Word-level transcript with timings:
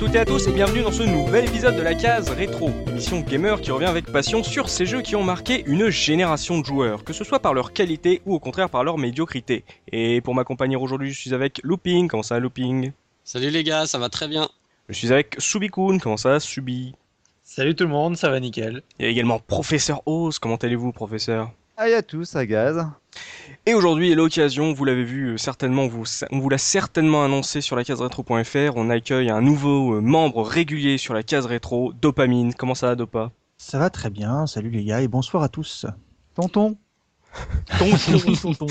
Toutes 0.00 0.14
et 0.14 0.18
à 0.18 0.24
tous 0.24 0.48
et 0.48 0.52
bienvenue 0.52 0.80
dans 0.80 0.92
ce 0.92 1.02
nouvel 1.02 1.44
épisode 1.44 1.76
de 1.76 1.82
la 1.82 1.94
case 1.94 2.30
rétro, 2.30 2.70
émission 2.88 3.20
gamer 3.20 3.60
qui 3.60 3.70
revient 3.70 3.84
avec 3.84 4.06
passion 4.06 4.42
sur 4.42 4.70
ces 4.70 4.86
jeux 4.86 5.02
qui 5.02 5.14
ont 5.14 5.22
marqué 5.22 5.62
une 5.66 5.90
génération 5.90 6.58
de 6.58 6.64
joueurs, 6.64 7.04
que 7.04 7.12
ce 7.12 7.22
soit 7.22 7.40
par 7.40 7.52
leur 7.52 7.74
qualité 7.74 8.22
ou 8.24 8.34
au 8.34 8.38
contraire 8.38 8.70
par 8.70 8.82
leur 8.82 8.96
médiocrité. 8.96 9.62
Et 9.92 10.22
pour 10.22 10.34
m'accompagner 10.34 10.76
aujourd'hui, 10.76 11.12
je 11.12 11.20
suis 11.20 11.34
avec 11.34 11.60
Looping, 11.64 12.08
comment 12.08 12.22
ça 12.22 12.40
Looping? 12.40 12.92
Salut 13.24 13.50
les 13.50 13.62
gars, 13.62 13.84
ça 13.84 13.98
va 13.98 14.08
très 14.08 14.26
bien. 14.26 14.48
Je 14.88 14.94
suis 14.94 15.12
avec 15.12 15.36
Subikun, 15.36 15.98
comment 15.98 16.16
ça 16.16 16.40
Subi? 16.40 16.94
Salut 17.44 17.74
tout 17.74 17.84
le 17.84 17.90
monde, 17.90 18.16
ça 18.16 18.30
va 18.30 18.40
nickel. 18.40 18.82
Il 18.98 19.04
y 19.04 19.06
a 19.06 19.10
également 19.10 19.38
Professeur 19.38 20.00
Oz, 20.06 20.38
comment 20.38 20.56
allez-vous 20.56 20.92
professeur? 20.92 21.52
Aïe 21.82 21.94
à 21.94 22.02
tous, 22.02 22.36
à 22.36 22.44
gaz. 22.44 22.86
Et 23.64 23.72
aujourd'hui 23.72 24.12
est 24.12 24.14
l'occasion, 24.14 24.74
vous 24.74 24.84
l'avez 24.84 25.02
vu 25.02 25.28
euh, 25.28 25.38
certainement, 25.38 25.86
vous, 25.86 26.04
on 26.30 26.38
vous 26.38 26.50
l'a 26.50 26.58
certainement 26.58 27.24
annoncé 27.24 27.62
sur 27.62 27.74
la 27.74 27.84
case 27.84 28.02
rétro.fr, 28.02 28.76
on 28.76 28.90
accueille 28.90 29.30
un 29.30 29.40
nouveau 29.40 29.94
euh, 29.94 30.02
membre 30.02 30.42
régulier 30.42 30.98
sur 30.98 31.14
la 31.14 31.22
case 31.22 31.46
rétro, 31.46 31.94
Dopamine. 31.94 32.52
Comment 32.52 32.74
ça 32.74 32.88
va 32.88 32.96
Dopa? 32.96 33.32
Ça 33.56 33.78
va 33.78 33.88
très 33.88 34.10
bien, 34.10 34.46
salut 34.46 34.68
les 34.68 34.84
gars 34.84 35.00
et 35.00 35.08
bonsoir 35.08 35.42
à 35.42 35.48
tous. 35.48 35.86
Tonton. 36.34 36.76
Tonton, 37.78 38.18
tonton, 38.42 38.66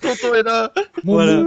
Tonton 0.00 0.34
est 0.34 0.42
là 0.44 0.72
Voilà, 1.02 1.44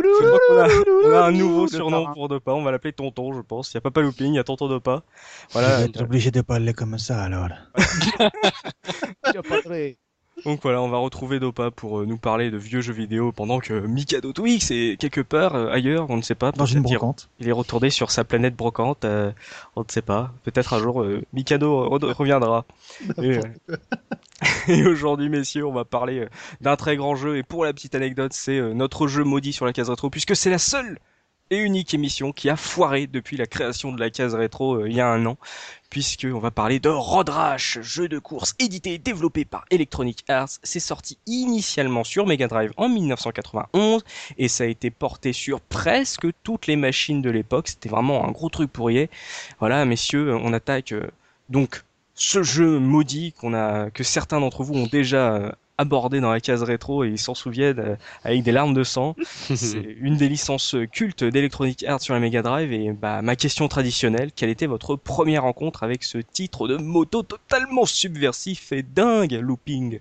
on 1.06 1.14
a 1.14 1.22
un 1.22 1.32
nouveau 1.32 1.70
surnom 1.70 2.14
pour 2.14 2.28
Dopa, 2.28 2.52
on 2.52 2.64
va 2.64 2.72
l'appeler 2.72 2.92
Tonton 2.92 3.32
je 3.32 3.40
pense. 3.40 3.72
Il 3.72 3.78
n'y 3.78 3.80
a 3.80 3.82
pas 3.82 3.92
pas 3.92 4.02
looping, 4.02 4.34
il 4.34 4.36
y 4.36 4.40
a 4.40 4.44
Tonton 4.44 4.68
Dopa. 4.68 5.04
Voilà. 5.52 5.78
Vous 5.78 5.86
êtes 5.86 6.02
obligé 6.02 6.32
de 6.32 6.42
parler 6.42 6.74
comme 6.74 6.98
ça 6.98 7.24
alors. 7.24 7.48
Donc 10.46 10.60
voilà, 10.62 10.82
on 10.82 10.88
va 10.90 10.98
retrouver 10.98 11.40
Dopa 11.40 11.72
pour 11.72 12.00
euh, 12.00 12.06
nous 12.06 12.18
parler 12.18 12.52
de 12.52 12.58
vieux 12.58 12.82
jeux 12.82 12.94
vidéo 12.94 13.32
pendant 13.32 13.60
que 13.60 13.74
Mikado 13.74 14.34
Twix 14.34 14.70
est 14.72 14.96
quelque 15.00 15.22
part 15.22 15.56
euh, 15.56 15.70
ailleurs, 15.72 16.10
on 16.10 16.18
ne 16.18 16.22
sait 16.22 16.36
pas. 16.36 16.52
Dans 16.52 16.66
une 16.66 16.80
il- 16.80 16.84
brocante. 16.84 17.30
Il 17.40 17.48
est 17.50 17.52
retourné 17.52 17.90
sur 17.90 18.12
sa 18.12 18.24
planète 18.24 18.56
brocante, 18.56 19.04
euh, 19.04 19.32
on 19.76 19.82
ne 19.82 19.86
sait 19.90 20.02
pas. 20.04 20.32
Peut-être 20.44 20.74
un 20.74 20.80
jour 20.80 21.02
euh, 21.02 21.22
Mikado 21.34 21.90
re- 21.90 22.14
reviendra. 22.14 22.66
Et, 23.22 23.40
et 24.68 24.86
aujourd'hui, 24.86 25.30
messieurs, 25.30 25.66
on 25.66 25.74
va 25.74 25.86
parler 25.86 26.28
d'un 26.62 26.76
très 26.76 26.96
grand 26.98 27.16
jeu. 27.16 27.38
Et 27.38 27.44
pour 27.44 27.66
la 27.66 27.74
petite 27.74 27.96
anecdote, 27.96 28.34
c'est 28.34 28.62
notre 28.74 29.08
jeu 29.08 29.24
maudit 29.24 29.54
sur 29.54 29.66
la 29.66 29.74
case 29.74 29.90
rétro, 29.90 30.10
puisque 30.10 30.36
c'est 30.36 30.50
la 30.52 30.60
seule 30.60 31.00
et 31.50 31.58
unique 31.58 31.94
émission 31.94 32.32
qui 32.32 32.50
a 32.50 32.56
foiré 32.56 33.08
depuis 33.08 33.38
la 33.38 33.46
création 33.46 33.92
de 33.92 34.00
la 34.00 34.10
case 34.10 34.36
rétro 34.36 34.76
euh, 34.76 34.90
il 34.90 34.96
y 34.96 35.02
a 35.02 35.08
un 35.08 35.26
an, 35.26 35.38
puisque 35.90 36.28
on 36.32 36.40
va 36.40 36.52
parler 36.52 36.80
de 36.80 36.90
Road 36.90 37.30
Rash, 37.30 37.80
jeu 37.82 38.08
de 38.08 38.20
course 38.20 38.56
édité 38.60 38.94
et 38.94 38.98
développé 38.98 39.46
par 39.46 39.66
Electronic 39.72 40.24
Arts. 40.28 40.50
C'est 40.64 40.80
sorti 40.80 41.18
initialement 41.26 42.04
sur 42.04 42.26
Mega 42.26 42.48
Drive 42.48 42.72
en 42.78 42.90
1991 42.90 44.04
et 44.38 44.48
ça 44.48 44.64
a 44.66 44.68
été 44.68 44.90
porté 44.90 45.34
sur 45.34 45.62
presque 45.62 46.28
toutes 46.44 46.68
les 46.68 46.76
machines 46.76 47.22
de 47.22 47.30
l'époque. 47.30 47.70
C'était 47.70 47.90
vraiment 47.90 48.28
un 48.28 48.32
gros 48.32 48.50
truc 48.50 48.72
pourrier. 48.72 49.10
Voilà, 49.60 49.86
messieurs, 49.86 50.36
on 50.36 50.54
attaque 50.54 50.92
euh, 50.92 51.08
donc 51.50 51.84
ce 52.16 52.44
jeu 52.44 52.80
maudit 52.80 53.34
qu'on 53.34 53.54
a, 53.54 53.92
que 53.92 54.04
certains 54.04 54.40
d'entre 54.40 54.64
vous 54.64 54.74
ont 54.74 54.88
déjà 54.88 55.56
abordé 55.78 56.20
dans 56.20 56.32
la 56.32 56.40
case 56.40 56.64
rétro 56.64 57.04
et 57.04 57.10
ils 57.10 57.20
s'en 57.20 57.36
souviennent 57.36 57.80
euh, 57.80 57.96
avec 58.24 58.44
des 58.44 58.52
larmes 58.52 58.74
de 58.74 58.84
sang. 58.84 59.16
C'est 59.56 59.96
une 60.00 60.18
des 60.18 60.30
licences 60.30 60.76
cultes 60.92 61.24
d'Electronic 61.24 61.84
Arts 61.84 62.02
sur 62.02 62.14
la 62.14 62.20
Mega 62.20 62.42
Drive 62.42 62.72
et 62.74 62.92
bah 62.92 63.22
ma 63.22 63.36
question 63.36 63.68
traditionnelle, 63.68 64.32
quelle 64.36 64.50
était 64.50 64.66
votre 64.66 64.96
première 64.96 65.44
rencontre 65.44 65.84
avec 65.84 66.04
ce 66.04 66.18
titre 66.18 66.68
de 66.68 66.78
moto 66.78 67.24
totalement 67.24 67.86
subversif 67.86 68.72
et 68.72 68.84
dingue, 68.84 69.34
looping? 69.34 70.00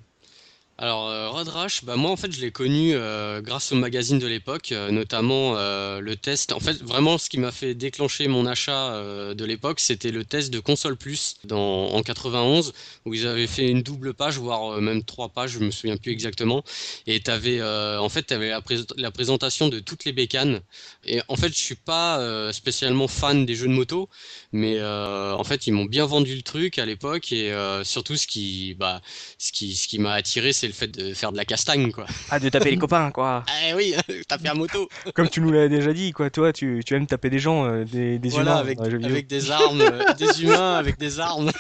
Alors 0.78 1.08
euh, 1.08 1.30
Road 1.30 1.48
bah 1.84 1.96
moi 1.96 2.10
en 2.10 2.16
fait 2.16 2.30
je 2.30 2.40
l'ai 2.42 2.50
connu 2.52 2.92
euh, 2.94 3.40
grâce 3.40 3.72
au 3.72 3.76
magazine 3.76 4.18
de 4.18 4.26
l'époque, 4.26 4.72
euh, 4.72 4.90
notamment 4.90 5.54
euh, 5.56 6.00
le 6.00 6.16
test. 6.16 6.52
En 6.52 6.60
fait 6.60 6.82
vraiment 6.82 7.16
ce 7.16 7.30
qui 7.30 7.38
m'a 7.38 7.50
fait 7.50 7.74
déclencher 7.74 8.28
mon 8.28 8.44
achat 8.44 8.92
de 9.34 9.44
l'époque, 9.46 9.80
c'était 9.80 10.10
le 10.10 10.24
test 10.26 10.52
de 10.52 10.60
console 10.60 10.98
plus 10.98 11.36
en 11.50 12.02
91 12.02 12.74
où 13.06 13.14
ils 13.14 13.26
avaient 13.26 13.46
fait 13.46 13.70
une 13.70 13.82
double 13.82 14.12
page, 14.12 14.36
voire 14.36 14.78
même 14.82 15.02
trois 15.02 15.30
pages, 15.30 15.52
je 15.52 15.60
me 15.60 15.70
souviens 15.70 15.96
plus 15.96 16.12
exactement. 16.12 16.62
Et 17.06 17.20
t'avais 17.20 17.58
euh, 17.60 17.98
en 17.98 18.10
fait 18.10 18.24
t'avais 18.24 18.50
la, 18.50 18.60
prés- 18.60 18.84
la 18.98 19.10
présentation 19.10 19.68
de 19.68 19.78
toutes 19.80 20.04
les 20.04 20.12
bécanes. 20.12 20.60
Et 21.06 21.22
en 21.28 21.36
fait 21.36 21.48
je 21.48 21.58
suis 21.58 21.74
pas 21.76 22.52
spécialement 22.52 23.08
fan 23.08 23.46
des 23.46 23.54
jeux 23.54 23.68
de 23.68 23.72
moto, 23.72 24.10
mais 24.52 24.78
en 24.82 25.44
fait 25.44 25.66
ils 25.66 25.72
m'ont 25.72 25.84
bien 25.86 26.04
vendu 26.06 26.34
le 26.36 26.42
truc 26.42 26.78
à 26.78 26.84
l'époque 26.86 27.32
et 27.32 27.52
surtout 27.84 28.16
ce 28.16 28.26
qui 28.26 28.74
bah 28.74 29.00
ce 29.38 29.52
qui 29.52 29.74
ce 29.74 29.88
qui 29.88 29.98
m'a 29.98 30.12
attiré 30.12 30.52
c'est 30.52 30.65
le 30.66 30.72
fait 30.72 30.88
de 30.88 31.14
faire 31.14 31.32
de 31.32 31.36
la 31.36 31.44
castagne 31.44 31.92
quoi. 31.92 32.06
Ah, 32.30 32.38
de 32.38 32.48
taper 32.48 32.70
les 32.70 32.78
copains, 32.78 33.10
quoi. 33.10 33.44
Ah 33.48 33.74
oui, 33.76 33.94
taper 34.28 34.48
à 34.48 34.54
moto. 34.54 34.88
Comme 35.14 35.28
tu 35.28 35.40
nous 35.40 35.50
l'as 35.52 35.68
déjà 35.68 35.92
dit, 35.92 36.12
quoi. 36.12 36.30
Toi, 36.30 36.52
tu, 36.52 36.82
tu 36.84 36.94
aimes 36.94 37.06
taper 37.06 37.30
des 37.30 37.38
gens, 37.38 37.64
euh, 37.64 37.84
des, 37.84 38.18
des 38.18 38.28
voilà 38.28 38.62
humains 38.62 39.04
avec 39.04 39.26
des 39.26 39.50
armes, 39.50 39.80
euh, 39.80 40.12
des 40.18 40.42
humains 40.42 40.74
avec 40.74 40.98
des 40.98 41.20
armes. 41.20 41.50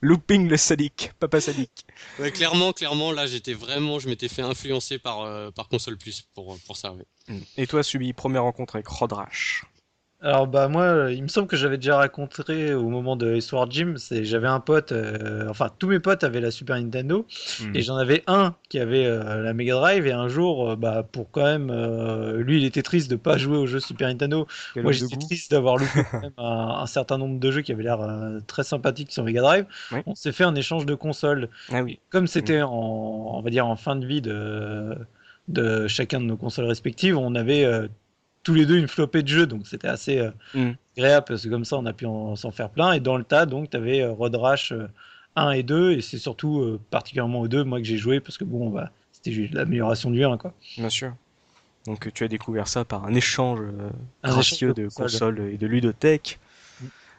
Looping 0.00 0.48
le 0.48 0.56
sadique, 0.56 1.12
papa 1.18 1.40
sadique. 1.40 1.86
Ouais, 2.18 2.30
clairement 2.30 2.72
clairement 2.72 3.12
là 3.12 3.26
j'étais 3.26 3.54
vraiment 3.54 3.98
je 3.98 4.08
m'étais 4.08 4.28
fait 4.28 4.42
influencer 4.42 4.98
par 4.98 5.22
euh, 5.22 5.50
par 5.50 5.68
console 5.68 5.96
plus 5.96 6.22
pour 6.34 6.58
pour 6.66 6.76
ça. 6.76 6.92
ouais. 6.92 7.04
Et 7.56 7.66
toi, 7.66 7.82
Subi, 7.82 8.12
première 8.12 8.42
rencontre 8.44 8.76
avec 8.76 8.86
Road 8.86 9.12
Rash. 9.12 9.64
Alors 10.26 10.48
bah 10.48 10.66
moi, 10.66 11.12
il 11.12 11.22
me 11.22 11.28
semble 11.28 11.46
que 11.46 11.56
j'avais 11.56 11.76
déjà 11.76 11.98
raconté 11.98 12.74
au 12.74 12.88
moment 12.88 13.14
de 13.14 13.36
Histoire 13.36 13.70
Jim, 13.70 13.94
c'est 13.96 14.24
j'avais 14.24 14.48
un 14.48 14.58
pote, 14.58 14.90
euh, 14.90 15.46
enfin 15.48 15.70
tous 15.78 15.86
mes 15.86 16.00
potes 16.00 16.24
avaient 16.24 16.40
la 16.40 16.50
Super 16.50 16.74
Nintendo 16.80 17.24
Hmm. 17.60 17.76
et 17.76 17.80
j'en 17.82 17.94
avais 17.94 18.24
un 18.26 18.56
qui 18.68 18.80
avait 18.80 19.06
euh, 19.06 19.40
la 19.40 19.54
Mega 19.54 19.74
Drive 19.74 20.04
et 20.04 20.10
un 20.10 20.26
jour, 20.26 20.70
euh, 20.70 20.74
bah 20.76 21.04
pour 21.10 21.30
quand 21.30 21.44
même, 21.44 21.70
lui 22.38 22.58
il 22.58 22.64
était 22.64 22.82
triste 22.82 23.08
de 23.08 23.14
pas 23.14 23.38
jouer 23.38 23.56
aux 23.56 23.68
jeux 23.68 23.78
Super 23.78 24.08
Nintendo. 24.08 24.48
Quel 24.74 24.82
Moi 24.82 24.90
j'étais 24.90 25.16
triste 25.16 25.52
d'avoir 25.52 25.76
loupé 25.76 26.00
quand 26.10 26.20
même 26.20 26.32
un, 26.38 26.78
un 26.80 26.86
certain 26.86 27.18
nombre 27.18 27.38
de 27.38 27.50
jeux 27.52 27.62
qui 27.62 27.70
avaient 27.70 27.84
l'air 27.84 28.00
très 28.48 28.64
sympathiques 28.64 29.12
sur 29.12 29.22
Mega 29.22 29.42
Drive. 29.42 29.66
On 30.06 30.16
s'est 30.16 30.32
fait 30.32 30.42
un 30.44 30.56
échange 30.56 30.86
de 30.86 30.96
consoles. 30.96 31.48
Ah 31.70 31.84
oui. 31.84 32.00
Comme 32.10 32.26
c'était 32.26 32.62
en, 32.62 32.72
on 32.72 33.40
va 33.42 33.50
dire 33.50 33.68
en 33.68 33.76
fin 33.76 33.94
de 33.94 34.04
vie 34.04 34.22
de, 34.22 34.96
de 35.46 35.86
chacun 35.86 36.20
de 36.20 36.26
nos 36.26 36.36
consoles 36.36 36.64
respectives, 36.66 37.16
on 37.16 37.36
avait 37.36 37.64
tous 38.46 38.54
les 38.54 38.64
deux 38.64 38.78
une 38.78 38.88
flopée 38.88 39.22
de 39.22 39.28
jeux, 39.28 39.46
donc 39.46 39.66
c'était 39.66 39.88
assez 39.88 40.18
euh, 40.18 40.30
Mm. 40.54 40.70
agréable 40.96 41.26
parce 41.28 41.42
que 41.44 41.48
comme 41.48 41.64
ça 41.64 41.76
on 41.76 41.84
a 41.86 41.92
pu 41.92 42.06
en- 42.06 42.36
s'en 42.36 42.50
faire 42.52 42.70
plein. 42.70 42.92
Et 42.92 43.00
dans 43.00 43.16
le 43.18 43.24
tas, 43.24 43.44
donc 43.44 43.70
tu 43.70 43.76
avais 43.76 44.06
Road 44.06 44.34
Rash 44.36 44.72
euh, 44.72 44.88
1 45.36 45.50
et 45.50 45.62
2, 45.62 45.92
et 45.92 46.00
c'est 46.00 46.18
surtout 46.18 46.60
euh, 46.60 46.80
particulièrement 46.90 47.40
au 47.40 47.48
2 47.48 47.64
moi 47.64 47.78
que 47.78 47.84
j'ai 47.84 47.98
joué 47.98 48.20
parce 48.20 48.38
que 48.38 48.44
bon, 48.44 48.70
bah, 48.70 48.90
c'était 49.12 49.48
l'amélioration 49.52 50.10
du 50.10 50.24
1 50.24 50.38
quoi. 50.38 50.54
Bien 50.78 50.88
sûr. 50.88 51.12
Donc 51.86 52.06
euh, 52.06 52.10
tu 52.14 52.24
as 52.24 52.28
découvert 52.28 52.68
ça 52.68 52.84
par 52.84 53.04
un 53.04 53.14
échange 53.14 53.58
euh, 53.60 53.90
Un 54.22 54.30
gracieux 54.30 54.68
échange 54.70 54.76
de 54.76 54.82
de 54.84 54.88
consoles. 54.88 55.04
consoles 55.36 55.40
et 55.52 55.56
de 55.58 55.66
ludothèques. 55.66 56.38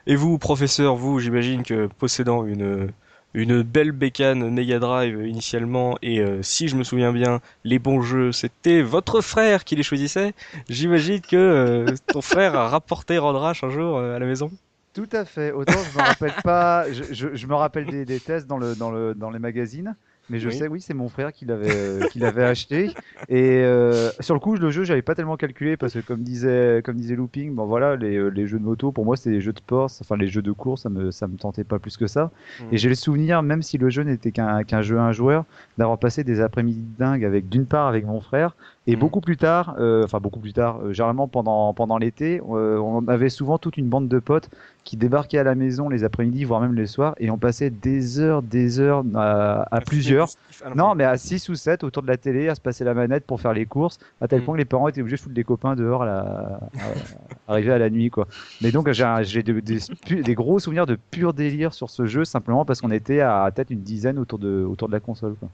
Et 0.08 0.16
vous, 0.16 0.38
professeur, 0.38 0.96
vous, 0.96 1.20
j'imagine 1.20 1.64
que 1.64 1.88
possédant 2.00 2.46
une 2.46 2.90
une 3.38 3.62
belle 3.62 3.92
bécane 3.92 4.50
Mega 4.50 4.80
Drive 4.80 5.28
initialement 5.28 6.00
et 6.02 6.22
euh, 6.22 6.42
si 6.42 6.68
je 6.68 6.76
me 6.76 6.84
souviens 6.84 7.14
bien, 7.14 7.40
les 7.64 7.78
bons 7.78 8.02
jeux, 8.02 8.32
c'était 8.32 8.82
votre 8.82 9.22
frère 9.22 9.64
qui 9.64 9.76
les 9.76 9.84
choisissait. 9.84 10.34
J'imagine 10.70 11.22
que 11.22 11.36
euh, 11.36 11.96
ton 12.08 12.22
frère 12.22 12.56
a 12.56 12.68
rapporté 12.68 13.20
Road 13.20 13.36
Rash 13.36 13.64
un 13.64 13.70
jour 13.70 13.98
euh, 13.98 14.16
à 14.16 14.20
la 14.20 14.26
maison. 14.26 14.50
Tout 14.94 15.10
à 15.12 15.24
fait. 15.24 15.52
Autant 15.52 15.74
je 15.94 15.98
me 16.00 16.04
rappelle 16.04 16.34
pas, 16.44 16.92
je 16.92 17.46
me 17.46 17.54
rappelle 17.54 17.86
des, 17.86 18.06
des 18.06 18.20
tests 18.20 18.48
dans, 18.48 18.58
le, 18.58 18.74
dans, 18.74 18.90
le, 18.90 19.14
dans 19.14 19.30
les 19.30 19.38
magazines, 19.38 19.96
mais 20.30 20.40
je 20.40 20.50
Oui. 20.50 20.56
sais, 20.58 20.68
oui, 20.68 20.82
c'est 20.82 20.94
mon 20.94 21.10
frère 21.10 21.32
qui 21.34 21.46
l'avait 21.46 21.70
euh, 21.70 22.06
qui 22.06 22.20
l'avait 22.20 22.44
acheté. 22.44 22.94
Et 23.30 23.62
euh, 23.64 24.12
sur 24.20 24.34
le 24.34 24.40
coup, 24.40 24.56
le 24.56 24.72
jeu, 24.72 24.84
j'avais 24.84 25.02
pas 25.02 25.16
tellement 25.16 25.38
calculé 25.38 25.78
parce 25.78 25.94
que 25.94 26.00
comme 26.00 26.24
disait 26.24 26.82
comme 26.84 26.98
disait 26.98 27.16
Looping, 27.16 27.54
bon 27.56 27.66
voilà, 27.66 27.96
les, 27.96 28.16
euh, 28.18 28.28
les 28.30 28.48
jeux 28.48 28.60
de 28.60 28.64
moto, 28.64 28.92
pour 28.92 29.06
moi, 29.06 29.18
c'était 29.18 29.32
des 29.32 29.42
jeux 29.42 29.54
de 29.54 29.60
sport, 29.60 29.90
enfin 30.02 30.18
les 30.18 30.28
jeux 30.28 30.42
de 30.42 30.52
course, 30.52 30.84
ça 30.84 30.90
me 30.90 31.12
ça 31.12 31.28
me 31.28 31.38
tentait 31.38 31.64
pas 31.64 31.80
plus 31.80 31.98
que 31.98 32.08
ça. 32.08 32.32
Mhm. 32.60 32.68
Et 32.72 32.78
j'ai 32.78 32.90
le 32.90 32.96
souvenir, 32.96 33.42
même 33.44 33.62
si 33.62 33.78
le 33.78 33.90
jeu 33.90 34.04
n'était 34.04 34.32
qu'un 34.32 34.64
qu'un 34.64 34.82
jeu 34.82 34.98
à 34.98 35.04
un 35.04 35.12
joueur, 35.12 35.46
d'avoir 35.78 35.98
passé 36.00 36.24
des 36.24 36.42
après-midi 36.42 36.84
dingues 36.98 37.26
avec 37.26 37.50
d'une 37.50 37.66
part 37.68 37.88
avec 37.88 38.06
mon 38.06 38.22
frère 38.22 38.56
et 38.88 38.96
Mhm. 38.96 39.00
beaucoup 39.00 39.22
plus 39.22 39.38
tard, 39.38 39.76
euh, 39.80 40.04
enfin 40.06 40.20
beaucoup 40.20 40.40
plus 40.40 40.54
tard, 40.54 40.80
euh, 40.82 40.94
généralement 40.94 41.28
pendant 41.28 41.74
pendant 41.74 41.98
l'été, 41.98 42.42
euh, 42.50 42.80
on 42.80 43.08
avait 43.08 43.30
souvent 43.30 43.58
toute 43.58 43.78
une 43.78 43.88
bande 43.90 44.08
de 44.08 44.20
potes 44.20 44.50
qui 44.84 44.96
débarquaient 44.98 45.38
à 45.40 45.44
la 45.44 45.56
maison 45.56 45.90
les 45.90 46.04
après-midi, 46.06 46.46
voire 46.46 46.62
même 46.62 46.74
les 46.74 46.88
soirs, 46.88 47.14
et 47.20 47.30
on 47.30 47.38
passait 47.38 47.70
des 47.70 48.20
heures, 48.20 48.42
des 48.42 48.80
heures 48.80 49.04
à, 49.16 49.76
à 49.76 49.82
plusieurs. 49.82 50.30
Non, 50.76 50.96
mais 50.96 51.04
à 51.04 51.18
6 51.18 51.50
ou 51.50 51.56
7 51.56 51.84
autour 51.84 52.02
de 52.04 52.08
la 52.08 52.18
télé, 52.18 52.48
à 52.48 52.56
se 52.56 52.62
passer 52.62 52.84
la 52.86 52.94
manette 52.94 53.26
pour 53.26 53.42
faire 53.42 53.54
les 53.54 53.66
courses, 53.66 53.98
à 54.22 54.28
tel 54.28 54.42
Mm. 54.42 54.44
point 54.46 54.54
que 54.56 54.60
les 54.60 54.66
parents 54.66 54.88
étaient 54.88 55.02
obligés 55.02 55.18
de 55.18 55.22
foutre 55.22 55.36
des 55.36 55.44
copains 55.44 55.76
dehors 55.76 56.04
à 56.04 56.06
la... 56.06 56.20
à- 56.20 57.52
arrivé 57.52 57.72
à 57.72 57.78
la 57.78 57.90
nuit, 57.90 58.10
quoi. 58.10 58.28
Mais 58.62 58.72
donc, 58.72 58.90
j'ai 58.92 59.44
des, 59.44 60.36
gros 60.36 60.60
souvenirs 60.60 60.86
de 60.86 60.96
pur 61.12 61.34
délire 61.34 61.74
sur 61.74 61.90
ce 61.90 62.06
jeu, 62.06 62.26
simplement 62.26 62.66
parce 62.66 62.82
qu'on 62.82 62.92
était 62.92 63.20
à 63.22 63.50
peut-être 63.54 63.70
une 63.72 63.82
dizaine 63.82 64.18
autour 64.20 64.40
de, 64.40 64.64
autour 64.64 64.88
de 64.88 64.94
la 64.94 65.00
console, 65.00 65.36
quoi. 65.36 65.50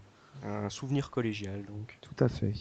Un 0.45 0.69
souvenir 0.69 1.09
collégial, 1.09 1.63
donc. 1.68 1.97
Tout 2.01 2.24
à 2.24 2.27
fait. 2.27 2.53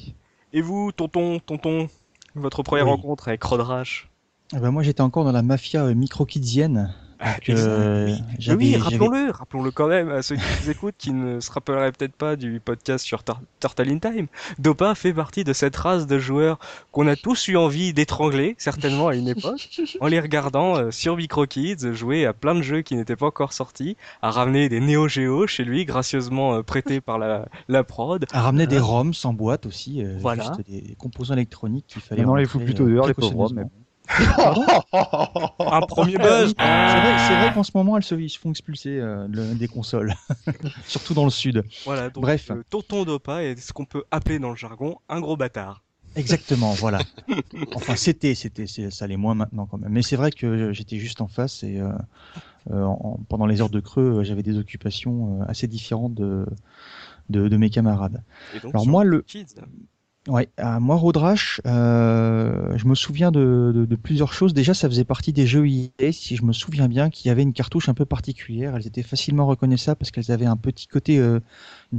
Et 0.53 0.61
vous, 0.61 0.93
tonton, 0.93 1.39
tonton, 1.41 1.89
votre 2.35 2.63
première 2.63 2.85
Oui. 2.87 2.91
rencontre 2.93 3.29
avec 3.29 3.43
Road 3.43 3.61
Rash 3.61 4.09
Eh 4.55 4.59
ben, 4.59 4.71
moi 4.71 4.83
j'étais 4.83 5.01
encore 5.01 5.25
dans 5.25 5.33
la 5.33 5.43
mafia 5.43 5.85
euh, 5.85 5.95
micro-kidsienne. 5.95 6.95
Donc, 7.25 7.49
euh, 7.51 8.07
Oui, 8.49 8.55
oui, 8.57 8.77
rappelons-le, 8.77 9.31
rappelons-le 9.31 9.71
quand 9.71 9.87
même 9.89 10.09
à 10.11 10.23
ceux 10.23 10.37
qui 10.37 10.43
nous 10.63 10.71
écoutent, 10.71 10.95
qui 10.99 11.13
ne 11.13 11.39
se 11.41 11.51
rappelleraient 11.53 11.93
peut-être 11.93 12.15
pas 12.17 12.35
du 12.37 12.59
podcast 12.61 13.05
sur 13.05 13.23
Tur- 13.23 13.41
Turtle 13.61 13.89
in 13.91 13.99
Time. 13.99 14.27
Dopa 14.59 14.95
fait 14.95 15.13
partie 15.15 15.45
de 15.45 15.53
cette 15.53 15.77
race 15.77 16.07
de 16.07 16.19
joueurs 16.19 16.59
qu'on 16.91 17.07
a 17.07 17.15
tous 17.17 17.47
eu 17.49 17.57
envie 17.57 17.93
d'étrangler, 17.93 18.55
certainement 18.59 19.09
à 19.09 19.15
une 19.15 19.29
époque, 19.29 19.69
en 20.01 20.07
les 20.09 20.19
regardant 20.21 20.77
euh, 20.77 20.91
sur 20.91 21.17
MicroKids 21.17 21.93
jouer 21.93 22.27
à 22.27 22.33
plein 22.33 22.55
de 22.55 22.63
jeux 22.63 22.83
qui 22.83 22.97
n'étaient 22.97 23.17
pas 23.17 23.27
encore 23.27 23.53
sortis, 23.53 23.97
à 24.21 24.31
ramener 24.31 24.69
des 24.69 24.81
Neo 24.81 25.07
Geo 25.09 25.47
chez 25.47 25.65
lui, 25.65 25.85
gracieusement 25.85 26.55
euh, 26.55 26.63
prêtés 26.63 27.01
par 27.01 27.19
la, 27.19 27.47
la 27.69 27.85
prod. 27.85 28.25
à 28.33 28.43
ramener 28.43 28.67
des 28.67 28.79
ROMs 28.79 29.15
sans 29.15 29.33
boîte 29.33 29.67
aussi, 29.67 30.05
euh, 30.05 30.17
Voilà. 30.21 30.43
juste 30.45 30.69
des, 30.69 30.97
composants 30.99 31.35
électroniques 31.35 31.87
qu'il 31.87 32.03
fallait. 32.03 32.23
Les 32.23 32.27
rentrer, 32.27 32.47
fout 32.47 32.65
plutôt 32.65 32.89
dehors, 32.89 33.07
les 33.07 33.15
pauvres. 33.15 33.53
Un 34.09 35.81
premier 35.83 36.19
buzz 36.19 36.55
C'est 37.19 37.35
vrai, 37.35 37.51
qu'en 37.53 37.63
ce 37.63 37.71
moment, 37.75 37.97
elles 37.97 38.03
se, 38.03 38.15
ils 38.15 38.29
se 38.31 38.39
font 38.39 38.51
expulser 38.51 38.99
euh, 38.99 39.27
le- 39.29 39.55
des 39.55 39.69
consoles, 39.69 40.15
surtout 40.87 41.15
dans 41.15 41.25
le 41.25 41.31
sud. 41.31 41.65
Voilà, 41.85 42.11
donc 42.11 42.25
Bref. 42.25 42.51
euh, 42.51 42.63
Tonton 42.69 43.05
Dopa 43.05 43.43
est 43.43 43.59
ce 43.61 43.73
qu'on 43.73 43.85
peut 43.85 44.05
appeler 44.11 44.39
dans 44.39 44.51
le 44.51 44.57
jargon 44.57 44.99
un 45.09 45.21
gros 45.21 45.37
bâtard. 45.37 45.83
Exactement, 46.15 46.75
voilà. 46.75 47.01
Enfin, 47.75 47.97
c'était, 47.97 48.35
c'était, 48.35 48.67
ça 48.67 49.07
l'est 49.07 49.17
moins 49.17 49.35
maintenant 49.35 49.67
quand 49.67 49.79
même. 49.79 49.93
Mais 49.93 50.03
c'est 50.03 50.17
vrai 50.17 50.31
que 50.31 50.73
j'étais 50.73 50.99
juste 50.99 51.23
en 51.23 51.29
face 51.29 51.63
et 51.63 51.81
euh, 51.81 51.91
en- 52.71 53.19
pendant 53.29 53.47
les 53.47 53.61
heures 53.61 53.71
de 53.71 53.81
creux, 53.81 54.23
j'avais 54.25 54.43
des 54.43 54.59
occupations 54.59 55.43
assez 55.49 55.67
différentes 55.69 56.15
de, 56.15 56.47
de, 57.31 57.49
de 57.49 57.57
mes 57.57 57.71
camarades. 57.71 58.23
Et 58.53 58.61
donc, 58.61 58.75
Alors 58.75 58.87
moi, 58.87 59.05
le, 59.05 59.23
Kids, 59.23 59.55
Ouais, 60.29 60.49
à 60.57 60.79
moi, 60.79 60.95
Road 60.95 61.17
Rash, 61.17 61.61
euh, 61.67 62.77
je 62.77 62.87
me 62.87 62.95
souviens 62.95 63.33
de, 63.33 63.73
de, 63.75 63.85
de 63.85 63.97
plusieurs 63.97 64.33
choses. 64.33 64.55
Déjà, 64.55 64.73
ça 64.73 64.89
faisait 64.89 65.05
partie 65.05 65.33
des 65.33 65.49
jeux 65.49 65.67
EA, 65.67 66.13
si 66.13 66.37
je 66.37 66.45
me 66.45 66.53
souviens 66.53 66.87
bien, 66.89 67.11
qui 67.11 67.29
avaient 67.29 67.43
une 67.43 67.53
cartouche 67.53 67.89
un 67.89 67.95
peu 67.95 68.05
particulière. 68.05 68.77
Elles 68.77 68.87
étaient 68.87 69.03
facilement 69.03 69.47
reconnaissables 69.47 69.97
parce 69.99 70.13
qu'elles 70.13 70.31
avaient 70.31 70.47
un 70.47 70.57
petit 70.57 70.87
côté, 70.87 71.19
euh, 71.19 71.41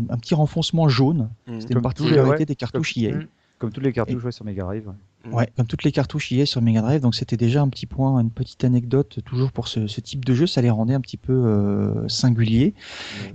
un 0.09 0.17
petit 0.17 0.35
renfoncement 0.35 0.87
jaune. 0.87 1.29
Mm. 1.47 1.59
C'était 1.59 1.61
une 1.61 1.67
Comme 1.67 1.77
les- 1.77 1.81
particularité 1.81 2.39
ouais, 2.39 2.45
des 2.45 2.55
cartouches 2.55 2.95
EA. 2.97 3.11
Mm. 3.15 3.27
Comme 3.59 3.71
toutes 3.71 3.83
les 3.83 3.93
cartouches 3.93 4.23
ouais, 4.23 4.31
sur 4.31 4.45
Mega 4.45 4.63
Drive. 4.63 4.87
ouais. 4.87 5.29
Mm. 5.29 5.33
Ouais, 5.33 5.49
comme 5.57 5.67
toutes 5.67 5.83
les 5.83 5.91
cartouches 5.91 6.31
EA 6.31 6.45
sur 6.45 6.61
Mega 6.61 6.81
Drive. 6.81 7.01
Donc 7.01 7.15
c'était 7.15 7.37
déjà 7.37 7.61
un 7.61 7.67
petit 7.67 7.87
point, 7.87 8.19
une 8.21 8.31
petite 8.31 8.63
anecdote 8.63 9.19
toujours 9.25 9.51
pour 9.51 9.67
ce, 9.67 9.87
ce 9.87 9.99
type 9.99 10.23
de 10.23 10.33
jeu. 10.33 10.47
Ça 10.47 10.61
les 10.61 10.69
rendait 10.69 10.93
un 10.93 11.01
petit 11.01 11.17
peu 11.17 11.33
euh, 11.33 12.07
singuliers. 12.07 12.73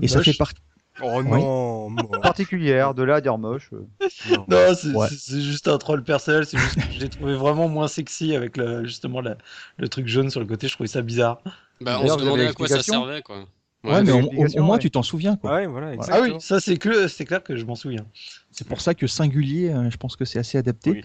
Et 0.00 0.08
ça 0.08 0.16
Moche. 0.18 0.30
fait 0.30 0.36
partie. 0.38 0.62
Oh 1.02 1.22
non. 1.22 1.90
Particulière, 2.20 2.94
de 2.94 3.02
là 3.02 3.16
à 3.16 3.20
dire 3.20 3.38
moche. 3.38 3.70
euh. 3.72 3.86
Non, 4.48 4.74
c'est 4.74 4.88
Ouais. 4.94 5.08
juste 5.40 5.68
un 5.68 5.78
troll 5.78 6.02
personnel. 6.02 6.44
C'est 6.46 6.58
juste 6.58 6.74
que 6.76 7.00
l'ai 7.00 7.08
trouvé 7.08 7.34
vraiment 7.34 7.68
moins 7.68 7.88
sexy 7.88 8.34
avec 8.34 8.56
le, 8.56 8.84
justement 8.84 9.20
la- 9.20 9.36
le 9.76 9.88
truc 9.88 10.06
jaune 10.08 10.30
sur 10.30 10.40
le 10.40 10.46
côté. 10.46 10.68
Je 10.68 10.74
trouvais 10.74 10.88
ça 10.88 11.02
bizarre. 11.02 11.40
Bah, 11.80 12.00
on 12.02 12.08
se 12.08 12.18
demandait 12.22 12.46
à 12.48 12.52
quoi 12.52 12.66
ça 12.68 12.82
servait, 12.82 13.22
quoi. 13.22 13.44
Ouais, 13.84 13.92
Ouais, 13.92 14.02
mais 14.02 14.10
au, 14.12 14.62
moins 14.64 14.74
ouais. 14.74 14.78
tu 14.80 14.90
t'en 14.90 15.04
souviens. 15.04 15.36
Quoi. 15.36 15.54
Ouais, 15.54 15.66
voilà, 15.68 15.92
Ah 16.08 16.20
oui, 16.20 16.34
ça 16.40 16.58
c'est 16.58 16.76
clair 16.76 17.42
que 17.44 17.54
je 17.56 17.64
m'en 17.64 17.76
souviens. 17.76 18.04
C'est 18.50 18.66
pour 18.66 18.80
ça 18.80 18.94
que 18.94 19.06
singulier, 19.06 19.70
euh, 19.70 19.88
je 19.88 19.96
pense 19.96 20.16
que 20.16 20.24
c'est 20.24 20.40
assez 20.40 20.58
adapté. 20.58 20.90
Oui. 20.90 21.00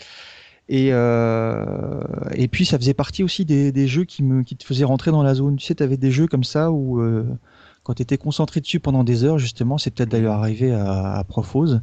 Et, 0.70 0.90
euh, 0.94 2.02
et 2.34 2.48
puis 2.48 2.66
ça 2.66 2.78
faisait 2.80 2.94
partie 2.94 3.22
aussi 3.24 3.46
des, 3.46 3.72
des 3.72 3.88
jeux 3.88 4.06
qui, 4.06 4.24
me, 4.24 4.44
qui 4.44 4.56
te 4.56 4.64
faisaient 4.66 4.86
rentrer 4.86 5.12
dans 5.12 5.22
la 5.24 5.36
zone. 5.36 5.58
Tu 5.58 5.66
sais, 5.66 5.76
tu 5.76 5.84
avais 5.84 5.98
des 5.98 6.10
jeux 6.12 6.26
comme 6.28 6.44
ça 6.44 6.72
où 6.72 7.00
euh, 7.02 7.26
quand 7.84 7.96
tu 7.96 8.02
étais 8.02 8.18
concentré 8.18 8.62
dessus 8.62 8.80
pendant 8.80 9.04
des 9.04 9.24
heures, 9.24 9.38
justement, 9.40 9.78
c'est 9.78 9.92
peut-être 9.92 10.10
d'ailleurs 10.10 10.36
arrivé 10.36 10.72
à, 10.74 11.16
à 11.16 11.24
Profose, 11.24 11.82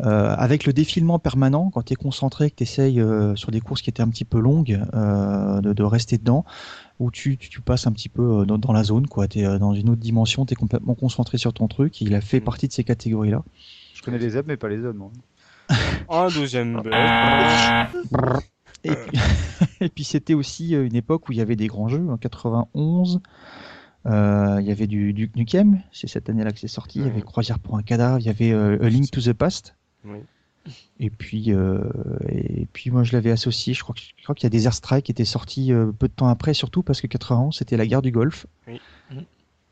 euh, 0.00 0.34
avec 0.36 0.66
le 0.66 0.72
défilement 0.72 1.18
permanent, 1.18 1.70
quand 1.70 1.82
tu 1.82 1.92
es 1.92 1.96
concentré, 1.96 2.50
que 2.50 2.56
tu 2.56 2.62
essayes 2.64 3.02
sur 3.36 3.50
des 3.50 3.60
courses 3.60 3.82
qui 3.82 3.90
étaient 3.90 4.02
un 4.02 4.08
petit 4.08 4.24
peu 4.24 4.38
longues, 4.40 4.80
euh, 4.94 5.60
de, 5.60 5.72
de 5.72 5.82
rester 5.84 6.18
dedans, 6.18 6.44
où 6.98 7.10
tu, 7.12 7.36
tu, 7.36 7.48
tu 7.48 7.60
passes 7.60 7.86
un 7.86 7.92
petit 7.92 8.08
peu 8.08 8.40
euh, 8.40 8.44
dans, 8.44 8.58
dans 8.58 8.72
la 8.72 8.82
zone, 8.82 9.06
quoi. 9.06 9.28
tu 9.28 9.38
es 9.40 9.58
dans 9.58 9.74
une 9.74 9.90
autre 9.90 10.00
dimension, 10.00 10.44
tu 10.44 10.54
es 10.54 10.56
complètement 10.56 10.94
concentré 10.96 11.38
sur 11.38 11.52
ton 11.52 11.68
truc. 11.68 12.00
Il 12.00 12.14
a 12.14 12.20
fait 12.20 12.40
Mm. 12.40 12.44
partie 12.44 12.66
de 12.68 12.72
ces 12.72 12.82
catégories-là. 12.84 13.44
Je 13.94 14.02
connais 14.02 14.18
les 14.18 14.36
apps, 14.36 14.48
mais 14.48 14.56
pas 14.56 14.68
les 14.68 14.80
zones, 14.80 14.96
moi. 14.96 15.10
Un 16.08 16.28
deuxième 16.34 16.80
buzz. 16.82 16.92
Et 18.84 18.90
puis, 18.94 19.88
puis 19.94 20.04
c'était 20.04 20.34
aussi 20.34 20.74
euh, 20.74 20.86
une 20.86 20.94
époque 20.96 21.28
où 21.28 21.32
il 21.32 21.38
y 21.38 21.40
avait 21.40 21.56
des 21.56 21.66
grands 21.66 21.88
jeux. 21.88 22.06
En 22.10 22.16
91, 22.16 23.16
euh, 23.16 23.18
il 24.06 24.64
y 24.66 24.70
avait 24.70 24.86
du 24.86 25.12
Duke 25.12 25.36
Nukem, 25.36 25.80
c'est 25.92 26.06
cette 26.08 26.28
année-là 26.30 26.52
que 26.52 26.58
c'est 26.60 26.68
sorti. 26.68 26.98
Il 27.00 27.04
y 27.06 27.08
avait. 27.08 27.20
Croisière 27.22 27.58
pour 27.58 27.76
un 27.76 27.82
cadavre, 27.82 28.18
il 28.20 28.26
y 28.26 28.30
avait 28.30 28.52
euh, 28.52 28.78
A 28.82 28.88
Link 28.88 29.10
to 29.10 29.20
the 29.20 29.32
Past. 29.32 29.74
Oui. 30.04 30.18
Et 31.00 31.08
puis, 31.08 31.46
euh, 31.54 31.80
et 32.28 32.66
puis 32.72 32.90
moi 32.90 33.02
je 33.02 33.12
l'avais 33.14 33.30
associé. 33.30 33.72
Je 33.72 33.82
crois, 33.82 33.94
que- 33.94 34.00
je 34.16 34.22
crois 34.22 34.34
qu'il 34.34 34.44
y 34.44 34.48
a 34.48 34.50
des 34.50 34.66
Airstrike 34.66 35.06
qui 35.06 35.12
étaient 35.12 35.24
sortis 35.24 35.72
euh, 35.72 35.92
peu 35.98 36.08
de 36.08 36.12
temps 36.12 36.28
après, 36.28 36.52
surtout 36.52 36.82
parce 36.82 37.00
que 37.00 37.06
91 37.06 37.56
c'était 37.56 37.76
la 37.78 37.86
guerre 37.86 38.02
du 38.02 38.10
Golfe. 38.10 38.46
Oui. 38.66 38.80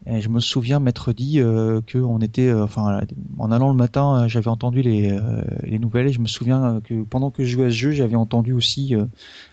Et 0.07 0.21
je 0.21 0.29
me 0.29 0.41
souviens 0.41 0.79
m'être 0.79 1.13
dit 1.13 1.41
euh, 1.41 1.81
que 1.87 1.99
on 1.99 2.21
était, 2.21 2.49
euh, 2.49 2.63
enfin, 2.65 3.01
en 3.39 3.51
allant 3.51 3.71
le 3.71 3.75
matin, 3.77 4.23
euh, 4.25 4.29
j'avais 4.29 4.49
entendu 4.49 4.81
les, 4.83 5.11
euh, 5.11 5.43
les 5.65 5.79
nouvelles 5.79 6.07
et 6.07 6.13
je 6.13 6.21
me 6.21 6.27
souviens 6.29 6.77
euh, 6.77 6.81
que 6.81 7.03
pendant 7.03 7.31
que 7.31 7.45
je 7.45 7.51
jouais 7.51 7.67
à 7.67 7.71
ce 7.71 7.75
jeu, 7.75 7.91
j'avais 7.91 8.15
entendu 8.15 8.53
aussi 8.53 8.95
euh, 8.95 9.05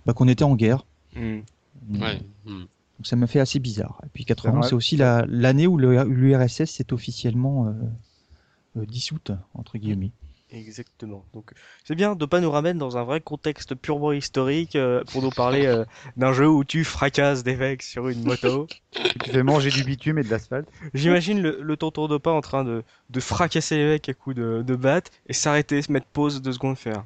bah, 0.05 0.13
qu'on 0.13 0.27
était 0.27 0.43
en 0.43 0.55
guerre. 0.55 0.85
Mm. 1.15 1.39
Ouais. 1.99 2.21
Donc 3.03 3.07
ça 3.07 3.17
m'a 3.17 3.27
fait 3.27 3.41
assez 3.41 3.59
bizarre. 3.59 3.99
Et 4.05 4.09
puis 4.13 4.23
91, 4.23 4.59
vrai. 4.61 4.69
c'est 4.69 4.75
aussi 4.75 4.95
la- 4.95 5.25
l'année 5.27 5.67
où 5.67 5.77
l'URSS 5.77 6.71
s'est 6.71 6.93
officiellement 6.93 7.67
euh, 7.67 7.71
euh, 8.77 8.85
dissoute, 8.85 9.31
entre 9.55 9.77
guillemets. 9.77 10.13
Exactement. 10.49 11.25
Donc 11.33 11.51
c'est 11.83 11.95
bien 11.95 12.15
de 12.15 12.25
pas 12.25 12.39
nous 12.39 12.49
ramener 12.49 12.79
dans 12.79 12.95
un 12.95 13.03
vrai 13.03 13.19
contexte 13.19 13.75
purement 13.75 14.13
historique 14.13 14.77
euh, 14.77 15.03
pour 15.03 15.21
nous 15.21 15.31
parler 15.31 15.65
euh, 15.65 15.83
d'un 16.15 16.31
jeu 16.31 16.47
où 16.47 16.63
tu 16.63 16.85
fracasses 16.85 17.43
des 17.43 17.57
mecs 17.57 17.83
sur 17.83 18.07
une 18.07 18.23
moto. 18.23 18.67
Tu 19.21 19.29
fais 19.31 19.43
manger 19.43 19.69
du 19.69 19.83
bitume 19.83 20.17
et 20.17 20.23
de 20.23 20.29
l'asphalte. 20.29 20.69
J'imagine 20.93 21.41
le, 21.41 21.59
le 21.61 21.77
tonton 21.77 22.07
de 22.07 22.17
pas 22.17 22.31
en 22.31 22.39
train 22.41 22.63
de, 22.63 22.83
de 23.09 23.19
fracasser 23.19 23.75
les 23.77 23.85
mecs 23.85 24.07
à 24.07 24.13
coups 24.13 24.37
de, 24.37 24.63
de 24.65 24.75
batte 24.77 25.11
et 25.27 25.33
s'arrêter, 25.33 25.81
se 25.81 25.91
mettre 25.91 26.05
pause 26.07 26.41
deux 26.41 26.53
secondes, 26.53 26.77
faire. 26.77 27.03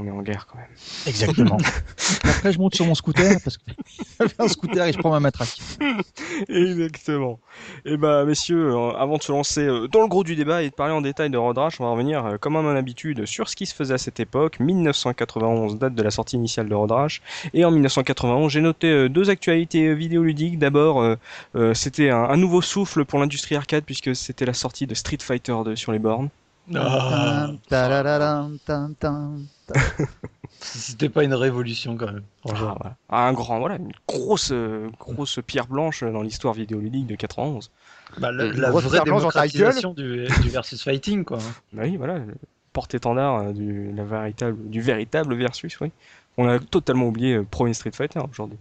On 0.00 0.06
est 0.06 0.10
en 0.10 0.22
guerre 0.22 0.46
quand 0.46 0.56
même. 0.56 0.66
Exactement. 1.06 1.58
Après, 2.24 2.52
je 2.52 2.58
monte 2.58 2.74
sur 2.74 2.86
mon 2.86 2.94
scooter 2.94 3.38
parce 3.44 3.58
que 3.58 3.64
j'avais 4.18 4.32
un 4.38 4.48
scooter 4.48 4.86
et 4.86 4.92
je 4.94 4.98
prends 4.98 5.10
ma 5.10 5.20
matraque. 5.20 5.58
Exactement. 6.48 7.38
Et 7.84 7.98
bah 7.98 8.24
messieurs, 8.24 8.70
euh, 8.70 8.92
avant 8.92 9.18
de 9.18 9.22
se 9.22 9.30
lancer 9.30 9.60
euh, 9.60 9.88
dans 9.88 10.00
le 10.00 10.08
gros 10.08 10.24
du 10.24 10.36
débat 10.36 10.62
et 10.62 10.70
de 10.70 10.74
parler 10.74 10.94
en 10.94 11.02
détail 11.02 11.28
de 11.28 11.36
Road 11.36 11.58
Rash, 11.58 11.80
on 11.80 11.84
va 11.84 11.90
revenir 11.90 12.24
euh, 12.24 12.38
comme 12.38 12.56
à 12.56 12.62
mon 12.62 12.74
habitude 12.74 13.26
sur 13.26 13.50
ce 13.50 13.56
qui 13.56 13.66
se 13.66 13.74
faisait 13.74 13.92
à 13.94 13.98
cette 13.98 14.20
époque. 14.20 14.58
1991, 14.58 15.76
date 15.78 15.94
de 15.94 16.02
la 16.02 16.10
sortie 16.10 16.36
initiale 16.36 16.70
de 16.70 16.74
Road 16.74 16.92
Rash. 16.92 17.20
Et 17.52 17.66
en 17.66 17.70
1991, 17.70 18.50
j'ai 18.50 18.62
noté 18.62 19.08
deux 19.10 19.28
actualités 19.28 19.94
vidéoludiques. 19.94 20.58
D'abord, 20.58 21.16
c'était 21.74 22.08
un, 22.08 22.24
un 22.24 22.36
nouveau 22.36 22.62
souffle 22.62 23.04
pour 23.04 23.18
l'industrie 23.18 23.56
arcade 23.56 23.84
puisque 23.84 24.16
c'était 24.16 24.46
la 24.46 24.54
sortie 24.54 24.86
de 24.86 24.94
Street 24.94 25.18
Fighter 25.20 25.56
2 25.64 25.76
sur 25.76 25.92
les 25.92 25.98
bornes. 25.98 26.30
Ah. 26.74 27.50
C'était 30.60 31.08
pas 31.08 31.24
une 31.24 31.34
révolution 31.34 31.96
quand 31.96 32.06
même. 32.06 32.22
Ah, 32.48 32.52
voilà. 32.54 32.96
Un 33.08 33.32
grand, 33.32 33.58
voilà, 33.60 33.76
une 33.76 33.92
grosse, 34.06 34.52
grosse 34.98 35.38
pierre 35.46 35.66
blanche 35.66 36.04
dans 36.04 36.22
l'histoire 36.22 36.54
vidéoludique 36.54 37.06
de 37.06 37.14
91. 37.14 37.70
Bah, 38.18 38.32
la, 38.32 38.44
la 38.52 38.70
vraie 38.70 39.00
démocratisation 39.00 39.94
du, 39.94 40.26
du 40.42 40.48
versus 40.50 40.82
fighting 40.82 41.24
quoi. 41.24 41.38
Bah 41.72 41.82
oui, 41.84 41.96
voilà, 41.96 42.20
porte-étendard 42.72 43.42
euh, 43.42 43.52
du, 43.52 43.92
la 43.92 44.04
véritable, 44.04 44.68
du 44.68 44.80
véritable 44.80 45.34
versus, 45.34 45.78
oui. 45.80 45.92
On 46.36 46.48
a 46.48 46.58
totalement 46.58 47.06
oublié 47.06 47.34
euh, 47.34 47.46
Pro 47.48 47.72
Street 47.72 47.90
Fighter 47.92 48.20
aujourd'hui. 48.30 48.58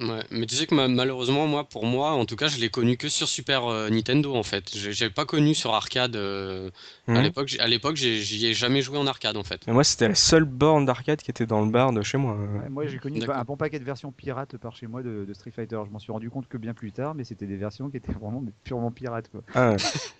Ouais, 0.00 0.24
mais 0.32 0.46
tu 0.46 0.56
sais 0.56 0.66
que 0.66 0.74
ma- 0.74 0.88
malheureusement, 0.88 1.46
moi, 1.46 1.62
pour 1.62 1.86
moi, 1.86 2.10
en 2.12 2.24
tout 2.26 2.34
cas, 2.34 2.48
je 2.48 2.58
l'ai 2.58 2.70
connu 2.70 2.96
que 2.96 3.08
sur 3.08 3.28
Super 3.28 3.66
euh, 3.66 3.88
Nintendo, 3.88 4.34
en 4.34 4.42
fait. 4.42 4.64
J'ai 4.74 4.92
j'ai 4.92 5.10
pas 5.10 5.24
connu 5.24 5.54
sur 5.54 5.74
arcade. 5.74 6.16
euh, 6.16 6.70
À 7.06 7.12
Mhm. 7.12 7.22
l'époque, 7.22 7.46
j'ai- 7.48 7.60
à 7.60 7.68
l'époque, 7.68 7.94
j'ai- 7.96 8.20
j'y 8.20 8.46
ai 8.46 8.54
jamais 8.54 8.82
joué 8.82 8.98
en 8.98 9.06
arcade, 9.06 9.36
en 9.36 9.44
fait. 9.44 9.62
Et 9.68 9.70
moi, 9.70 9.84
c'était 9.84 10.08
la 10.08 10.16
seule 10.16 10.44
borne 10.44 10.86
d'arcade 10.86 11.22
qui 11.22 11.30
était 11.30 11.46
dans 11.46 11.64
le 11.64 11.70
bar 11.70 11.92
de 11.92 12.02
chez 12.02 12.18
moi. 12.18 12.34
Ouais, 12.34 12.68
moi, 12.68 12.86
j'ai 12.86 12.98
connu 12.98 13.20
D'accord. 13.20 13.36
un 13.36 13.44
bon 13.44 13.56
paquet 13.56 13.78
de 13.78 13.84
versions 13.84 14.10
pirates 14.10 14.56
par 14.56 14.74
chez 14.74 14.88
moi 14.88 15.04
de, 15.04 15.24
de 15.24 15.34
Street 15.34 15.52
Fighter. 15.52 15.78
Je 15.86 15.90
m'en 15.92 16.00
suis 16.00 16.10
rendu 16.10 16.30
compte 16.30 16.48
que 16.48 16.56
bien 16.56 16.74
plus 16.74 16.90
tard, 16.90 17.14
mais 17.14 17.22
c'était 17.22 17.46
des 17.46 17.56
versions 17.56 17.88
qui 17.88 17.98
étaient 17.98 18.12
vraiment 18.12 18.40
mais 18.40 18.52
purement 18.64 18.90
pirates. 18.90 19.28
Quoi. 19.30 19.42
Ah 19.54 19.72
ouais. 19.72 19.76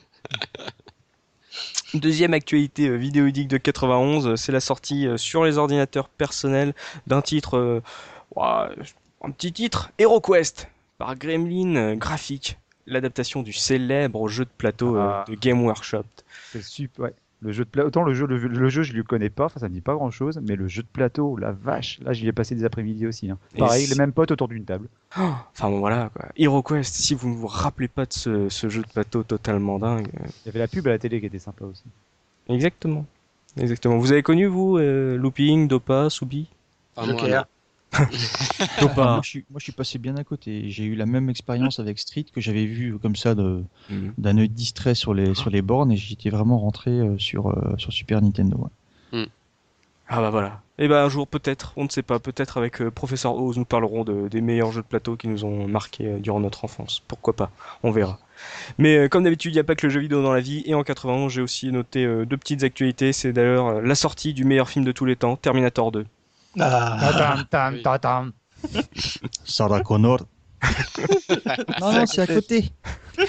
Deuxième 1.94 2.32
actualité 2.32 2.88
euh, 2.88 2.96
vidéoludique 2.96 3.48
de 3.48 3.58
91, 3.58 4.26
euh, 4.26 4.36
c'est 4.36 4.52
la 4.52 4.60
sortie 4.60 5.06
euh, 5.06 5.18
sur 5.18 5.44
les 5.44 5.58
ordinateurs 5.58 6.08
personnels 6.08 6.74
d'un 7.06 7.20
titre, 7.20 7.58
euh, 7.58 7.80
ouah, 8.34 8.70
un 9.22 9.30
petit 9.30 9.52
titre, 9.52 9.90
HeroQuest, 9.98 10.68
par 10.98 11.16
Gremlin 11.16 11.94
Graphic, 11.96 12.58
l'adaptation 12.86 13.42
du 13.42 13.52
célèbre 13.52 14.28
jeu 14.28 14.44
de 14.44 14.50
plateau 14.56 14.96
euh, 14.96 15.00
Ah. 15.10 15.24
de 15.28 15.34
Game 15.34 15.62
Workshop. 15.64 16.04
C'est 16.52 16.62
super. 16.62 17.04
Ouais. 17.06 17.14
Le 17.44 17.50
jeu 17.50 17.64
de 17.64 17.68
plateau, 17.70 17.88
autant 17.88 18.02
le 18.04 18.14
jeu, 18.14 18.24
le, 18.26 18.38
le 18.38 18.68
jeu, 18.68 18.84
je 18.84 18.92
le 18.92 19.02
connais 19.02 19.28
pas, 19.28 19.46
enfin, 19.46 19.58
ça 19.58 19.68
me 19.68 19.74
dit 19.74 19.80
pas 19.80 19.94
grand 19.94 20.12
chose, 20.12 20.40
mais 20.46 20.54
le 20.54 20.68
jeu 20.68 20.82
de 20.82 20.88
plateau, 20.92 21.36
la 21.36 21.50
vache, 21.50 21.98
là, 22.04 22.12
j'y 22.12 22.28
ai 22.28 22.32
passé 22.32 22.54
des 22.54 22.64
après-midi 22.64 23.04
aussi. 23.04 23.30
hein. 23.30 23.38
Pareil, 23.58 23.84
les 23.88 23.96
mêmes 23.96 24.12
potes 24.12 24.30
autour 24.30 24.46
d'une 24.46 24.64
table. 24.64 24.86
Oh, 25.18 25.22
Enfin 25.52 25.68
bon 25.68 25.80
voilà 25.80 26.08
quoi. 26.14 26.26
HeroQuest, 26.36 26.94
si 26.94 27.16
vous 27.16 27.30
ne 27.30 27.34
vous 27.34 27.48
rappelez 27.48 27.88
pas 27.88 28.06
de 28.06 28.12
ce, 28.12 28.48
ce 28.48 28.68
jeu 28.68 28.82
de 28.82 28.86
plateau 28.86 29.24
totalement 29.24 29.80
dingue. 29.80 30.06
euh, 30.20 30.26
Il 30.44 30.46
y 30.46 30.48
avait 30.50 30.60
la 30.60 30.68
pub 30.68 30.86
à 30.86 30.90
la 30.90 30.98
télé 31.00 31.18
qui 31.18 31.26
était 31.26 31.40
sympa 31.40 31.64
aussi. 31.64 31.82
Exactement. 32.48 33.06
Exactement. 33.60 33.98
Vous 33.98 34.12
avez 34.12 34.22
connu 34.22 34.46
vous 34.46 34.78
euh, 34.78 35.16
Looping, 35.16 35.66
Dopa, 35.66 36.10
Soubi? 36.10 36.48
Joker. 36.96 37.16
Faut 37.16 37.16
pas. 38.94 39.12
Moi, 39.12 39.20
je 39.22 39.28
suis, 39.28 39.44
moi, 39.50 39.58
je 39.58 39.64
suis 39.64 39.72
passé 39.72 39.98
bien 39.98 40.16
à 40.16 40.24
côté. 40.24 40.70
J'ai 40.70 40.84
eu 40.84 40.94
la 40.94 41.06
même 41.06 41.28
expérience 41.28 41.78
avec 41.78 41.98
Street 41.98 42.24
que 42.32 42.40
j'avais 42.40 42.64
vu 42.66 42.98
comme 42.98 43.16
ça 43.16 43.34
de- 43.34 43.64
Mhm. 43.88 44.14
d'un 44.18 44.38
œil 44.38 44.48
distrait 44.48 44.94
sur 44.94 45.14
les, 45.14 45.34
sur 45.34 45.50
les 45.50 45.62
bornes 45.62 45.92
et 45.92 45.96
j'étais 45.96 46.30
vraiment 46.30 46.58
rentré 46.58 46.90
euh, 46.90 47.18
sur, 47.18 47.48
euh, 47.48 47.76
sur 47.78 47.92
Super 47.92 48.22
Nintendo. 48.22 48.56
ouais. 48.58 48.70
Ah 50.08 50.20
bah 50.20 50.30
voilà. 50.30 50.60
Et 50.78 50.88
ben 50.88 50.96
un 51.04 51.08
jour 51.08 51.26
peut-être, 51.26 51.72
on 51.76 51.84
ne 51.84 51.88
sait 51.88 52.02
pas, 52.02 52.18
peut-être 52.18 52.58
avec 52.58 52.82
euh, 52.82 52.90
Professeur 52.90 53.34
Oz, 53.36 53.56
nous 53.56 53.64
parlerons 53.64 54.04
de, 54.04 54.28
des 54.28 54.40
meilleurs 54.40 54.72
jeux 54.72 54.82
de 54.82 54.86
plateau 54.86 55.16
qui 55.16 55.28
nous 55.28 55.44
ont 55.44 55.66
marqué 55.68 56.06
euh, 56.06 56.18
durant 56.18 56.40
notre 56.40 56.64
enfance. 56.64 57.02
Pourquoi 57.08 57.34
pas? 57.34 57.50
On 57.82 57.90
verra. 57.92 58.18
Mais 58.78 58.96
euh, 58.96 59.08
comme 59.08 59.24
d'habitude, 59.24 59.52
il 59.52 59.56
n'y 59.56 59.60
a 59.60 59.64
pas 59.64 59.76
que 59.76 59.86
le 59.86 59.92
jeu 59.92 60.00
vidéo 60.00 60.22
dans 60.22 60.32
la 60.32 60.40
vie. 60.40 60.62
Et 60.66 60.74
en 60.74 60.82
91, 60.82 61.32
j'ai 61.32 61.42
aussi 61.42 61.72
noté 61.72 62.04
euh, 62.04 62.26
deux 62.26 62.36
petites 62.38 62.64
actualités. 62.64 63.12
C'est 63.12 63.32
d'ailleurs 63.32 63.68
euh, 63.68 63.80
la 63.82 63.94
sortie 63.94 64.34
du 64.34 64.44
meilleur 64.44 64.68
film 64.68 64.84
de 64.84 64.92
tous 64.92 65.04
les 65.06 65.16
temps, 65.16 65.36
Terminator 65.36 65.92
2. 65.92 66.06
Ah, 66.60 66.98
Tatam, 67.00 67.44
tam, 67.50 67.82
tatam. 67.82 68.32
Sarah 69.44 69.80
Connor. 69.80 70.20
non, 71.80 71.92
non, 71.92 72.06
c'est 72.06 72.22
à 72.22 72.26
côté. 72.26 72.70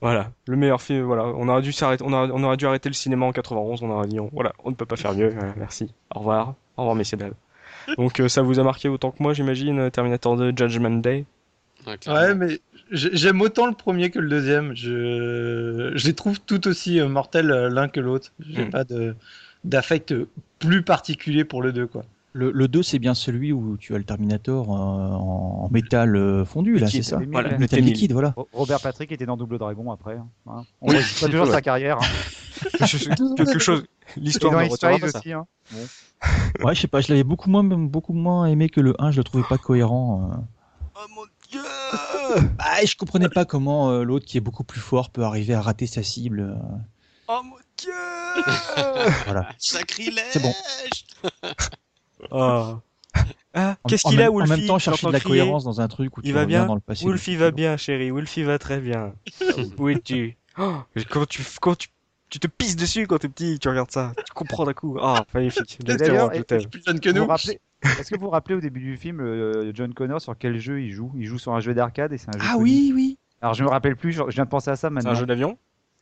Voilà, 0.00 0.30
le 0.46 0.56
meilleur 0.56 0.80
film. 0.80 1.02
Voilà, 1.04 1.24
on 1.26 1.48
aurait 1.48 1.62
dû 1.62 1.72
s'arrêter, 1.72 2.04
on, 2.06 2.12
aurait- 2.12 2.30
on 2.32 2.42
aurait 2.44 2.56
dû 2.56 2.66
arrêter 2.66 2.88
le 2.88 2.94
cinéma 2.94 3.26
en 3.26 3.32
91. 3.32 3.82
On 3.82 3.90
aurait 3.90 4.06
dit, 4.06 4.20
on- 4.20 4.30
voilà, 4.32 4.52
on 4.64 4.70
ne 4.70 4.74
peut 4.74 4.86
pas 4.86 4.96
faire 4.96 5.12
mieux. 5.14 5.30
Voilà, 5.30 5.52
merci. 5.56 5.92
Au 6.14 6.20
revoir. 6.20 6.54
Au 6.76 6.82
revoir, 6.82 6.94
messieurs 6.94 7.16
dames. 7.18 7.32
Donc 7.96 8.20
euh, 8.20 8.28
ça 8.28 8.42
vous 8.42 8.58
a 8.58 8.62
marqué 8.62 8.88
autant 8.88 9.10
que 9.10 9.22
moi, 9.22 9.32
j'imagine, 9.34 9.78
euh, 9.78 9.90
Terminator 9.90 10.36
2, 10.36 10.52
Judgment 10.56 11.00
Day? 11.00 11.24
Ouais, 12.06 12.34
mais 12.34 12.60
j'ai- 12.92 13.10
j'aime 13.16 13.40
autant 13.40 13.66
le 13.66 13.72
premier 13.74 14.10
que 14.10 14.18
le 14.18 14.28
deuxième. 14.28 14.74
Je, 14.76 15.92
je 15.94 16.06
les 16.06 16.14
trouve 16.14 16.38
tout 16.40 16.66
aussi 16.68 17.00
euh, 17.00 17.08
mortels 17.08 17.48
l'un 17.48 17.88
que 17.88 18.00
l'autre. 18.00 18.32
J'ai 18.40 18.66
Mm. 18.66 18.70
pas 18.70 18.84
de 18.84 19.16
d'affect 19.64 20.14
plus 20.60 20.82
particulier 20.82 21.44
pour 21.44 21.60
le 21.62 21.72
deux, 21.72 21.88
quoi. 21.88 22.04
Le, 22.32 22.52
le 22.52 22.68
2, 22.68 22.84
c'est 22.84 23.00
bien 23.00 23.14
celui 23.14 23.52
où 23.52 23.76
tu 23.76 23.92
as 23.92 23.98
le 23.98 24.04
Terminator 24.04 24.68
euh, 24.68 24.76
en, 24.78 25.64
en 25.64 25.68
métal 25.72 26.14
euh, 26.14 26.44
fondu, 26.44 26.78
là, 26.78 26.86
c'est 26.86 27.02
ça 27.02 27.18
Voilà, 27.32 27.48
le 27.50 27.58
Métal 27.58 27.80
T1000. 27.80 27.84
liquide, 27.84 28.12
voilà. 28.12 28.34
Ro- 28.36 28.48
Robert 28.52 28.78
Patrick 28.80 29.10
était 29.10 29.26
dans 29.26 29.36
Double 29.36 29.58
Dragon 29.58 29.90
après. 29.90 30.14
hein. 30.14 30.28
On 30.80 30.92
voit 30.92 31.00
pas 31.20 31.26
toujours 31.26 31.46
Ouais. 31.46 31.50
sa 31.52 31.60
carrière. 31.60 31.98
hein. 31.98 32.06
Quelque 33.36 33.58
chose. 33.58 33.82
L'histoire 34.16 34.52
ça. 34.76 34.94
aussi. 35.18 35.32
Hein. 35.32 35.44
Ouais, 36.62 36.74
je 36.74 36.80
sais 36.82 36.86
pas, 36.88 37.00
je 37.00 37.08
l'avais 37.08 37.24
beaucoup 37.24 37.48
moins, 37.50 37.64
beaucoup 37.64 38.12
moins 38.12 38.44
aimé 38.46 38.68
que 38.68 38.80
le 38.80 38.94
1, 39.02 39.10
je 39.10 39.16
le 39.18 39.24
trouvais 39.24 39.42
pas 39.48 39.56
cohérent. 39.58 40.30
euh. 40.30 40.36
Oh 40.94 41.06
mon 41.16 41.22
dieu 41.50 41.60
Bah, 42.58 42.64
je 42.84 42.94
comprenais 42.96 43.28
pas 43.30 43.44
comment 43.46 43.90
euh, 43.90 44.04
l'autre, 44.04 44.26
qui 44.26 44.36
est 44.36 44.40
beaucoup 44.42 44.62
plus 44.64 44.80
fort, 44.80 45.10
peut 45.10 45.22
arriver 45.24 45.54
à 45.54 45.62
rater 45.62 45.86
sa 45.86 46.02
cible. 46.02 46.56
Oh 47.32 47.40
mon 47.44 47.56
dieu 47.76 47.92
Voilà. 49.24 49.48
Sacrilège 49.58 50.24
C'est 50.32 50.42
bon. 50.42 50.52
Ah. 52.32 52.80
Ah, 53.54 53.76
Qu'est-ce 53.88 54.08
qu'il 54.08 54.20
a, 54.22 54.30
Wolfie 54.30 54.52
En 54.52 54.56
même 54.56 54.66
temps, 54.66 54.78
chercher 54.78 55.06
de 55.06 55.12
la 55.12 55.20
crier. 55.20 55.40
cohérence 55.40 55.64
dans 55.64 55.80
un 55.80 55.88
truc 55.88 56.16
où 56.16 56.20
Il 56.22 56.28
tu 56.28 56.32
va 56.32 56.42
reviens 56.42 56.58
bien 56.60 56.66
dans 56.66 56.74
le 56.74 56.80
passé. 56.80 57.04
Wolfie 57.04 57.34
va 57.36 57.50
bien, 57.50 57.76
chérie. 57.76 58.10
Wolfie 58.10 58.42
va 58.44 58.58
très 58.58 58.78
bien. 58.78 59.14
Où 59.78 59.88
es-tu 59.88 60.36
Oh, 60.58 60.76
Quand 61.10 61.26
tu, 61.26 61.42
quand 61.60 61.76
tu, 61.76 61.88
tu 62.28 62.38
te 62.38 62.46
pisses 62.46 62.76
dessus 62.76 63.06
quand 63.06 63.18
t'es 63.18 63.28
petit, 63.28 63.58
tu 63.58 63.68
regardes 63.68 63.90
ça. 63.90 64.12
Tu 64.16 64.32
comprends 64.34 64.64
d'un 64.64 64.74
coup. 64.74 64.98
Ah, 65.02 65.24
magnifique. 65.34 65.78
Et 65.80 65.82
Exactement, 65.82 66.08
d'ailleurs, 66.28 66.34
je 66.34 66.40
et- 66.40 66.44
t'aime. 66.44 66.66
Plus 66.68 66.82
jeune 66.86 67.00
que 67.00 67.08
nous. 67.10 67.22
vous 67.22 67.28
rappelez- 67.28 67.60
Est-ce 67.98 68.10
que 68.10 68.16
vous 68.18 68.26
vous 68.26 68.30
rappelez 68.30 68.54
au 68.56 68.60
début 68.60 68.80
du 68.80 68.96
film 68.96 69.20
euh, 69.20 69.72
John 69.74 69.94
Connor 69.94 70.20
sur 70.20 70.36
quel 70.38 70.58
jeu 70.58 70.82
il 70.82 70.92
joue? 70.92 71.12
Il 71.16 71.24
joue 71.26 71.38
sur 71.38 71.52
un 71.54 71.60
jeu 71.60 71.72
d'arcade 71.74 72.12
et 72.12 72.18
c'est 72.18 72.28
un 72.28 72.38
jeu. 72.38 72.44
Ah 72.48 72.52
connu. 72.52 72.64
oui, 72.64 72.92
oui. 72.94 73.18
Alors 73.40 73.54
je 73.54 73.64
me 73.64 73.68
rappelle 73.70 73.96
plus. 73.96 74.12
Je 74.12 74.22
je 74.28 74.34
viens 74.34 74.44
de 74.44 74.50
penser 74.50 74.70
à 74.70 74.76
ça 74.76 74.88
C'est 74.88 74.94
maintenant. 74.94 75.12
un 75.12 75.14
jeu 75.14 75.26
d'avion? 75.26 75.58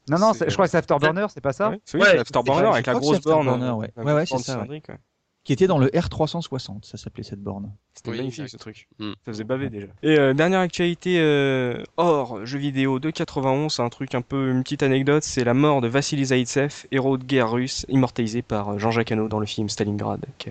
Non 0.08 0.18
non, 0.18 0.32
je 0.34 0.52
crois 0.52 0.66
que 0.66 0.70
c'est 0.70 0.78
Afterburner, 0.78 1.26
c'est 1.32 1.40
pas 1.40 1.52
ça 1.52 1.70
Ouais, 1.70 1.80
oui, 1.94 2.00
Ouais, 2.00 2.06
c'est 2.12 2.18
Afterburner 2.20 2.68
avec 2.68 2.86
la 2.86 2.94
grosse 2.94 3.20
borne. 3.20 3.48
Ouais. 3.48 3.90
Ouais, 3.96 4.12
ouais, 4.12 4.26
c'est 4.26 4.38
ça. 4.38 4.64
Qui 5.44 5.54
était 5.54 5.66
dans 5.66 5.78
le 5.78 5.86
R360, 5.86 6.84
ça 6.84 6.98
s'appelait 6.98 7.22
cette 7.22 7.40
borne. 7.40 7.72
C'était 7.94 8.10
Oui, 8.10 8.18
magnifique 8.18 8.40
exact. 8.40 8.52
ce 8.52 8.56
truc. 8.58 8.86
Mm. 8.98 9.12
Ça 9.24 9.32
faisait 9.32 9.44
baver 9.44 9.70
déjà. 9.70 9.86
Et 10.02 10.18
euh, 10.18 10.34
dernière 10.34 10.60
actualité 10.60 11.18
euh, 11.20 11.82
hors 11.96 12.44
jeux 12.44 12.58
vidéo 12.58 12.98
de 12.98 13.08
91, 13.08 13.72
c'est 13.72 13.80
un 13.80 13.88
truc 13.88 14.14
un 14.14 14.20
peu 14.20 14.50
une 14.50 14.62
petite 14.62 14.82
anecdote, 14.82 15.22
c'est 15.22 15.44
la 15.44 15.54
mort 15.54 15.80
de 15.80 15.88
Vassili 15.88 16.26
Zaitsev, 16.26 16.84
héros 16.92 17.16
de 17.16 17.24
guerre 17.24 17.50
russe, 17.50 17.86
immortalisé 17.88 18.42
par 18.42 18.74
euh, 18.74 18.78
Jean-Jacques 18.78 19.10
Hano 19.10 19.28
dans 19.28 19.40
le 19.40 19.46
film 19.46 19.70
Stalingrad, 19.70 20.20
qui, 20.36 20.50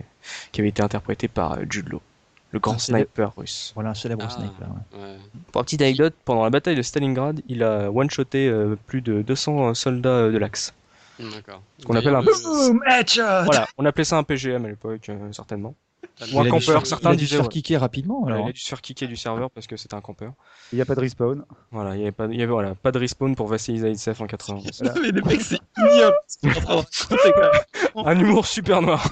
qui 0.52 0.62
avait 0.62 0.70
été 0.70 0.82
interprété 0.82 1.28
par 1.28 1.54
euh, 1.60 1.64
Jude 1.70 1.90
Law, 1.90 2.02
le 2.52 2.60
grand 2.60 2.78
sniper 2.80 3.34
russe. 3.36 3.72
Voilà, 3.76 3.90
un 3.90 3.94
célèbre 3.94 4.24
Ah. 4.28 4.30
sniper. 4.30 4.68
ouais. 4.94 5.00
Ouais. 5.02 5.18
Pour 5.52 5.62
la 5.62 5.64
petite 5.66 5.82
anecdote, 5.82 6.14
pendant 6.26 6.44
la 6.44 6.50
bataille 6.50 6.76
de 6.76 6.82
Stalingrad, 6.82 7.42
il 7.48 7.62
a 7.64 7.92
one-shoté 7.92 8.48
euh, 8.48 8.76
plus 8.88 9.02
de 9.02 9.22
200 9.22 9.74
soldats 9.74 10.10
euh, 10.10 10.32
de 10.32 10.38
l'Axe. 10.38 10.74
D'accord. 11.20 11.62
Ce 11.80 11.86
qu'on 11.86 11.96
appelle 11.96 12.16
un- 12.16 12.22
Boom, 12.22 12.82
headshot 12.88 13.44
Voilà, 13.46 13.68
on 13.78 13.86
appelait 13.86 14.04
ça 14.04 14.18
un 14.18 14.24
PGM 14.24 14.66
à 14.66 14.70
l'époque, 14.70 15.10
euh, 15.10 15.32
certainement. 15.32 15.74
Ou 16.20 16.24
un 16.24 16.28
Il 16.28 16.40
a 16.40 16.44
dû 16.44 16.50
campeur, 16.50 16.82
se- 16.82 16.88
certains 16.90 17.10
il 17.12 17.14
a 17.14 17.16
dû 17.16 17.26
se 17.28 17.36
disaient, 17.36 17.64
faire 17.64 17.82
rapidement. 17.82 18.22
Voilà, 18.22 18.36
alors, 18.38 18.48
il 18.48 18.50
a 18.50 18.52
hein. 18.52 18.54
dû 18.54 18.60
se 18.60 18.68
faire 18.70 18.82
kicker 18.82 19.08
du 19.08 19.16
serveur 19.16 19.52
parce 19.52 19.68
que 19.68 19.78
c'était 19.78 19.94
un 19.96 20.02
campeur. 20.02 20.34
Il 20.74 20.78
n'y 20.78 20.82
a 20.82 20.86
pas 20.86 20.96
de 20.96 21.00
respawn. 21.02 21.44
Voilà, 21.72 21.96
il 21.96 22.00
y 22.00 22.04
avait 22.04 22.12
pas, 22.12 22.26
il 22.26 22.36
y 22.36 22.42
avait, 22.42 22.52
voilà, 22.52 22.76
pas 22.76 22.92
de 22.92 22.98
respawn 23.00 23.36
pour 23.36 23.48
Vassili 23.48 23.80
Zaitsev 23.80 24.22
en 24.22 24.28
91. 24.28 24.84
Mais 25.02 25.12
les 25.12 25.22
mecs, 25.22 25.42
c'est 25.42 25.60
ignoble. 25.78 26.16
Un 28.06 28.20
humour 28.20 28.46
super 28.46 28.82
noir. 28.82 29.04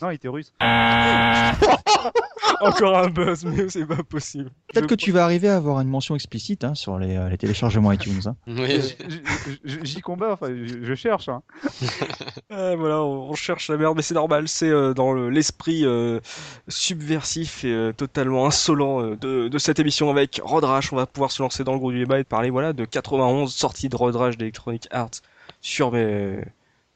Non, 0.00 0.10
il 0.10 0.14
était 0.14 0.28
russe. 0.28 0.52
Encore 2.62 2.98
un 2.98 3.08
buzz, 3.08 3.44
mais 3.46 3.70
c'est 3.70 3.86
pas 3.86 4.02
possible. 4.02 4.50
Peut-être 4.72 4.86
que 4.86 4.94
tu 4.94 5.12
vas 5.12 5.24
arriver 5.24 5.48
à 5.48 5.56
avoir 5.56 5.80
une 5.80 5.88
mention 5.88 6.14
explicite 6.14 6.62
hein, 6.62 6.74
sur 6.74 6.98
les, 6.98 7.16
euh, 7.16 7.30
les 7.30 7.38
téléchargements 7.38 7.90
iTunes. 7.90 8.20
hein. 8.26 8.36
Oui, 8.46 8.80
J'y 9.64 10.00
combat, 10.02 10.32
enfin, 10.32 10.48
je 10.50 10.94
cherche. 10.94 11.30
hein. 11.30 11.42
Euh, 12.52 12.76
voilà, 12.76 13.02
on, 13.02 13.34
cherche 13.34 13.70
la 13.70 13.78
merde, 13.78 13.96
mais 13.96 14.02
c'est 14.02 14.12
normal, 14.14 14.46
c'est 14.46 14.68
euh, 14.68 14.92
dans 14.92 15.12
le- 15.12 15.30
euh, 15.84 16.20
subversif 16.68 17.64
et 17.64 17.72
euh, 17.72 17.92
totalement 17.92 18.46
insolent 18.46 19.02
euh, 19.02 19.48
de, 19.48 19.58
cette 19.58 19.78
émission 19.78 20.10
avec 20.10 20.40
Rodrash. 20.42 20.92
On 20.92 20.96
va 20.96 21.06
pouvoir 21.06 21.32
se 21.32 21.42
lancer 21.42 21.64
dans 21.64 21.72
le 21.72 21.78
gros 21.78 21.92
du 21.92 21.98
débat 21.98 22.18
et 22.18 22.24
parler 22.24 22.50
voilà, 22.50 22.72
de 22.72 22.84
91 22.84 23.52
sorties 23.52 23.88
de 23.88 23.96
Rodrash 23.96 24.36
d'Electronic 24.36 24.88
Arts 24.90 25.22
sur 25.60 25.92
mes, 25.92 26.38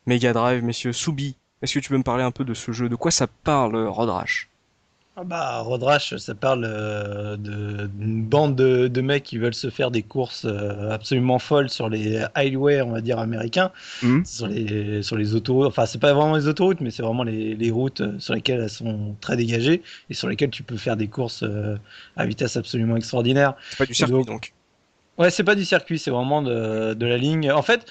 Mega 0.07 0.33
Drive, 0.33 0.63
messieurs. 0.63 0.93
Soubi, 0.93 1.37
est-ce 1.63 1.75
que 1.75 1.81
tu 1.81 1.91
peux 1.91 1.99
me 1.99 2.03
parler 2.03 2.25
un 2.25 2.31
peu 2.31 2.45
de 2.45 2.55
ce 2.55 2.73
jeu? 2.73 2.89
De 2.89 2.97
quoi 2.97 3.11
ça 3.11 3.27
parle, 3.27 3.77
Rodrash 3.77 4.49
bah, 5.23 5.61
Road 5.61 5.83
Rash, 5.85 6.17
ça 6.17 6.35
parle 6.35 6.65
euh, 6.67 7.37
d'une 7.37 8.25
bande 8.25 8.57
de, 8.57 8.89
de 8.89 9.01
mecs 9.01 9.23
qui 9.23 9.39
veulent 9.39 9.55
se 9.55 9.71
faire 9.71 9.93
des 9.93 10.03
courses 10.03 10.45
euh, 10.45 10.91
absolument 10.91 11.39
folles 11.39 11.71
sur 11.71 11.89
les 11.89 12.25
highways, 12.35 12.83
on 12.83 12.91
va 12.91 13.01
dire, 13.01 13.21
américains, 13.21 13.71
Mhm. 14.03 14.25
sur 14.25 14.49
les, 14.49 15.03
sur 15.05 15.17
les 15.17 15.35
autoroutes. 15.37 15.69
Enfin, 15.69 15.87
c'est 15.87 16.01
pas 16.01 16.13
vraiment 16.15 16.35
les 16.37 16.49
autoroutes, 16.49 16.81
mais 16.81 16.91
c'est 16.91 17.03
vraiment 17.03 17.23
les, 17.23 17.55
les 17.55 17.71
routes 17.71 18.01
euh, 18.01 18.19
sur 18.19 18.35
lesquelles 18.35 18.61
elles 18.61 18.71
sont 18.71 19.15
très 19.21 19.37
dégagées 19.37 19.83
et 20.11 20.15
sur 20.15 20.29
lesquelles 20.29 20.51
tu 20.51 20.65
peux 20.65 20.77
faire 20.77 20.97
des 20.97 21.07
courses 21.07 21.45
euh, 21.45 21.77
à 22.17 22.27
vitesse 22.27 22.57
absolument 22.57 22.97
extraordinaire. 22.97 23.55
C'est 23.71 23.79
pas 23.79 23.87
du 23.87 23.95
circuit, 23.95 24.13
Donc- 24.17 24.27
donc. 24.27 24.53
Ouais, 25.17 25.31
c'est 25.31 25.45
pas 25.45 25.55
du 25.55 25.65
circuit, 25.65 25.99
c'est 26.01 26.11
vraiment 26.11 26.43
de, 26.43 26.95
de 26.95 27.07
la 27.07 27.17
ligne. 27.19 27.53
En 27.53 27.63
fait, 27.63 27.87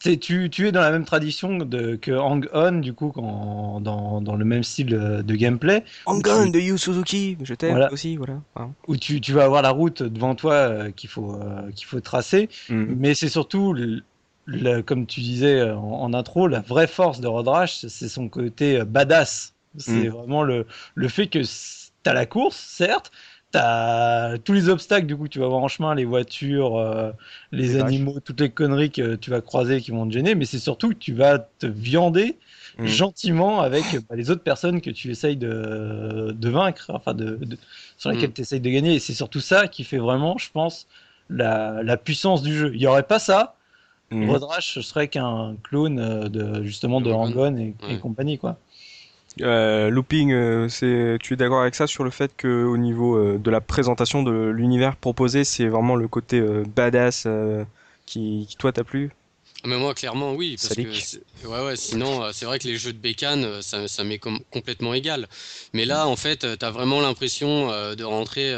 tu, 0.00 0.48
tu 0.50 0.66
es 0.66 0.72
dans 0.72 0.80
la 0.80 0.90
même 0.90 1.04
tradition 1.04 1.58
de, 1.58 1.96
que 1.96 2.10
Hang 2.12 2.48
On, 2.52 2.72
du 2.72 2.92
coup, 2.94 3.10
quand, 3.12 3.80
dans, 3.80 4.20
dans 4.20 4.34
le 4.36 4.44
même 4.44 4.62
style 4.64 4.94
euh, 4.94 5.22
de 5.22 5.34
gameplay. 5.34 5.84
Hang-On 6.06 6.46
de 6.46 6.58
Yu 6.58 6.78
Suzuki, 6.78 7.36
je 7.42 7.54
t'aime 7.54 7.72
Voilà. 7.72 7.92
aussi, 7.92 8.16
voilà. 8.16 8.40
Hein. 8.56 8.70
où 8.88 8.96
tu, 8.96 9.20
tu 9.20 9.32
vas 9.32 9.44
avoir 9.44 9.62
la 9.62 9.70
route 9.70 10.02
devant 10.02 10.34
toi 10.34 10.54
euh, 10.54 10.90
qu'il 10.90 11.10
faut, 11.10 11.34
euh, 11.34 11.70
qu'il 11.72 11.86
faut 11.86 12.00
tracer, 12.00 12.48
Mhm. 12.70 12.96
mais 12.98 13.14
c'est 13.14 13.28
surtout, 13.28 13.72
le- 13.74 14.02
le- 14.46 14.80
comme 14.82 15.06
tu 15.06 15.20
disais 15.20 15.70
en, 15.70 15.78
en 15.82 16.14
intro, 16.14 16.48
la 16.48 16.60
vraie 16.60 16.86
force 16.86 17.20
de 17.20 17.26
Road 17.28 17.46
Rash, 17.48 17.86
c'est 17.86 18.08
son 18.08 18.28
côté 18.28 18.82
badass. 18.84 19.54
C'est 19.76 19.92
Mhm. 19.92 20.08
vraiment 20.08 20.42
le, 20.42 20.66
le 20.94 21.08
fait 21.08 21.28
que 21.28 21.38
tu 21.40 22.10
as 22.10 22.14
la 22.14 22.26
course, 22.26 22.56
certes, 22.56 23.12
tu 23.52 23.58
as 23.58 24.36
tous 24.44 24.52
les 24.52 24.68
obstacles 24.68 25.06
du 25.06 25.16
coup 25.16 25.28
tu 25.28 25.38
vas 25.40 25.48
voir 25.48 25.62
en 25.62 25.68
chemin, 25.68 25.94
les 25.94 26.04
voitures, 26.04 26.76
euh, 26.78 27.12
les 27.52 27.68
Les 27.68 27.78
vaches. 27.78 27.94
animaux, 27.94 28.20
toutes 28.20 28.40
les 28.40 28.50
conneries 28.50 28.90
que 28.90 29.16
tu 29.16 29.30
vas 29.30 29.40
croiser 29.40 29.80
qui 29.80 29.90
vont 29.90 30.06
te 30.06 30.12
gêner, 30.12 30.34
mais 30.34 30.44
c'est 30.44 30.58
surtout 30.58 30.90
que 30.90 30.94
tu 30.94 31.14
vas 31.14 31.38
te 31.38 31.66
viander 31.66 32.38
Mhm. 32.78 32.86
gentiment 32.86 33.60
avec 33.60 33.96
bah, 34.08 34.16
les 34.16 34.30
autres 34.30 34.42
personnes 34.42 34.80
que 34.80 34.90
tu 34.90 35.10
essayes 35.10 35.36
de, 35.36 36.32
de 36.38 36.48
vaincre, 36.48 36.86
enfin 36.94 37.14
de, 37.14 37.36
de- 37.44 37.58
sur 37.98 38.10
lesquelles 38.10 38.30
Mm. 38.30 38.34
tu 38.34 38.40
essayes 38.42 38.60
de 38.60 38.70
gagner. 38.70 38.94
Et 38.94 38.98
c'est 39.00 39.14
surtout 39.14 39.40
ça 39.40 39.68
qui 39.68 39.84
fait 39.84 39.98
vraiment, 39.98 40.38
je 40.38 40.50
pense, 40.50 40.86
la, 41.28 41.82
la 41.82 41.96
puissance 41.96 42.42
du 42.42 42.56
jeu. 42.56 42.70
Il 42.74 42.78
n'y 42.80 42.86
aurait 42.86 43.02
pas 43.02 43.18
ça, 43.18 43.56
ce 44.60 44.82
serait 44.82 45.08
qu'un 45.08 45.56
clone 45.62 45.98
euh, 45.98 46.28
de 46.28 46.62
justement 46.62 47.00
de 47.00 47.06
De 47.06 47.12
Hang 47.12 47.36
On 47.36 47.56
et, 47.56 47.74
et 47.88 47.96
Ouais. 47.96 47.98
compagnie 47.98 48.38
quoi. 48.38 48.58
Euh, 49.42 49.90
looping, 49.90 50.32
euh, 50.32 50.68
c'est, 50.68 51.18
tu 51.22 51.34
es 51.34 51.36
d'accord 51.36 51.60
avec 51.62 51.74
ça 51.74 51.86
sur 51.86 52.04
le 52.04 52.10
fait 52.10 52.34
que 52.36 52.64
au 52.64 52.76
niveau 52.76 53.16
euh, 53.16 53.38
de 53.38 53.50
la 53.50 53.60
présentation 53.60 54.22
de 54.22 54.48
l'univers 54.50 54.96
proposé, 54.96 55.44
c'est 55.44 55.68
vraiment 55.68 55.96
le 55.96 56.08
côté 56.08 56.40
badass 56.40 57.26
qui, 58.06 58.46
qui 58.48 58.56
toi 58.56 58.72
t'a 58.72 58.84
plu? 58.84 59.10
Mais 59.66 59.76
moi, 59.76 59.94
clairement, 59.94 60.32
oui. 60.34 60.56
Parce 60.60 60.74
que 60.74 61.46
ouais, 61.46 61.64
ouais, 61.66 61.76
sinon, 61.76 62.32
c'est 62.32 62.46
vrai 62.46 62.58
que 62.58 62.66
les 62.66 62.76
jeux 62.78 62.94
de 62.94 62.98
bécane, 62.98 63.60
ça, 63.60 63.88
ça 63.88 64.04
m'est 64.04 64.18
com- 64.18 64.40
complètement 64.50 64.94
égal. 64.94 65.28
Mais 65.74 65.84
là, 65.84 66.06
en 66.06 66.16
fait, 66.16 66.46
tu 66.58 66.64
as 66.64 66.70
vraiment 66.70 67.00
l'impression 67.00 67.68
de 67.94 68.04
rentrer 68.04 68.54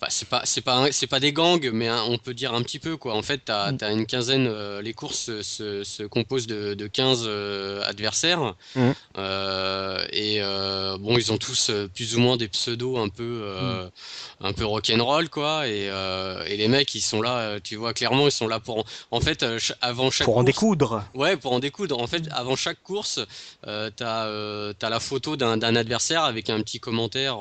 Bah, 0.00 0.06
c'est 0.10 0.28
pas 0.28 0.42
c'est 0.44 0.60
pas 0.60 0.92
c'est 0.92 1.08
pas 1.08 1.18
des 1.18 1.32
gangs 1.32 1.70
mais 1.72 1.90
on 1.90 2.18
peut 2.18 2.32
dire 2.32 2.54
un 2.54 2.62
petit 2.62 2.78
peu 2.78 2.96
quoi 2.96 3.14
en 3.16 3.22
fait 3.22 3.40
t'as 3.46 3.72
Mm. 3.72 3.78
as 3.80 3.90
une 3.90 4.06
quinzaine 4.06 4.46
euh, 4.46 4.80
les 4.80 4.94
courses 4.94 5.18
se, 5.18 5.42
se, 5.42 5.82
se 5.82 6.04
composent 6.04 6.46
de, 6.46 6.74
de 6.74 6.86
15 6.86 7.24
euh, 7.26 7.82
adversaires 7.84 8.54
Mm. 8.76 8.90
Euh, 9.16 10.04
et 10.12 10.38
bon 11.00 11.18
ils 11.18 11.32
ont 11.32 11.38
tous 11.38 11.72
plus 11.94 12.16
ou 12.16 12.20
moins 12.20 12.36
des 12.36 12.46
pseudos 12.48 12.96
un 12.98 13.08
peu 13.08 13.44
un 14.40 14.52
peu 14.52 14.64
rock'n'roll 14.64 15.28
quoi 15.30 15.66
et, 15.66 15.86
et 16.46 16.56
les 16.56 16.68
mecs 16.68 16.94
ils 16.94 17.00
sont 17.00 17.20
là 17.20 17.58
tu 17.60 17.74
vois 17.74 17.92
clairement 17.92 18.26
ils 18.28 18.32
sont 18.32 18.46
là 18.46 18.60
pour 18.60 18.78
en, 18.78 18.84
en 19.10 19.20
fait 19.20 19.44
avant 19.80 20.10
chaque 20.12 20.26
Pour 20.26 20.36
en 20.38 20.44
course- 20.44 20.46
découdre. 20.54 21.04
Ouais, 21.14 21.36
pour 21.36 21.52
en 21.52 21.58
découdre. 21.58 21.98
En 21.98 22.06
fait, 22.06 22.22
avant 22.32 22.54
chaque 22.56 22.80
course, 22.82 23.18
t'as 23.62 23.92
t'as 24.78 24.88
la 24.90 25.00
photo 25.00 25.36
d'un 25.36 25.60
adversaire 25.76 26.22
avec 26.24 26.50
un 26.50 26.60
petit 26.62 26.78
commentaire. 26.80 27.38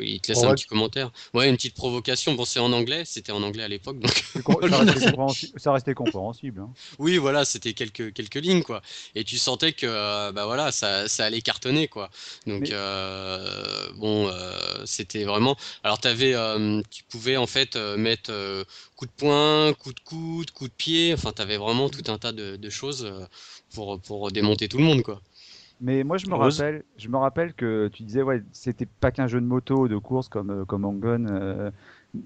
Il 0.00 0.20
te 0.20 0.28
laisse 0.28 0.42
un 0.42 0.54
petit 0.54 0.66
commentaire. 0.70 1.10
Ouais, 1.34 1.48
une 1.50 1.56
petite 1.56 1.74
provocation. 1.74 2.32
Bon, 2.34 2.46
c'est 2.46 2.60
en 2.60 2.72
anglais. 2.72 3.02
C'était 3.04 3.32
en 3.32 3.42
anglais 3.42 3.64
à 3.64 3.68
l'époque, 3.68 3.98
donc 3.98 4.10
Ça 4.70 4.78
restait 4.78 5.10
compréhensi- 5.10 5.52
ça 5.58 5.72
restait 5.72 5.94
compréhensible. 5.94 6.60
hein. 6.62 6.70
oui, 6.98 7.18
voilà, 7.18 7.44
c'était 7.44 7.74
quelques 7.74 8.14
quelques 8.14 8.36
lignes 8.36 8.62
quoi. 8.62 8.80
Et 9.14 9.24
tu 9.24 9.36
sentais 9.36 9.72
que 9.74 9.86
euh, 9.86 10.32
bah 10.32 10.46
voilà, 10.46 10.72
ça 10.72 11.08
ça 11.08 11.26
allait 11.26 11.42
cartonner 11.42 11.88
quoi. 11.88 12.08
Donc 12.46 12.62
Mais- 12.62 12.70
euh, 12.72 13.90
bon, 13.96 14.28
euh, 14.28 14.56
c'était 14.86 15.24
vraiment. 15.24 15.56
Alors 15.82 15.98
t'avais, 16.00 16.34
euh, 16.34 16.80
tu 16.90 17.02
pouvais 17.04 17.36
en 17.36 17.46
fait 17.46 17.76
mettre 17.76 18.32
coup 18.96 19.06
de 19.06 19.10
poing, 19.16 19.72
coup 19.74 19.92
de 19.92 20.00
coude, 20.00 20.50
coup 20.52 20.68
de 20.68 20.72
pied. 20.72 21.12
Enfin, 21.14 21.32
t'avais 21.32 21.56
vraiment 21.58 21.88
tout 21.90 22.04
un 22.10 22.16
tas 22.18 22.32
de, 22.32 22.56
de 22.56 22.70
choses 22.70 23.12
pour 23.74 24.00
pour 24.00 24.30
démonter 24.30 24.68
tout 24.68 24.78
le 24.78 24.84
monde 24.84 25.02
quoi. 25.02 25.20
Mais 25.80 26.04
moi, 26.04 26.18
je 26.18 26.26
me 26.26 26.34
Rose 26.34 26.58
rappelle, 26.60 26.82
je 26.98 27.08
me 27.08 27.16
rappelle 27.16 27.54
que 27.54 27.88
tu 27.88 28.02
disais, 28.02 28.22
ouais, 28.22 28.42
c'était 28.52 28.86
pas 28.86 29.10
qu'un 29.10 29.26
jeu 29.26 29.40
de 29.40 29.46
moto, 29.46 29.88
de 29.88 29.96
course 29.96 30.28
comme 30.28 30.50
euh, 30.50 30.64
comme 30.66 30.84
Angon. 30.84 31.26
euh. 31.30 31.70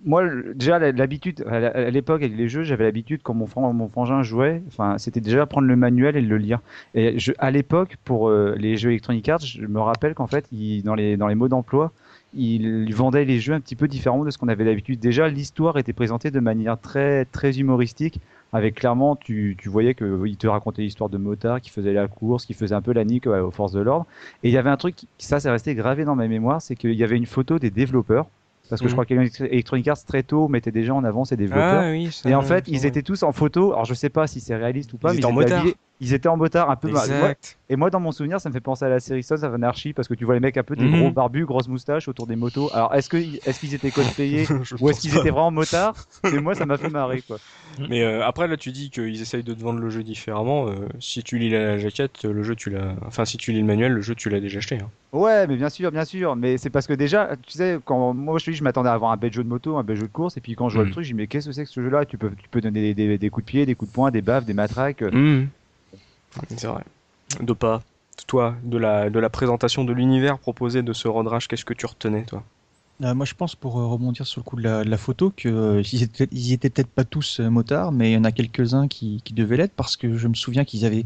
Moi, 0.04 0.25
déjà 0.54 0.78
l'habitude, 0.92 1.42
à 1.46 1.90
l'époque 1.90 2.23
avec 2.23 2.34
les 2.37 2.49
jeux, 2.49 2.62
j'avais 2.62 2.84
l'habitude 2.84 3.20
quand 3.23 3.34
mon, 3.34 3.46
fran- 3.46 3.70
mon 3.75 3.88
frangin 3.88 4.23
jouait, 4.23 4.62
enfin, 4.66 4.96
c'était 4.96 5.20
déjà 5.20 5.44
prendre 5.44 5.66
le 5.68 5.76
manuel 5.76 6.16
et 6.16 6.23
le 6.23 6.38
lire. 6.38 6.61
Et 6.94 7.18
je, 7.18 7.32
à 7.38 7.50
l'époque, 7.50 7.96
pour 8.02 8.28
euh, 8.30 8.54
les 8.58 8.78
jeux 8.78 8.90
Electronic 8.90 9.28
Arts, 9.28 9.40
je 9.40 9.61
me 9.66 9.80
rappelle 9.80 10.14
qu'en 10.14 10.26
fait, 10.26 10.46
il- 10.52 10.82
dans 10.82 10.94
les 10.94 11.16
dans 11.18 11.28
les 11.28 11.34
mots 11.34 11.49
d'emploi, 11.49 11.92
il 12.36 12.94
vendait 12.94 13.24
les 13.24 13.38
jeux 13.40 13.54
un 13.54 13.60
petit 13.60 13.76
peu 13.76 13.88
différemment 13.88 14.24
de 14.24 14.30
ce 14.30 14.38
qu'on 14.38 14.48
avait 14.48 14.64
d'habitude. 14.64 15.00
Déjà, 15.00 15.28
l'histoire 15.28 15.78
était 15.78 15.92
présentée 15.92 16.30
de 16.30 16.40
manière 16.40 16.78
très 16.80 17.24
très 17.26 17.58
humoristique 17.58 18.20
avec 18.52 18.76
clairement, 18.76 19.16
tu, 19.16 19.56
tu 19.58 19.68
voyais 19.68 19.94
qu'il 19.94 20.36
te 20.36 20.46
racontait 20.46 20.82
l'histoire 20.82 21.10
de 21.10 21.18
motard 21.18 21.60
qui 21.60 21.70
faisait 21.70 21.92
la 21.92 22.06
course, 22.06 22.46
qui 22.46 22.54
faisait 22.54 22.74
un 22.76 22.82
peu 22.82 22.92
la 22.92 23.04
nique 23.04 23.26
aux 23.26 23.50
forces 23.50 23.72
de 23.72 23.80
l'ordre. 23.80 24.06
Et 24.44 24.48
il 24.48 24.54
y 24.54 24.58
avait 24.58 24.70
un 24.70 24.76
truc, 24.76 24.94
ça 25.18 25.40
c'est 25.40 25.50
resté 25.50 25.74
gravé 25.74 26.04
dans 26.04 26.14
ma 26.14 26.28
mémoire, 26.28 26.62
c'est 26.62 26.76
qu'il 26.76 26.92
y 26.92 27.02
avait 27.02 27.16
une 27.16 27.26
photo 27.26 27.58
des 27.58 27.70
développeurs. 27.70 28.26
Parce 28.70 28.80
que 28.80 28.88
je 28.88 28.94
Mhm. 28.94 29.04
crois 29.04 29.04
qu'Electronic 29.04 29.88
Arts 29.88 30.04
très 30.06 30.22
tôt 30.22 30.48
mettait 30.48 30.70
déjà 30.70 30.94
en 30.94 31.04
avant 31.04 31.24
ses 31.26 31.36
développeurs. 31.36 31.82
Ah 31.84 31.90
oui. 31.90 32.08
ça, 32.12 32.30
et 32.30 32.34
en 32.34 32.40
fait, 32.42 32.64
ils 32.68 32.86
étaient 32.86 33.02
tous 33.02 33.22
en 33.24 33.32
photo. 33.32 33.72
Alors 33.72 33.84
je 33.84 33.92
sais 33.92 34.08
pas 34.08 34.26
si 34.26 34.40
c'est 34.40 34.56
réaliste 34.56 34.92
ou 34.94 34.96
pas, 34.98 35.10
Ils 35.10 35.14
mais 35.14 35.18
étaient 35.18 35.26
en 35.26 35.30
étaient 35.32 35.40
motard. 35.40 35.58
habillés- 35.60 35.76
ils 36.00 36.12
étaient 36.12 36.28
en 36.28 36.36
motard 36.36 36.70
un 36.70 36.76
peu. 36.76 36.88
moi- 36.88 37.02
Exact. 37.04 37.58
et 37.68 37.76
moi, 37.76 37.88
dans 37.90 38.00
mon 38.00 38.12
souvenir, 38.12 38.40
ça 38.40 38.48
me 38.48 38.54
fait 38.54 38.60
penser 38.60 38.84
à 38.84 38.88
la 38.88 39.00
série 39.00 39.22
Sons 39.22 39.42
of 39.42 39.54
Anarchy 39.54 39.92
parce 39.92 40.08
que 40.08 40.14
tu 40.14 40.24
vois 40.24 40.34
les 40.34 40.40
mecs 40.40 40.56
un 40.56 40.62
peu 40.62 40.76
des 40.76 40.84
Mhm. 40.86 40.98
gros 40.98 41.10
barbus, 41.10 41.44
grosses 41.46 41.68
moustaches 41.68 42.08
autour 42.08 42.26
des 42.26 42.36
motos. 42.36 42.70
Alors 42.74 42.94
est-ce 42.94 43.08
que 43.08 43.16
est-ce 43.44 43.58
qu'ils 43.60 43.74
étaient 43.74 43.90
cosplayés 43.92 44.46
ou 44.80 44.90
est-ce 44.90 45.00
qu'ils 45.00 45.16
étaient 45.16 45.30
vraiment 45.30 45.50
motards? 45.50 46.04
Et 46.32 46.38
moi, 46.40 46.54
ça 46.54 46.66
m'a 46.66 46.78
fait 46.78 46.90
marrer 46.90 47.22
quoi. 47.22 47.38
Mais 47.88 48.02
euh, 48.02 48.24
après 48.24 48.46
là 48.46 48.56
tu 48.56 48.70
dis 48.70 48.90
qu'ils 48.90 49.20
essayent 49.20 49.42
de 49.42 49.54
te 49.54 49.60
vendre 49.60 49.80
le 49.80 49.90
jeu 49.90 50.02
différemment. 50.02 50.68
euh, 50.68 50.74
si 51.00 51.22
tu 51.22 51.38
lis 51.38 51.50
la 51.50 51.78
jaquette, 51.78 52.24
le 52.24 52.42
jeu 52.42 52.54
tu 52.54 52.70
l'as. 52.70 52.94
Enfin 53.06 53.24
si 53.24 53.36
tu 53.36 53.52
lis 53.52 53.60
le 53.60 53.66
manuel, 53.66 53.92
le 53.92 54.00
jeu 54.00 54.14
tu 54.14 54.28
l'as 54.28 54.40
déjà 54.40 54.58
acheté. 54.58 54.78
hein. 54.80 54.90
Ouais, 55.12 55.46
mais 55.46 55.56
bien 55.56 55.68
sûr, 55.68 55.92
bien 55.92 56.04
sûr. 56.04 56.34
Mais 56.34 56.58
c'est 56.58 56.70
parce 56.70 56.88
que 56.88 56.92
déjà, 56.92 57.36
tu 57.46 57.52
sais, 57.52 57.78
quand 57.84 58.14
moi 58.14 58.36
je 58.40 58.46
te 58.46 58.50
dis, 58.50 58.56
je 58.56 58.64
m'attendais 58.64 58.88
à 58.88 58.94
avoir 58.94 59.12
un 59.12 59.16
bel 59.16 59.32
jeu 59.32 59.44
de 59.44 59.48
moto, 59.48 59.76
un 59.76 59.84
bel 59.84 59.96
jeu 59.96 60.08
de 60.08 60.12
course, 60.12 60.36
et 60.36 60.40
puis 60.40 60.56
quand 60.56 60.68
je 60.68 60.74
vois 60.74 60.82
le 60.84 60.90
truc, 60.92 61.04
je 61.04 61.10
dis 61.10 61.14
mais 61.14 61.28
qu'est-ce 61.28 61.46
que 61.46 61.52
c'est 61.52 61.62
que 61.64 61.71
ce 61.71 61.80
jeu-là? 61.82 62.04
Tu 62.04 62.19
peux, 62.19 62.30
tu 62.30 62.49
peux 62.49 62.60
donner 62.60 62.80
des, 62.80 62.95
des- 62.95 63.19
des 63.19 63.30
coups 63.30 63.45
de 63.47 63.50
pied, 63.50 63.64
des 63.66 63.75
coups 63.76 63.90
de 63.90 63.95
poing, 63.95 64.10
des 64.10 64.23
baffes, 64.23 64.45
des 64.45 64.54
matraques. 64.54 65.02
euh. 65.02 65.10
C'est 66.56 66.66
vrai. 66.66 66.84
Dopa, 67.40 67.82
toi, 68.26 68.56
de 68.62 68.78
la, 68.78 69.10
de 69.10 69.18
la 69.18 69.30
présentation 69.30 69.84
de 69.84 69.92
l'univers 69.92 70.38
proposé 70.38 70.82
de 70.82 70.92
ce 70.92 71.08
road 71.08 71.26
rash, 71.26 71.49
qu'est-ce 71.49 71.64
que 71.64 71.75
tu 71.75 71.86
retenais, 71.86 72.25
toi? 72.25 72.42
Euh, 73.02 73.14
moi, 73.14 73.26
je 73.26 73.34
pense, 73.34 73.56
pour 73.56 73.80
euh, 73.80 73.86
rebondir 73.86 74.26
sur 74.26 74.40
le 74.40 74.44
coup 74.44 74.56
de 74.56 74.62
la, 74.62 74.84
de 74.84 74.88
la 74.88 74.97
photo, 74.97 75.32
que 75.36 75.49
euh, 75.49 75.82
ils 75.92 76.04
étaient, 76.04 76.28
ils 76.30 76.52
étaient 76.52 76.70
peut-être 76.70 76.90
pas 76.90 77.04
tous 77.04 77.40
euh, 77.40 77.50
motards, 77.50 77.90
mais 77.90 78.10
il 78.10 78.14
y 78.14 78.16
en 78.16 78.25
a 78.25 78.30
quelques-uns 78.30 78.86
qui, 78.86 79.20
qui 79.25 79.34
devaient 79.34 79.56
l'être, 79.56 79.75
parce 79.75 79.97
que 79.97 80.16
je 80.16 80.28
me 80.28 80.34
souviens 80.34 80.64
qu'ils 80.64 80.84
avaient 80.84 81.04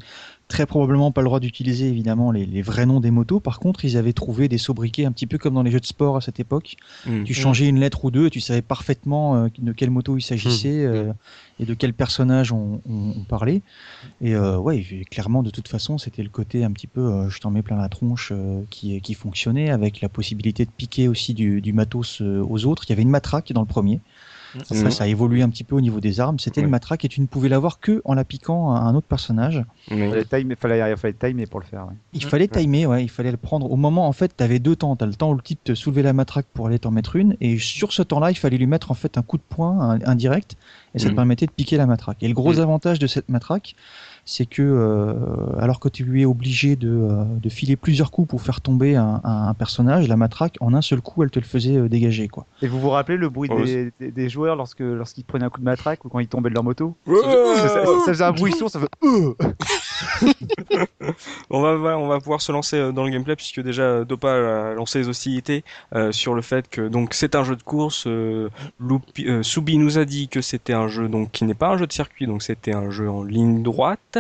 très 0.48 0.64
probablement 0.66 1.12
pas 1.12 1.20
le 1.20 1.26
droit 1.26 1.40
d'utiliser 1.40 1.88
évidemment 1.88 2.30
les, 2.32 2.46
les 2.46 2.62
vrais 2.62 2.86
noms 2.86 3.00
des 3.00 3.10
motos. 3.10 3.38
Par 3.38 3.60
contre, 3.60 3.84
ils 3.84 3.96
avaient 3.98 4.14
trouvé 4.14 4.48
des 4.48 4.56
sobriquets 4.58 5.04
un 5.04 5.12
petit 5.12 5.26
peu 5.26 5.36
comme 5.38 5.54
dans 5.54 5.62
les 5.62 5.70
jeux 5.70 5.78
de 5.80 5.86
sport 5.86 6.16
à 6.16 6.20
cette 6.22 6.40
époque. 6.40 6.76
Mhm. 7.06 7.24
Tu 7.24 7.34
changeais 7.34 7.68
une 7.68 7.78
lettre 7.78 8.04
ou 8.06 8.10
deux 8.10 8.26
et 8.26 8.30
tu 8.30 8.40
savais 8.40 8.62
parfaitement 8.62 9.36
euh, 9.36 9.48
de 9.58 9.72
quelle 9.72 9.90
moto 9.90 10.16
il 10.16 10.22
s'agissait 10.22 10.84
euh, 10.86 11.12
et 11.60 11.66
de 11.66 11.74
quel 11.74 11.92
personnage 11.92 12.50
on, 12.50 12.80
on- 12.88 13.12
on 13.18 13.24
parlait. 13.24 13.60
Et 14.22 14.34
euh, 14.34 14.56
ouais, 14.58 14.84
clairement, 15.10 15.42
de 15.42 15.50
toute 15.50 15.68
façon, 15.68 15.98
c'était 15.98 16.22
le 16.22 16.30
côté 16.30 16.64
un 16.64 16.72
petit 16.72 16.86
peu 16.86 17.28
je 17.28 17.38
t'en 17.40 17.50
mets 17.50 17.62
plein 17.62 17.76
la 17.76 17.88
tronche 17.90 18.32
qui, 18.70 19.00
qui 19.02 19.14
fonctionnait 19.14 19.70
avec 19.70 20.00
la 20.00 20.08
possibilité 20.08 20.64
de 20.64 20.70
piquer 20.70 21.08
aussi 21.08 21.34
du, 21.34 21.60
du 21.60 21.72
matos 21.74 22.20
aux 22.22 22.64
autres. 22.64 22.84
Il 22.86 22.90
y 22.90 22.92
avait 22.94 23.02
une 23.02 23.10
matraque 23.10 23.52
dans 23.52 23.60
le 23.60 23.66
premier. 23.66 24.00
Après, 24.58 24.74
Mhm. 24.84 24.90
ça 24.90 25.04
a 25.04 25.06
évolué 25.06 25.42
un 25.42 25.48
petit 25.50 25.64
peu 25.64 25.74
au 25.76 25.80
niveau 25.80 26.00
des 26.00 26.20
armes. 26.20 26.38
C'était 26.38 26.60
une 26.60 26.68
matraque 26.70 27.04
et 27.04 27.08
tu 27.08 27.20
ne 27.20 27.26
pouvais 27.26 27.48
l'avoir 27.48 27.80
que 27.80 28.00
en 28.04 28.14
la 28.14 28.24
piquant 28.24 28.74
à 28.74 28.80
un 28.80 28.94
autre 28.94 29.06
personnage. 29.06 29.62
Mais- 29.90 30.08
Fallait 30.08 30.24
timer, 30.24 30.56
fallait, 30.58 30.96
fallait 30.96 31.14
timer 31.14 31.46
pour 31.46 31.60
le 31.60 31.66
faire. 31.66 31.86
ouais. 31.86 31.94
Il 32.14 32.24
fallait 32.24 32.48
timer, 32.48 32.86
ouais, 32.86 33.02
il 33.04 33.08
fallait 33.10 33.30
le 33.30 33.36
prendre 33.36 33.70
au 33.70 33.76
moment. 33.76 34.06
En 34.08 34.12
fait, 34.12 34.36
tu 34.36 34.42
avais 34.44 34.58
deux 34.58 34.76
temps. 34.76 34.96
Tu 34.96 35.04
as 35.04 35.06
le 35.06 35.14
temps 35.14 35.30
où 35.30 35.34
le 35.34 35.42
type 35.42 35.62
te 35.64 35.74
soulevait 35.74 36.02
la 36.02 36.12
matraque 36.12 36.46
pour 36.54 36.66
aller 36.66 36.78
t'en 36.78 36.90
mettre 36.90 37.16
une, 37.16 37.36
et 37.40 37.58
sur 37.58 37.92
ce 37.92 38.02
temps-là, 38.02 38.30
il 38.30 38.36
fallait 38.36 38.56
lui 38.58 38.66
mettre 38.66 38.90
en 38.90 38.94
fait 38.94 39.18
un 39.18 39.22
coup 39.22 39.36
de 39.36 39.42
poing 39.48 39.78
un- 39.80 40.00
indirect, 40.06 40.56
et 40.94 40.98
ça 40.98 41.06
te 41.06 41.10
Mhm. 41.10 41.16
permettait 41.16 41.46
de 41.46 41.52
piquer 41.52 41.76
la 41.76 41.86
matraque. 41.86 42.22
Et 42.22 42.28
le 42.28 42.34
gros 42.34 42.58
avantage 42.58 42.98
de 42.98 43.06
cette 43.06 43.28
matraque, 43.28 43.74
c'est 44.30 44.44
que 44.44 44.60
euh, 44.62 45.14
alors 45.58 45.80
que 45.80 45.88
tu 45.88 46.04
lui 46.04 46.20
es 46.20 46.24
obligé 46.26 46.76
de, 46.76 46.90
euh, 46.90 47.24
de 47.42 47.48
filer 47.48 47.76
plusieurs 47.76 48.10
coups 48.10 48.28
pour 48.28 48.42
faire 48.42 48.60
tomber 48.60 48.94
un, 48.94 49.22
un- 49.24 49.48
un 49.48 49.54
personnage, 49.54 50.06
la 50.06 50.18
matraque 50.18 50.56
en 50.60 50.74
un 50.74 50.82
seul 50.82 51.00
coup, 51.00 51.22
elle 51.22 51.30
te 51.30 51.38
le 51.38 51.46
faisait 51.46 51.76
euh, 51.76 51.88
dégager, 51.88 52.28
quoi. 52.28 52.44
Et 52.60 52.66
vous 52.68 52.78
vous 52.78 52.90
rappelez 52.90 53.16
le 53.16 53.30
bruit 53.30 53.48
Ouais, 53.50 53.64
des, 53.64 53.92
des- 53.98 54.10
des 54.12 54.28
joueurs 54.28 54.54
lorsque 54.56 54.80
lorsqu'ils 54.80 55.24
prenaient 55.24 55.46
un 55.46 55.48
coup 55.48 55.60
de 55.60 55.64
matraque 55.64 56.04
ou 56.04 56.10
quand 56.10 56.18
ils 56.18 56.28
tombaient 56.28 56.50
de 56.50 56.54
leur 56.54 56.62
moto? 56.64 56.94
Ça, 57.06 57.68
ça- 57.70 57.86
ça 57.86 58.12
faisait 58.12 58.24
un 58.24 58.32
bruit 58.32 58.52
sourd, 58.52 58.68
ça. 58.70 58.80
Euh 59.02 59.32
On 61.50 61.60
va, 61.62 61.96
on 61.98 62.08
va 62.08 62.18
pouvoir 62.18 62.40
se 62.42 62.52
lancer 62.52 62.92
dans 62.92 63.04
le 63.04 63.10
gameplay 63.10 63.34
puisque 63.36 63.60
déjà 63.62 64.04
Dopa 64.04 64.30
a 64.70 64.74
lancé 64.74 64.98
les 65.00 65.08
hostilités 65.08 65.64
euh, 65.94 66.12
sur 66.12 66.34
le 66.34 66.42
fait 66.42 66.68
que 66.68 66.86
donc 66.88 67.14
c'est 67.14 67.34
un 67.34 67.44
jeu 67.44 67.56
de 67.56 67.62
course. 67.62 68.04
Euh, 68.06 68.48
Loupi- 68.80 69.26
euh, 69.26 69.42
Soubi 69.42 69.78
nous 69.78 69.98
a 69.98 70.04
dit 70.04 70.28
que 70.28 70.40
c'était 70.40 70.74
un 70.74 70.88
jeu 70.88 71.08
donc 71.08 71.30
qui 71.32 71.44
n'est 71.44 71.54
pas 71.54 71.68
un 71.68 71.78
jeu 71.78 71.86
de 71.86 71.92
circuit, 71.92 72.26
donc 72.26 72.42
c'était 72.42 72.74
un 72.74 72.90
jeu 72.90 73.08
en 73.10 73.22
ligne 73.22 73.62
droite 73.62 74.17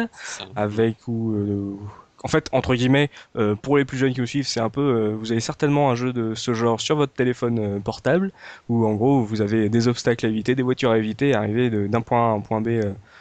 Avec 0.56 0.96
ou 1.08 1.32
euh, 1.32 1.76
en 2.24 2.28
fait 2.28 2.48
entre 2.52 2.74
guillemets 2.74 3.10
euh, 3.36 3.54
pour 3.54 3.78
les 3.78 3.84
plus 3.84 3.96
jeunes 3.96 4.12
qui 4.12 4.20
nous 4.20 4.26
suivent 4.26 4.46
c'est 4.48 4.60
un 4.60 4.70
peu 4.70 4.80
euh, 4.80 5.14
vous 5.18 5.30
avez 5.32 5.40
certainement 5.40 5.90
un 5.90 5.94
jeu 5.94 6.12
de 6.12 6.34
ce 6.34 6.52
genre 6.54 6.80
sur 6.80 6.96
votre 6.96 7.12
téléphone 7.12 7.58
euh, 7.60 7.78
portable 7.80 8.32
où 8.68 8.86
en 8.86 8.94
gros 8.94 9.22
vous 9.22 9.40
avez 9.40 9.68
des 9.68 9.86
obstacles 9.88 10.26
à 10.26 10.28
éviter, 10.28 10.54
des 10.54 10.62
voitures 10.64 10.90
à 10.90 10.98
éviter, 10.98 11.28
et 11.28 11.34
arriver 11.34 11.70
de- 11.70 11.86
d'un 11.86 12.00
point 12.00 12.28
A 12.28 12.30
à 12.32 12.34
un 12.34 12.40
point 12.40 12.60
B 12.60 12.68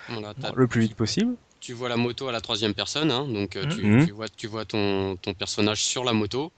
Voilà, 0.10 0.34
le 0.56 0.68
plus 0.68 0.82
vite 0.82 0.96
possible. 0.96 1.36
Tu 1.68 1.74
vois 1.74 1.90
la 1.90 1.98
moto 1.98 2.30
à 2.30 2.32
la 2.32 2.40
troisième 2.40 2.74
personne, 2.74 3.12
hein, 3.12 3.28
donc 3.28 3.58
euh, 3.58 3.66
tu, 3.68 3.82
Mhm. 3.86 4.06
tu 4.06 4.14
vois, 4.14 4.30
tu 4.30 4.48
vois 4.48 4.64
ton, 4.64 5.18
ton 5.18 5.34
personnage 5.34 5.84
sur 5.84 6.06
la 6.06 6.14
moto. 6.14 6.54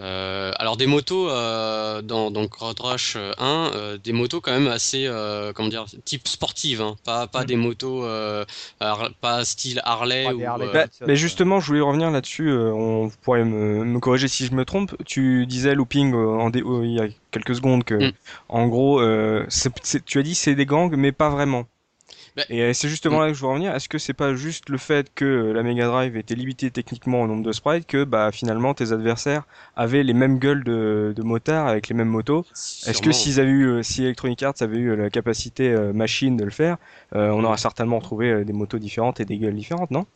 Euh, 0.00 0.52
alors 0.58 0.76
des 0.76 0.86
motos 0.86 1.30
euh, 1.30 2.02
dans, 2.02 2.30
dans 2.30 2.46
Road 2.58 2.78
Rush 2.78 3.16
1, 3.16 3.70
euh, 3.74 3.96
des 3.96 4.12
motos 4.12 4.42
quand 4.42 4.52
même 4.52 4.66
assez, 4.66 5.06
euh, 5.06 5.54
comment 5.54 5.70
dire, 5.70 5.86
type 6.04 6.28
sportive, 6.28 6.82
hein, 6.82 6.96
pas, 7.06 7.26
pas 7.26 7.40
Mhm. 7.40 7.46
des 7.46 7.56
motos, 7.56 8.04
euh, 8.04 8.44
pas 9.22 9.44
style 9.46 9.80
Harley. 9.82 10.24
Pas 10.24 10.34
ou, 10.34 10.44
Harley 10.44 10.66
euh, 10.66 10.72
Bah, 10.74 10.86
mais 11.06 11.16
justement, 11.16 11.58
je 11.60 11.68
voulais 11.68 11.80
revenir 11.80 12.10
là-dessus. 12.10 12.48
euh, 12.50 12.70
on 12.74 13.06
vous 13.06 13.16
pourrait 13.22 13.44
me, 13.46 13.82
me 13.84 13.98
corriger 13.98 14.28
si 14.28 14.44
je 14.44 14.52
me 14.52 14.66
trompe. 14.66 14.94
Tu 15.06 15.46
disais 15.46 15.74
looping 15.74 16.12
euh, 16.12 16.38
en 16.38 16.50
dé- 16.50 16.62
il 16.66 16.92
y 16.92 17.00
a 17.00 17.06
quelques 17.30 17.54
secondes 17.54 17.84
que, 17.84 18.12
en 18.50 18.66
gros, 18.66 19.00
euh, 19.00 19.46
c'est- 19.48 19.72
c'est- 19.82 20.04
tu 20.04 20.18
as 20.18 20.22
dit 20.22 20.34
c'est 20.34 20.54
des 20.54 20.66
gangs, 20.66 20.94
mais 20.96 21.12
pas 21.12 21.30
vraiment. 21.30 21.64
Bah, 22.36 22.42
Et 22.48 22.62
euh, 22.62 22.72
c'est 22.72 22.88
justement 22.88 23.20
là 23.20 23.28
que 23.28 23.34
je 23.34 23.40
veux 23.42 23.46
revenir. 23.48 23.74
Est-ce 23.74 23.88
que 23.88 23.98
c'est 23.98 24.12
pas 24.12 24.34
juste 24.34 24.68
le 24.68 24.76
fait 24.78 25.12
que 25.14 25.24
euh, 25.24 25.52
la 25.52 25.62
Mega 25.62 25.86
Drive 25.86 26.16
était 26.16 26.34
limitée 26.34 26.70
techniquement 26.72 27.22
au 27.22 27.26
nombre 27.28 27.44
de 27.44 27.52
sprites 27.52 27.86
que 27.86 28.02
bah 28.02 28.32
finalement 28.32 28.74
tes 28.74 28.90
adversaires 28.92 29.46
avaient 29.76 30.02
les 30.02 30.14
mêmes 30.14 30.38
gueules 30.40 30.64
de, 30.64 31.12
de 31.14 31.22
motards 31.22 31.68
avec 31.68 31.88
les 31.88 31.94
mêmes 31.94 32.08
motos? 32.08 32.44
Est-ce 32.86 33.00
que 33.02 33.12
s'ils 33.12 33.38
avaient 33.38 33.50
eu, 33.50 33.66
euh, 33.68 33.82
si 33.84 34.02
Electronic 34.02 34.42
Arts 34.42 34.54
avait 34.60 34.78
eu 34.78 34.96
la 34.96 35.10
capacité 35.10 35.70
machine 35.92 36.36
de 36.36 36.44
le 36.44 36.50
faire, 36.50 36.76
euh, 37.14 37.30
on 37.30 37.44
aurait 37.44 37.56
certainement 37.56 37.98
retrouvé 37.98 38.44
des 38.44 38.52
motos 38.52 38.78
différentes 38.78 39.20
et 39.20 39.24
des 39.24 39.38
gueules 39.38 39.54
différentes, 39.54 39.90
non? 39.92 40.06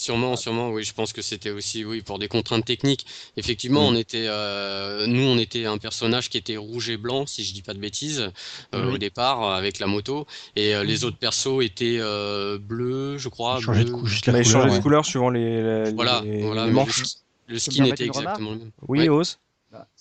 Sûrement, 0.00 0.36
sûrement, 0.36 0.70
oui, 0.70 0.84
je 0.84 0.94
pense 0.94 1.12
que 1.12 1.22
c'était 1.22 1.50
aussi, 1.50 1.84
oui, 1.84 2.02
pour 2.02 2.20
des 2.20 2.28
contraintes 2.28 2.64
techniques. 2.64 3.04
Effectivement, 3.36 3.82
Mm. 3.90 3.94
on 3.94 3.96
était, 3.96 4.26
euh, 4.28 5.08
nous, 5.08 5.24
on 5.24 5.36
était 5.38 5.66
un 5.66 5.76
personnage 5.76 6.28
qui 6.30 6.38
était 6.38 6.56
rouge 6.56 6.88
et 6.88 6.96
blanc, 6.96 7.26
si 7.26 7.42
je 7.44 7.52
dis 7.52 7.62
pas 7.62 7.74
de 7.74 7.80
bêtises, 7.80 8.30
euh, 8.76 8.92
au 8.92 8.96
départ, 8.98 9.42
avec 9.54 9.80
la 9.80 9.88
moto, 9.88 10.24
et 10.54 10.76
euh, 10.76 10.84
les 10.84 11.02
autres 11.02 11.16
persos 11.18 11.64
étaient 11.64 11.96
euh, 11.98 12.58
bleus, 12.58 13.18
je 13.18 13.28
crois. 13.28 13.56
Il 13.58 13.64
changeait 13.64 13.82
de 13.86 13.90
cou- 13.90 14.06
la 14.26 14.32
Mais 14.34 14.44
couleur, 14.44 14.66
ouais. 14.70 14.76
de 14.78 14.82
couleur 14.84 15.04
suurant 15.04 15.30
les, 15.30 15.62
les, 15.62 15.90
Voilà, 15.94 16.20
les- 16.24 16.42
voilà, 16.42 16.66
les 16.66 16.72
manches. 16.72 17.02
le, 17.48 17.58
skin 17.58 17.84
était 17.86 18.04
exactement 18.04 18.52
le 18.52 18.58
même. 18.58 18.70
Oui, 18.86 19.00
Ouais. 19.00 19.08
Ose 19.08 19.38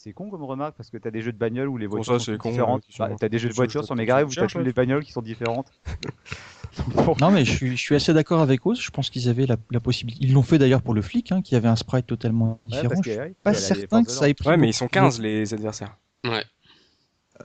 c'est 0.08 0.14
con 0.14 0.30
comme 0.30 0.44
remarque 0.44 0.76
parce 0.78 0.90
que 0.90 0.98
t'as 0.98 1.12
des 1.12 1.22
jeux 1.22 1.34
de 1.34 1.38
bagnole 1.38 1.68
où 1.68 1.78
les 1.78 1.86
voitures 1.86 2.20
ça, 2.22 2.38
sont 2.38 2.50
différentes. 2.50 2.84
Bah, 2.98 3.10
t'as 3.20 3.28
des 3.28 3.40
jeux 3.40 3.50
de 3.50 3.54
voitures 3.54 3.84
sur 3.84 3.94
Mega 3.94 4.14
Drive 4.14 4.28
où 4.30 4.34
t'as 4.34 4.48
toutes 4.48 4.64
les 4.64 4.72
bagnoles 4.72 5.04
qui 5.04 5.12
sont 5.12 5.22
différentes. 5.22 5.68
Non, 7.20 7.32
mais 7.32 7.44
je 7.44 7.52
suis, 7.56 7.72
je 7.72 7.82
suis 7.82 7.96
assez 7.96 8.14
d'accord 8.14 8.40
avec 8.40 8.64
Oz. 8.66 8.80
Je 8.80 8.92
pense 8.92 9.10
qu'ils 9.10 9.30
avaient 9.30 9.48
la, 9.48 9.56
la 9.72 9.80
possibilité. 9.80 10.24
Ils 10.24 10.34
l'ont 10.34 10.44
fait 10.44 10.60
d'ailleurs 10.60 10.84
pour 10.84 10.94
le 10.94 11.02
flic, 11.02 11.32
hein, 11.32 11.42
qui 11.42 11.56
avait 11.56 11.68
un 11.70 11.76
sprite 11.76 12.06
totalement 12.06 12.60
Ouais, 12.70 12.74
différent. 12.82 13.02
je 13.04 13.10
suis 13.10 13.20
ouais, 13.20 13.34
pas 13.42 13.54
certain 13.56 14.04
que 14.04 14.12
ça 14.12 14.30
ait 14.30 14.36
pris. 14.36 14.48
Ouais, 14.50 14.58
mais 14.58 14.70
ils 14.70 14.74
sont 14.74 14.86
de- 14.86 14.92
15 14.92 15.20
les 15.20 15.54
adversaires. 15.56 15.98
Ouais. 16.24 16.44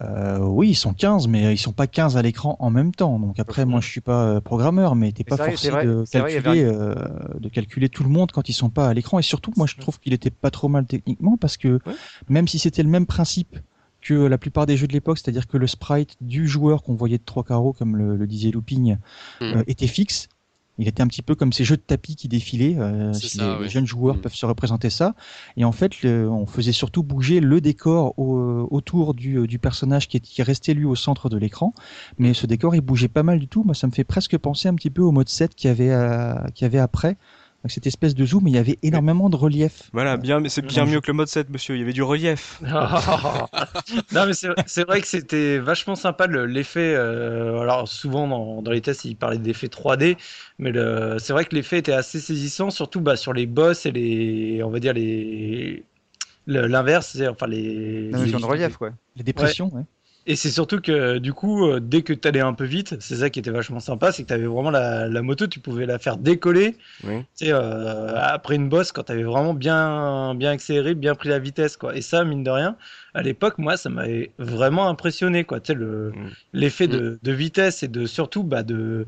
Euh, 0.00 0.38
oui, 0.38 0.70
ils 0.70 0.74
sont 0.74 0.94
15, 0.94 1.28
mais 1.28 1.52
ils 1.52 1.59
sont 1.59 1.72
pas 1.72 1.87
15 1.87 2.16
à 2.16 2.22
l'écran 2.22 2.57
en 2.61 2.70
même 2.70 2.94
temps. 2.94 3.18
Donc 3.18 3.38
après, 3.38 3.64
moi, 3.66 3.81
je 3.81 3.88
suis 3.88 4.00
pas 4.00 4.24
euh, 4.24 4.40
programmeur, 4.40 4.94
mais 4.94 5.12
t'es 5.12 5.22
pas 5.24 5.37
forcé 5.52 5.70
vrai- 5.70 5.85
de 5.87 6.05
vrai, 6.40 6.64
euh, 6.64 6.94
de 7.38 7.48
calculer 7.48 7.88
tout 7.88 8.02
le 8.02 8.09
monde 8.09 8.33
quand 8.33 8.48
ils 8.48 8.55
sont 8.55 8.70
pas 8.70 8.88
à 8.88 8.94
l'écran. 8.94 9.18
Et 9.18 9.22
surtout, 9.22 9.52
moi, 9.57 9.66
je 9.66 9.76
trouve 9.76 10.00
qu'il 10.00 10.12
était 10.12 10.31
pas 10.31 10.50
trop 10.50 10.68
mal 10.68 10.87
techniquement 10.87 11.37
parce 11.37 11.57
que 11.57 11.78
Ouais. 11.87 11.92
même 12.28 12.48
si 12.48 12.59
c'était 12.59 12.83
le 12.83 12.88
même 12.88 13.07
principe 13.07 13.59
que 14.00 14.14
la 14.14 14.38
plupart 14.38 14.66
des 14.66 14.76
jeux 14.76 14.88
de 14.88 14.92
l'époque, 14.92 15.18
c'est-à-dire 15.18 15.46
que 15.46 15.57
le 15.57 15.66
sprite 15.68 16.16
du 16.20 16.48
joueur 16.48 16.83
qu'on 16.83 16.94
voyait 16.94 17.18
de 17.18 17.24
trois 17.24 17.44
carreaux, 17.44 17.72
comme 17.72 17.96
le, 17.96 18.16
le 18.16 18.26
disait 18.26 18.50
Looping, 18.50 18.96
Mm. 19.40 19.44
euh, 19.44 19.62
était 19.68 19.87
fixe. 19.87 20.28
Il 20.79 20.89
était 20.89 21.03
un 21.03 21.07
petit 21.07 21.21
peu 21.23 21.35
comme 21.35 21.53
ces 21.53 21.65
jeux 21.65 21.77
de 21.77 21.83
tapis 21.83 22.17
qui 22.17 22.29
défilaient. 22.29 22.77
euh, 22.79 23.13
si 23.13 23.29
ça, 23.29 23.59
les, 23.61 23.69
jeunes 23.69 23.87
joueurs 23.87 24.17
Mm. 24.17 24.21
peuvent 24.23 24.35
se 24.35 24.47
représenter 24.47 24.89
ça. 24.91 25.15
Et 25.57 25.65
en 25.65 25.73
fait, 25.73 26.03
le- 26.03 26.31
on 26.31 26.47
faisait 26.47 26.73
surtout 26.73 27.03
bouger 27.03 27.41
le 27.41 27.61
décor 27.61 28.19
au- 28.19 28.67
autour 28.71 29.13
du, 29.15 29.47
du 29.47 29.59
personnage 29.59 30.09
qui, 30.09 30.17
est, 30.17 30.21
qui 30.21 30.43
restait 30.43 30.73
lui 30.75 30.85
au 30.87 30.95
centre 30.95 31.29
de 31.29 31.37
l'écran. 31.37 31.75
Mais 32.19 32.33
ce 32.35 32.47
décor, 32.47 32.75
il 32.75 32.81
bougeait 32.81 33.09
pas 33.09 33.23
mal 33.23 33.39
du 33.39 33.49
tout. 33.49 33.65
Moi, 33.65 33.75
ça 33.75 33.87
me 33.87 33.93
fait 33.93 34.05
presque 34.05 34.37
penser 34.39 34.69
un 34.69 34.75
petit 34.75 34.91
peu 34.91 35.03
au 35.03 35.13
mode 35.13 35.29
7 35.29 35.55
qu'il 35.55 35.69
y 35.69 35.71
avait, 35.71 35.91
euh, 35.91 36.35
qu'il 36.55 36.65
y 36.65 36.67
avait 36.67 36.79
après. 36.79 37.17
Donc, 37.62 37.70
cette 37.70 37.87
espèce 37.87 38.14
de 38.16 38.27
zoom, 38.27 38.42
mais 38.44 38.51
il 38.51 38.55
y 38.55 38.59
avait 38.59 38.79
énormément 38.83 39.31
de 39.31 39.37
relief. 39.37 39.85
Voilà, 39.92 40.16
bien, 40.16 40.40
mais 40.40 40.48
c'est 40.48 40.62
bien 40.62 40.85
mieux 40.85 41.01
que 41.01 41.07
le 41.07 41.12
mode 41.16 41.29
7, 41.29 41.48
monsieur. 41.51 41.77
Il 41.77 41.79
y 41.79 41.83
avait 41.83 41.92
du 41.92 42.03
relief. 42.03 42.61
non 44.12 44.27
mais 44.27 44.33
c'est 44.66 44.85
vrai 44.85 45.01
que 45.01 45.07
c'était 45.07 45.59
vachement 45.59 45.94
sympa 45.94 46.27
le- 46.27 46.46
l'effet. 46.46 46.94
euh, 46.94 47.61
alors 47.61 47.87
souvent 47.88 48.27
dans, 48.27 48.62
dans 48.62 48.70
les 48.70 48.81
tests 48.81 49.05
ils 49.05 49.16
parlaient 49.16 49.38
d'effet 49.38 49.68
3D, 49.68 50.16
mais 50.59 50.72
c'est 51.18 51.33
vrai 51.33 51.44
que 51.44 51.55
l'effet 51.55 51.79
était 51.79 51.92
assez 51.92 52.20
saisissant, 52.20 52.70
surtout 52.70 53.01
bah, 53.01 53.16
sur 53.16 53.33
les 53.33 53.46
boss 53.46 53.87
et 53.87 53.92
les, 53.92 54.62
on 54.64 54.70
va 54.70 54.81
dire 54.81 54.92
les 54.92 55.85
le- 56.46 56.66
l'inverse, 56.66 57.12
c'est 57.16 57.29
enfin 57.29 57.46
les, 57.46 58.11
La 58.11 58.18
notion 58.18 58.38
les- 58.38 58.42
de 58.42 58.48
relief, 58.48 58.77
quoi. 58.77 58.90
Les 59.16 59.22
dépressions, 59.22 59.72
ouais. 59.75 59.83
Et 60.27 60.37
c'est 60.37 60.51
surtout 60.51 60.81
que 60.81 61.19
du 61.19 61.33
coup, 61.33 61.67
euh, 61.67 61.81
dès 61.81 62.03
que 62.03 62.13
tu 62.13 62.29
allais 62.29 62.41
un 62.41 62.55
peu 62.55 62.65
vite, 62.65 63.01
c'est 63.01 63.17
ça 63.17 63.31
qui 63.31 63.41
était 63.41 63.51
vachement 63.51 63.81
sympa, 63.81 64.13
c'est 64.13 64.23
que 64.23 64.29
tu 64.29 64.35
avais 64.35 64.47
vraiment 64.47 64.71
la, 64.71 65.09
la 65.09 65.23
moto, 65.23 65.47
tu 65.49 65.59
pouvais 65.59 65.85
la 65.85 65.99
faire 65.99 66.17
décoller. 66.17 66.77
Oui. 67.03 67.21
Tu 67.37 67.47
sais, 67.47 67.53
euh, 67.53 68.17
après 68.17 68.55
une 68.55 68.69
bosse, 68.69 68.93
quand 68.93 69.05
tu 69.05 69.13
avais 69.13 69.25
vraiment 69.25 69.55
bien, 69.55 70.35
bien 70.37 70.53
accéléré, 70.53 70.95
bien 70.95 71.15
pris 71.17 71.29
la 71.29 71.41
vitesse, 71.41 71.77
quoi. 71.77 71.97
Et 71.97 72.03
ça, 72.03 72.25
mine 72.25 72.45
de 72.45 72.51
rien, 72.51 72.77
à 73.14 73.22
l'époque, 73.22 73.59
moi, 73.59 73.77
ça 73.77 73.90
m'avait 73.90 74.31
vraiment 74.38 74.88
impressionné, 74.88 75.44
quoi. 75.44 75.61
Tu 75.61 75.72
sais, 75.72 75.79
le, 75.79 76.11
Mm. 76.11 76.14
l'effet 76.55 76.88
de, 76.88 77.18
de 77.22 77.33
vitesse 77.33 77.83
et 77.83 77.88
de 77.88 78.07
surtout, 78.07 78.42
bah, 78.42 78.62
de, 78.62 79.07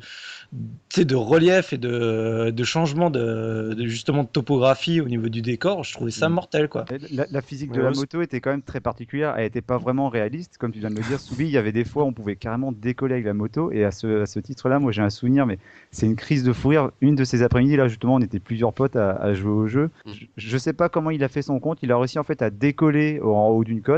tu 0.52 1.00
sais, 1.00 1.04
de 1.04 1.14
relief 1.14 1.72
et 1.72 1.78
de, 1.78 2.50
de 2.50 2.64
changement 2.64 3.10
de, 3.10 3.74
de 3.76 3.86
justement 3.86 4.22
de 4.24 4.28
topographie 4.28 5.00
au 5.00 5.08
niveau 5.08 5.28
du 5.28 5.40
décor, 5.42 5.84
je 5.84 5.92
trouvais 5.94 6.10
ça 6.10 6.28
Mm. 6.28 6.32
mortel, 6.32 6.68
quoi. 6.68 6.84
La, 7.12 7.26
la 7.30 7.42
physique 7.42 7.70
de 7.72 7.78
Ouais, 7.78 7.84
la 7.84 7.90
moto 7.92 8.20
était 8.22 8.40
quand 8.40 8.50
même 8.50 8.62
très 8.62 8.80
particulière. 8.80 9.34
Elle 9.38 9.46
était 9.46 9.62
pas 9.62 9.78
vraiment 9.78 10.08
réaliste, 10.08 10.58
comme 10.58 10.70
tu 10.72 10.80
viens 10.80 10.90
de 10.90 10.96
le 10.96 11.02
dire. 11.02 11.18
Soubi, 11.18 11.44
il 11.44 11.50
y 11.50 11.56
avait 11.58 11.72
des 11.72 11.84
fois 11.84 12.04
où 12.04 12.08
on 12.08 12.12
pouvait 12.12 12.36
carrément 12.36 12.72
décoller 12.72 13.14
avec 13.14 13.24
la 13.26 13.34
moto. 13.34 13.72
Et 13.72 13.84
à 13.84 13.90
ce, 13.90 14.22
à 14.22 14.26
ce 14.26 14.38
titre-là, 14.38 14.78
moi 14.78 14.92
j'ai 14.92 15.02
un 15.02 15.10
souvenir, 15.10 15.46
mais 15.46 15.58
c'est 15.92 16.06
une 16.06 16.16
crise 16.16 16.44
de 16.44 16.52
fou 16.52 16.68
rire. 16.68 16.90
Une 17.00 17.14
de 17.14 17.24
ces 17.24 17.42
après-midi, 17.42 17.76
là 17.76 17.88
justement, 17.88 18.16
on 18.16 18.20
était 18.20 18.38
plusieurs 18.40 18.72
potes 18.74 18.96
à, 18.96 19.12
à 19.12 19.32
jouer 19.34 19.52
au 19.52 19.66
jeu. 19.66 19.90
Mm. 20.04 20.10
Je, 20.12 20.24
je 20.36 20.58
sais 20.58 20.72
pas 20.74 20.88
comment 20.90 21.10
il 21.10 21.24
a 21.24 21.28
fait 21.28 21.42
son 21.42 21.58
compte. 21.58 21.78
Il 21.82 21.90
a 21.90 21.96
réussi 21.98 22.18
en 22.18 22.24
fait 22.24 22.42
à 22.42 22.50
décoller 22.50 23.18
au- 23.20 23.34
en 23.34 23.48
haut 23.48 23.64
d'une 23.64 23.80
côte. 23.82 23.93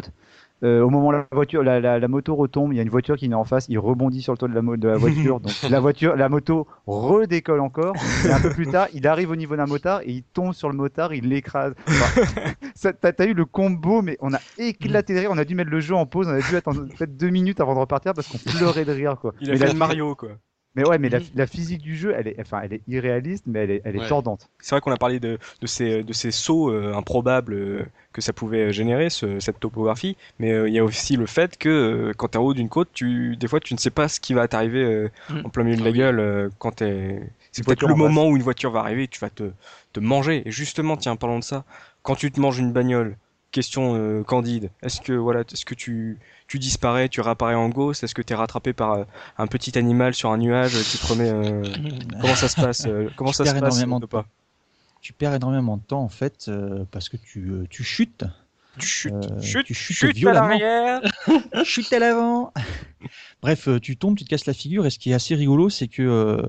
Euh, 0.63 0.81
au 0.81 0.89
moment 0.89 1.09
où 1.09 1.13
la 1.13 1.27
voiture, 1.33 1.63
la, 1.63 1.81
la, 1.81 1.99
la 1.99 2.09
moto 2.09 2.35
retombe, 2.35 2.73
il 2.73 2.77
y 2.77 2.79
a 2.79 2.83
une 2.83 2.89
voiture 2.89 3.17
qui 3.17 3.27
est 3.27 3.35
en 3.35 3.45
face, 3.45 3.67
il 3.69 3.79
rebondit 3.79 4.23
sur 4.23 4.33
le 4.33 4.39
toit 4.39 4.49
de 4.49 4.55
la, 4.55 4.63
mo- 4.63 4.79
de 4.79 4.89
la 4.89 4.97
voiture, 4.97 5.39
donc 5.41 5.53
la 5.69 5.81
voiture, 5.81 6.17
la 6.17 6.31
moto 6.31 6.67
redécolle 6.87 7.61
encore. 7.61 7.95
Et 8.27 8.33
un 8.33 8.41
peu 8.41 8.49
plus 8.51 8.67
tard, 8.67 8.89
il 8.95 9.07
arrive 9.07 9.31
au 9.31 9.37
niveau 9.37 9.55
d'un 9.55 9.67
motard 9.67 10.01
et 10.01 10.13
il 10.13 10.23
tombe 10.23 10.55
sur 10.55 10.71
le 10.71 10.75
motard, 10.75 11.13
il 11.13 11.29
l'écrase. 11.29 11.75
Enfin, 11.87 12.93
T'as 13.17 13.27
eu 13.27 13.35
le 13.35 13.45
combo, 13.45 14.01
mais 14.01 14.17
on 14.21 14.33
a 14.33 14.41
éclaté 14.57 15.15
de 15.15 15.19
rire. 15.21 15.31
On 15.31 15.39
a 15.39 15.45
dû 15.45 15.55
mettre 15.55 15.71
le 15.71 15.81
jeu 15.81 15.95
en 15.95 16.07
pause. 16.07 16.27
On 16.29 16.31
a 16.33 16.41
dû 16.41 16.57
attendre 16.57 16.87
peut-être 16.87 17.17
deux 17.17 17.31
minutes 17.31 17.61
avant 17.61 17.75
de 17.75 17.81
repartir 17.81 18.15
parce 18.15 18.27
qu'on 18.27 18.39
pleurait 18.39 18.85
de 18.87 18.93
rire, 18.93 19.17
quoi. 19.21 19.35
Il 19.41 19.51
a 19.51 19.53
mais, 19.53 19.59
fait 19.59 19.67
la, 19.67 19.73
le 19.73 19.79
Mario, 19.79 20.15
quoi. 20.15 20.31
Mais 20.77 20.85
ouais, 20.85 20.99
mais 20.99 21.09
la, 21.09 21.21
la 21.35 21.47
physique 21.47 21.83
du 21.83 21.97
jeu, 21.97 22.15
elle 22.17 22.29
est, 22.29 22.41
enfin, 22.41 22.61
elle 22.63 22.75
est 22.75 22.83
irréaliste, 22.87 23.45
mais 23.47 23.61
elle 23.65 23.71
est, 23.73 23.83
elle 23.85 23.97
est 23.97 24.01
Ouais. 24.01 24.09
tordante. 24.09 24.49
C'est 24.61 24.71
vrai 24.75 24.81
qu'on 24.81 24.93
a 24.93 24.97
parlé 24.97 25.21
de, 25.21 25.39
de 25.61 25.67
ces, 25.67 26.03
de 26.03 26.13
ces 26.13 26.31
sauts 26.31 26.71
euh, 26.71 26.95
improbables 26.95 27.55
euh, 27.55 27.85
que 28.13 28.21
ça 28.21 28.33
pouvait 28.33 28.73
générer, 28.73 29.11
ce- 29.11 29.39
cette 29.41 29.61
topographie, 29.61 30.17
mais 30.39 30.53
euh, 30.53 30.69
il 30.69 30.75
y 30.75 30.79
a 30.79 30.85
aussi 30.85 31.17
le 31.17 31.27
fait 31.27 31.57
que 31.59 31.69
euh, 31.69 32.13
quand 32.17 32.29
tu 32.29 32.39
es 32.39 32.41
en 32.41 32.45
haut 32.45 32.55
d'une 32.55 32.69
côte, 32.69 32.89
tu, 32.93 33.37
des 33.37 33.49
fois 33.49 33.61
tu 33.61 33.75
ne 33.75 33.79
sais 33.79 33.91
pas 33.91 34.09
ce 34.09 34.21
qui 34.21 34.35
va 34.35 34.49
t'arriver 34.49 34.83
euh, 34.85 35.11
Mm. 35.29 35.45
en 35.45 35.51
plein 35.51 35.65
milieu 35.65 35.77
de 35.77 35.83
Ah 35.83 35.85
la 35.85 35.91
oui. 35.91 35.99
gueule 35.99 36.21
euh, 36.21 36.49
quand 36.59 36.73
t'es... 36.73 37.21
C'est 37.53 37.65
peut-être 37.65 37.87
le 37.87 37.95
moment 37.95 38.29
où 38.29 38.37
une 38.37 38.43
voiture 38.43 38.71
va 38.71 38.81
arriver 38.81 39.05
et 39.05 39.09
tu 39.09 39.19
vas 39.21 39.31
te, 39.31 39.51
te 39.93 40.01
manger. 40.01 40.43
Et 40.47 40.51
justement, 40.51 40.97
tiens, 40.97 41.17
parlons 41.17 41.39
de 41.39 41.45
ça. 41.45 41.65
Quand 42.03 42.15
tu 42.15 42.31
te 42.31 42.39
manges 42.41 42.59
une 42.59 42.73
bagnole, 42.73 43.17
question 43.51 43.95
euh, 43.97 44.23
candide, 44.23 44.71
est-ce 44.83 45.01
que 45.01 45.13
voilà, 45.15 45.41
est-ce 45.41 45.65
que 45.65 45.75
tu, 45.75 46.19
tu 46.47 46.59
disparais, 46.59 47.09
tu 47.09 47.21
réapparais 47.21 47.55
en 47.55 47.69
ghost, 47.69 48.05
est-ce 48.05 48.15
que 48.15 48.23
tu 48.23 48.33
es 48.33 48.37
rattrapé 48.37 48.73
par 48.73 48.93
euh, 48.93 49.05
un 49.39 49.47
petit 49.47 49.77
animal 49.79 50.15
sur 50.15 50.31
un 50.31 50.39
nuage 50.39 50.81
qui 50.83 50.99
te 50.99 51.07
remet... 51.07 51.29
euh, 51.29 51.63
Comment 52.21 52.37
ça 52.37 52.49
se 52.49 52.61
passe 52.61 52.87
euh, 52.87 53.11
Comment 53.17 53.31
Tu 53.31 53.37
ça 53.37 53.45
se 53.47 53.59
passe 53.59 53.85
pas 54.11 54.27
Tu 55.01 55.13
perds 55.13 55.35
énormément 55.35 55.77
de 55.77 55.83
temps, 55.83 56.03
en 56.03 56.09
fait, 56.09 56.47
euh, 56.49 56.85
parce 56.91 57.09
que 57.09 57.17
tu, 57.17 57.51
euh, 57.51 57.67
tu 57.69 57.83
chutes. 57.83 58.25
Tu 58.79 58.87
chutes, 58.87 59.15
chutes, 59.43 59.67
tu 59.67 59.75
chutes 59.75 60.15
chutes 60.15 60.27
à 60.27 60.33
l'arrière. 60.35 61.01
chute 61.65 61.93
à 61.93 61.99
l'avant. 61.99 62.53
Bref, 63.43 63.69
euh, 63.69 63.79
tu 63.79 63.97
tombes, 63.97 64.17
tu 64.17 64.25
te 64.25 64.29
casses 64.31 64.47
la 64.47 64.53
figure, 64.55 64.87
et 64.87 64.91
ce 64.91 64.99
qui 64.99 65.11
est 65.11 65.15
assez 65.15 65.35
rigolo, 65.35 65.69
c'est 65.69 65.89
que 65.89 66.03
euh, 66.03 66.43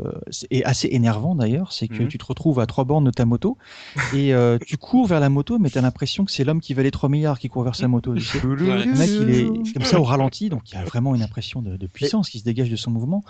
et 0.50 0.64
assez 0.66 0.88
énervant 0.92 1.36
d'ailleurs, 1.36 1.72
c'est 1.74 1.88
que 1.88 2.04
Mhm. 2.04 2.08
tu 2.08 2.18
te 2.18 2.26
retrouves 2.26 2.60
à 2.60 2.66
trois 2.66 2.84
bornes 2.86 3.04
de 3.06 3.12
ta 3.12 3.26
moto 3.26 3.58
et 4.14 4.34
euh, 4.34 4.58
tu 4.66 4.78
cours 4.78 5.08
vers 5.08 5.20
la 5.20 5.30
moto, 5.30 5.60
mais 5.60 5.70
t'as 5.70 5.82
l'impression 5.82 6.26
que 6.26 6.32
c'est 6.32 6.44
l'homme 6.44 6.62
qui 6.62 6.74
valait 6.74 6.92
3 6.92 7.10
milliards 7.10 7.40
qui 7.40 7.50
court 7.50 7.64
vers 7.64 7.76
sa 7.76 7.88
moto. 7.88 8.16
tu 8.16 8.22
sais. 8.22 8.40
Ouais. 8.46 8.86
Le 8.86 8.98
mec, 8.98 9.10
il 9.20 9.30
est 9.30 9.74
comme 9.74 9.84
ça 9.84 10.00
au 10.00 10.04
ralenti, 10.04 10.50
donc 10.50 10.62
il 10.72 10.76
y 10.76 10.78
a 10.78 10.84
vraiment 10.84 11.14
une 11.16 11.22
impression 11.22 11.62
de, 11.62 11.76
de 11.78 11.88
puissance 11.88 12.30
qui 12.30 12.40
se 12.40 12.44
dégage 12.44 12.70
de 12.70 12.76
son 12.76 12.92
mouvement. 12.92 13.24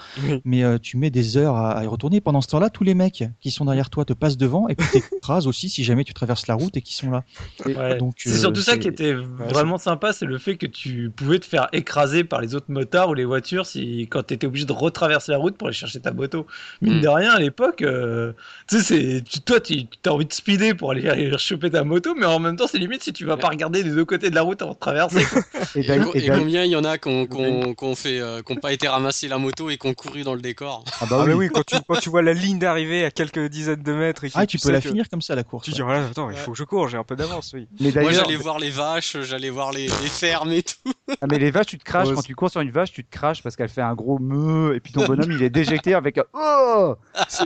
Mais 0.45 0.63
euh, 0.63 0.77
tu 0.77 0.97
mets 0.97 1.10
des 1.10 1.38
heures 1.38 1.56
à, 1.56 1.71
à 1.71 1.84
y 1.84 1.88
retourner. 1.88 2.21
Pendant 2.21 2.41
ce 2.41 2.47
temps-là, 2.47 2.69
tous 2.69 2.84
les 2.84 2.93
mecs 2.93 3.23
qui 3.41 3.51
sont 3.51 3.65
derrière 3.65 3.89
toi 3.89 4.06
te 4.06 4.13
passent 4.13 4.38
devant 4.38 4.67
et 4.67 4.75
puis 4.75 4.88
t'écrases 4.91 5.47
aussi 5.47 5.69
si 5.69 5.84
jamais 5.84 6.03
tu 6.03 6.13
traverses 6.13 6.47
la 6.47 6.56
route 6.56 6.75
et 6.77 6.82
qui 6.82 6.93
sont 6.93 7.10
là. 7.12 7.23
Ouais. 7.65 7.97
C'est 8.17 8.30
euh, 8.30 8.38
surtout 8.38 8.62
ça 8.62 8.77
qui 8.77 8.88
était 8.88 9.13
vraiment 9.13 9.77
sympa, 9.77 10.13
c'est 10.13 10.25
le 10.25 10.38
fait 10.38 10.58
que 10.58 10.65
tu 10.67 11.10
pouvais 11.10 11.39
te 11.39 11.45
faire 11.45 11.67
écraser 11.73 12.23
par 12.23 12.41
les 12.41 12.56
autres 12.56 12.69
motards 12.71 13.06
ou 13.09 13.13
les 13.13 13.25
voitures 13.25 13.65
si 13.65 14.07
quand 14.09 14.23
tu 14.23 14.33
étais 14.33 14.47
obligé 14.47 14.65
de 14.65 14.71
retraverser 14.73 15.31
la 15.31 15.37
route 15.37 15.57
pour 15.57 15.67
aller 15.67 15.75
chercher 15.75 15.99
ta 15.99 16.11
moto. 16.11 16.47
Mine 16.81 16.97
Mm. 16.99 17.01
de 17.01 17.07
rien, 17.07 17.31
à 17.33 17.39
l'époque, 17.39 17.81
euh, 17.81 18.33
tu 18.69 18.79
sais, 18.81 19.23
toi, 19.45 19.59
tu 19.59 19.85
as 20.05 20.09
envie 20.13 20.25
de 20.25 20.33
speeder 20.33 20.75
pour 20.75 20.91
aller, 20.91 21.07
aller 21.09 21.37
choper 21.37 21.69
ta 21.71 21.83
moto, 21.83 22.13
mais 22.15 22.25
en 22.25 22.39
même 22.39 22.55
temps, 22.55 22.67
c'est 22.67 22.77
limite 22.77 23.03
si 23.03 23.13
tu 23.13 23.25
vas 23.25 23.37
pas 23.37 23.49
regarder 23.49 23.83
des 23.83 23.91
deux 23.91 24.05
côtés 24.05 24.29
de 24.29 24.35
la 24.35 24.41
route 24.41 24.61
avant 24.61 24.73
de 24.73 24.77
traverser. 24.79 25.25
Et 25.75 26.27
combien 26.29 26.63
il 26.63 26.71
y 26.71 26.75
en 26.75 26.83
a 26.83 26.97
qui 26.97 27.09
n'ont 27.09 27.95
fait, 27.95 28.19
euh, 28.19 28.41
pas 28.61 28.73
été 28.73 28.87
ramassés 28.87 29.27
la 29.27 29.37
moto 29.37 29.69
et 29.69 29.77
qui 29.77 29.87
ont 29.87 29.93
couru 29.93 30.23
dans 30.23 30.33
le 30.33 30.41
décor? 30.41 30.83
Ah 30.99 31.05
bah 31.05 31.17
Ah 31.19 31.23
oui. 31.23 31.27
mais 31.29 31.33
oui, 31.33 31.49
quand 31.53 31.63
tu, 31.65 31.75
quand 31.87 31.99
tu 31.99 32.09
vois 32.09 32.21
la 32.21 32.33
ligne 32.33 32.59
d'arrivée 32.59 33.05
à 33.05 33.11
quelques 33.11 33.47
dizaines 33.49 33.83
de 33.83 33.93
mètres 33.93 34.23
et 34.23 34.29
que 34.29 34.33
Ah, 34.37 34.45
tu 34.45 34.57
peux 34.57 34.71
la 34.71 34.81
que- 34.81 34.87
finir 34.89 35.09
comme 35.09 35.21
ça 35.21 35.35
la 35.35 35.43
course. 35.43 35.65
Tu 35.65 35.71
ouais. 35.71 35.75
dis, 35.75 35.81
voilà, 35.81 36.05
attends, 36.05 36.29
il 36.29 36.33
Ouais. 36.33 36.39
faut 36.39 36.51
que 36.51 36.57
je 36.57 36.63
cours, 36.63 36.87
j'ai 36.89 36.97
un 36.97 37.03
peu 37.03 37.15
d'avance, 37.15 37.51
oui. 37.53 37.67
Mais 37.79 37.91
Moi 37.91 37.91
d'ailleurs, 37.91 38.25
j'allais 38.25 38.35
voir 38.35 38.59
les 38.59 38.69
vaches, 38.69 39.17
j'allais 39.21 39.49
voir 39.49 39.71
les, 39.71 39.97
les 39.97 40.09
fermes 40.09 40.51
et 40.51 40.63
tout. 40.63 40.91
Ah, 41.21 41.27
mais 41.29 41.39
les 41.39 41.51
vaches, 41.51 41.67
tu 41.67 41.77
te 41.77 41.83
craches. 41.83 42.07
Ouais, 42.09 42.15
Quand 42.15 42.21
tu 42.21 42.35
cours 42.35 42.49
sur 42.49 42.61
une 42.61 42.71
vache, 42.71 42.91
tu 42.97 43.05
te 43.05 43.12
craches 43.15 43.43
parce 43.43 43.55
qu'elle 43.55 43.69
fait 43.69 43.83
un 43.83 43.93
gros 43.93 44.17
meu 44.17 44.73
et 44.75 44.79
puis 44.79 44.91
ton 44.91 45.05
bonhomme 45.05 45.31
il 45.31 45.43
est 45.43 45.51
déjecté 45.51 45.93
avec 45.93 46.17
un 46.17 46.23
oh. 46.33 46.95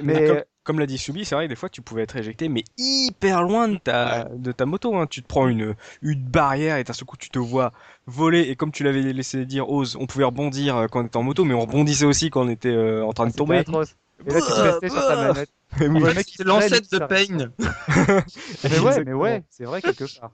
Mais 0.01 0.27
comme, 0.27 0.41
comme 0.63 0.79
l'a 0.79 0.85
dit 0.85 0.97
Subi, 0.97 1.25
c'est 1.25 1.35
vrai 1.35 1.43
que 1.45 1.49
des 1.49 1.57
fois 1.57 1.67
tu 1.67 1.81
pouvais 1.81 2.03
être 2.03 2.15
éjecté, 2.15 2.47
mais 2.47 2.63
hyper 2.77 3.43
loin 3.43 3.67
de 3.67 3.75
ta, 3.75 4.29
de 4.33 4.53
ta 4.53 4.65
moto. 4.65 4.95
Hein. 4.95 5.07
Tu 5.09 5.21
te 5.21 5.27
prends 5.27 5.49
une, 5.49 5.75
une 6.01 6.23
barrière 6.23 6.77
et 6.77 6.85
d'un 6.85 6.93
seul 6.93 7.05
coup 7.05 7.17
tu 7.17 7.29
te 7.29 7.37
vois 7.37 7.73
voler. 8.07 8.43
Et 8.43 8.55
comme 8.55 8.71
tu 8.71 8.85
l'avais 8.85 9.01
laissé 9.01 9.45
dire, 9.45 9.69
Ose, 9.69 9.97
on 9.99 10.05
pouvait 10.05 10.23
rebondir 10.23 10.77
euh, 10.77 10.87
quand 10.87 11.01
on 11.01 11.05
était 11.05 11.17
en 11.17 11.23
moto, 11.23 11.43
mais 11.43 11.53
on 11.53 11.59
rebondissait 11.59 12.05
aussi 12.05 12.29
quand 12.29 12.45
on 12.45 12.49
était 12.49 12.69
euh, 12.69 13.03
en 13.03 13.11
train 13.11 13.25
de 13.25 13.31
c'était 13.31 13.39
tomber. 13.39 13.55
Et 14.25 14.31
là, 14.31 14.39
tu 14.39 14.47
te 14.47 14.59
restais 14.61 14.89
sur 14.89 15.05
ta 15.05 15.15
manette. 15.17 15.49
Mais 15.81 15.87
oui. 15.87 16.01
Ouais, 16.01 16.23
c'est 16.25 16.43
l'ancêtre 16.45 16.87
de. 16.91 16.99
Pain. 16.99 17.51
Mais 17.57 18.07
ouais, 18.07 18.23
mais 18.63 18.77
Exactement. 18.77 19.19
ouais, 19.19 19.43
c'est 19.49 19.63
vrai 19.65 19.81
quelque 19.81 20.05
part. 20.19 20.31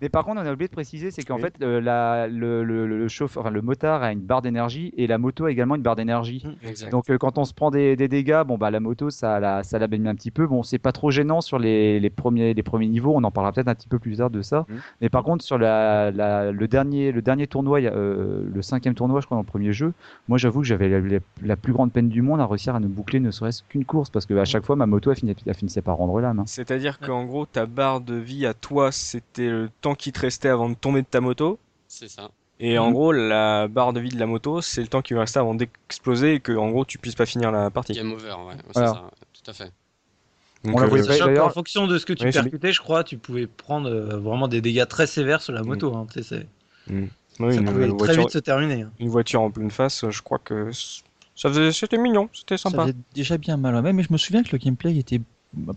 Mais 0.00 0.08
par 0.08 0.24
contre, 0.24 0.40
on 0.40 0.46
a 0.46 0.52
oublié 0.52 0.68
de 0.68 0.72
préciser, 0.72 1.10
c'est 1.10 1.22
qu'en 1.24 1.36
Oui. 1.36 1.42
fait, 1.42 1.54
euh, 1.62 1.80
la, 1.80 2.26
le, 2.28 2.62
le, 2.64 2.86
le, 2.86 3.08
chauffeur, 3.08 3.42
enfin, 3.42 3.50
le 3.52 3.60
motard 3.62 4.02
a 4.02 4.12
une 4.12 4.20
barre 4.20 4.40
d'énergie 4.42 4.92
et 4.96 5.06
la 5.06 5.18
moto 5.18 5.44
a 5.46 5.50
également 5.50 5.74
une 5.74 5.82
barre 5.82 5.96
d'énergie. 5.96 6.44
Exact. 6.66 6.90
Donc 6.90 7.10
euh, 7.10 7.18
quand 7.18 7.38
on 7.38 7.44
se 7.44 7.52
prend 7.54 7.70
des, 7.70 7.96
des 7.96 8.08
dégâts, 8.08 8.42
bon 8.46 8.56
bah 8.58 8.70
la 8.70 8.80
moto 8.80 9.10
ça 9.10 9.40
la 9.40 9.62
ça 9.62 9.78
la 9.78 9.86
baigne 9.88 10.06
un 10.08 10.14
petit 10.14 10.30
peu. 10.30 10.46
Bon 10.46 10.62
c'est 10.62 10.78
pas 10.78 10.92
trop 10.92 11.10
gênant 11.10 11.40
sur 11.40 11.58
les, 11.58 11.98
les 12.00 12.10
premiers 12.10 12.54
les 12.54 12.62
premiers 12.62 12.88
niveaux. 12.88 13.12
On 13.14 13.24
en 13.24 13.30
parlera 13.30 13.52
peut-être 13.52 13.68
un 13.68 13.74
petit 13.74 13.88
peu 13.88 13.98
plus 13.98 14.16
tard 14.16 14.30
de 14.30 14.42
ça. 14.42 14.64
Mhm. 14.68 14.78
Mais 15.00 15.08
par 15.08 15.24
contre 15.24 15.44
sur 15.44 15.58
la, 15.58 16.10
la- 16.10 16.52
le 16.52 16.68
dernier 16.68 17.12
le 17.12 17.20
dernier 17.22 17.46
tournoi, 17.46 17.78
a, 17.78 17.82
euh, 17.92 18.44
le 18.52 18.62
cinquième 18.62 18.94
tournoi 18.94 19.20
je 19.20 19.26
crois 19.26 19.36
dans 19.36 19.42
le 19.42 19.46
premier 19.46 19.72
jeu. 19.72 19.92
Moi 20.28 20.38
j'avoue 20.38 20.60
que 20.60 20.66
j'avais 20.66 20.88
la, 20.88 21.00
la- 21.00 21.18
la 21.42 21.56
plus 21.56 21.72
grande 21.72 21.92
peine 21.92 22.08
du 22.08 22.22
monde 22.22 22.40
à 22.40 22.46
réussir 22.46 22.74
à 22.74 22.80
ne 22.80 22.86
boucler 22.86 23.20
ne 23.20 23.30
serait-ce 23.30 23.62
qu'une 23.64 23.84
course 23.84 24.10
parce 24.10 24.26
que 24.26 24.34
à 24.34 24.44
chaque 24.44 24.64
fois 24.64 24.76
ma 24.76 24.86
moto 24.86 25.10
elle, 25.10 25.16
finissait- 25.16 25.40
elle 25.46 25.54
finissait 25.54 25.82
par 25.82 25.96
rendre 25.96 26.20
l'âme. 26.20 26.38
hein. 26.40 26.44
C'est-à-dire 26.46 26.98
qu'en 27.00 27.24
gros, 27.24 27.46
ta 27.46 27.66
barre 27.66 28.00
de 28.00 28.14
vie 28.14 28.46
à 28.46 28.54
toi, 28.54 28.92
c'était 28.92 29.48
temps 29.80 29.94
qui 29.94 30.12
te 30.12 30.20
restait 30.20 30.48
avant 30.48 30.68
de 30.68 30.74
tomber 30.74 31.02
de 31.02 31.06
ta 31.06 31.20
moto. 31.20 31.58
C'est 31.88 32.08
ça. 32.08 32.30
Et 32.62 32.78
en 32.78 32.88
Mhm. 32.88 32.92
gros, 32.92 33.12
la 33.12 33.68
barre 33.68 33.92
de 33.92 34.00
vie 34.00 34.10
de 34.10 34.18
la 34.20 34.26
moto, 34.26 34.60
c'est 34.60 34.82
le 34.82 34.88
temps 34.88 35.00
qui 35.02 35.14
va 35.14 35.20
rester 35.20 35.38
avant 35.38 35.54
d'exploser 35.54 36.34
et 36.34 36.40
que, 36.40 36.52
en 36.52 36.70
gros, 36.70 36.84
tu 36.84 36.98
puisses 36.98 37.14
pas 37.14 37.24
finir 37.26 37.50
la 37.52 37.70
partie. 37.70 37.94
Game 37.94 38.12
over, 38.12 38.34
ouais. 38.46 38.54
Voilà. 38.74 38.88
ça, 38.92 39.10
tout 39.32 39.50
à 39.50 39.54
fait. 39.54 39.72
Donc, 40.62 40.74
On 40.76 40.80
la 40.80 40.86
euh, 41.26 41.36
qu'en 41.38 41.48
fonction 41.50 41.86
de 41.86 41.96
ce 41.96 42.04
que 42.04 42.12
tu 42.12 42.26
Oui, 42.26 42.32
percutais, 42.32 42.72
je 42.72 42.80
crois, 42.82 43.02
tu 43.02 43.16
pouvais 43.16 43.46
prendre 43.46 43.88
euh, 43.88 44.18
vraiment 44.18 44.46
des 44.46 44.60
dégâts 44.60 44.86
très 44.86 45.06
sévères 45.06 45.40
sur 45.40 45.54
la 45.54 45.62
moto. 45.62 45.94
hein, 45.96 46.06
tu 46.12 46.22
sais, 46.22 46.46
c'est- 46.86 46.90
oui, 46.90 47.08
ça 47.54 47.60
une, 47.60 47.64
pouvait 47.64 47.86
très 47.86 47.96
voiture, 47.96 48.22
vite 48.24 48.30
se 48.30 48.38
terminer. 48.38 48.82
hein. 48.82 48.92
une 48.98 49.08
voiture 49.08 49.40
en 49.40 49.50
pleine 49.50 49.70
face, 49.70 50.04
je 50.10 50.20
crois 50.20 50.38
que 50.38 50.70
ça 51.34 51.48
faisait, 51.48 51.72
c'était 51.72 51.96
mignon, 51.96 52.28
c'était 52.34 52.58
Ça 52.58 52.68
sympa. 52.68 52.82
faisait 52.82 52.96
déjà 53.14 53.38
bien 53.38 53.56
mal. 53.56 53.74
ouais. 53.82 53.92
Mais 53.94 54.02
je 54.02 54.12
me 54.12 54.18
souviens 54.18 54.42
que 54.42 54.50
le 54.52 54.58
gameplay 54.58 54.94
était 54.98 55.22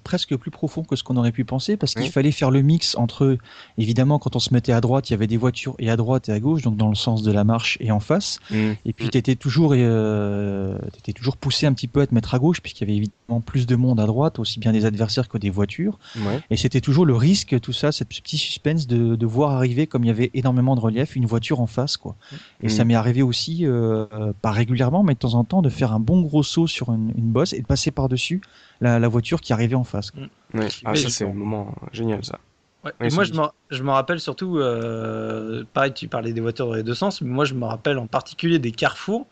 presque 0.04 0.36
plus 0.38 0.52
profond 0.52 0.84
que 0.84 0.96
ce 0.96 1.04
qu'on 1.04 1.18
aurait 1.18 1.32
pu 1.32 1.46
penser 1.46 1.78
parce 1.78 1.94
qu'il 1.96 2.04
Oui. 2.04 2.12
fallait 2.12 2.32
faire 2.32 2.52
le 2.52 2.62
mix 2.62 2.96
entre 2.96 3.38
évidemment 3.80 4.20
quand 4.20 4.36
on 4.36 4.40
se 4.40 4.54
mettait 4.54 4.72
à 4.72 4.82
droite 4.82 5.10
il 5.10 5.14
y 5.14 5.16
avait 5.16 5.26
des 5.26 5.38
voitures 5.38 5.76
et 5.80 5.90
à 5.90 5.96
droite 5.98 6.30
et 6.30 6.32
à 6.32 6.40
gauche 6.40 6.62
donc 6.62 6.78
dans 6.78 6.90
le 6.90 6.96
sens 6.96 7.24
de 7.24 7.32
la 7.32 7.44
marche 7.44 7.78
et 7.82 7.92
en 7.92 8.00
face 8.00 8.38
Mm. 8.52 8.56
et 8.86 8.94
puis 8.94 9.08
Mm. 9.08 9.10
tu 9.10 9.18
étais 9.18 9.36
toujours 9.36 9.74
euh, 9.76 10.78
t'étais 10.94 11.14
toujours 11.14 11.38
poussé 11.38 11.66
un 11.66 11.74
petit 11.74 11.88
peu 11.88 12.02
à 12.02 12.08
te 12.08 12.14
mettre 12.14 12.36
à 12.36 12.40
gauche 12.40 12.62
puisqu'il 12.62 12.82
y 12.82 12.92
avait 12.92 12.98
évidemment 12.98 13.42
plus 13.42 13.66
de 13.66 13.76
monde 13.76 14.00
à 14.00 14.06
droite 14.06 14.38
aussi 14.40 14.60
bien 14.60 14.72
des 14.72 14.86
adversaires 14.86 15.28
que 15.28 15.38
des 15.38 15.50
voitures 15.50 15.98
Ouais. 16.18 16.40
et 16.50 16.58
c'était 16.58 16.82
toujours 16.82 17.06
le 17.06 17.16
risque 17.16 17.60
tout 17.60 17.74
ça 17.74 17.92
ce 17.92 18.04
petit 18.04 18.38
suspense 18.38 18.86
de, 18.88 19.16
de 19.16 19.26
voir 19.26 19.52
arriver 19.52 19.88
comme 19.88 20.04
il 20.04 20.08
y 20.08 20.12
avait 20.12 20.32
énormément 20.34 20.76
de 20.76 20.82
relief 20.82 21.16
une 21.16 21.26
voiture 21.26 21.60
en 21.62 21.68
face 21.68 21.98
quoi 21.98 22.16
et 22.62 22.68
Mm. 22.68 22.70
ça 22.70 22.86
m'est 22.86 22.96
arrivé 22.96 23.22
aussi 23.24 23.66
euh, 23.66 24.06
euh, 24.14 24.34
pas 24.42 24.52
régulièrement 24.52 25.04
mais 25.04 25.14
de 25.14 25.20
temps 25.20 25.34
en 25.34 25.44
temps 25.44 25.62
de 25.62 25.70
faire 25.70 25.92
un 25.94 26.00
bon 26.00 26.22
gros 26.22 26.44
saut 26.44 26.68
sur 26.68 26.92
une, 26.94 27.12
une 27.18 27.32
bosse 27.32 27.54
et 27.54 27.62
de 27.62 27.66
passer 27.66 27.92
par 27.92 28.08
dessus 28.10 28.42
la, 28.84 29.00
la 29.00 29.08
voiture 29.10 29.42
qui 29.42 29.54
arrivait 29.54 29.76
en 29.76 29.84
face 29.86 30.12
quoi. 30.12 30.24
Ouais. 30.54 30.74
Ah, 30.84 30.92
Mais 30.92 30.96
ça, 30.96 31.10
c'est 31.10 31.26
un 31.26 31.34
moment 31.34 31.76
génial, 31.92 32.24
ça. 32.24 32.40
Ouais, 32.84 32.92
et 33.02 33.10
moi, 33.10 33.24
je 33.24 33.34
me, 33.34 33.42
je 33.70 33.82
me 33.82 33.92
rappelle 33.92 34.20
surtout, 34.20 34.58
euh, 34.58 35.64
pareil, 35.74 35.94
tu 35.94 36.10
parlais 36.10 36.34
des 36.34 36.42
voitures 36.42 36.68
dans 36.68 36.74
les 36.74 36.84
deux 36.84 36.94
sens, 36.96 37.22
mais 37.22 37.30
moi, 37.30 37.46
je 37.46 37.54
me 37.54 37.64
rappelle 37.66 37.98
en 37.98 38.08
particulier 38.08 38.60
des 38.60 38.72
carrefours. 38.74 39.30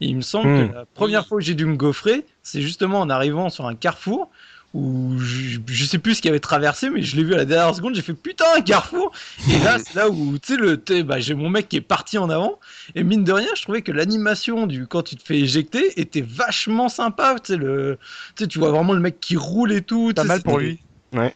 Et 0.00 0.06
il 0.06 0.16
me 0.16 0.20
semble 0.22 0.50
Hmm. 0.50 0.66
que 0.66 0.72
la 0.72 0.86
première 0.86 1.26
fois 1.26 1.38
que 1.38 1.44
j'ai 1.44 1.54
dû 1.54 1.66
me 1.66 1.76
gaufrer, 1.76 2.26
c'est 2.42 2.60
justement 2.62 3.00
en 3.00 3.10
arrivant 3.10 3.50
sur 3.50 3.66
un 3.66 3.74
carrefour 3.76 4.30
où 4.74 5.18
je, 5.18 5.58
je 5.66 5.84
sais 5.84 5.98
plus 5.98 6.16
ce 6.16 6.22
qui 6.22 6.28
avait 6.28 6.40
traversé, 6.40 6.88
mais 6.88 7.02
je 7.02 7.16
l'ai 7.16 7.24
vu 7.24 7.34
à 7.34 7.38
la 7.38 7.44
dernière 7.44 7.74
seconde, 7.74 7.94
j'ai 7.94 8.02
fait 8.02 8.14
putain, 8.14 8.44
un 8.56 8.60
carrefour! 8.62 9.12
Et 9.50 9.58
là, 9.58 9.78
c'est 9.78 9.94
là 9.94 10.08
où, 10.08 10.38
tu 10.38 10.54
sais, 10.54 10.60
le, 10.60 10.76
bah, 11.02 11.20
j'ai 11.20 11.34
mon 11.34 11.50
mec 11.50 11.68
qui 11.68 11.76
est 11.76 11.82
parti 11.82 12.18
en 12.18 12.30
avant, 12.30 12.58
et 12.94 13.02
mine 13.02 13.24
de 13.24 13.32
rien, 13.32 13.48
je 13.54 13.62
trouvais 13.62 13.82
que 13.82 13.92
l'animation 13.92 14.66
du, 14.66 14.86
quand 14.86 15.02
tu 15.02 15.16
te 15.16 15.22
fais 15.22 15.38
éjecter 15.38 16.00
était 16.00 16.24
vachement 16.26 16.88
sympa, 16.88 17.36
tu 17.42 17.52
sais, 17.52 17.58
le, 17.58 17.98
tu 18.36 18.58
vois 18.58 18.70
vraiment 18.70 18.94
le 18.94 19.00
mec 19.00 19.20
qui 19.20 19.36
roule 19.36 19.72
et 19.72 19.82
tout. 19.82 20.12
Pas 20.14 20.24
mal 20.24 20.42
pour 20.42 20.58
lui. 20.58 20.80
Vrai, 21.12 21.34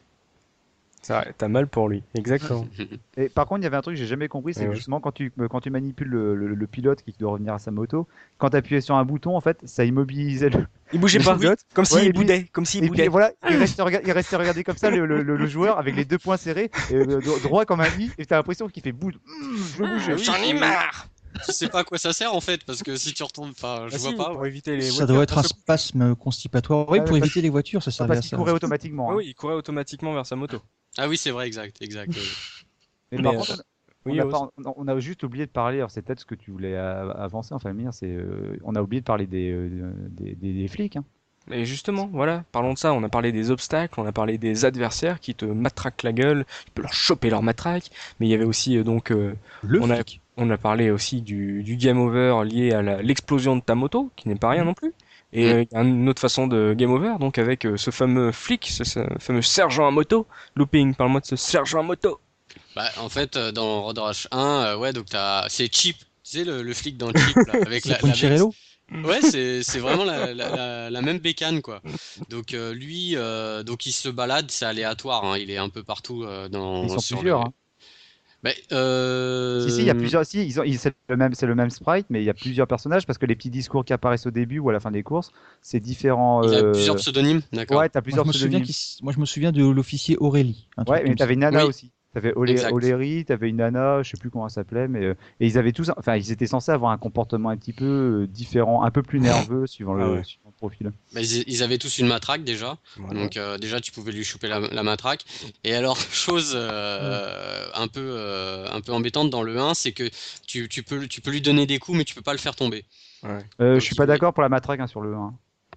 T'as 1.38 1.48
mal 1.48 1.66
pour 1.68 1.88
lui, 1.88 2.02
exactement. 2.14 2.66
Et 3.16 3.28
par 3.28 3.46
contre, 3.46 3.60
il 3.60 3.64
y 3.64 3.66
avait 3.66 3.76
un 3.76 3.80
truc 3.82 3.94
que 3.94 4.00
j'ai 4.00 4.06
jamais 4.06 4.28
compris, 4.28 4.54
c'est 4.54 4.60
Ouais, 4.60 4.66
que 4.66 4.70
ouais. 4.70 4.76
justement 4.76 5.00
quand 5.00 5.12
tu 5.12 5.32
euh, 5.40 5.48
quand 5.48 5.60
tu 5.60 5.70
manipules 5.70 6.08
le, 6.08 6.34
le- 6.34 6.54
le 6.54 6.66
pilote 6.66 7.02
qui 7.02 7.14
doit 7.18 7.32
revenir 7.32 7.54
à 7.54 7.58
sa 7.58 7.70
moto, 7.70 8.06
quand 8.38 8.50
tu 8.50 8.56
appuyais 8.56 8.80
sur 8.80 8.94
un 8.96 9.04
bouton, 9.04 9.36
en 9.36 9.40
fait, 9.40 9.58
ça 9.64 9.84
immobilisait 9.84 10.50
le, 10.50 10.66
Il 10.92 11.00
bougeait 11.00 11.18
le 11.18 11.24
pas, 11.24 11.36
pilote. 11.36 11.60
comme 11.74 11.82
Ouais, 11.90 12.00
s'il 12.00 12.10
puis- 12.10 12.12
boudait, 12.12 12.44
comme 12.52 12.64
s'il 12.64 12.80
puis 12.80 12.90
boudait. 12.90 13.08
voilà, 13.08 13.32
il 13.50 13.56
restait, 13.56 13.82
rega- 13.82 14.00
il 14.04 14.12
restait 14.12 14.36
regarder 14.36 14.64
comme 14.64 14.76
ça 14.76 14.90
le, 14.90 15.06
le- 15.06 15.22
le- 15.22 15.36
le 15.36 15.46
joueur 15.46 15.78
avec 15.78 15.96
les 15.96 16.04
deux 16.04 16.18
poings 16.18 16.36
serrés, 16.36 16.70
et, 16.90 16.94
euh, 16.94 17.20
dro- 17.20 17.38
droit 17.40 17.64
comme 17.64 17.80
un 17.80 17.88
i, 17.98 18.10
et 18.18 18.26
t'as 18.26 18.36
l'impression 18.36 18.68
qu'il 18.68 18.82
fait 18.82 18.92
bouge. 18.92 19.14
Mmh, 19.14 19.56
je 19.56 19.82
veux 19.82 19.88
bouger. 19.88 20.18
J'en 20.18 20.36
ai 20.42 20.52
marre 20.54 21.08
tu 21.44 21.52
sais 21.52 21.68
pas 21.68 21.80
à 21.80 21.84
quoi 21.84 21.98
ça 21.98 22.14
sert 22.14 22.34
en 22.34 22.40
fait, 22.40 22.64
parce 22.64 22.82
que 22.82 22.96
si 22.96 23.12
tu 23.12 23.22
retournes, 23.22 23.50
enfin, 23.50 23.88
je 23.90 23.96
Ah 23.96 23.98
vois 23.98 24.10
si, 24.10 24.16
pas. 24.16 24.30
pour 24.30 24.46
éviter 24.46 24.74
les 24.74 24.80
ça 24.80 24.94
voitures. 25.00 25.06
doit 25.16 25.22
être 25.22 25.36
un 25.36 25.42
spasme 25.42 26.14
constipatoire 26.14 26.88
oui 26.88 26.96
Ah, 27.02 27.04
pour 27.04 27.14
éviter 27.18 27.42
les 27.42 27.50
voitures 27.50 27.82
ça 27.82 27.90
servait 27.90 28.14
Parce 28.14 28.20
à 28.20 28.22
qu'il 28.22 28.30
ça 28.30 28.36
courait 28.38 28.52
automatiquement. 28.52 29.08
Ah 29.10 29.12
hein. 29.12 29.16
oui, 29.18 29.24
il 29.28 29.34
courait 29.34 29.52
automatiquement 29.52 30.14
vers 30.14 30.24
sa 30.24 30.34
moto. 30.34 30.62
Ah 30.98 31.08
oui, 31.08 31.16
c'est 31.18 31.30
vrai, 31.30 31.46
exact, 31.46 31.80
exact. 31.82 32.16
Mais 33.12 33.18
Mais, 33.18 33.22
par 33.22 33.34
euh, 33.34 33.36
contre, 33.36 33.52
on, 34.08 34.12
Oui, 34.12 34.20
a 34.20 34.24
Ose. 34.24 34.32
pas- 34.32 34.50
on- 34.64 34.88
a 34.88 34.98
juste 35.00 35.22
oublié 35.24 35.46
de 35.46 35.50
parler, 35.50 35.78
alors 35.78 35.90
c'est 35.90 36.02
peut-être 36.02 36.20
ce 36.20 36.24
que 36.26 36.34
tu 36.34 36.50
voulais 36.50 36.74
euh, 36.74 37.12
avancer, 37.14 37.54
enfin 37.54 37.74
c'est 37.92 38.06
euh, 38.06 38.56
on 38.64 38.74
a 38.74 38.82
oublié 38.82 39.00
de 39.00 39.06
parler 39.06 39.26
des, 39.26 39.50
euh, 39.50 39.92
des, 40.10 40.34
des- 40.34 40.52
des 40.52 40.68
flics. 40.68 40.96
hein. 40.96 41.04
Et 41.50 41.64
justement, 41.64 42.08
voilà, 42.12 42.44
parlons 42.50 42.72
de 42.72 42.78
ça. 42.78 42.92
On 42.92 43.04
a 43.04 43.08
parlé 43.08 43.30
des 43.30 43.52
obstacles, 43.52 44.00
on 44.00 44.06
a 44.06 44.12
parlé 44.12 44.36
des 44.36 44.64
adversaires 44.64 45.20
qui 45.20 45.34
te 45.34 45.44
matraquent 45.44 46.02
la 46.02 46.12
gueule, 46.12 46.44
tu 46.64 46.72
peux 46.74 46.82
leur 46.82 46.92
choper 46.92 47.30
leur 47.30 47.42
matraque. 47.42 47.90
Mais 48.18 48.26
il 48.26 48.30
y 48.30 48.34
avait 48.34 48.44
aussi 48.44 48.76
euh, 48.76 48.82
donc, 48.82 49.12
euh, 49.12 49.34
le 49.60 49.80
on 49.80 49.90
a, 49.90 50.02
flic. 50.02 50.22
on 50.36 50.50
a 50.50 50.58
parlé 50.58 50.90
aussi 50.90 51.22
du, 51.22 51.62
du 51.62 51.76
game 51.76 51.98
over 52.00 52.42
lié 52.44 52.72
à 52.72 52.82
l'explosion 53.00 53.54
de 53.56 53.60
ta 53.62 53.76
moto, 53.76 54.10
qui 54.16 54.28
n'est 54.28 54.34
pas 54.34 54.50
rien 54.50 54.64
non 54.64 54.74
plus. 54.74 54.92
Et 55.36 55.44
Mhm. 55.44 55.52
euh, 55.52 55.62
il 55.62 55.68
y 55.72 55.76
a 55.78 55.82
une 55.82 56.08
autre 56.08 56.20
façon 56.20 56.48
de 56.48 56.74
game 56.76 56.90
over, 56.90 57.14
donc 57.20 57.38
avec 57.38 57.64
euh, 57.64 57.76
ce 57.76 57.92
fameux 57.92 58.32
flic, 58.32 58.66
ce, 58.66 58.82
ce 58.84 59.00
fameux 59.20 59.42
sergent 59.42 59.86
à 59.86 59.92
moto. 59.92 60.26
Looping, 60.56 60.94
parle-moi 60.96 61.20
de 61.20 61.26
ce 61.26 61.36
sergent 61.36 61.78
à 61.80 61.82
moto. 61.84 62.20
Bah, 62.74 62.90
en 62.98 63.08
fait, 63.08 63.36
euh, 63.36 63.52
dans 63.52 63.82
Road 63.82 63.98
Rash 63.98 64.28
1, 64.30 64.64
euh, 64.66 64.76
ouais, 64.76 64.92
donc 64.92 65.06
t'as, 65.08 65.48
c'est 65.48 65.72
Chip, 65.74 65.96
tu 65.98 66.04
sais, 66.24 66.44
le, 66.44 66.62
le 66.62 66.74
flic 66.74 66.96
dans 66.98 67.12
Chip, 67.14 67.44
là, 67.46 67.58
avec 67.64 67.86
la, 67.86 68.00
la 68.02 68.14
Ouais, 69.04 69.22
c'est 69.22 69.62
c'est 69.62 69.80
vraiment 69.80 70.04
la, 70.04 70.34
la, 70.34 70.50
la, 70.50 70.90
la 70.90 71.02
même 71.02 71.18
bécane 71.20 71.62
quoi. 71.62 71.82
Donc 72.28 72.54
euh, 72.54 72.74
lui, 72.74 73.16
euh, 73.16 73.62
donc 73.64 73.86
il 73.86 73.92
se 73.92 74.08
balade, 74.10 74.50
c'est 74.50 74.66
aléatoire, 74.66 75.24
hein, 75.24 75.38
il 75.38 75.50
est 75.50 75.58
un 75.58 75.68
peu 75.70 75.84
partout 75.84 76.24
euh, 76.24 76.48
dans. 76.48 76.82
Ils 76.82 76.90
sont 76.90 77.00
sur 77.00 77.22
plusieurs. 77.22 77.40
le- 77.40 77.42
hein. 77.42 77.52
Euh, 78.72 79.60
Si, 79.60 79.70
si, 79.70 79.82
il 79.82 79.86
y 79.86 79.90
a 79.90 79.94
plusieurs. 79.94 80.24
Si, 80.26 80.44
ils 80.46 80.60
ont, 80.60 80.64
ils- 80.64 80.78
c'est 80.78 80.94
le 81.08 81.16
même, 81.16 81.32
c'est 81.34 81.46
le 81.46 81.54
même 81.54 81.70
sprite, 81.70 82.06
mais 82.10 82.20
il 82.20 82.24
y 82.26 82.30
a 82.30 82.34
plusieurs 82.34 82.66
personnages 82.66 83.06
parce 83.06 83.18
que 83.18 83.24
les 83.24 83.34
petits 83.36 83.48
discours 83.50 83.84
qui 83.86 83.92
apparaissent 83.94 84.26
au 84.26 84.30
début 84.30 84.58
ou 84.58 84.68
à 84.68 84.72
la 84.72 84.80
fin 84.80 84.90
des 84.90 85.02
courses, 85.02 85.32
c'est 85.62 85.80
différent. 85.80 86.42
Il 86.44 86.50
y 86.50 86.54
a 86.54 86.62
euh, 86.62 86.72
plusieurs 86.72 86.96
pseudonymes, 86.96 87.40
d'accord. 87.52 87.78
Ouais, 87.78 87.88
t'as 87.88 88.00
moi 88.00 88.04
plusieurs 88.04 88.24
je, 88.24 88.28
me 88.28 88.32
souviens 88.32 88.62
moi 89.02 89.12
je 89.14 89.20
me 89.20 89.24
souviens 89.24 89.52
de 89.52 89.64
l'officier 89.64 90.16
Aurélie 90.18 90.68
Ouais, 90.86 91.02
mais 91.04 91.14
t'avais 91.16 91.36
nana 91.36 91.64
Oui. 91.64 91.70
aussi. 91.70 91.90
T'avais. 92.16 92.32
Oléry, 92.34 93.26
t'avais 93.26 93.50
une 93.50 93.56
nana, 93.56 94.02
je 94.02 94.08
sais 94.08 94.16
plus 94.16 94.30
comment 94.30 94.46
elle 94.46 94.50
s'appelait, 94.50 94.88
mais 94.88 95.04
euh, 95.04 95.14
et 95.38 95.46
ils 95.46 95.58
avaient 95.58 95.72
tous, 95.72 95.90
enfin, 95.98 96.16
ils 96.16 96.32
étaient 96.32 96.46
censés 96.46 96.72
avoir 96.72 96.90
un 96.90 96.96
comportement 96.96 97.50
un 97.50 97.58
petit 97.58 97.74
peu 97.74 98.22
euh, 98.22 98.26
différent, 98.26 98.84
un 98.84 98.90
peu 98.90 99.02
plus 99.02 99.20
nerveux 99.20 99.66
suivant 99.66 99.92
le, 99.92 100.02
Ah 100.02 100.10
ouais. 100.12 100.24
suivant 100.24 100.48
le 100.48 100.56
profil. 100.56 100.92
Ils, 101.12 101.44
ils 101.46 101.62
avaient 101.62 101.76
tous 101.76 101.98
une 101.98 102.06
matraque 102.06 102.42
déjà, 102.42 102.78
Voilà. 102.96 103.20
donc 103.20 103.36
euh, 103.36 103.58
déjà 103.58 103.82
tu 103.82 103.92
pouvais 103.92 104.12
lui 104.12 104.24
choper 104.24 104.48
la, 104.48 104.60
la 104.60 104.82
matraque. 104.82 105.26
Et 105.62 105.74
alors 105.74 105.98
chose 106.10 106.54
euh, 106.54 107.66
un 107.74 107.86
peu 107.86 108.00
euh, 108.00 108.66
un 108.72 108.80
peu 108.80 108.92
embêtante 108.92 109.28
dans 109.28 109.42
le 109.42 109.58
1, 109.58 109.74
c'est 109.74 109.92
que 109.92 110.08
tu, 110.46 110.70
tu 110.70 110.82
peux 110.82 111.06
tu 111.06 111.20
peux 111.20 111.30
lui 111.30 111.42
donner 111.42 111.66
des 111.66 111.78
coups, 111.78 111.98
mais 111.98 112.04
tu 112.04 112.14
peux 112.14 112.22
pas 112.22 112.32
le 112.32 112.38
faire 112.38 112.56
tomber. 112.56 112.84
Ouais. 113.24 113.44
Je 113.58 113.78
suis 113.80 113.94
pas 113.94 114.06
d'accord 114.06 114.32
pour 114.32 114.42
la 114.42 114.48
matraque 114.48 114.80
hein, 114.80 114.86
sur 114.86 115.02
le 115.02 115.14
1. 115.14 115.34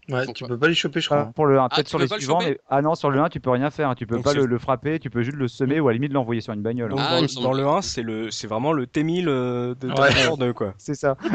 Ouais, 0.09 0.25
tu 0.33 0.43
peux 0.45 0.57
pas 0.57 0.67
les 0.67 0.73
choper, 0.73 1.01
je 1.01 1.05
crois. 1.07 1.31
pour 1.35 1.45
le 1.45 1.59
1, 1.59 1.63
Ah, 1.65 1.75
peut-être 1.75 1.87
sur 1.87 1.99
les 1.99 2.07
le 2.07 2.17
suivants, 2.17 2.39
mais 2.39 2.59
ah 2.67 2.81
non, 2.81 2.95
sur 2.95 3.09
le 3.09 3.19
1, 3.19 3.29
tu 3.29 3.39
peux 3.39 3.49
rien 3.51 3.69
faire, 3.69 3.93
tu 3.95 4.07
peux 4.07 4.15
Donc 4.15 4.23
pas 4.23 4.33
le, 4.33 4.45
le 4.45 4.57
frapper, 4.59 4.99
tu 4.99 5.09
peux 5.09 5.21
juste 5.21 5.37
le 5.37 5.47
semer 5.47 5.79
ou 5.79 5.87
à 5.87 5.91
la 5.91 5.95
limite 5.95 6.13
l'envoyer 6.13 6.41
sur 6.41 6.53
une 6.53 6.61
bagnole. 6.61 6.89
Donc, 6.91 6.99
hein. 6.99 7.05
Ah, 7.07 7.41
dans, 7.41 7.53
le 7.53 7.63
bien. 7.63 7.73
1, 7.75 7.81
c'est 7.81 8.01
le, 8.01 8.31
c'est 8.31 8.47
vraiment 8.47 8.73
le 8.73 8.85
T1000 8.85 9.25
euh, 9.27 9.75
de 9.75 9.87
Ouais. 9.89 9.95
Terminator 9.95 10.37
2, 10.37 10.53
quoi. 10.53 10.73
C'est 10.77 10.95
ça. 10.95 11.15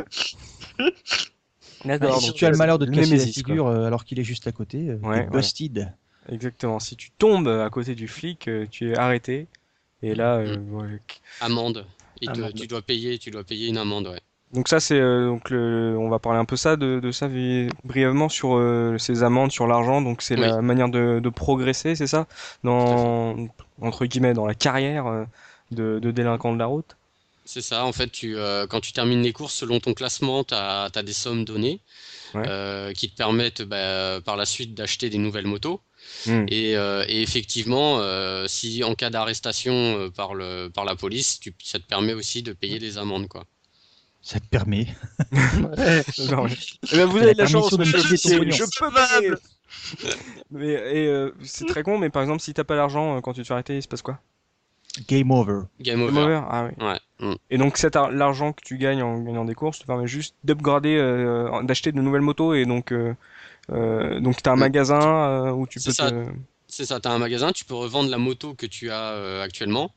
D'accord. 1.84 2.20
si 2.20 2.32
tu 2.32 2.46
as 2.46 2.50
le 2.50 2.56
malheur 2.56 2.78
de 2.78 2.86
te 2.86 2.90
casser 2.90 3.02
la 3.10 3.16
Némésis, 3.18 3.34
figure 3.34 3.66
euh, 3.66 3.86
alors 3.86 4.04
qu'il 4.04 4.18
est 4.18 4.24
juste 4.24 4.46
à 4.46 4.52
côté 4.52 4.88
euh, 4.88 4.96
Ouais, 5.02 5.24
t'es 5.26 5.30
busted 5.30 5.92
Exactement. 6.30 6.80
Si 6.80 6.96
tu 6.96 7.10
tombes 7.10 7.48
à 7.48 7.68
côté 7.68 7.94
du 7.94 8.08
flic, 8.08 8.48
tu 8.70 8.90
es 8.90 8.98
arrêté. 8.98 9.46
Et 10.02 10.14
là, 10.14 10.36
euh, 10.36 10.56
ouais. 10.56 11.00
Amende. 11.40 11.86
Et 12.22 12.28
Amende. 12.28 12.54
tu 12.54 12.66
dois 12.66 12.82
payer 12.82 13.18
tu 13.18 13.30
dois 13.30 13.44
payer 13.44 13.68
une 13.68 13.76
amende, 13.78 14.06
ouais. 14.08 14.20
Donc 14.54 14.68
ça 14.68 14.80
c'est 14.80 14.98
euh, 14.98 15.26
donc 15.26 15.50
le, 15.50 15.96
on 15.98 16.08
va 16.08 16.18
parler 16.18 16.38
un 16.38 16.44
peu 16.44 16.56
ça 16.56 16.76
de, 16.76 17.00
de 17.00 17.10
ça 17.10 17.28
brièvement 17.84 18.28
sur 18.28 18.56
euh, 18.56 18.96
ces 18.98 19.22
amendes 19.22 19.52
sur 19.52 19.66
l'argent. 19.66 20.00
Donc 20.00 20.22
c'est 20.22 20.34
Oui. 20.36 20.46
la 20.46 20.62
manière 20.62 20.88
de, 20.88 21.20
de 21.20 21.28
progresser, 21.28 21.94
c'est 21.96 22.06
ça, 22.06 22.26
dans 22.62 23.36
entre 23.80 24.06
guillemets 24.06 24.34
dans 24.34 24.46
la 24.46 24.54
carrière 24.54 25.06
euh, 25.06 25.24
de, 25.70 25.98
de 25.98 26.10
délinquant 26.10 26.52
de 26.52 26.58
la 26.58 26.66
route? 26.66 26.96
C'est 27.46 27.60
ça, 27.60 27.84
en 27.84 27.92
fait, 27.92 28.10
tu, 28.10 28.38
euh, 28.38 28.66
quand 28.66 28.80
tu 28.80 28.92
termines 28.92 29.20
les 29.20 29.34
courses, 29.34 29.52
selon 29.54 29.78
ton 29.78 29.92
classement, 29.92 30.44
tu 30.44 30.54
as, 30.54 30.90
des 31.02 31.12
sommes 31.12 31.44
données 31.44 31.80
Ouais. 32.34 32.94
qui 32.94 33.08
te 33.10 33.16
permettent 33.16 33.62
bah, 33.62 34.20
par 34.24 34.36
la 34.36 34.44
suite 34.44 34.74
d'acheter 34.74 35.08
des 35.08 35.18
nouvelles 35.18 35.46
motos. 35.46 35.80
Hmm. 36.26 36.46
Et, 36.48 36.76
euh, 36.76 37.04
et 37.08 37.22
effectivement, 37.22 37.98
euh, 38.00 38.46
si 38.48 38.82
en 38.84 38.94
cas 38.94 39.10
d'arrestation 39.10 39.72
euh, 39.72 40.10
par, 40.10 40.34
le, 40.34 40.68
par 40.68 40.84
la 40.84 40.96
police, 40.96 41.38
tu, 41.40 41.54
ça 41.62 41.78
te 41.78 41.84
permet 41.86 42.12
aussi 42.12 42.42
de 42.42 42.52
payer 42.52 42.78
les 42.78 42.98
amendes. 42.98 43.28
Quoi. 43.28 43.44
Ça 44.26 44.40
te 44.40 44.46
permet 44.46 44.86
Ouais. 45.32 46.02
Non, 46.30 46.44
mais- 46.44 46.50
Eh 46.92 46.96
ben, 46.96 47.04
vous 47.06 47.18
avez 47.18 47.34
de 47.34 47.38
la 47.38 47.46
chance, 47.46 47.70
de 47.70 47.76
pognon. 47.76 48.50
je 48.52 48.64
peux 48.80 48.90
payer. 49.20 49.34
Mais 50.50 50.68
et 50.72 51.06
euh, 51.08 51.30
c'est 51.42 51.66
très 51.66 51.82
con, 51.82 51.98
mais 51.98 52.08
par 52.10 52.22
exemple, 52.22 52.40
si 52.40 52.54
t'as 52.54 52.64
pas 52.64 52.74
l'argent 52.74 53.16
euh, 53.16 53.20
quand 53.20 53.32
tu 53.34 53.42
te 53.42 53.46
fais 53.46 53.52
arrêter, 53.54 53.76
il 53.76 53.82
se 53.82 53.88
passe 53.88 54.02
quoi? 54.02 54.18
Game 55.08 55.30
over 55.32 55.62
Game 55.80 55.98
Game 56.06 56.16
over. 56.16 56.40
Ah 56.48 56.66
oui. 56.68 56.84
Ouais. 56.86 56.98
Mm. 57.20 57.34
Et 57.50 57.58
donc 57.58 57.76
cet 57.76 57.96
l'argent 57.96 58.52
que 58.52 58.62
tu 58.64 58.78
gagnes 58.78 59.02
en 59.02 59.18
gagnant 59.20 59.44
des 59.44 59.54
courses 59.54 59.80
te 59.80 59.86
permet 59.86 60.06
juste 60.06 60.36
d'upgrader, 60.44 60.96
euh, 60.96 61.62
d'acheter 61.64 61.90
de 61.92 62.00
nouvelles 62.00 62.20
motos 62.22 62.54
et 62.54 62.64
donc 62.64 62.92
euh, 62.92 63.12
euh, 63.70 64.20
donc 64.20 64.40
t'as 64.42 64.52
un 64.52 64.56
Mm. 64.56 64.60
magasin 64.60 65.00
euh, 65.28 65.50
où 65.50 65.66
tu 65.66 65.80
C'est 65.80 65.88
peux 65.90 65.94
ça. 65.94 66.10
te... 66.10 66.24
C'est 66.68 66.86
ça, 66.86 66.98
tu 67.00 67.08
as 67.08 67.12
un 67.12 67.18
magasin, 67.18 67.52
tu 67.52 67.64
peux 67.64 67.74
revendre 67.74 68.08
la 68.10 68.18
moto 68.18 68.54
que 68.54 68.66
tu 68.66 68.90
as 68.90 69.10
euh, 69.12 69.42
actuellement. 69.42 69.92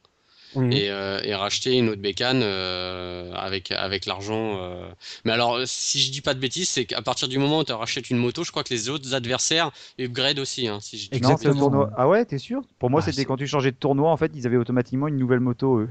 Mhm. 0.58 0.72
et, 0.74 0.90
euh, 0.90 1.20
et 1.24 1.36
racheter 1.36 1.78
une 1.78 1.90
autre 1.90 2.02
bécane 2.02 2.42
euh, 2.44 3.32
avec, 3.34 3.72
avec 3.72 4.06
l'argent. 4.06 4.58
euh. 4.60 4.90
Mais 5.26 5.32
alors, 5.32 5.60
si 5.66 6.00
je 6.02 6.12
dis 6.12 6.22
pas 6.22 6.34
de 6.34 6.40
bêtises, 6.40 6.70
c'est 6.70 6.86
qu'à 6.86 7.02
partir 7.02 7.28
du 7.28 7.38
moment 7.38 7.60
où 7.60 7.64
tu 7.64 7.72
rachètes 7.74 8.10
une 8.10 8.18
moto, 8.18 8.44
je 8.44 8.52
crois 8.52 8.64
que 8.64 8.74
les 8.74 8.90
autres 8.90 9.14
adversaires 9.14 9.72
upgrade 10.00 10.40
aussi. 10.40 10.68
Hein, 10.68 10.80
si 10.82 10.98
je 10.98 11.10
dis 11.10 11.16
Exactement. 11.18 11.54
tournoi. 11.54 11.90
Ah 11.96 12.08
ouais, 12.08 12.26
t'es 12.26 12.38
sûr? 12.38 12.62
Pour 12.80 12.90
moi, 12.90 13.02
Ah, 13.02 13.06
c'était 13.12 13.26
quand 13.26 13.38
tu 13.38 13.48
changeais 13.48 13.72
de 13.72 13.78
tournoi, 13.78 14.12
en 14.12 14.18
fait, 14.18 14.32
ils 14.36 14.46
avaient 14.48 14.58
automatiquement 14.58 15.08
une 15.08 15.18
nouvelle 15.18 15.40
moto, 15.40 15.80
eux. 15.80 15.90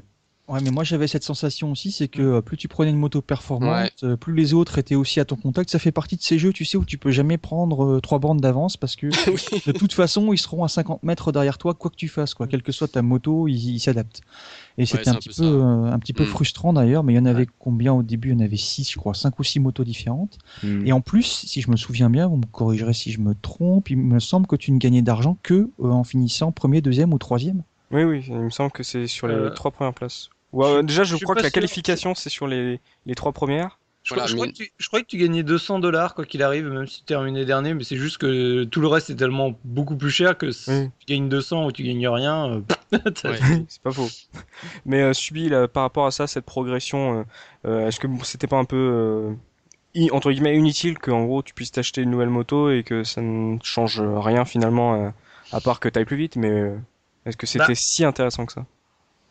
Ouais, 0.48 0.60
mais 0.62 0.70
moi 0.70 0.84
j'avais 0.84 1.08
cette 1.08 1.24
sensation 1.24 1.72
aussi, 1.72 1.90
c'est 1.90 2.06
que 2.06 2.22
euh, 2.22 2.40
plus 2.40 2.56
tu 2.56 2.68
prenais 2.68 2.90
une 2.90 2.98
moto 2.98 3.20
performante, 3.20 3.72
Ouais. 4.02 4.08
euh, 4.10 4.16
plus 4.16 4.32
les 4.32 4.54
autres 4.54 4.78
étaient 4.78 4.94
aussi 4.94 5.18
à 5.18 5.24
ton 5.24 5.34
contact. 5.34 5.70
Ça 5.70 5.80
fait 5.80 5.90
partie 5.90 6.14
de 6.16 6.22
ces 6.22 6.38
jeux, 6.38 6.52
tu 6.52 6.64
sais, 6.64 6.76
où 6.78 6.84
tu 6.84 6.98
peux 6.98 7.10
jamais 7.10 7.36
prendre 7.36 7.84
euh, 7.84 8.00
trois 8.00 8.20
bandes 8.20 8.40
d'avance 8.40 8.76
parce 8.76 8.94
que 8.94 9.06
Oui. 9.28 9.60
de 9.66 9.72
toute 9.72 9.92
façon 9.92 10.32
ils 10.32 10.38
seront 10.38 10.62
à 10.62 10.68
50 10.68 11.02
mètres 11.02 11.32
derrière 11.32 11.58
toi, 11.58 11.74
quoi 11.74 11.90
que 11.90 11.96
tu 11.96 12.06
fasses, 12.06 12.32
quoi, 12.34 12.46
quelle 12.46 12.62
que 12.62 12.70
soit 12.70 12.86
ta 12.86 13.02
moto, 13.02 13.48
ils 13.48 13.80
s'adaptent. 13.80 14.20
Et 14.78 14.86
c'était 14.86 15.08
un, 15.08 15.14
un 15.14 15.16
petit 15.16 15.30
peu 15.30 15.34
peu, 15.34 15.60
ça. 15.60 15.66
un 15.94 15.98
petit 15.98 16.12
peu 16.12 16.22
Mm. 16.22 16.26
frustrant 16.26 16.72
d'ailleurs, 16.72 17.02
mais 17.02 17.14
il 17.14 17.16
y 17.16 17.18
en 17.18 17.24
avait 17.26 17.46
combien 17.58 17.92
au 17.92 18.02
début? 18.04 18.28
Il 18.28 18.34
y 18.34 18.36
en 18.36 18.44
avait 18.44 18.56
six, 18.56 18.88
je 18.88 18.98
crois, 18.98 19.14
cinq 19.14 19.38
ou 19.40 19.42
six 19.42 19.58
motos 19.58 19.82
différentes. 19.84 20.38
Mm. 20.62 20.86
Et 20.86 20.92
en 20.92 21.00
plus, 21.00 21.24
si 21.24 21.60
je 21.60 21.70
me 21.72 21.76
souviens 21.76 22.08
bien, 22.10 22.28
vous 22.28 22.36
me 22.36 22.46
corrigerez 22.46 22.92
si 22.94 23.10
je 23.10 23.20
me 23.20 23.34
trompe, 23.34 23.90
il 23.90 23.96
me 23.98 24.20
semble 24.20 24.46
que 24.46 24.54
tu 24.54 24.70
ne 24.70 24.78
gagnais 24.78 25.02
d'argent 25.02 25.36
que 25.42 25.70
en 25.82 26.04
finissant 26.04 26.52
premier, 26.52 26.82
deuxième 26.82 27.12
ou 27.12 27.18
troisième. 27.18 27.62
Oui, 27.90 28.02
oui, 28.04 28.24
il 28.28 28.34
me 28.34 28.50
semble 28.50 28.70
que 28.72 28.82
c'est 28.82 29.06
sur 29.06 29.26
les 29.28 29.34
Euh, 29.34 29.50
trois 29.50 29.70
premières 29.70 29.94
places. 29.94 30.28
Ouais, 30.52 30.82
déjà, 30.82 31.04
je, 31.04 31.16
crois 31.16 31.34
que 31.34 31.42
la 31.42 31.50
qualification, 31.50 32.14
c'est 32.14 32.30
sur 32.30 32.46
les, 32.46 32.80
les 33.04 33.14
trois 33.14 33.32
premières. 33.32 33.78
Je, 34.04 34.14
Voilà, 34.14 34.32
crois, 34.32 34.46
je 34.46 34.52
tu, 34.52 34.72
je 34.78 34.86
crois 34.86 35.00
que 35.00 35.06
tu 35.06 35.16
gagnais 35.18 35.42
200 35.42 35.80
dollars 35.80 36.14
quoi 36.14 36.24
qu'il 36.24 36.42
arrive, 36.42 36.68
même 36.68 36.86
si 36.86 37.00
tu 37.00 37.04
terminais 37.04 37.44
dernier, 37.44 37.74
mais 37.74 37.82
c'est 37.82 37.96
juste 37.96 38.18
que 38.18 38.62
tout 38.64 38.80
le 38.80 38.86
reste 38.86 39.10
est 39.10 39.16
tellement 39.16 39.58
beaucoup 39.64 39.96
plus 39.96 40.10
cher 40.10 40.38
que 40.38 40.52
si 40.52 40.70
Oui. 40.70 40.90
tu 41.00 41.06
gagnes 41.14 41.28
200 41.28 41.66
ou 41.66 41.72
tu 41.72 41.82
gagnes 41.82 42.08
rien. 42.08 42.50
euh, 42.50 42.60
Ouais. 43.24 43.38
c'est 43.68 43.82
pas 43.82 43.90
faux. 43.92 44.08
Mais 44.84 45.02
euh, 45.02 45.12
Subi, 45.12 45.48
là, 45.48 45.66
par 45.68 45.82
rapport 45.82 46.06
à 46.06 46.10
ça, 46.12 46.26
cette 46.28 46.44
progression, 46.44 47.20
euh, 47.20 47.24
euh, 47.68 47.88
est-ce 47.88 47.98
que 47.98 48.06
bon, 48.06 48.22
c'était 48.22 48.46
pas 48.46 48.58
un 48.58 48.64
peu, 48.64 49.36
euh, 49.96 50.08
entre 50.12 50.30
guillemets, 50.30 50.56
inutile 50.56 50.98
que, 50.98 51.10
en 51.10 51.24
gros, 51.24 51.42
tu 51.42 51.54
puisses 51.54 51.72
t'acheter 51.72 52.02
une 52.02 52.10
nouvelle 52.10 52.30
moto 52.30 52.70
et 52.70 52.84
que 52.84 53.02
ça 53.04 53.20
ne 53.22 53.58
change 53.62 54.00
rien 54.00 54.44
finalement, 54.44 54.94
euh, 54.94 55.10
à 55.52 55.60
part 55.60 55.80
que 55.80 55.88
t'ailles 55.88 56.04
plus 56.04 56.16
vite, 56.16 56.36
mais 56.36 56.50
euh, 56.50 56.76
est-ce 57.24 57.36
que 57.36 57.46
c'était 57.46 57.66
Bah. 57.68 57.74
si 57.74 58.04
intéressant 58.04 58.46
que 58.46 58.52
ça? 58.52 58.66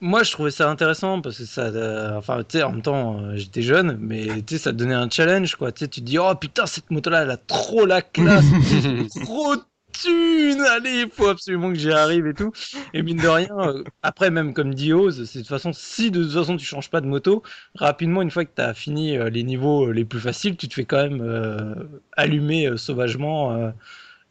Moi, 0.01 0.23
je 0.23 0.31
trouvais 0.31 0.51
ça 0.51 0.69
intéressant 0.69 1.21
parce 1.21 1.37
que 1.37 1.45
ça, 1.45 1.63
euh, 1.67 2.17
enfin, 2.17 2.43
tu 2.43 2.57
sais, 2.57 2.63
en 2.63 2.71
même 2.73 2.81
temps, 2.81 3.19
euh, 3.21 3.35
j'étais 3.35 3.61
jeune, 3.61 3.97
mais 3.99 4.25
tu 4.43 4.55
sais, 4.55 4.63
ça 4.63 4.71
te 4.71 4.77
donnait 4.77 4.93
un 4.93 5.09
challenge, 5.09 5.55
quoi. 5.55 5.71
Tu 5.71 5.79
sais, 5.85 5.87
tu 5.87 6.01
te 6.01 6.05
dis, 6.05 6.19
oh 6.19 6.35
putain, 6.35 6.65
cette 6.65 6.91
moto-là, 6.91 7.23
elle 7.23 7.31
a 7.31 7.37
trop 7.37 7.85
la 7.85 8.01
classe, 8.01 8.45
trop 9.23 9.55
de 9.55 9.61
thunes, 9.93 10.61
allez, 10.69 11.03
il 11.05 11.09
faut 11.09 11.27
absolument 11.29 11.69
que 11.71 11.79
j'y 11.79 11.91
arrive 11.91 12.27
et 12.27 12.33
tout. 12.33 12.51
Et 12.93 13.01
mine 13.03 13.17
de 13.17 13.27
rien, 13.27 13.47
euh, 13.59 13.83
après, 14.03 14.29
même 14.31 14.53
comme 14.53 14.73
dit 14.73 14.91
Oz, 14.91 15.23
c'est 15.25 15.39
de 15.39 15.43
toute 15.43 15.49
façon, 15.49 15.71
si 15.73 16.11
de 16.11 16.21
toute 16.23 16.33
façon 16.33 16.57
tu 16.57 16.65
changes 16.65 16.89
pas 16.89 16.99
de 16.99 17.07
moto, 17.07 17.41
rapidement, 17.75 18.21
une 18.21 18.31
fois 18.31 18.43
que 18.43 18.51
tu 18.53 18.61
as 18.61 18.73
fini 18.73 19.17
euh, 19.17 19.29
les 19.29 19.43
niveaux 19.43 19.87
euh, 19.87 19.91
les 19.93 20.03
plus 20.03 20.19
faciles, 20.19 20.57
tu 20.57 20.67
te 20.67 20.73
fais 20.73 20.83
quand 20.85 21.01
même 21.01 21.21
euh, 21.21 21.73
allumer 22.17 22.67
euh, 22.67 22.75
sauvagement 22.77 23.53
euh, 23.53 23.69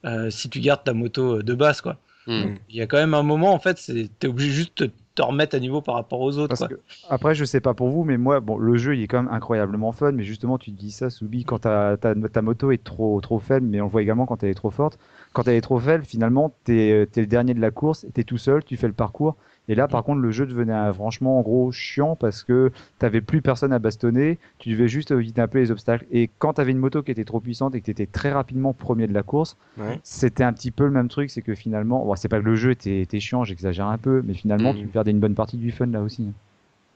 euh, 0.05 0.31
si 0.31 0.51
tu 0.51 0.61
gardes 0.61 0.85
ta 0.85 0.93
moto 0.93 1.39
euh, 1.39 1.43
de 1.43 1.55
base, 1.55 1.81
quoi. 1.81 1.97
Hmm. 2.27 2.55
Il 2.69 2.77
y 2.77 2.83
a 2.83 2.87
quand 2.87 2.97
même 2.99 3.15
un 3.15 3.23
moment, 3.23 3.53
en 3.55 3.59
fait, 3.59 3.79
c'est- 3.79 4.11
t'es 4.19 4.29
obligé 4.29 4.51
juste 4.53 4.83
de 4.83 4.91
te 5.15 5.23
remettre 5.23 5.55
à 5.55 5.61
niveau 5.61 5.81
par 5.81 5.95
rapport 5.95 6.21
aux 6.21 6.39
autres. 6.39 6.49
Parce 6.49 6.61
quoi. 6.61 6.69
que, 6.69 6.75
après, 7.09 7.35
je 7.35 7.45
sais 7.45 7.61
pas 7.61 7.75
pour 7.75 7.89
vous, 7.89 8.05
mais 8.05 8.19
moi, 8.19 8.41
bon, 8.41 8.59
le 8.59 8.77
jeu, 8.77 8.97
il 8.97 9.03
est 9.03 9.07
quand 9.07 9.23
même 9.23 9.33
incroyablement 9.33 9.93
fun. 9.93 10.13
Mais 10.13 10.25
justement, 10.25 10.59
tu 10.59 10.73
te 10.73 10.77
dis 10.79 10.91
ça, 10.91 11.11
Soubi, 11.11 11.45
quand 11.45 11.61
ta, 11.61 11.97
ta, 11.97 12.15
ta 12.15 12.43
moto 12.43 12.71
est 12.73 12.83
trop, 12.83 13.21
trop 13.21 13.39
faible, 13.39 13.67
mais 13.67 13.81
on 13.81 13.85
le 13.85 13.91
voit 13.91 14.03
également 14.03 14.27
quand 14.27 14.43
elle 14.43 14.51
est 14.51 14.55
trop 14.55 14.71
forte. 14.71 14.99
Quand 15.33 15.47
elle 15.47 15.55
est 15.55 15.61
trop 15.61 15.79
faible, 15.79 16.05
finalement, 16.05 16.55
t'es 16.65 16.89
es 16.89 17.21
le 17.21 17.27
dernier 17.27 17.55
de 17.55 17.61
la 17.61 17.71
course, 17.71 18.07
t'es 18.15 18.25
tout 18.25 18.39
seul, 18.39 18.65
tu 18.65 18.77
fais 18.77 18.89
le 18.89 18.93
parcours. 18.93 19.37
Et 19.69 19.75
là, 19.75 19.89
par 19.89 20.05
contre, 20.05 20.21
le 20.21 20.31
jeu 20.31 20.45
devenait 20.47 20.75
euh, 20.75 20.93
franchement, 20.93 21.39
en 21.39 21.43
gros, 21.43 21.73
chiant 21.73 22.17
parce 22.17 22.43
que 22.43 22.71
t'avais 22.99 23.23
plus 23.23 23.41
personne 23.41 23.73
à 23.73 23.79
bastonner, 23.79 24.39
tu 24.59 24.69
devais 24.71 24.89
juste 24.89 25.11
éviter 25.11 25.41
un 25.41 25.49
peu 25.49 25.59
les 25.59 25.71
obstacles. 25.71 26.05
Et 26.11 26.29
quand 26.39 26.53
t'avais 26.55 26.73
une 26.73 26.79
moto 26.79 27.03
qui 27.03 27.11
était 27.11 27.25
trop 27.25 27.41
puissante 27.41 27.75
et 27.75 27.81
que 27.81 27.87
t'étais 27.87 28.07
très 28.07 28.31
rapidement 28.31 28.75
premier 28.75 29.07
de 29.07 29.15
la 29.15 29.23
course, 29.23 29.57
Ouais. 29.79 29.99
c'était 30.03 30.45
un 30.45 30.53
petit 30.53 30.71
peu 30.71 30.85
le 30.85 30.91
même 30.91 31.09
truc, 31.09 31.31
c'est 31.31 31.41
que 31.43 31.55
finalement, 31.55 32.05
bon, 32.05 32.15
c'est 32.15 32.29
pas 32.29 32.41
que 32.41 32.45
le 32.45 32.57
jeu 32.57 32.73
était, 32.73 33.01
était 33.01 33.21
chiant, 33.21 33.45
j'exagère 33.45 33.87
un 33.87 33.97
peu, 33.99 34.23
mais 34.25 34.35
finalement, 34.35 34.75
Mhm. 34.75 34.81
tu 34.81 34.87
perdais 34.89 35.13
une 35.13 35.21
bonne 35.21 35.35
partie 35.35 35.57
du 35.57 35.71
fun 35.73 35.87
là 35.87 36.03
aussi. 36.03 36.29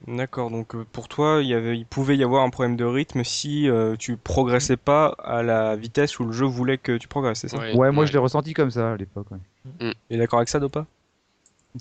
D'accord, 0.07 0.51
donc 0.51 0.75
euh, 0.77 0.85
pour 0.93 1.09
toi, 1.09 1.41
il 1.43 1.49
y 1.49 1.55
avait, 1.55 1.77
il 1.77 1.85
pouvait 1.85 2.17
y 2.17 2.23
avoir 2.23 2.45
un 2.45 2.51
problème 2.51 2.77
de 2.77 2.85
rythme 2.85 3.25
si 3.25 3.69
euh, 3.69 3.97
tu 3.97 4.17
progressais 4.17 4.77
pas 4.77 5.17
à 5.25 5.43
la 5.43 5.75
vitesse 5.75 6.21
où 6.21 6.25
le 6.25 6.31
jeu 6.33 6.47
voulait 6.47 6.79
que 6.79 6.97
tu 6.99 7.09
progresses, 7.09 7.41
c'est 7.41 7.49
ça? 7.49 7.59
Ouais, 7.59 7.75
Ouais, 7.75 7.91
moi 7.91 8.03
ouais. 8.03 8.07
je 8.07 8.13
l'ai 8.13 8.19
ressenti 8.19 8.53
comme 8.55 8.71
ça 8.71 8.93
à 8.93 8.97
l'époque. 8.97 9.27
ouais. 9.33 9.93
Et 10.11 10.17
d'accord 10.17 10.39
avec 10.39 10.49
ça, 10.49 10.61
Dopa? 10.61 10.87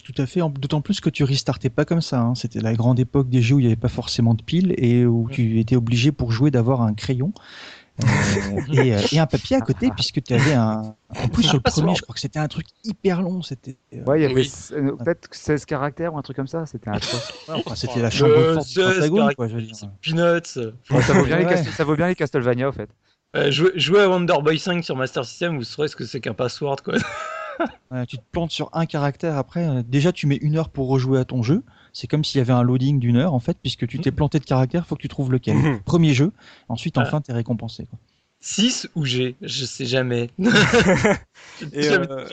Tout 0.04 0.22
à 0.22 0.26
fait, 0.26 0.42
en- 0.42 0.50
d'autant 0.50 0.82
plus 0.82 1.00
que 1.00 1.10
tu 1.10 1.24
restartais 1.24 1.70
pas 1.70 1.86
comme 1.86 2.02
ça. 2.02 2.20
hein. 2.22 2.36
C'était 2.36 2.60
la 2.60 2.74
grande 2.74 3.00
époque 3.00 3.30
des 3.30 3.42
jeux 3.42 3.56
où 3.56 3.60
il 3.60 3.64
n'y 3.64 3.68
avait 3.72 3.76
pas 3.76 3.88
forcément 3.88 4.34
de 4.34 4.44
piles 4.44 4.74
et 4.78 5.06
où 5.06 5.28
tu 5.32 5.60
étais 5.60 5.76
obligé 5.76 6.12
pour 6.12 6.32
jouer 6.32 6.52
d'avoir 6.52 6.82
un 6.82 6.94
crayon 6.94 7.34
euh, 8.04 8.08
et, 8.74 8.94
euh, 8.94 9.00
et 9.12 9.18
un 9.18 9.26
papier 9.26 9.56
à 9.56 9.62
côté 9.62 9.90
puisque 9.96 10.22
tu 10.22 10.34
avais 10.34 10.54
un. 10.54 10.94
En 11.18 11.28
plus 11.30 11.44
sur 11.44 11.56
le 11.56 11.62
premier, 11.62 11.96
je 11.96 12.02
crois 12.04 12.14
que 12.14 12.20
c'était 12.20 12.38
un 12.38 12.48
truc 12.48 12.68
hyper 12.84 13.22
long. 13.24 13.42
C'était. 13.42 13.78
euh, 13.96 14.04
Ouais, 14.04 14.20
il 14.20 14.24
y 14.24 14.26
avait 14.26 14.36
Oui. 14.36 14.52
peut-être 15.00 15.30
16 15.32 15.66
caractères 15.66 16.14
ou 16.14 16.18
un 16.18 16.22
truc 16.22 16.36
comme 16.36 16.48
ça, 16.48 16.66
c'était 16.68 16.92
enfin, 16.92 17.74
c'était 17.76 18.02
la 18.02 18.12
chambre 18.12 18.34
Euh, 18.34 18.54
forte 18.56 18.68
du 18.68 18.74
c'est- 18.74 18.82
Pentagone, 18.84 19.26
c'est 19.30 19.36
quoi, 19.36 19.48
je 19.48 19.56
veux 19.56 19.62
dire. 19.64 19.76
C'est 19.76 19.88
Peanuts. 20.02 20.74
Ouais, 20.92 21.02
ça, 21.02 21.14
vaut 21.14 21.24
bien 21.26 21.38
les 21.40 21.46
Ouais. 21.46 21.50
Castle- 21.54 21.72
ça 21.72 21.84
vaut 21.86 21.96
bien 21.96 22.08
les 22.08 22.16
Castlevania, 22.16 22.70
au 22.70 22.72
fait. 22.74 22.90
Euh, 23.36 23.50
jouez 23.52 24.02
à 24.02 24.10
Wonder 24.10 24.36
Boy 24.44 24.60
5 24.60 24.84
sur 24.84 24.96
Master 24.96 25.26
System, 25.26 25.58
vous 25.58 25.64
saurez 25.64 25.88
ce 25.88 25.96
que 25.96 26.06
c'est 26.06 26.20
qu'un 26.20 26.34
password. 26.34 26.78
Quoi. 26.84 26.96
Ouais, 27.92 28.06
tu 28.08 28.18
te 28.18 28.24
plantes 28.32 28.52
sur 28.52 28.70
un 28.74 28.86
caractère 28.86 29.38
après. 29.38 29.68
euh, 29.68 29.84
déjà, 29.88 30.12
tu 30.12 30.28
mets 30.28 30.38
une 30.38 30.58
heure 30.58 30.70
pour 30.70 30.88
rejouer 30.88 31.20
à 31.20 31.26
ton 31.26 31.44
jeu. 31.44 31.64
C'est 31.94 32.08
comme 32.08 32.24
s'il 32.24 32.38
y 32.40 32.42
avait 32.42 32.54
un 32.54 32.62
loading 32.64 33.00
d'une 33.00 33.18
heure 33.18 33.34
en 33.34 33.40
fait, 33.40 33.58
puisque 33.62 33.88
tu 33.88 34.00
t'es 34.00 34.12
planté 34.12 34.40
de 34.40 34.46
caractère, 34.46 34.86
faut 34.86 34.96
que 34.96 35.02
tu 35.02 35.08
trouves 35.08 35.32
lequel. 35.32 35.56
Mhm. 35.58 35.80
Premier 35.82 36.14
jeu, 36.14 36.32
ensuite 36.70 36.98
Ah. 36.98 37.02
enfin 37.02 37.22
t'es 37.22 37.34
récompensé. 37.34 37.86
Quoi. 37.86 37.98
6 38.40 38.88
ou 38.96 39.04
G, 39.04 39.36
je 39.42 39.66
sais 39.66 39.86
jamais. 39.86 40.30
Et, 41.74 41.82
Jamais 41.84 42.08
euh. 42.10 42.26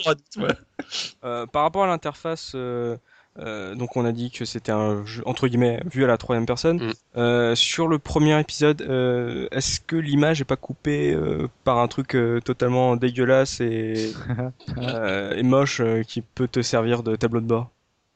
Euh, 1.24 1.46
par 1.46 1.62
rapport 1.62 1.84
à 1.84 1.87
l'interface, 1.87 2.52
euh, 2.54 2.96
euh, 3.38 3.75
donc 3.75 3.97
on 3.97 4.05
a 4.05 4.12
dit 4.12 4.31
que 4.31 4.44
c'était 4.44 4.70
un 4.73 5.05
jeu 5.05 5.23
entre 5.27 5.49
guillemets 5.49 5.83
vu 5.92 6.05
à 6.05 6.07
la 6.07 6.16
troisième 6.18 6.47
personne. 6.47 6.77
Mm. 6.87 6.92
Euh, 7.16 7.55
sur 7.55 7.88
le 7.88 7.99
premier 7.99 8.38
épisode, 8.38 8.83
euh, 8.83 9.49
est-ce 9.51 9.81
que 9.81 9.97
l'image 9.97 10.40
est 10.40 10.44
pas 10.44 10.57
coupée 10.57 11.12
euh, 11.14 11.49
par 11.64 11.79
un 11.79 11.88
truc 11.88 12.14
euh, 12.14 12.40
totalement 12.40 12.97
dégueulasse 12.97 13.61
et, 13.61 14.12
euh, 14.79 15.35
et 15.37 15.42
moche 15.42 15.81
euh, 15.81 16.03
qui 16.03 16.20
peut 16.23 16.49
te 16.49 16.62
servir 16.62 17.03
de 17.03 17.16
tableau 17.16 17.40
de 17.40 17.47
bord? 17.47 17.70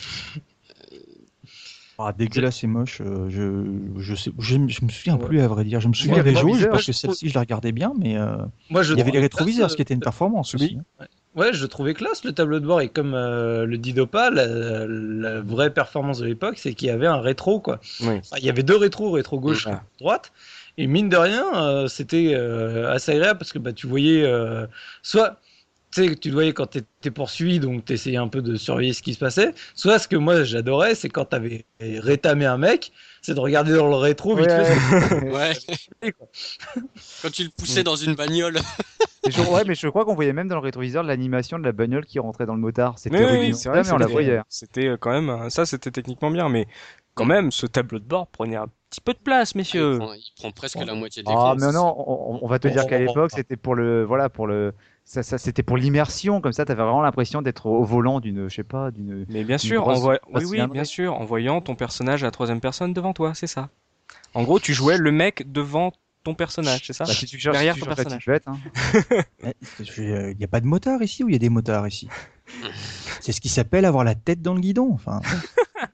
Ah, 1.96 2.12
dégueulasse 2.12 2.64
et 2.64 2.66
moche, 2.66 3.00
euh, 3.02 3.28
je, 3.30 4.00
je, 4.02 4.14
sais, 4.16 4.32
je, 4.40 4.56
me- 4.56 4.68
je 4.68 4.84
me 4.84 4.90
souviens 4.90 5.16
Ouais. 5.16 5.26
plus 5.26 5.40
à 5.40 5.46
vrai 5.46 5.62
dire. 5.62 5.80
Je 5.80 5.86
me 5.86 5.92
souviens 5.92 6.16
Ouais, 6.16 6.22
des 6.24 6.34
jauges 6.34 6.68
parce 6.68 6.84
que 6.86 6.90
je 6.92 6.98
celle-ci 6.98 7.28
je 7.28 7.34
la 7.34 7.40
regardais 7.40 7.70
bien, 7.70 7.92
mais 7.96 8.18
euh, 8.18 8.36
Moi, 8.68 8.82
je 8.82 8.94
il 8.94 8.98
y 8.98 9.00
avait 9.00 9.12
les 9.12 9.20
rétroviseurs, 9.20 9.70
ce 9.70 9.76
qui 9.76 9.82
était 9.82 9.94
une 9.94 10.00
performance 10.10 10.54
Oui. 10.54 10.64
aussi. 10.64 10.76
hein. 10.80 10.84
Ouais, 11.00 11.06
je 11.36 11.66
trouvais 11.66 11.94
classe 11.94 12.24
le 12.24 12.32
tableau 12.32 12.60
de 12.60 12.66
bord 12.66 12.80
et 12.80 12.88
comme 12.88 13.14
euh, 13.14 13.66
le 13.66 13.76
dit 13.78 13.92
Dopa, 13.92 14.30
la, 14.30 14.46
la 14.86 15.40
vraie 15.40 15.72
performance 15.72 16.18
de 16.18 16.26
l'époque, 16.26 16.58
c'est 16.58 16.74
qu'il 16.74 16.88
y 16.88 16.90
avait 16.90 17.06
un 17.06 17.20
rétro 17.20 17.60
quoi. 17.60 17.80
Oui. 18.00 18.16
Enfin, 18.18 18.36
il 18.38 18.44
y 18.44 18.50
avait 18.50 18.62
deux 18.62 18.76
rétros, 18.76 19.10
rétro 19.10 19.40
gauche, 19.40 19.66
Ouais. 19.66 19.72
rétro 19.72 19.84
droite, 19.98 20.32
et 20.78 20.86
mine 20.86 21.08
de 21.08 21.16
rien, 21.16 21.44
euh, 21.54 21.88
c'était 21.88 22.32
euh, 22.34 22.92
assez 22.92 23.12
agréable 23.12 23.38
parce 23.38 23.52
que 23.52 23.58
bah 23.58 23.72
tu 23.72 23.86
voyais 23.86 24.24
soit 25.02 25.40
tu 25.94 26.16
tu 26.18 26.28
le 26.28 26.34
voyais 26.34 26.52
quand 26.52 26.66
t'étais 26.66 27.10
poursuivi, 27.10 27.60
donc 27.60 27.84
t'essayais 27.84 28.16
un 28.16 28.28
peu 28.28 28.42
de 28.42 28.56
surveiller 28.56 28.92
ce 28.92 29.02
qui 29.02 29.14
se 29.14 29.18
passait. 29.20 29.54
Soit 29.74 29.98
ce 29.98 30.08
que 30.08 30.16
moi 30.16 30.42
j'adorais, 30.44 30.94
c'est 30.94 31.08
quand 31.08 31.26
t'avais 31.26 31.64
rétamé 31.80 32.46
un 32.46 32.58
mec, 32.58 32.92
c'est 33.24 33.34
de 33.34 33.40
regarder 33.40 33.74
dans 33.74 33.88
le 33.88 33.94
rétro 33.94 34.36
vite 34.36 34.48
Ouais, 34.48 34.64
fait. 34.64 35.24
Ouais, 36.02 36.12
quand 37.22 37.30
tu 37.30 37.44
le 37.44 37.48
poussais 37.50 37.82
dans 37.82 37.96
une 37.96 38.14
bagnole. 38.14 38.58
Je, 39.26 39.40
ouais, 39.40 39.64
mais 39.66 39.74
je 39.74 39.88
crois 39.88 40.04
qu'on 40.04 40.14
voyait 40.14 40.34
même 40.34 40.48
dans 40.48 40.56
le 40.56 40.60
rétroviseur 40.60 41.02
l'animation 41.02 41.58
de 41.58 41.64
la 41.64 41.72
bagnole 41.72 42.04
qui 42.04 42.18
rentrait 42.18 42.44
dans 42.44 42.54
le 42.54 42.60
motard. 42.60 42.98
C'était 42.98 43.24
Oui, 43.24 43.54
c'est 43.54 43.70
vrai, 43.70 43.82
mais 43.82 43.92
on 43.92 43.96
la 43.96 44.06
voyait. 44.06 44.40
C'était 44.50 44.88
euh, 44.88 44.96
quand 44.98 45.10
même 45.10 45.48
ça, 45.48 45.64
c'était 45.64 45.90
techniquement 45.90 46.30
bien, 46.30 46.50
mais 46.50 46.66
quand 47.14 47.24
même, 47.24 47.50
ce 47.50 47.66
tableau 47.66 47.98
de 47.98 48.04
bord 48.04 48.26
prenait 48.26 48.56
un 48.56 48.66
petit 48.90 49.00
peu 49.00 49.14
de 49.14 49.18
place, 49.18 49.54
messieurs. 49.54 49.92
Il 49.94 49.98
prend, 49.98 50.12
il 50.12 50.32
prend 50.36 50.50
presque 50.50 50.84
la 50.84 50.94
moitié 50.94 51.22
de 51.22 51.28
Ah, 51.28 51.54
l'écran. 51.54 51.56
mais 51.56 51.72
non, 51.72 51.94
on, 51.96 52.40
on 52.42 52.46
va 52.46 52.58
te 52.58 52.68
dire 52.68 52.86
qu'à 52.86 52.98
l'époque, 52.98 53.30
c'était 53.34 53.56
pour 53.56 53.74
le, 53.74 54.04
voilà, 54.04 54.28
pour 54.28 54.46
le, 54.46 54.74
ça, 55.04 55.22
ça 55.22 55.38
c'était 55.38 55.62
pour 55.62 55.76
l'immersion, 55.76 56.40
comme 56.40 56.52
ça, 56.52 56.64
t'avais 56.64 56.82
vraiment 56.82 57.02
l'impression 57.02 57.42
d'être 57.42 57.66
au 57.66 57.84
volant 57.84 58.20
d'une, 58.20 58.48
je 58.48 58.54
sais 58.54 58.64
pas, 58.64 58.90
d'une. 58.90 59.26
Mais 59.28 59.44
bien 59.44 59.58
sûr, 59.58 59.82
grosse 59.82 59.98
en 59.98 60.16
oui, 60.34 60.44
oui, 60.46 60.66
bien 60.66 60.84
sûr, 60.84 61.14
en 61.14 61.24
voyant 61.24 61.60
ton 61.60 61.74
personnage 61.74 62.22
à 62.22 62.26
la 62.26 62.30
troisième 62.30 62.60
personne 62.60 62.92
devant 62.92 63.12
toi, 63.12 63.34
c'est 63.34 63.46
ça. 63.46 63.68
En 64.32 64.42
gros, 64.42 64.58
tu 64.58 64.72
jouais 64.74 64.96
le 64.96 65.12
mec 65.12 65.50
devant 65.50 65.92
ton 66.24 66.34
personnage, 66.34 66.82
c'est 66.86 66.94
ça? 66.94 67.04
Bah, 67.04 67.12
si 67.12 67.26
tu 67.26 67.38
cherches, 67.38 67.54
Derrière 67.54 67.74
si 67.74 67.80
tu 67.80 67.86
ton 67.86 67.94
personnage. 67.94 68.26
bête, 68.26 68.44
hein. 68.46 68.58
Il 69.98 70.36
n'y 70.38 70.44
a 70.44 70.48
pas 70.48 70.60
de 70.60 70.66
motard 70.66 71.02
ici 71.02 71.22
ou 71.22 71.28
il 71.28 71.32
y 71.32 71.36
a 71.36 71.38
des 71.38 71.50
motards 71.50 71.86
ici? 71.86 72.08
C'est 73.20 73.32
ce 73.32 73.40
qui 73.40 73.48
s'appelle 73.48 73.84
avoir 73.84 74.04
la 74.04 74.14
tête 74.14 74.42
dans 74.42 74.54
le 74.54 74.60
guidon. 74.60 74.90
Enfin, 74.92 75.20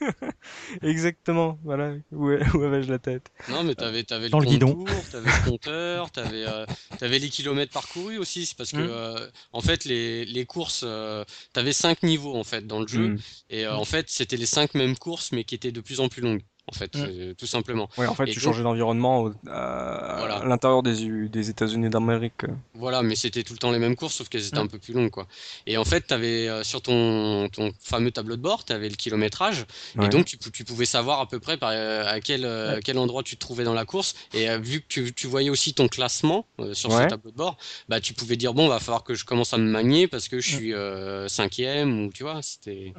Exactement, 0.82 1.58
voilà, 1.62 1.94
où, 2.12 2.30
où 2.30 2.62
avais-je 2.62 2.90
la 2.90 2.98
tête? 2.98 3.30
Non, 3.48 3.62
mais 3.62 3.76
t'avais, 3.76 4.02
t'avais 4.04 4.28
Dans 4.28 4.40
le 4.40 4.46
le 4.46 4.46
guidon. 4.46 4.76
t'avais 5.08 5.30
le 5.30 5.38
compteur, 5.38 6.10
t'avais, 6.10 6.44
euh, 6.44 6.66
t'avais 6.98 7.18
les 7.20 7.28
kilomètres 7.30 7.72
parcourus 7.72 8.18
aussi. 8.18 8.44
C'est 8.46 8.56
parce 8.56 8.72
que, 8.72 8.80
Mm. 8.80 8.88
euh, 8.90 9.30
en 9.52 9.60
fait, 9.60 9.84
les, 9.84 10.24
les 10.24 10.46
courses, 10.46 10.82
euh, 10.84 11.24
t'avais 11.52 11.72
cinq 11.72 12.02
niveaux 12.02 12.34
en 12.36 12.42
fait 12.44 12.66
dans 12.66 12.80
le 12.80 12.88
jeu, 12.88 13.12
Hmm. 13.12 13.16
et 13.48 13.64
euh, 13.66 13.76
en 13.76 13.84
fait, 13.84 14.10
c'était 14.10 14.36
les 14.36 14.46
cinq 14.46 14.74
mêmes 14.74 14.96
courses, 14.98 15.30
mais 15.32 15.44
qui 15.44 15.54
étaient 15.54 15.70
de 15.72 15.80
plus 15.80 16.00
en 16.00 16.08
plus 16.08 16.22
longues. 16.22 16.42
En 16.68 16.72
fait, 16.72 16.96
Mm. 16.96 17.04
euh, 17.08 17.34
tout 17.34 17.46
simplement. 17.46 17.88
Ouais, 17.96 18.06
en 18.08 18.14
fait, 18.16 18.24
Et 18.24 18.32
tu 18.32 18.40
donc- 18.40 18.42
changeais 18.44 18.64
d'environnement 18.64 19.22
au- 19.22 19.28
à, 19.48 20.16
Voilà. 20.18 20.36
à 20.38 20.44
l'intérieur 20.46 20.82
des, 20.82 21.48
États-Unis 21.50 21.88
d'Amérique. 21.90 22.42
Voilà, 22.74 23.02
mais 23.02 23.14
c'était 23.14 23.44
tout 23.44 23.52
le 23.52 23.58
temps 23.60 23.70
les 23.70 23.78
mêmes 23.78 23.94
courses, 23.94 24.14
sauf 24.14 24.28
qu'elles 24.28 24.48
étaient 24.48 24.56
Mm. 24.58 24.62
un 24.62 24.66
peu 24.66 24.78
plus 24.80 24.92
longues, 24.92 25.10
quoi. 25.10 25.28
Et 25.66 25.76
en 25.76 25.84
fait, 25.84 26.00
t'avais 26.00 26.48
euh, 26.48 26.64
sur 26.64 26.82
ton, 26.82 27.48
ton 27.50 27.70
fameux 27.80 28.10
tableau 28.10 28.34
de 28.36 28.42
bord, 28.42 28.64
t'avais 28.64 28.88
le 28.88 28.96
kilométrage, 28.96 29.64
Ouais. 29.96 30.06
et 30.06 30.08
donc 30.08 30.24
tu, 30.26 30.38
pou- 30.38 30.50
tu 30.50 30.64
pouvais 30.64 30.86
savoir 30.86 31.20
à 31.20 31.28
peu 31.28 31.38
près 31.38 31.56
par, 31.56 31.70
euh, 31.72 32.04
à 32.04 32.18
quel, 32.20 32.44
euh, 32.44 32.74
Ouais. 32.74 32.80
quel 32.84 32.98
endroit 32.98 33.22
tu 33.22 33.36
te 33.36 33.40
trouvais 33.40 33.62
dans 33.62 33.74
la 33.74 33.84
course. 33.84 34.14
Et 34.34 34.50
euh, 34.50 34.58
vu 34.58 34.80
que 34.80 34.86
tu, 34.88 35.12
tu 35.14 35.28
voyais 35.28 35.50
aussi 35.50 35.72
ton 35.72 35.86
classement 35.86 36.46
euh, 36.58 36.74
sur 36.74 36.90
Ouais. 36.90 37.04
ce 37.04 37.08
tableau 37.10 37.30
de 37.30 37.36
bord, 37.36 37.56
bah 37.88 38.00
tu 38.00 38.12
pouvais 38.12 38.36
dire 38.36 38.54
bon, 38.54 38.66
va 38.66 38.80
falloir 38.80 39.04
que 39.04 39.14
je 39.14 39.24
commence 39.24 39.54
à 39.54 39.58
me 39.58 39.70
manier 39.70 40.08
parce 40.08 40.26
que 40.26 40.40
je 40.40 40.48
suis 40.50 40.74
euh, 40.74 41.28
cinquième 41.28 42.06
ou 42.06 42.12
tu 42.12 42.24
vois, 42.24 42.40
c'était. 42.42 42.92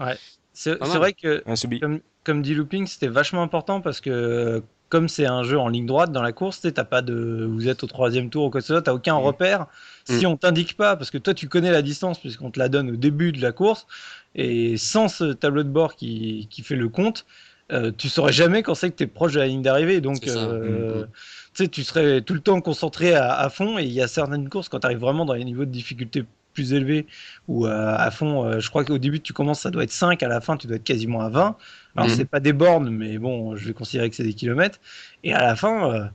C'est 0.54 0.74
vrai 0.80 1.14
que, 1.14 1.44
Ouais, 1.46 1.80
comme, 1.80 2.00
comme 2.28 2.44
dit 2.44 2.54
Looping, 2.54 2.86
c'était 2.88 3.08
vachement 3.08 3.42
important 3.44 3.82
parce 3.82 4.02
que, 4.02 4.64
comme 4.90 5.10
c'est 5.10 5.26
un 5.26 5.44
jeu 5.44 5.60
en 5.60 5.70
ligne 5.70 5.88
droite 5.88 6.12
dans 6.12 6.22
la 6.22 6.34
course, 6.34 6.62
tu 6.62 6.72
t'as 6.74 6.84
pas 6.86 7.02
de. 7.02 7.48
Vous 7.50 7.68
êtes 7.70 7.84
au 7.84 7.88
troisième 7.88 8.30
tour 8.30 8.46
ou 8.46 8.50
quoi 8.52 8.62
que 8.62 8.68
ce 8.68 8.74
soit, 8.74 8.84
t'as 8.84 8.94
aucun 8.94 9.16
Mm. 9.16 9.20
repère. 9.20 9.68
Si 10.06 10.26
on 10.28 10.38
t'indique 10.38 10.78
pas, 10.78 10.96
parce 10.96 11.12
que 11.12 11.18
toi, 11.18 11.34
tu 11.34 11.50
connais 11.50 11.72
la 11.72 11.82
distance, 11.82 12.20
puisqu'on 12.20 12.52
te 12.52 12.60
la 12.60 12.70
donne 12.70 12.92
au 12.92 12.96
début 12.96 13.32
de 13.34 13.42
la 13.42 13.52
course, 13.52 13.88
et 14.36 14.78
sans 14.78 15.08
ce 15.10 15.34
tableau 15.34 15.64
de 15.64 15.70
bord 15.70 15.96
qui, 15.96 16.48
qui 16.52 16.62
fait 16.64 16.76
le 16.76 16.90
compte, 16.90 17.26
euh, 17.72 17.92
tu 17.98 18.10
saurais 18.10 18.34
jamais 18.34 18.64
quand 18.64 18.76
c'est 18.76 18.92
que 18.92 18.96
tu 18.98 19.04
es 19.04 19.08
proche 19.08 19.34
de 19.34 19.40
la 19.40 19.48
ligne 19.48 19.62
d'arrivée. 19.64 20.02
Donc, 20.02 20.28
ça. 20.28 20.40
euh, 20.40 21.06
Mm, 21.06 21.12
tu 21.54 21.64
sais, 21.64 21.68
tu 21.70 21.84
serais 21.84 22.22
tout 22.22 22.34
le 22.34 22.42
temps 22.42 22.62
concentré 22.62 23.16
à, 23.16 23.34
à 23.34 23.50
fond. 23.50 23.78
Et 23.80 23.84
il 23.86 23.92
y 23.92 24.02
a 24.02 24.08
certaines 24.08 24.50
courses, 24.50 24.70
quand 24.70 24.80
tu 24.80 24.86
arrives 24.88 25.00
vraiment 25.00 25.26
dans 25.26 25.34
les 25.34 25.44
niveaux 25.46 25.66
de 25.66 25.72
difficulté 25.72 26.24
plus 26.58 26.74
élevés, 26.74 27.06
ou 27.48 27.66
à, 27.68 27.96
à 27.96 28.10
fond, 28.12 28.44
euh, 28.46 28.60
je 28.60 28.70
crois 28.70 28.84
qu'au 28.84 28.98
début, 28.98 29.20
tu 29.22 29.32
commences, 29.34 29.62
ça 29.62 29.70
doit 29.70 29.84
être 29.84 29.92
5, 29.92 30.24
à 30.24 30.28
la 30.28 30.42
fin, 30.42 30.58
tu 30.58 30.66
dois 30.68 30.78
être 30.78 30.84
quasiment 30.84 31.22
à 31.22 31.30
20. 31.30 31.56
Alors, 31.96 32.10
Mhm. 32.10 32.16
c'est 32.16 32.26
pas 32.26 32.40
des 32.40 32.54
bornes, 32.54 32.90
mais 32.90 33.18
bon, 33.20 33.56
je 33.56 33.68
vais 33.68 33.74
considérer 33.74 34.10
que 34.10 34.16
c'est 34.16 34.24
des 34.24 34.34
kilomètres. 34.34 34.80
Et 35.24 35.34
à 35.34 35.42
la 35.42 35.56
fin, 35.56 35.92
euh, 35.94 36.06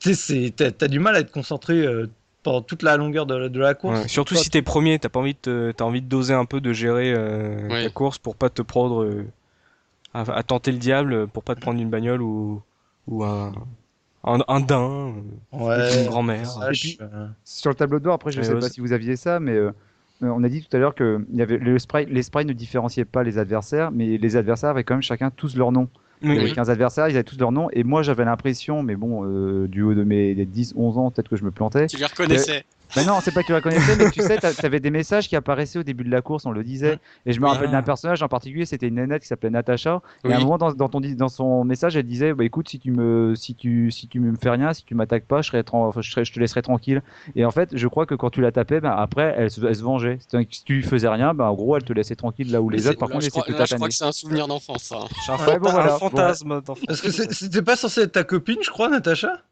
tu 0.00 0.52
t'as 0.52 0.88
du 0.88 0.98
mal 0.98 1.14
à 1.16 1.20
être 1.20 1.30
concentré 1.30 1.74
euh, 1.86 2.08
pendant 2.42 2.62
toute 2.62 2.82
la 2.82 2.96
longueur 2.96 3.26
de, 3.26 3.34
la- 3.34 3.48
de 3.48 3.60
la 3.60 3.74
course. 3.74 4.02
Ouais, 4.02 4.08
Surtout 4.08 4.34
Toi, 4.34 4.42
si 4.44 4.50
t'es 4.50 4.62
premier, 4.62 4.98
t'as 4.98 5.08
pas 5.08 5.20
envie 5.20 5.34
de 5.34 5.38
te- 5.38 5.72
t'as 5.72 5.84
envie 5.84 6.02
de 6.02 6.08
doser 6.08 6.34
un 6.34 6.44
peu, 6.46 6.60
de 6.60 6.72
gérer 6.72 7.12
euh, 7.16 7.68
Ouais. 7.70 7.84
ta 7.84 7.90
course 7.90 8.18
pour 8.18 8.34
pas 8.36 8.50
te 8.50 8.62
prendre 8.62 9.02
euh, 9.04 9.26
à, 10.14 10.20
à 10.32 10.42
tenter 10.42 10.72
le 10.72 10.78
diable, 10.78 11.26
pour 11.28 11.42
pas 11.42 11.54
te 11.54 11.60
prendre 11.60 11.80
une 11.80 11.90
bagnole 11.90 12.22
ou 12.22 12.62
ou 13.06 13.22
un 13.24 13.52
un, 14.24 14.38
un 14.48 14.60
daim, 14.60 15.14
Ouais. 15.52 16.00
une 16.00 16.06
grand-mère. 16.06 16.48
Sur 17.44 17.70
le 17.70 17.74
tableau 17.74 17.98
de 17.98 18.04
bord, 18.04 18.14
après, 18.14 18.32
je 18.32 18.40
ne 18.40 18.44
sais 18.44 18.54
pas 18.54 18.68
si 18.68 18.80
vous 18.80 18.92
aviez 18.92 19.16
ça, 19.16 19.40
mais 19.40 19.52
euh, 19.52 19.70
euh, 20.22 20.28
on 20.28 20.42
a 20.44 20.48
dit 20.48 20.62
tout 20.62 20.74
à 20.76 20.80
l'heure 20.80 20.94
que 20.94 21.24
il 21.30 21.36
y 21.38 21.42
avait 21.42 21.58
le 21.58 21.78
sprite, 21.78 22.08
les 22.10 22.22
sprites 22.22 22.48
ne 22.48 22.52
différenciaient 22.52 23.04
pas 23.04 23.22
les 23.22 23.38
adversaires, 23.38 23.90
mais 23.90 24.16
les 24.18 24.36
adversaires 24.36 24.70
avaient 24.70 24.84
quand 24.84 24.94
même 24.94 25.02
chacun 25.02 25.30
tous 25.30 25.56
leur 25.56 25.72
nom. 25.72 25.88
Il 26.22 26.28
y 26.28 26.30
Oui, 26.32 26.36
avait 26.38 26.48
Oui. 26.48 26.54
15 26.54 26.70
adversaires, 26.70 27.08
ils 27.08 27.14
avaient 27.16 27.24
tous 27.24 27.38
leur 27.38 27.52
nom, 27.52 27.68
et 27.72 27.84
moi 27.84 28.02
j'avais 28.02 28.24
l'impression, 28.24 28.82
mais 28.82 28.96
bon, 28.96 29.24
euh, 29.26 29.68
du 29.68 29.82
haut 29.82 29.94
de 29.94 30.04
mes 30.04 30.34
10-11 30.46 30.96
ans, 30.98 31.10
peut-être 31.10 31.28
que 31.28 31.36
je 31.36 31.44
me 31.44 31.50
plantais. 31.50 31.86
Tu 31.88 31.96
les 31.98 32.06
reconnaissais. 32.06 32.64
Mais 32.96 33.02
non, 33.04 33.20
c'est 33.20 33.32
pas 33.32 33.42
que 33.42 33.46
tu 33.48 33.52
la 33.52 33.60
connaissais, 33.60 33.96
mais 33.96 34.08
tu 34.08 34.20
sais, 34.20 34.38
t'a- 34.38 34.54
t'avais 34.54 34.78
des 34.78 34.90
messages 34.90 35.28
qui 35.28 35.34
apparaissaient 35.34 35.80
au 35.80 35.82
début 35.82 36.04
de 36.04 36.10
la 36.10 36.22
course, 36.22 36.46
on 36.46 36.52
le 36.52 36.62
disait. 36.62 36.98
Et 37.26 37.32
je 37.32 37.40
me 37.40 37.46
rappelle 37.46 37.70
d'un 37.70 37.82
personnage 37.82 38.22
en 38.22 38.28
particulier, 38.28 38.66
c'était 38.66 38.86
une 38.86 38.94
nénette 38.94 39.22
qui 39.22 39.28
s'appelait 39.28 39.50
Natacha. 39.50 40.00
Et 40.24 40.32
à 40.32 40.36
un 40.36 40.40
moment, 40.40 40.58
dans, 40.58 40.72
dans, 40.72 40.88
ton, 40.88 41.00
dans 41.00 41.28
son 41.28 41.64
message, 41.64 41.96
elle 41.96 42.06
disait 42.06 42.34
bah, 42.34 42.44
écoute, 42.44 42.68
si 42.68 42.78
tu 42.78 42.92
me, 42.92 43.34
si 43.34 43.56
tu, 43.56 43.90
si 43.90 44.06
tu 44.06 44.20
me 44.20 44.36
fais 44.36 44.50
rien, 44.50 44.72
si 44.72 44.84
tu 44.84 44.94
m'attaques 44.94 45.26
pas, 45.26 45.42
je, 45.42 45.48
serai 45.48 45.64
je, 46.02 46.10
serai- 46.10 46.24
je 46.24 46.32
te 46.32 46.38
laisserai 46.38 46.62
tranquille. 46.62 47.02
Et 47.34 47.44
en 47.44 47.50
fait, 47.50 47.76
je 47.76 47.88
crois 47.88 48.06
que 48.06 48.14
quand 48.14 48.30
tu 48.30 48.40
la 48.40 48.52
tapais, 48.52 48.80
ben, 48.80 48.92
après, 48.96 49.34
elle, 49.36 49.50
se- 49.50 49.64
elle 49.64 49.74
se 49.74 49.82
vengeait. 49.82 50.18
C'est-à-dire 50.20 50.48
que 50.48 50.54
si 50.54 50.62
tu 50.64 50.74
lui 50.74 50.82
faisais 50.82 51.08
rien, 51.08 51.34
ben, 51.34 51.46
en 51.46 51.54
gros, 51.54 51.76
elle 51.76 51.82
te 51.84 51.92
laissait 51.92 52.14
tranquille 52.16 52.50
là 52.52 52.62
où 52.62 52.70
les 52.70 52.82
Mais 52.82 52.88
autres, 52.90 52.98
par 53.00 53.08
contre, 53.08 53.22
là, 53.22 53.26
essaient 53.26 53.40
crois, 53.42 53.58
là, 53.58 53.64
je 53.64 53.74
crois 53.74 53.88
que 53.88 53.94
c'est 53.94 54.04
un 54.04 54.12
souvenir 54.12 54.46
d'enfance, 54.46 54.84
ça. 54.84 54.98
hein. 55.02 55.08
C'est 55.20 55.32
un, 55.32 55.36
Ouais, 55.48 55.58
bon, 55.58 55.70
voilà. 55.72 55.94
un 55.94 55.98
fantasme. 55.98 56.62
Parce 56.86 57.00
que 57.00 57.10
c'était 57.10 57.62
pas 57.62 57.76
censé 57.76 58.02
être 58.02 58.12
ta 58.12 58.24
copine, 58.24 58.58
je 58.62 58.70
crois, 58.70 58.88
Natacha? 58.88 59.42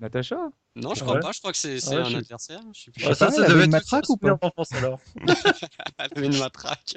Natacha? 0.00 0.36
Non, 0.76 0.94
je 0.94 1.02
crois 1.02 1.14
Ouais. 1.16 1.20
pas. 1.20 1.32
Je 1.32 1.38
crois 1.40 1.52
que 1.52 1.58
c'est 1.58 1.86
Ouais, 1.88 1.94
un 1.96 2.04
je- 2.04 2.16
adversaire. 2.16 2.60
Je 2.72 2.80
sais 2.82 2.90
plus. 2.90 3.04
Ah, 3.04 3.14
pas, 3.14 3.28
elle 3.36 3.44
avait 3.44 3.48
devait 3.52 3.64
une 3.66 3.74
être 3.74 3.82
matraque 3.92 4.08
ou 4.08 4.16
pas 4.16 4.28
souvenir 4.28 4.38
d'enfance 4.38 4.72
alors. 4.72 5.00
Elle 5.98 6.08
avait 6.16 6.26
une 6.26 6.38
matraque. 6.38 6.94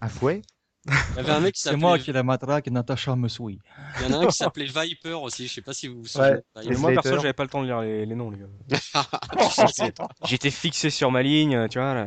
Un 0.00 0.08
fouet 0.08 0.40
Il 0.86 0.92
y 1.16 1.18
avait 1.18 1.32
un 1.32 1.40
mec 1.40 1.54
qui 1.54 1.60
C'est 1.60 1.76
moi 1.76 1.98
qui 1.98 2.08
ai 2.10 2.12
la 2.14 2.22
matraque 2.22 2.66
et 2.66 2.70
Natacha 2.70 3.14
me 3.14 3.28
suit. 3.28 3.58
Il 4.00 4.10
y 4.10 4.14
en 4.14 4.20
a 4.20 4.24
un 4.24 4.26
qui 4.28 4.36
s'appelait 4.36 4.64
Viper 4.64 5.12
aussi. 5.22 5.46
Je 5.48 5.52
sais 5.54 5.60
pas 5.62 5.74
si 5.74 5.88
vous 5.88 6.00
vous 6.00 6.06
souvenez. 6.06 6.30
Ouais. 6.56 6.62
Viper. 6.62 6.76
moi 6.78 6.90
Slater. 6.92 7.02
perso, 7.08 7.16
j'avais 7.22 7.32
pas 7.34 7.42
le 7.44 7.50
temps 7.50 7.60
de 7.60 7.66
lire 7.66 7.80
les, 7.82 8.06
les 8.06 8.14
noms, 8.14 8.30
les 8.30 8.38
gars. 8.38 8.46
J'étais 10.24 10.50
fixé 10.50 10.88
sur 10.88 11.10
ma 11.10 11.22
ligne, 11.22 11.68
tu 11.68 11.78
vois. 11.78 11.94
là. 11.94 12.06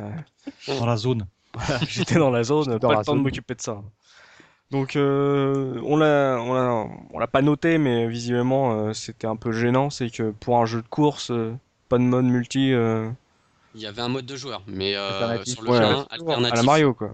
Dans 0.67 0.85
la 0.87 0.97
zone. 0.97 1.27
J'étais 1.87 2.15
dans 2.15 2.31
la 2.31 2.43
zone, 2.43 2.77
Dans 2.79 2.87
pas 2.87 2.93
la 2.93 2.99
le 2.99 3.05
temps 3.05 3.15
de 3.15 3.21
m'occuper 3.21 3.53
de 3.53 3.61
ça. 3.61 3.79
Donc 4.73 4.95
euh, 4.95 5.79
on 5.85 5.95
l'a, 5.97 6.37
on 6.41 6.53
l'a, 6.53 6.85
on 7.13 7.19
l'a 7.19 7.27
pas 7.27 7.41
noté, 7.41 7.77
mais 7.77 8.07
visiblement 8.07 8.73
euh, 8.87 8.93
c'était 8.93 9.27
un 9.27 9.35
peu 9.35 9.51
gênant, 9.51 9.89
c'est 9.89 10.09
que 10.09 10.31
pour 10.31 10.57
un 10.59 10.65
jeu 10.65 10.81
de 10.81 10.87
course, 10.87 11.31
euh, 11.31 11.53
pas 11.89 11.97
de 11.99 12.03
mode 12.03 12.25
multi 12.25 12.73
euh, 12.73 13.07
Il 13.75 13.81
y 13.81 13.85
avait 13.85 14.01
un 14.01 14.09
mode 14.09 14.25
de 14.25 14.35
joueur, 14.35 14.63
mais 14.67 14.95
euh, 14.95 15.43
sur 15.45 15.61
le 15.61 15.71
Ouais, 15.71 15.77
jeu 15.77 15.83
ouais. 15.83 15.93
1, 15.93 16.07
alternatif. 16.09 16.53
à 16.53 16.55
la 16.55 16.63
Mario 16.63 16.93
quoi. 16.95 17.11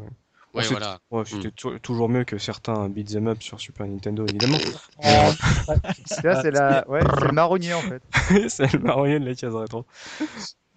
Ouais, 0.55 0.63
c'est- 0.63 0.69
voilà. 0.71 0.99
Ouais, 1.11 1.23
c'était 1.25 1.51
tou- 1.51 1.77
toujours 1.79 2.07
mieux 2.07 2.23
que 2.23 2.37
certains 2.37 2.87
beat'em 2.87 3.27
up 3.27 3.41
sur 3.41 3.59
Super 3.59 3.87
Nintendo 3.87 4.25
évidemment. 4.27 4.59
Ça, 6.05 6.41
c'est 6.41 6.51
la... 6.51 6.85
ouais, 6.87 7.01
c'est 7.19 7.25
le 7.27 7.33
marronnier 7.33 7.73
en 7.73 7.81
fait. 7.81 8.01
c'est 8.49 8.71
le 8.73 8.79
marronnier 8.79 9.19
de 9.19 9.25
la 9.25 9.35
case 9.35 9.55
rétro. 9.55 9.85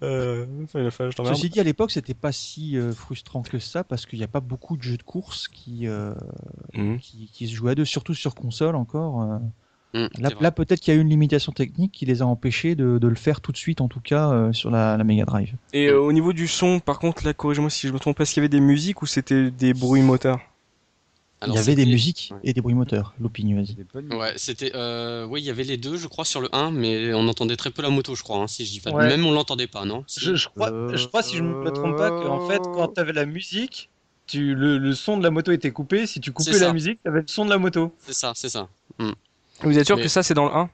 Euh. 0.02 0.46
Ceci 1.24 1.48
dit, 1.50 1.60
à 1.60 1.62
l'époque, 1.62 1.90
c'était 1.90 2.14
pas 2.14 2.32
si 2.32 2.76
euh, 2.76 2.92
frustrant 2.92 3.42
que 3.42 3.58
ça 3.58 3.84
parce 3.84 4.06
qu'il 4.06 4.18
n'y 4.18 4.24
a 4.24 4.28
pas 4.28 4.40
beaucoup 4.40 4.76
de 4.76 4.82
jeux 4.82 4.96
de 4.96 5.02
course 5.02 5.48
qui, 5.48 5.86
euh, 5.86 6.12
Mhm. 6.74 6.98
qui, 6.98 7.30
qui 7.32 7.46
se 7.48 7.54
jouaient 7.54 7.72
à 7.72 7.74
deux, 7.74 7.84
surtout 7.84 8.14
sur 8.14 8.34
console 8.34 8.76
encore. 8.76 9.40
Hum, 9.94 10.08
Là, 10.40 10.50
peut-être 10.50 10.80
qu'il 10.80 10.94
y 10.94 10.96
a 10.96 10.98
eu 10.98 11.02
une 11.02 11.10
limitation 11.10 11.52
technique 11.52 11.92
qui 11.92 12.06
les 12.06 12.22
a 12.22 12.26
empêchés 12.26 12.74
de, 12.74 12.96
de 12.98 13.08
le 13.08 13.14
faire 13.14 13.42
tout 13.42 13.52
de 13.52 13.58
suite, 13.58 13.82
en 13.82 13.88
tout 13.88 14.00
cas 14.00 14.30
euh, 14.32 14.52
sur 14.52 14.70
la, 14.70 14.96
la 14.96 15.04
Mega 15.04 15.24
Drive. 15.24 15.54
Et 15.74 15.88
euh, 15.88 16.00
au 16.00 16.12
niveau 16.12 16.32
du 16.32 16.48
son, 16.48 16.80
par 16.80 16.98
contre, 16.98 17.26
là, 17.26 17.34
corrige-moi 17.34 17.68
si 17.68 17.88
je 17.88 17.92
me 17.92 17.98
trompe, 17.98 18.18
est-ce 18.20 18.32
qu'il 18.32 18.40
y 18.40 18.42
avait 18.42 18.48
des 18.48 18.60
musiques 18.60 19.02
ou 19.02 19.06
c'était 19.06 19.50
des 19.50 19.74
bruits 19.74 20.00
moteurs 20.02 20.40
Alors, 21.42 21.56
il 21.56 21.58
y 21.58 21.60
avait 21.60 21.74
des 21.74 21.86
musiques 21.86 22.30
ouais. 22.32 22.38
et 22.44 22.52
des 22.52 22.60
bruits 22.60 22.74
moteurs, 22.74 23.14
l'opinion. 23.20 23.64
Ouais, 24.12 24.32
c'était. 24.36 24.72
Euh, 24.74 25.26
oui, 25.26 25.40
il 25.40 25.44
y 25.44 25.50
avait 25.50 25.64
les 25.64 25.76
deux, 25.76 25.96
je 25.96 26.06
crois, 26.06 26.24
sur 26.24 26.40
le 26.40 26.48
1, 26.54 26.70
mais 26.70 27.12
on 27.14 27.26
entendait 27.28 27.56
très 27.56 27.70
peu 27.70 27.82
la 27.82 27.90
moto, 27.90 28.14
je 28.14 28.22
crois, 28.22 28.38
hein, 28.38 28.46
si 28.46 28.64
je 28.64 28.70
dis 28.70 28.80
pas. 28.80 28.90
de- 28.90 28.96
Ouais. 28.96 29.08
Même 29.08 29.26
on 29.26 29.32
l'entendait 29.32 29.66
pas, 29.66 29.84
non? 29.84 30.04
Si. 30.06 30.20
Je, 30.20 30.34
je 30.36 30.48
crois, 30.48 30.70
je 30.94 31.06
crois, 31.06 31.22
si 31.22 31.36
je 31.36 31.42
me 31.42 31.70
trompe 31.70 31.96
pas, 31.96 32.10
qu'en 32.10 32.48
fait, 32.48 32.58
quand 32.62 32.88
tu 32.94 33.00
avais 33.00 33.12
la 33.12 33.26
musique, 33.26 33.90
tu, 34.26 34.54
le, 34.54 34.78
le 34.78 34.94
son 34.94 35.18
de 35.18 35.22
la 35.24 35.30
moto 35.30 35.50
était 35.52 35.72
coupé. 35.72 36.06
Si 36.06 36.20
tu 36.20 36.32
coupais 36.32 36.58
la 36.58 36.72
musique, 36.72 37.00
tu 37.02 37.08
avais 37.08 37.20
le 37.22 37.26
son 37.28 37.44
de 37.44 37.50
la 37.50 37.58
moto. 37.58 37.92
C'est 38.06 38.14
ça, 38.14 38.32
c'est 38.36 38.48
ça. 38.48 38.68
Vous 39.62 39.78
êtes 39.78 39.86
sûr 39.86 39.96
Mais- 39.96 40.02
que 40.02 40.08
ça 40.08 40.22
c'est 40.22 40.34
dans 40.34 40.46
le 40.46 40.54
1 40.54 40.70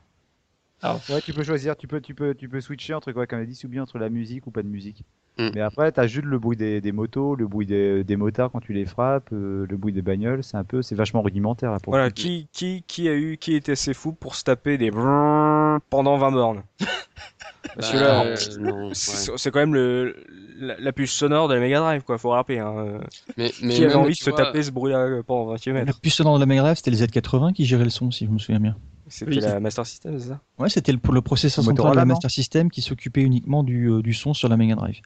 Ouais, 0.83 1.20
tu 1.24 1.33
peux 1.33 1.43
choisir, 1.43 1.76
tu 1.76 1.87
peux, 1.89 2.01
tu 2.01 2.14
peux, 2.14 2.35
tu 2.35 2.49
peux 2.49 2.61
switcher 2.61 2.95
entre 2.95 3.12
quoi, 3.12 3.26
comme 3.26 3.41
a 3.41 3.45
dit 3.45 3.55
Soubi, 3.55 3.81
entre 3.81 3.99
la 3.99 4.09
musique 4.11 4.47
ou 4.47 4.51
pas 4.51 4.62
de 4.62 4.68
musique. 4.68 5.05
Mm. 5.39 5.51
Mais 5.55 5.61
après, 5.61 5.93
t'as 5.93 6.07
juste 6.07 6.26
le 6.26 6.39
bruit 6.39 6.57
des, 6.57 6.81
des 6.81 6.93
motos, 6.93 7.37
le 7.37 7.47
bruit 7.47 7.66
des, 7.66 8.05
des 8.05 8.16
motards 8.16 8.51
quand 8.51 8.61
tu 8.61 8.72
les 8.72 8.87
frappes, 8.87 9.29
euh, 9.33 9.66
le 9.68 9.76
bruit 9.76 9.93
des 9.93 10.03
bagnoles, 10.03 10.43
c'est 10.43 10.57
un 10.57 10.64
peu, 10.64 10.83
c'est 10.83 10.95
vachement 10.95 11.22
rudimentaire 11.22 11.70
là 11.70 11.79
pour 11.79 11.93
Voilà, 11.93 12.11
qui, 12.11 12.49
qui, 12.53 12.85
qui 12.87 13.09
a 13.09 13.14
eu, 13.14 13.39
qui 13.39 13.55
était 13.55 13.72
assez 13.72 13.95
fou 13.95 14.12
pour 14.12 14.35
se 14.35 14.45
taper 14.45 14.79
des 14.79 14.91
brrrr 14.91 15.81
pendant 15.91 16.18
20 16.18 16.31
bornes? 16.33 16.62
Parce 17.74 17.91
que 17.93 17.97
Bah, 17.97 18.03
là, 18.03 18.24
euh, 18.24 18.37
euh, 18.37 18.59
non, 18.59 18.89
ouais. 18.89 18.95
c'est 18.95 19.51
quand 19.51 19.61
même 19.61 19.74
le, 19.74 20.16
la, 20.59 20.79
la 20.79 20.93
puce 20.93 21.12
sonore 21.12 21.49
de 21.49 21.55
la 21.55 21.61
Mega 21.61 21.79
Drive, 21.81 22.03
quoi, 22.03 22.18
faut 22.18 22.31
rappeler. 22.31 22.59
Hein. 22.59 23.01
Mais, 23.37 23.53
mais 23.62 23.74
qui 23.74 23.85
avait 23.85 23.95
envie 23.95 24.14
de 24.14 24.18
se 24.18 24.31
vois, 24.31 24.39
taper 24.39 24.62
ce 24.62 24.70
bruit-là 24.70 24.99
euh, 24.99 25.22
pendant 25.22 25.47
20 25.47 25.53
La 25.53 25.59
km 25.59 26.01
puce 26.01 26.14
sonore 26.14 26.35
de 26.37 26.41
la 26.41 26.47
Mega 26.47 26.62
Drive, 26.62 26.76
c'était 26.76 26.91
les 26.91 27.05
Z80 27.05 27.53
qui 27.53 27.64
géraient 27.64 27.85
le 27.85 27.91
son, 27.91 28.11
si 28.11 28.26
je 28.26 28.31
me 28.31 28.39
souviens 28.39 28.61
bien. 28.61 28.76
C'était 29.09 29.30
Oui, 29.30 29.40
la 29.40 29.61
Master 29.61 29.86
System, 29.86 30.18
c'est 30.18 30.28
ça? 30.28 30.40
Ouais, 30.59 30.68
c'était 30.68 30.92
le, 30.92 30.98
pour 30.98 31.14
le 31.14 31.22
processeur 31.22 31.64
central 31.64 31.92
de 31.92 31.96
la 31.96 32.04
non? 32.04 32.09
Master 32.09 32.30
System 32.30 32.70
qui 32.70 32.82
s'occupait 32.82 33.22
uniquement 33.22 33.62
du, 33.62 33.86
euh, 33.90 34.02
du 34.02 34.12
son 34.14 34.34
sur 34.34 34.48
la 34.48 34.56
Mega 34.56 34.74
Drive. 34.74 35.00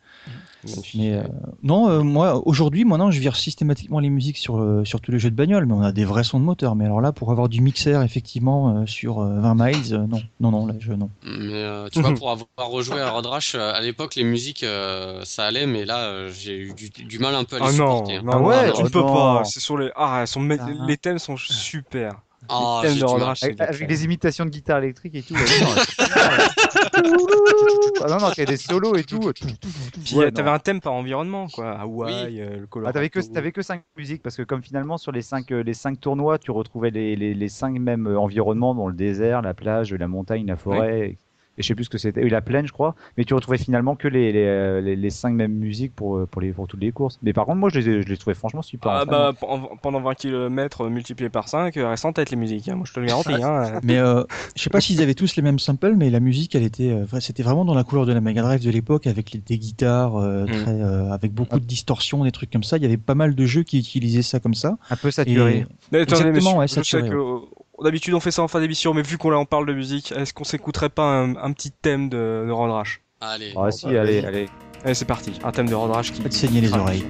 Mais 0.95 1.15
euh, 1.15 1.23
non, 1.65 1.89
euh, 1.91 2.03
moi 2.03 2.47
aujourd'hui, 2.47 2.85
maintenant, 2.85 3.11
je 3.11 3.19
vire 3.19 3.35
systématiquement 3.35 3.99
les 3.99 4.11
musiques 4.11 4.37
sur, 4.39 4.83
sur 4.85 5.01
tous 5.01 5.11
les 5.11 5.19
jeux 5.19 5.31
de 5.31 5.35
bagnole, 5.37 5.67
mais 5.67 5.73
on 5.75 5.83
a 5.83 5.91
des 5.93 6.05
vrais 6.05 6.23
sons 6.23 6.39
de 6.39 6.45
moteur. 6.45 6.77
Mais 6.77 6.85
alors 6.85 7.01
là, 7.01 7.11
pour 7.13 7.33
avoir 7.33 7.49
du 7.49 7.61
mixer 7.61 8.01
effectivement 8.05 8.77
euh, 8.83 8.87
sur 8.87 9.21
euh, 9.21 9.41
20 9.41 9.55
miles, 9.57 9.95
euh, 9.95 10.07
non, 10.07 10.23
non, 10.41 10.51
non, 10.53 10.67
là, 10.67 10.75
je 10.79 10.93
non. 10.93 11.11
Mais 11.25 11.53
euh, 11.65 11.89
tu 11.91 12.01
vois, 12.01 12.15
pour 12.15 12.31
avoir 12.31 12.71
rejoué 12.71 13.01
à 13.01 13.11
Road 13.11 13.27
Rash, 13.27 13.57
à 13.57 13.81
l'époque, 13.81 14.15
les 14.15 14.25
musiques, 14.25 14.63
euh, 14.63 15.25
ça 15.25 15.47
allait, 15.47 15.67
mais 15.67 15.85
là, 15.85 16.29
j'ai 16.29 16.57
eu 16.59 16.75
du, 16.75 16.91
du 16.91 17.19
mal 17.19 17.35
un 17.35 17.45
peu 17.45 17.57
à 17.57 17.59
les 17.59 17.65
Ah 17.67 17.73
non, 17.73 17.97
supporter. 17.97 18.17
hein. 18.19 18.23
non, 18.25 18.33
Ah 18.33 18.39
non, 18.39 18.47
ouais, 18.47 18.67
non, 18.69 18.73
tu 18.75 18.83
ne 18.85 18.89
peux 18.89 19.01
non. 19.01 19.13
pas. 19.13 19.43
C'est 19.45 19.61
sur 19.61 19.77
les, 19.79 19.91
ah, 19.97 20.25
sont, 20.27 20.49
Ah. 20.61 20.69
les 20.87 20.97
thèmes 20.97 21.19
sont 21.19 21.37
super. 21.37 22.23
Ah, 22.49 22.81
thème 22.83 22.95
j'ai 22.95 23.01
de 23.01 23.63
Avec, 23.63 23.89
les 23.89 24.05
imitations 24.05 24.45
de 24.45 24.51
guitare 24.51 24.79
électrique 24.79 25.15
et 25.15 25.23
tout. 25.23 25.35
ouais, 25.35 25.41
non, 25.41 25.75
ah 28.05 28.09
non, 28.09 28.19
non, 28.21 28.33
il 28.37 28.41
y 28.41 28.43
a 28.43 28.47
des 28.47 28.57
solos 28.57 28.97
et 28.97 29.05
tout. 29.05 29.33
Puis 29.33 30.17
Ouais, 30.17 30.27
euh, 30.27 30.31
t'avais 30.31 30.51
un 30.51 30.59
thème 30.59 30.81
par 30.81 30.93
environnement, 30.93 31.47
quoi. 31.49 31.71
Hawaï, 31.79 32.41
euh, 32.41 32.61
le 32.61 32.67
Colorado. 32.67 32.91
Ah, 32.91 32.93
t'avais 32.93 33.11
que 33.11 33.21
t'avais 33.21 33.53
que 33.53 33.63
cinq 33.63 33.83
musiques 33.97 34.23
parce 34.23 34.37
que 34.37 34.43
comme 34.43 34.63
finalement 34.63 34.99
sur 34.99 35.13
les 35.13 35.23
cinq 35.23 35.53
euh, 35.53 35.63
les 35.63 35.75
cinq 35.75 36.01
tournois 36.01 36.39
tu 36.39 36.51
retrouvais 36.51 36.91
les, 36.91 37.17
les, 37.17 37.35
les 37.35 37.49
cinq 37.49 37.79
mêmes 37.79 38.07
environnements 38.07 38.75
dans 38.75 38.89
le 38.89 38.95
désert, 38.95 39.43
la 39.43 39.55
plage, 39.55 39.95
la 39.95 40.09
montagne, 40.09 40.47
la 40.47 40.57
forêt 40.57 41.19
et 41.59 41.63
je 41.63 41.67
sais 41.69 41.75
plus 41.75 41.85
ce 41.85 41.91
que 41.91 41.99
c'était, 41.99 42.27
la 42.29 42.41
plaine 42.41 42.67
je 42.67 42.73
crois, 42.73 42.95
mais 43.17 43.25
tu 43.25 43.35
retrouvais 43.35 43.59
finalement 43.59 43.95
que 43.97 44.09
les 44.09 44.33
les, 44.33 44.45
euh, 44.47 44.81
les, 44.81 44.97
les 44.97 45.11
cinq 45.11 45.35
mêmes 45.35 45.53
musiques 45.53 45.95
pour 45.95 46.17
euh, 46.17 46.27
pour 46.27 46.41
les 46.41 46.53
pour 46.53 46.67
toutes 46.67 46.81
les 46.81 46.93
courses. 46.93 47.19
Mais 47.23 47.33
par 47.33 47.45
contre 47.47 47.59
moi 47.59 47.69
je 47.69 47.79
les 47.79 47.89
ai- 47.89 48.03
je 48.03 48.09
les 48.09 48.17
trouvais 48.17 48.35
franchement 48.35 48.63
super. 48.63 48.91
Ah 48.93 49.05
bah 49.05 49.33
pen- 49.39 49.67
pendant 49.83 50.01
20 50.01 50.15
km 50.15 50.89
multiplié 50.89 51.29
par 51.31 51.49
5, 51.49 51.75
reste 51.77 52.05
en 52.05 52.13
tête 52.13 52.31
les 52.31 52.37
musiques, 52.37 52.69
hein. 52.69 52.77
moi 52.77 52.85
je 52.89 52.93
te 52.93 53.01
le 53.01 53.07
garantis. 53.07 53.33
Hein. 53.43 53.81
Mais 53.83 53.99
euh, 53.99 54.25
je 54.57 54.63
sais 54.63 54.71
pas 54.71 54.81
s'ils 54.81 55.03
avaient 55.03 55.15
tous 55.15 55.37
les 55.37 55.43
mêmes 55.43 55.59
samples, 55.59 55.95
mais 55.97 56.11
la 56.11 56.21
musique, 56.21 56.55
elle 56.55 56.63
était, 56.65 56.91
euh, 56.91 57.05
vrai- 57.05 57.21
c'était 57.21 57.43
vraiment 57.43 57.65
dans 57.65 57.75
la 57.75 57.85
couleur 57.85 58.07
de 58.07 58.13
la 58.13 58.21
Mega 58.21 58.43
Drive 58.43 58.65
de 58.65 58.71
l'époque, 58.71 59.07
avec 59.07 59.33
les, 59.33 59.41
des 59.41 59.59
guitares, 59.59 60.17
euh, 60.17 60.45
Mm. 60.45 60.51
très, 60.51 60.81
euh, 60.81 61.11
avec 61.13 61.33
beaucoup 61.33 61.59
de 61.61 61.65
distorsions, 61.65 62.25
des 62.25 62.33
trucs 62.33 62.51
comme 62.51 62.63
ça. 62.65 62.77
Il 62.77 62.83
y 62.83 62.87
avait 62.87 62.97
pas 62.97 63.15
mal 63.15 63.35
de 63.35 63.45
jeux 63.47 63.63
qui 63.63 63.79
utilisaient 63.79 64.23
ça 64.23 64.41
comme 64.41 64.55
ça. 64.55 64.79
un 64.91 64.97
peu 64.97 65.11
saturé. 65.11 65.59
Et 65.59 65.67
Mais 65.93 66.01
attendez, 66.01 66.29
Exactement, 66.29 66.59
ouais, 66.59 66.69
je 66.69 66.75
saturé, 66.75 67.03
sais 67.03 67.09
que 67.09 67.15
euh, 67.15 67.39
d'habitude 67.81 68.15
on 68.15 68.21
fait 68.21 68.31
ça 68.31 68.43
en 68.43 68.49
fin 68.49 68.61
d'émission, 68.61 68.95
mais 68.95 69.03
vu 69.03 69.19
qu'on 69.19 69.33
en 69.35 69.45
parle 69.45 69.67
de 69.67 69.73
musique, 69.73 70.13
est-ce 70.13 70.33
qu'on 70.35 70.45
s'écouterait 70.45 70.91
pas 70.91 71.05
un, 71.05 71.37
un 71.37 71.53
petit 71.53 71.71
thème 71.71 72.09
de, 72.09 72.45
de 72.47 72.51
Rodrash 72.53 73.01
Allez. 73.21 73.53
Ah 73.57 73.71
si, 73.71 73.87
allez, 73.87 74.25
allez. 74.25 74.49
Allez, 74.85 74.95
c'est 74.95 75.05
parti, 75.05 75.33
un 75.45 75.53
thème 75.53 75.69
de 75.69 75.75
Rodrash 75.75 76.13
qui. 76.13 76.21
Faites 76.23 76.33
saigner 76.33 76.61
les 76.61 76.73
oreilles. 76.73 77.05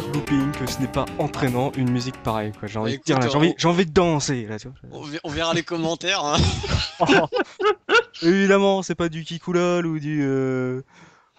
Looping, 0.00 0.52
que 0.52 0.66
ce 0.70 0.80
n'est 0.80 0.86
pas 0.86 1.04
entraînant 1.18 1.70
une 1.76 1.90
musique 1.90 2.16
pareille 2.22 2.52
quoi 2.58 2.66
J'ai 2.68 2.78
envie 2.78 2.98
de 2.98 3.02
dire, 3.02 3.18
là, 3.18 3.28
j'ai 3.28 3.36
envie, 3.36 3.54
j'ai 3.58 3.68
envie 3.68 3.84
de 3.86 3.92
danser 3.92 4.46
là, 4.48 4.58
tu 4.58 4.68
vois. 4.68 4.76
On, 4.90 5.02
ver- 5.02 5.20
on 5.24 5.28
verra 5.30 5.52
les 5.54 5.62
commentaires. 5.62 6.24
Hein. 6.24 6.38
Évidemment, 8.22 8.82
c'est 8.82 8.94
pas 8.94 9.08
du 9.08 9.24
Kikulol 9.24 9.86
ou 9.86 9.98
du 9.98 10.22
euh, 10.22 10.82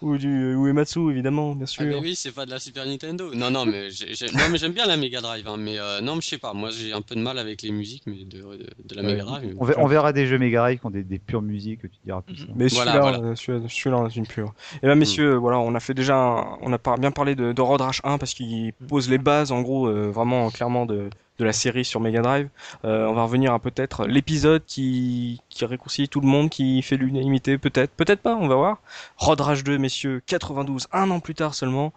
ou 0.04 0.18
du 0.18 0.54
ou 0.56 0.68
Ematsu 0.68 1.10
évidemment, 1.12 1.56
bien 1.56 1.64
Ah, 1.64 1.68
sûr. 1.68 1.86
mais 1.86 1.96
oui, 2.00 2.16
c'est 2.16 2.32
pas 2.34 2.46
de 2.46 2.52
la 2.52 2.60
Super 2.60 2.86
Nintendo. 2.86 3.34
Non, 3.34 3.50
non, 3.50 3.66
mais 3.66 3.90
j'aime 3.90 4.72
bien 4.74 4.86
la 4.86 4.98
Mega 4.98 5.22
Drive. 5.22 5.48
hein, 5.48 5.56
mais 5.58 5.80
euh, 5.80 6.02
non, 6.02 6.16
mais 6.16 6.22
je 6.22 6.28
sais 6.28 6.38
pas. 6.38 6.54
Moi, 6.54 6.70
j'ai 6.72 6.94
un 6.94 7.02
peu 7.02 7.16
de 7.16 7.22
mal 7.22 7.40
avec 7.40 7.62
les 7.62 7.72
musiques, 7.72 8.04
mais 8.06 8.24
de, 8.26 8.38
de, 8.42 8.66
de 8.84 8.96
la 8.96 9.02
Ouais, 9.02 9.08
Mega 9.14 9.24
Drive. 9.24 9.44
mais 9.48 9.54
on, 9.60 9.66
ver- 9.66 9.80
on 9.80 9.88
verra 9.88 10.14
des 10.14 10.28
jeux 10.28 10.38
Mega 10.38 10.60
Drive 10.60 10.80
qui 10.80 10.86
ont 10.86 10.90
des, 10.92 11.04
des 11.04 11.20
pures 11.20 11.42
musiques 11.42 11.82
que 11.82 11.88
tu 11.88 11.98
diras 12.06 12.22
plus. 12.22 12.36
ça. 12.38 12.44
Mais 12.56 12.68
Voilà, 12.68 12.92
celui-là, 12.92 13.00
voilà. 13.12 13.18
euh, 13.32 13.36
celui-là, 13.36 13.66
celui-là, 13.70 13.98
on 14.00 14.08
est 14.08 14.16
une 14.16 14.28
pure. 14.28 14.54
Et 14.82 14.88
là, 14.88 14.96
messieurs, 14.96 15.36
voilà, 15.36 15.60
on 15.60 15.74
a 15.76 15.80
fait 15.80 15.94
déjà, 15.94 16.16
un- 16.18 16.58
on 16.62 16.72
a 16.74 16.78
par- 16.78 16.98
bien 16.98 17.12
parlé 17.12 17.36
de, 17.36 17.52
de 17.54 17.62
Road 17.62 17.82
Rash 17.82 18.02
1 18.04 18.18
parce 18.18 18.34
qu'il 18.34 18.74
pose 18.88 19.10
les 19.10 19.18
bases, 19.18 19.52
en 19.52 19.62
gros, 19.62 19.88
euh, 19.88 20.10
vraiment 20.12 20.50
clairement 20.52 20.86
de, 20.86 21.10
de 21.44 21.48
la 21.48 21.54
série 21.54 21.84
sur 21.84 22.00
Mega 22.00 22.22
Drive. 22.22 22.48
Euh, 22.86 23.06
on 23.06 23.14
va 23.14 23.24
revenir 23.24 23.54
à 23.54 23.60
peut-être 23.60 24.08
l'épisode 24.08 24.64
qui, 24.66 25.42
qui 25.50 25.66
réconcilie 25.66 26.08
tout 26.08 26.22
le 26.22 26.28
monde, 26.28 26.50
qui 26.50 26.82
fait 26.82 26.96
l'unanimité, 26.96 27.58
peut-être, 27.58 27.92
peut-être 27.92 28.22
pas, 28.22 28.36
on 28.36 28.48
va 28.48 28.56
voir. 28.56 28.78
Road 29.18 29.42
Rash 29.42 29.64
2, 29.64 29.78
messieurs, 29.78 30.22
92, 30.26 30.88
un 30.94 31.12
an 31.12 31.20
plus 31.20 31.36
tard 31.36 31.54
seulement. 31.54 31.92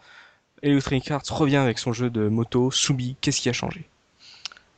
Electronic 0.63 1.09
Arts 1.13 1.23
revient 1.31 1.59
avec 1.59 1.79
son 1.79 1.93
jeu 1.93 2.11
de 2.11 2.27
moto, 2.29 2.71
Subi. 2.73 3.17
Qu'est-ce 3.21 3.41
qui 3.41 3.49
a 3.49 3.53
changé? 3.53 3.89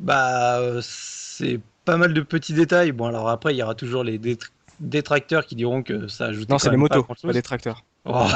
Bah, 0.01 0.61
c'est 0.83 1.61
pas 1.85 1.97
mal 1.97 2.13
de 2.13 2.21
petits 2.21 2.53
détails. 2.53 2.93
Bon, 2.93 3.07
alors 3.07 3.29
après, 3.31 3.55
il 3.55 3.57
y 3.59 3.63
aura 3.63 3.75
toujours 3.75 4.05
les 4.05 4.19
détr- 4.19 4.51
détracteurs 4.81 5.47
qui 5.47 5.57
diront 5.57 5.83
que 5.83 6.09
ça 6.09 6.27
ajoute. 6.27 6.49
Non, 6.51 6.59
c'est 6.59 6.71
les 6.71 6.77
motos, 6.77 7.05
pas 7.05 7.33
les 7.33 7.43
tracteurs. 7.43 7.85
Oh, 8.05 8.27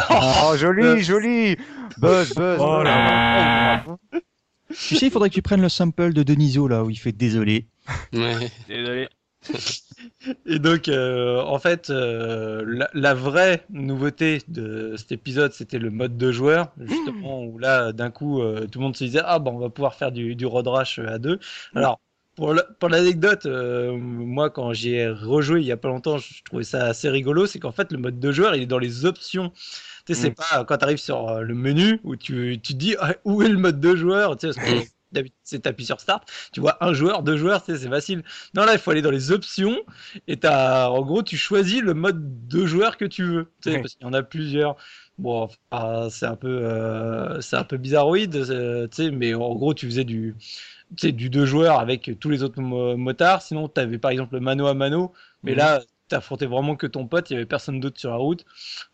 Oh, 0.44 0.56
joli, 0.56 1.02
joli 1.02 1.56
Buzz, 1.98 2.34
buzz 2.34 2.58
Oh 2.60 2.82
là 2.82 3.84
Tu 4.72 4.96
sais, 4.96 5.06
il 5.06 5.10
faudrait 5.10 5.28
que 5.28 5.34
tu 5.34 5.42
prennes 5.42 5.62
le 5.62 5.68
sample 5.68 6.12
de 6.12 6.22
Deniso 6.22 6.68
là 6.68 6.84
où 6.84 6.90
il 6.90 6.96
fait 6.98 7.12
désolé. 7.12 7.66
Ouais. 8.12 8.50
Désolé. 8.68 9.08
Et 10.46 10.58
donc, 10.58 10.88
euh, 10.88 11.40
en 11.42 11.58
fait, 11.58 11.90
euh, 11.90 12.64
la, 12.66 12.88
la 12.94 13.12
vraie 13.14 13.64
nouveauté 13.70 14.40
de 14.48 14.94
cet 14.96 15.10
épisode, 15.12 15.52
c'était 15.52 15.78
le 15.78 15.90
mode 15.90 16.16
de 16.16 16.30
joueur, 16.30 16.72
justement, 16.80 17.42
où 17.44 17.58
là, 17.58 17.92
d'un 17.92 18.10
coup, 18.10 18.40
euh, 18.40 18.66
tout 18.70 18.78
le 18.78 18.84
monde 18.84 18.96
se 18.96 19.04
disait, 19.04 19.22
ah, 19.24 19.38
bon, 19.40 19.52
on 19.52 19.58
va 19.58 19.68
pouvoir 19.68 19.94
faire 19.94 20.12
du, 20.12 20.36
du 20.36 20.46
road 20.46 20.68
rash 20.68 20.98
à 21.00 21.18
deux. 21.18 21.38
Alors, 21.74 21.98
pour 22.36 22.54
la- 22.54 22.62
pour 22.62 22.88
l'anecdote, 22.88 23.46
euh, 23.46 23.92
moi, 23.96 24.48
quand 24.48 24.72
j'y 24.72 24.90
ai 24.94 25.08
rejoué 25.08 25.60
il 25.60 25.66
y 25.66 25.72
a 25.72 25.76
pas 25.76 25.88
longtemps, 25.88 26.18
je 26.18 26.42
trouvais 26.44 26.64
ça 26.64 26.84
assez 26.86 27.08
rigolo, 27.10 27.46
c'est 27.46 27.58
qu'en 27.58 27.72
fait, 27.72 27.90
le 27.92 27.98
mode 27.98 28.20
de 28.20 28.32
joueur, 28.32 28.54
il 28.54 28.62
est 28.62 28.66
dans 28.66 28.78
les 28.78 29.04
options. 29.04 29.52
Tu 30.06 30.14
sais, 30.14 30.20
c'est 30.20 30.30
Mm. 30.30 30.34
pas 30.34 30.64
quand 30.64 30.78
tu 30.78 30.84
arrives 30.84 30.98
sur 30.98 31.28
euh, 31.28 31.42
le 31.42 31.54
menu 31.54 32.00
où 32.04 32.16
tu, 32.16 32.58
tu 32.62 32.72
te 32.74 32.78
dis, 32.78 32.96
ah, 33.00 33.14
où 33.24 33.42
est 33.42 33.48
le 33.48 33.58
mode 33.58 33.80
de 33.80 33.94
joueur, 33.96 34.36
tu 34.36 34.42
sais, 34.42 34.46
parce 34.48 34.58
que 34.58 34.86
d'habitude, 35.12 35.36
c'est 35.44 35.60
t'appuies 35.62 35.84
sur 35.86 36.00
Start, 36.00 36.28
tu 36.52 36.60
vois 36.60 36.78
un 36.84 36.92
joueur, 36.94 37.22
deux 37.22 37.36
joueurs, 37.36 37.62
tu 37.64 37.72
sais, 37.72 37.78
c'est 37.78 37.88
facile. 37.90 38.22
Non, 38.54 38.64
là, 38.64 38.72
il 38.72 38.78
faut 38.78 38.90
aller 38.90 39.02
dans 39.02 39.10
les 39.10 39.30
options 39.30 39.76
et 40.26 40.38
t'as, 40.38 40.88
en 40.88 41.02
gros, 41.02 41.22
tu 41.22 41.36
choisis 41.36 41.80
le 41.82 41.94
mode 41.94 42.48
de 42.48 42.66
joueur 42.66 42.96
que 42.96 43.04
tu 43.04 43.24
veux, 43.24 43.44
tu 43.62 43.70
sais, 43.70 43.78
Ouais. 43.78 43.78
parce 43.78 43.94
qu'il 43.94 44.06
y 44.06 44.08
en 44.10 44.12
a 44.14 44.22
plusieurs. 44.22 44.76
Bon, 45.18 45.48
enfin, 45.70 46.08
c'est 46.10 46.26
un 46.26 46.36
peu, 46.36 46.48
euh, 46.48 47.40
c'est 47.40 47.56
un 47.56 47.64
peu 47.64 47.76
bizarroïde, 47.76 48.34
euh, 48.36 48.88
tu 48.88 48.96
sais, 49.04 49.10
mais 49.10 49.34
en 49.34 49.54
gros, 49.54 49.74
tu 49.74 49.86
faisais 49.86 50.04
du, 50.04 50.34
tu 50.96 51.08
sais, 51.08 51.12
du 51.12 51.30
deux 51.30 51.46
joueurs 51.46 51.78
avec 51.78 52.10
tous 52.20 52.30
les 52.30 52.42
autres 52.42 52.60
mo- 52.60 52.96
motards. 52.96 53.42
Sinon, 53.42 53.68
tu 53.68 53.80
avais 53.80 53.98
par 53.98 54.10
exemple 54.10 54.34
le 54.34 54.40
mano 54.40 54.66
à 54.66 54.74
mano, 54.74 55.12
mais 55.42 55.54
là, 55.54 55.80
t'affrontais 56.12 56.46
vraiment 56.46 56.76
que 56.76 56.86
ton 56.86 57.06
pote, 57.06 57.30
il 57.30 57.34
y 57.34 57.36
avait 57.36 57.46
personne 57.46 57.80
d'autre 57.80 57.98
sur 58.00 58.10
la 58.10 58.16
route. 58.16 58.44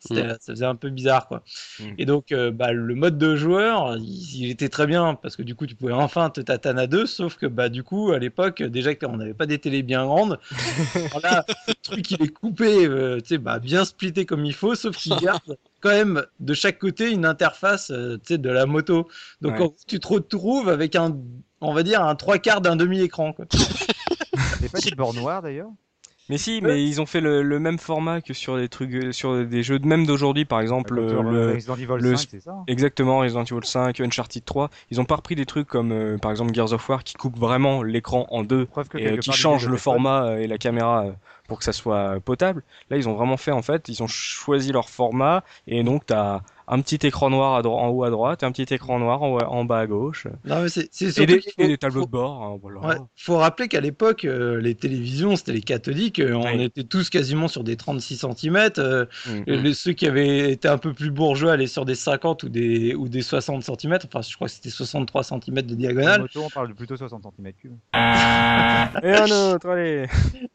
C'était, 0.00 0.28
Ça 0.40 0.52
faisait 0.54 0.64
un 0.64 0.74
peu 0.74 0.90
bizarre, 0.90 1.28
quoi. 1.28 1.42
Mhm. 1.80 1.94
Et 1.98 2.06
donc, 2.06 2.32
euh, 2.32 2.50
bah, 2.50 2.72
le 2.72 2.94
mode 2.94 3.18
de 3.18 3.36
joueur, 3.36 3.96
il, 3.98 4.44
il 4.44 4.50
était 4.50 4.68
très 4.68 4.86
bien 4.86 5.14
parce 5.14 5.36
que 5.36 5.42
du 5.42 5.54
coup, 5.54 5.66
tu 5.66 5.74
pouvais 5.74 5.92
enfin 5.92 6.30
te 6.30 6.40
tatane 6.40 6.78
à 6.78 6.86
deux, 6.86 7.06
sauf 7.06 7.36
que 7.36 7.46
bah, 7.46 7.68
du 7.68 7.82
coup, 7.82 8.12
à 8.12 8.18
l'époque, 8.18 8.62
déjà 8.62 8.94
qu'on 8.94 9.16
n'avait 9.16 9.34
pas 9.34 9.46
des 9.46 9.58
télés 9.58 9.82
bien 9.82 10.04
grandes, 10.06 10.38
alors 10.94 11.20
là, 11.22 11.44
le 11.68 11.74
truc, 11.82 12.10
il 12.10 12.22
est 12.22 12.28
coupé, 12.32 12.86
euh, 12.86 13.20
tu 13.20 13.28
sais, 13.28 13.38
bah, 13.38 13.58
bien 13.58 13.84
splitté 13.84 14.24
comme 14.26 14.44
il 14.44 14.54
faut, 14.54 14.74
sauf 14.74 14.96
qu'il 14.96 15.14
garde 15.16 15.56
quand 15.80 15.90
même 15.90 16.24
de 16.40 16.54
chaque 16.54 16.78
côté 16.78 17.10
une 17.10 17.24
interface 17.26 17.90
euh, 17.90 18.16
tu 18.18 18.34
sais, 18.34 18.38
de 18.38 18.50
la 18.50 18.66
moto. 18.66 19.08
Donc, 19.40 19.52
Ouais. 19.52 19.58
en 19.62 19.66
gros, 19.66 19.76
tu 19.86 19.98
te 20.00 20.08
retrouves 20.08 20.68
avec 20.68 20.96
un, 20.96 21.16
on 21.60 21.72
va 21.74 21.82
dire, 21.82 22.02
un 22.04 22.14
trois 22.14 22.38
quarts 22.38 22.60
d'un 22.60 22.76
demi-écran. 22.76 23.32
quoi. 23.32 23.44
C'est 24.60 24.70
pas 24.72 24.80
des 24.80 24.90
bords 24.96 25.14
noirs 25.14 25.42
d'ailleurs? 25.42 25.70
Mais 26.28 26.38
si, 26.38 26.60
mais 26.60 26.84
ils 26.84 27.00
ont 27.00 27.06
fait 27.06 27.20
le, 27.20 27.42
le 27.42 27.58
même 27.58 27.78
format 27.78 28.20
que 28.20 28.34
sur 28.34 28.56
des 28.58 28.68
trucs, 28.68 28.92
euh, 28.94 29.12
sur 29.12 29.46
des 29.46 29.62
jeux 29.62 29.78
de 29.78 29.86
même 29.86 30.04
d'aujourd'hui, 30.06 30.44
par 30.44 30.60
exemple 30.60 30.94
le, 30.94 31.02
euh, 31.02 31.22
le- 31.22 31.54
Resident 31.54 31.74
Evil 31.76 31.86
le 32.00 32.16
5, 32.16 32.28
c'est 32.30 32.40
ça 32.40 32.50
hein 32.50 32.64
exactement 32.66 33.18
Resident 33.20 33.44
Evil 33.44 33.64
5, 33.64 34.00
Uncharted 34.00 34.44
3. 34.44 34.68
Ils 34.90 35.00
ont 35.00 35.04
pas 35.06 35.16
repris 35.16 35.34
des 35.34 35.46
trucs 35.46 35.66
comme 35.68 35.92
euh, 35.92 36.18
par 36.18 36.30
exemple 36.30 36.52
Gears 36.54 36.72
of 36.72 36.88
War 36.88 37.02
qui 37.04 37.14
coupe 37.14 37.38
vraiment 37.38 37.82
l'écran 37.82 38.26
en 38.30 38.42
deux 38.42 38.66
que 38.90 38.98
et 38.98 39.06
euh, 39.06 39.16
qui 39.18 39.30
change 39.32 39.62
le 39.68 39.76
format 39.78 40.38
et 40.40 40.46
la 40.46 40.58
caméra 40.58 41.06
pour 41.48 41.58
que 41.58 41.64
ça 41.64 41.72
soit 41.72 42.20
potable. 42.20 42.62
Là, 42.90 42.98
ils 42.98 43.08
ont 43.08 43.14
vraiment 43.14 43.38
fait 43.38 43.52
en 43.52 43.62
fait, 43.62 43.88
ils 43.88 44.02
ont 44.02 44.06
choisi 44.06 44.70
leur 44.70 44.90
format 44.90 45.42
et 45.66 45.82
donc 45.82 46.04
t'as 46.04 46.42
un 46.70 46.80
petit 46.80 47.06
écran 47.06 47.30
noir 47.30 47.64
en 47.66 47.88
haut 47.88 48.04
à 48.04 48.10
droite 48.10 48.42
et 48.42 48.46
un 48.46 48.52
petit 48.52 48.72
écran 48.74 48.98
noir 48.98 49.22
en, 49.22 49.38
en 49.38 49.64
bas 49.64 49.78
à 49.78 49.86
gauche 49.86 50.26
Non, 50.44 50.62
mais 50.62 50.68
c'est 50.68 50.88
c'est 50.92 51.16
et 51.22 51.26
des, 51.26 51.38
qu'il 51.40 51.52
faut- 51.52 51.62
et 51.62 51.68
des 51.68 51.78
tableaux 51.78 52.00
faut- 52.02 52.06
de 52.06 52.10
bord. 52.12 52.42
hein, 52.42 52.58
voilà. 52.60 52.80
Ouais, 52.80 52.96
faut 53.16 53.36
rappeler 53.38 53.68
qu'à 53.68 53.80
l'époque, 53.80 54.24
euh, 54.24 54.60
les 54.60 54.74
télévisions, 54.74 55.36
c'était 55.36 55.52
les 55.52 55.60
cathodiques, 55.62 56.20
euh, 56.20 56.34
on 56.34 56.44
Oui. 56.56 56.62
était 56.64 56.84
tous 56.84 57.08
quasiment 57.10 57.48
sur 57.48 57.64
des 57.64 57.76
36 57.76 58.18
cm. 58.18 58.70
Mm. 59.26 59.42
les, 59.46 59.74
ceux 59.74 59.92
qui 59.92 60.06
avaient 60.06 60.50
été 60.52 60.68
un 60.68 60.78
peu 60.78 60.92
plus 60.92 61.10
bourgeois 61.10 61.52
allaient 61.52 61.66
sur 61.66 61.84
des 61.84 61.94
50 61.94 62.42
ou 62.42 62.48
des, 62.48 62.94
ou 62.94 63.08
des 63.08 63.22
60 63.22 63.62
cm. 63.62 63.98
Enfin, 64.04 64.20
je 64.22 64.34
crois 64.34 64.48
que 64.48 64.52
c'était 64.54 64.70
63 64.70 65.22
cm 65.24 65.62
de 65.62 65.74
diagonale. 65.74 66.20
moto, 66.22 66.42
on 66.44 66.50
parle 66.50 66.68
de 66.68 66.74
plutôt 66.74 66.96
60 66.96 67.22
cm3. 67.22 67.70
Et 69.02 69.12
un 69.12 69.30
autre, 69.54 69.68
allez. 69.68 70.06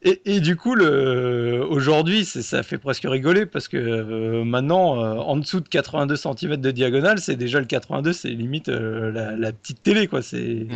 Et, 0.02 0.36
et 0.36 0.40
du 0.40 0.56
coup, 0.56 0.74
le, 0.74 1.64
aujourd'hui, 1.68 2.24
c'est- 2.24 2.42
ça 2.42 2.62
fait 2.62 2.78
presque 2.78 3.04
rigoler 3.08 3.46
parce 3.46 3.68
que 3.68 3.76
euh, 3.76 4.44
maintenant, 4.44 5.00
euh, 5.02 5.14
en 5.16 5.36
dessous 5.36 5.60
de 5.60 5.68
82 6.06 6.16
cm 6.16 6.56
de 6.60 6.70
diagonale, 6.70 7.18
c'est 7.18 7.36
déjà 7.36 7.58
le 7.60 7.66
82, 7.66 8.12
c'est 8.12 8.28
limite 8.30 8.68
euh, 8.68 9.10
la, 9.12 9.32
la 9.36 9.52
petite 9.52 9.82
télé, 9.82 10.06
quoi. 10.06 10.22
C'est. 10.22 10.38
Ouais. 10.38 10.66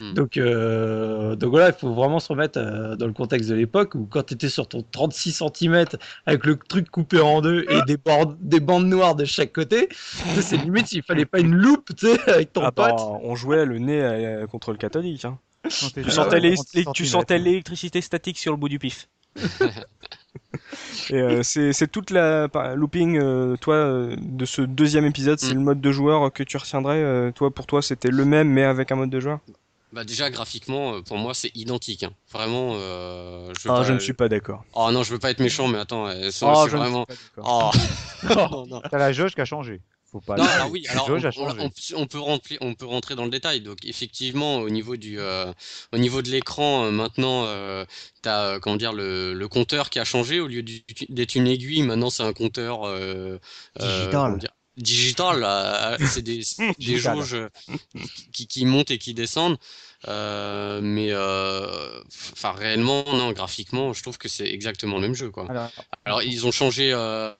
Hmm. 0.00 0.14
Donc, 0.14 0.36
euh, 0.36 1.34
donc 1.34 1.50
voilà, 1.50 1.68
il 1.70 1.74
faut 1.74 1.92
vraiment 1.92 2.20
se 2.20 2.28
remettre 2.28 2.60
euh, 2.60 2.94
dans 2.94 3.06
le 3.08 3.12
contexte 3.12 3.50
de 3.50 3.56
l'époque 3.56 3.96
où 3.96 4.06
quand 4.06 4.22
tu 4.22 4.34
étais 4.34 4.48
sur 4.48 4.68
ton 4.68 4.84
36 4.88 5.42
cm 5.56 5.84
avec 6.24 6.46
le 6.46 6.56
truc 6.56 6.88
coupé 6.88 7.18
en 7.20 7.40
deux 7.40 7.66
et 7.68 7.80
des, 7.84 7.96
bandes 8.60 8.86
noires 8.86 9.16
de 9.16 9.24
chaque 9.24 9.52
côté, 9.52 9.88
c'est 10.40 10.56
limite 10.56 10.86
s'il 10.86 11.02
fallait 11.02 11.24
pas 11.24 11.40
une 11.40 11.52
loupe 11.52 11.90
tu 11.96 12.06
sais, 12.06 12.30
avec 12.30 12.52
ton 12.52 12.60
Ah 12.62 12.70
bah, 12.70 12.90
pote. 12.90 13.00
on 13.24 13.34
jouait 13.34 13.64
le 13.66 13.78
nez 13.80 14.00
euh, 14.00 14.46
contre 14.46 14.70
le 14.70 14.78
catholique. 14.78 15.24
Hein. 15.24 15.36
Tu 15.64 15.70
sur 16.04 16.12
sentais 16.12 16.38
les- 16.38 16.54
36 16.54 16.74
les- 16.76 16.80
tu 16.82 16.84
centimètres. 16.84 17.10
sentais 17.10 17.38
l'électricité 17.38 18.00
statique 18.00 18.38
sur 18.38 18.52
le 18.52 18.56
bout 18.58 18.68
du 18.68 18.78
pif. 18.78 19.08
Et 21.10 21.14
euh, 21.14 21.42
c'est 21.42 21.72
c'est 21.72 21.88
toute 21.88 22.10
la 22.10 22.48
looping, 22.74 23.18
euh, 23.18 23.56
toi, 23.56 23.74
euh, 23.76 24.16
de 24.18 24.44
ce 24.44 24.62
deuxième 24.62 25.04
épisode, 25.06 25.38
c'est 25.38 25.52
Mm. 25.54 25.58
le 25.58 25.60
mode 25.60 25.80
de 25.80 25.92
joueur 25.92 26.32
que 26.32 26.42
tu 26.42 26.56
retiendrais. 26.56 27.02
euh, 27.02 27.30
toi, 27.32 27.50
pour 27.50 27.66
toi, 27.66 27.80
c'était 27.82 28.10
le 28.10 28.24
même, 28.24 28.48
mais 28.50 28.64
avec 28.64 28.92
un 28.92 28.96
mode 28.96 29.10
de 29.10 29.20
joueur? 29.20 29.38
Bah 29.90 30.04
déjà 30.04 30.28
graphiquement, 30.28 31.00
pour 31.02 31.16
moi 31.16 31.32
c'est 31.32 31.50
identique. 31.56 32.02
hein. 32.02 32.10
Vraiment, 32.30 32.72
euh, 32.74 33.54
je, 33.58 33.68
veux 33.68 33.74
Ah, 33.74 33.78
pas- 33.78 33.84
je 33.84 33.92
ne 33.94 33.98
suis 33.98 34.12
pas 34.12 34.28
d'accord. 34.28 34.64
Oh 34.74 34.90
non, 34.92 35.02
je 35.02 35.12
veux 35.12 35.18
pas 35.18 35.30
être 35.30 35.40
méchant, 35.40 35.66
mais 35.66 35.78
attends, 35.78 36.10
c'est 36.30 36.44
Ah, 36.44 36.64
ne 36.66 36.70
vraiment. 36.70 37.06
suis 37.08 37.16
pas 37.16 37.42
d'accord. 37.42 37.72
Oh. 38.22 38.28
non, 38.52 38.66
non. 38.66 38.82
T'as 38.90 38.98
la 38.98 39.12
jauge 39.12 39.34
qui 39.34 39.40
a 39.40 39.46
changé. 39.46 39.80
Faut 40.10 40.20
pas. 40.22 40.36
Non, 40.36 40.44
alors 40.44 40.70
oui, 40.70 40.86
alors 40.88 41.06
on, 41.10 41.30
changé. 41.30 41.60
on- 41.94 42.00
on 42.00 42.06
peut 42.06 42.18
rentrer, 42.18 42.56
on 42.62 42.74
peut 42.74 42.86
rentrer 42.86 43.14
dans 43.14 43.24
le 43.24 43.30
détail. 43.30 43.60
Donc 43.60 43.84
effectivement, 43.84 44.56
au 44.56 44.70
niveau 44.70 44.96
du, 44.96 45.20
euh, 45.20 45.52
au 45.92 45.98
niveau 45.98 46.22
de 46.22 46.30
l'écran, 46.30 46.84
euh, 46.86 46.90
maintenant, 46.90 47.44
euh, 47.46 47.84
t'as 48.22 48.54
euh, 48.54 48.58
comment 48.58 48.76
dire 48.76 48.94
le, 48.94 49.34
le 49.34 49.48
compteur 49.48 49.90
qui 49.90 49.98
a 49.98 50.04
changé. 50.04 50.40
Au 50.40 50.46
lieu 50.48 50.62
d'être 51.10 51.34
une 51.34 51.46
aiguille, 51.46 51.82
maintenant 51.82 52.08
c'est 52.08 52.22
un 52.22 52.32
compteur 52.32 52.84
euh, 52.86 53.38
euh, 53.82 53.98
Digital. 53.98 54.38
dire, 54.38 54.50
digital. 54.78 55.98
c'est 56.06 56.22
des, 56.22 56.40
des 56.78 56.96
jauges 56.98 57.36
qui, 58.32 58.46
qui 58.46 58.64
montent 58.64 58.90
et 58.90 58.98
qui 58.98 59.12
descendent. 59.12 59.58
Euh, 60.06 60.80
mais 60.80 61.08
euh, 61.10 62.00
enfin 62.32 62.52
réellement, 62.52 63.04
non, 63.12 63.32
graphiquement, 63.32 63.92
je 63.92 64.02
trouve 64.02 64.16
que 64.16 64.28
c'est 64.28 64.46
exactement 64.48 64.96
le 64.96 65.02
même 65.02 65.14
jeu, 65.14 65.30
quoi. 65.30 65.46
Alors, 65.48 65.70
Alors. 66.04 66.22
Ils 66.22 66.46
ont 66.46 66.52
changé 66.52 66.92
euh, 66.92 67.32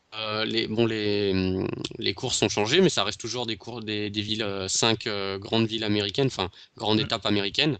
les 0.44 0.66
bon 0.66 0.84
les 0.86 1.30
hum, 1.32 1.68
les 1.98 2.14
courses 2.14 2.42
ont 2.42 2.48
changé 2.48 2.80
mais 2.80 2.88
ça 2.88 3.04
reste 3.04 3.20
toujours 3.20 3.46
des 3.46 3.56
cours 3.56 3.80
des, 3.82 4.10
des 4.10 4.22
villes 4.22 4.42
euh, 4.42 4.66
cinq 4.68 5.06
euh, 5.06 5.38
grandes 5.38 5.66
villes 5.66 5.84
américaines 5.84 6.26
enfin 6.28 6.50
grandes 6.76 6.98
étapes 7.00 7.26
américaines. 7.26 7.78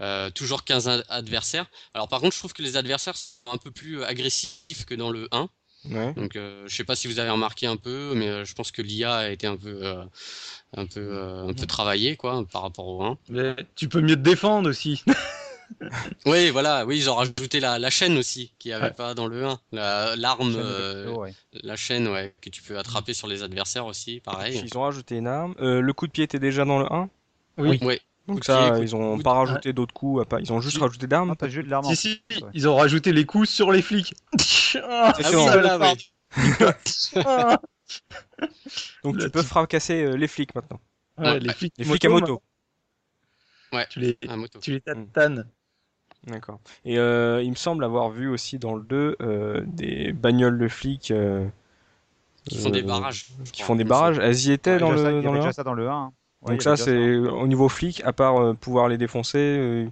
Euh, 0.00 0.30
toujours 0.30 0.64
15 0.64 0.88
ad- 0.88 1.04
adversaires. 1.08 1.66
Alors 1.94 2.08
par 2.08 2.20
contre 2.20 2.34
je 2.34 2.38
trouve 2.38 2.52
que 2.52 2.62
les 2.62 2.76
adversaires 2.76 3.16
sont 3.16 3.52
un 3.52 3.58
peu 3.58 3.70
plus 3.70 4.02
agressifs 4.04 4.84
que 4.86 4.94
dans 4.94 5.10
le 5.10 5.28
1 5.32 5.48
Ouais. 5.90 6.12
donc 6.14 6.36
euh, 6.36 6.64
je 6.66 6.74
sais 6.74 6.84
pas 6.84 6.96
si 6.96 7.08
vous 7.08 7.18
avez 7.18 7.30
remarqué 7.30 7.66
un 7.66 7.76
peu 7.76 8.12
mais 8.14 8.28
euh, 8.28 8.44
je 8.44 8.54
pense 8.54 8.70
que 8.70 8.80
l'IA 8.82 9.14
a 9.16 9.28
été 9.28 9.46
un 9.46 9.56
peu 9.56 9.80
euh, 9.82 10.02
un 10.76 10.86
peu 10.86 11.00
euh, 11.00 11.46
un 11.48 11.52
peu 11.52 11.66
travaillée 11.66 12.16
quoi 12.16 12.44
par 12.50 12.62
rapport 12.62 12.86
au 12.86 13.02
1 13.02 13.18
Mais 13.28 13.54
tu 13.76 13.88
peux 13.88 14.00
mieux 14.00 14.16
te 14.16 14.20
défendre 14.22 14.68
aussi. 14.70 15.02
oui 16.26 16.50
voilà 16.50 16.84
oui 16.86 16.98
ils 16.98 17.08
ont 17.10 17.14
rajouté 17.14 17.58
la, 17.60 17.78
la 17.78 17.90
chaîne 17.90 18.16
aussi 18.18 18.52
qu'il 18.58 18.70
n'y 18.70 18.74
avait 18.74 18.84
Ouais. 18.86 18.92
pas 18.92 19.14
dans 19.14 19.26
le 19.26 19.44
1 19.46 19.58
La- 19.72 20.14
l'arme 20.16 20.54
euh, 20.56 21.10
ouais. 21.12 21.32
La 21.62 21.76
chaîne, 21.76 22.08
ouais, 22.08 22.34
que 22.40 22.50
tu 22.50 22.62
peux 22.62 22.78
attraper 22.78 23.14
sur 23.14 23.28
les 23.28 23.42
adversaires 23.42 23.86
aussi, 23.86 24.20
pareil. 24.20 24.60
Ils 24.64 24.76
ont 24.76 24.82
rajouté 24.82 25.16
une 25.16 25.26
arme. 25.28 25.54
Euh, 25.60 25.80
le 25.80 25.92
coup 25.92 26.06
de 26.06 26.12
pied 26.12 26.24
était 26.24 26.38
déjà 26.40 26.64
dans 26.64 26.78
le 26.80 26.92
1. 26.92 27.08
Oui. 27.58 27.78
Ouais. 27.82 28.00
Donc 28.26 28.40
de 28.40 28.44
ça, 28.44 28.70
coup- 28.76 28.82
ils 28.82 28.96
ont 28.96 29.12
coup 29.12 29.18
de- 29.18 29.22
pas 29.22 29.32
rajouté 29.34 29.72
d'autres 29.72 29.92
coups. 29.94 30.26
à 30.30 30.40
Ils 30.40 30.52
ont 30.52 30.60
juste 30.60 30.78
rajouté 30.78 31.06
d'armes. 31.06 31.28
Non, 31.28 31.34
t'as 31.34 31.48
juste 31.48 31.66
de 31.66 31.70
l'arme. 31.70 31.84
Si, 31.86 31.96
si, 31.96 32.22
ouais. 32.42 32.50
ils 32.54 32.66
ont 32.68 32.76
rajouté 32.76 33.12
les 33.12 33.26
coups 33.26 33.48
sur 33.48 33.70
les 33.72 33.82
flics. 33.82 34.14
Ah, 34.82 35.12
Ah 35.16 35.28
oui, 35.30 35.36
voilà, 35.36 35.78
ouais. 35.78 35.94
ah. 37.26 37.60
Donc 39.04 39.18
tu 39.18 39.30
peux 39.30 39.42
fracasser 39.42 40.02
euh, 40.04 40.16
les 40.16 40.26
flics 40.26 40.54
maintenant. 40.54 40.80
Ouais, 41.18 41.38
les 41.38 41.52
flics, 41.52 41.74
Les 41.78 41.84
flics 41.84 42.04
à 42.04 42.08
moto. 42.08 42.42
Tu 43.90 44.00
les, 44.00 44.18
Ah, 44.28 44.36
moto. 44.36 44.58
tu 44.60 44.70
les 44.72 44.80
tatanes. 44.80 45.46
D'accord. 46.26 46.58
Et 46.84 46.98
euh, 46.98 47.42
il 47.42 47.50
me 47.50 47.54
semble 47.56 47.84
avoir 47.84 48.08
vu 48.10 48.28
aussi 48.28 48.58
dans 48.58 48.74
le 48.74 48.82
2 48.82 49.16
euh, 49.20 49.62
des 49.66 50.12
bagnoles 50.12 50.58
de 50.58 50.68
flics 50.68 51.10
euh, 51.10 51.46
Qui 52.48 52.58
font 52.58 52.70
des 52.70 52.82
euh, 52.82 52.86
barrages. 52.86 53.26
qui 53.52 53.62
font 53.62 53.76
des 53.76 53.84
me 53.84 53.88
barrages. 53.90 54.18
Elles 54.18 54.46
y 54.46 54.52
étaient 54.52 54.72
Ouais, 54.74 54.78
dans 54.80 54.90
déjà 54.92 55.02
ça, 55.04 55.10
le, 55.10 55.16
il 55.18 55.20
y 55.20 55.24
dans 55.24 55.30
avait 55.30 55.38
le 55.38 55.44
1 55.44 55.46
déjà 55.48 55.52
ça 55.52 55.62
dans 55.64 55.74
le 55.74 55.88
1. 55.88 55.92
hein. 55.92 56.12
Donc 56.46 56.62
ça, 56.62 56.76
c'est 56.76 57.16
au 57.16 57.46
niveau 57.46 57.68
flic, 57.68 58.02
à 58.04 58.12
part 58.12 58.36
euh, 58.38 58.54
pouvoir 58.54 58.88
les 58.88 58.98
défoncer, 58.98 59.38
euh, 59.38 59.86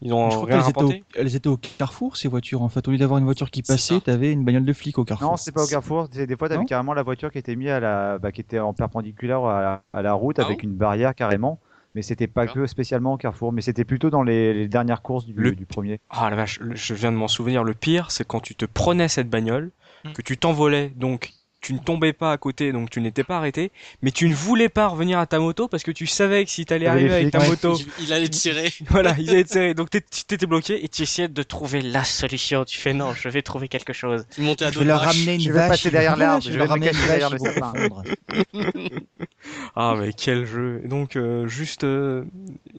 ils 0.00 0.12
ont 0.12 0.30
Je 0.30 0.36
crois 0.36 0.46
rien 0.48 0.58
qu'elles 0.60 0.70
étaient, 0.70 0.82
au, 0.82 0.86
rapporté. 0.86 1.04
elles 1.14 1.36
étaient 1.36 1.48
au 1.48 1.56
carrefour, 1.56 2.16
ces 2.16 2.28
voitures. 2.28 2.62
En 2.62 2.68
fait, 2.68 2.86
au 2.88 2.90
lieu 2.90 2.98
d'avoir 2.98 3.18
une 3.18 3.24
voiture 3.24 3.50
qui 3.50 3.62
passait, 3.62 4.00
t'avais 4.00 4.32
une 4.32 4.44
bagnole 4.44 4.64
de 4.64 4.72
flic 4.72 4.98
au 4.98 5.04
carrefour. 5.04 5.30
Non, 5.30 5.36
c'est 5.36 5.52
pas 5.52 5.64
au 5.64 5.66
carrefour. 5.66 6.08
Des 6.08 6.36
fois, 6.36 6.48
t'avais 6.48 6.64
carrément 6.64 6.94
la 6.94 7.02
voiture 7.02 7.30
qui 7.30 7.38
était 7.38 7.54
mise 7.56 7.68
à 7.68 7.80
la, 7.80 8.18
bah, 8.18 8.32
qui 8.32 8.40
était 8.40 8.58
en 8.58 8.72
perpendiculaire 8.72 9.44
à 9.44 9.60
la, 9.62 9.82
à 9.92 10.02
la 10.02 10.12
route 10.14 10.38
Ah 10.38 10.46
avec 10.46 10.62
une 10.62 10.74
barrière 10.74 11.14
carrément. 11.14 11.60
Mais 11.94 12.00
c'était 12.00 12.26
pas 12.26 12.46
que 12.46 12.66
spécialement 12.66 13.12
au 13.12 13.16
carrefour. 13.18 13.52
Mais 13.52 13.60
c'était 13.60 13.84
plutôt 13.84 14.08
dans 14.08 14.22
les, 14.22 14.54
les 14.54 14.66
dernières 14.66 15.02
courses 15.02 15.26
du, 15.26 15.34
Le- 15.34 15.52
du 15.52 15.66
premier. 15.66 16.00
Ah 16.08 16.30
la 16.30 16.36
vache, 16.36 16.58
le- 16.60 16.74
je 16.74 16.94
viens 16.94 17.12
de 17.12 17.16
m'en 17.18 17.28
souvenir. 17.28 17.64
Le 17.64 17.74
pire, 17.74 18.10
c'est 18.10 18.26
quand 18.26 18.40
tu 18.40 18.54
te 18.54 18.64
prenais 18.64 19.08
cette 19.08 19.28
bagnole, 19.28 19.70
Hmm. 20.04 20.12
que 20.14 20.22
tu 20.22 20.36
t'envolais, 20.36 20.88
donc 20.96 21.32
tu 21.62 21.72
ne 21.74 21.78
tombais 21.78 22.12
pas 22.12 22.32
à 22.32 22.36
côté, 22.36 22.72
donc 22.72 22.90
tu 22.90 23.00
n'étais 23.00 23.24
pas 23.24 23.38
arrêté, 23.38 23.70
mais 24.02 24.10
tu 24.10 24.28
ne 24.28 24.34
voulais 24.34 24.68
pas 24.68 24.88
revenir 24.88 25.18
à 25.18 25.26
ta 25.26 25.38
moto 25.38 25.68
parce 25.68 25.82
que 25.84 25.90
tu 25.92 26.06
savais 26.06 26.44
que 26.44 26.50
si 26.50 26.66
t'allais 26.66 26.86
arriver 26.88 27.14
avec 27.14 27.30
ta 27.30 27.46
moto, 27.46 27.78
Il, 27.98 28.04
il 28.04 28.12
allait 28.12 28.28
tirer. 28.28 28.70
voilà, 28.90 29.14
ils 29.18 29.30
allaient 29.30 29.44
te 29.44 29.48
serrer. 29.52 29.72
Donc 29.74 29.88
t'étais 29.90 30.46
bloqué 30.46 30.84
et 30.84 30.88
tu 30.88 31.02
essayais 31.02 31.28
de 31.28 31.42
trouver 31.42 31.80
la 31.80 32.04
solution. 32.04 32.64
Tu 32.64 32.78
fais 32.78 32.92
non, 32.92 33.14
je 33.14 33.28
vais 33.28 33.42
trouver 33.42 33.68
quelque 33.68 33.92
chose. 33.92 34.26
Tu 34.34 34.40
montais 34.42 34.64
à 34.66 34.70
Je 34.72 34.78
vais 34.80 34.84
leur 34.84 35.00
ramener 35.00 35.34
une 35.36 35.40
Je 35.40 35.52
vais 35.52 35.58
vache. 35.60 35.68
passer 35.68 35.90
derrière 35.90 36.16
l'arbre, 36.16 36.42
je 36.44 36.50
vais 36.50 36.58
leur 36.58 36.68
ramener 36.68 36.90
une 36.90 37.06
derrière 37.06 37.30
le. 37.30 37.38
Ah 39.74 39.94
mais 39.98 40.12
quel 40.12 40.44
jeu. 40.46 40.80
Et 40.84 40.88
donc 40.88 41.16
euh, 41.16 41.46
juste, 41.46 41.84
euh, 41.84 42.24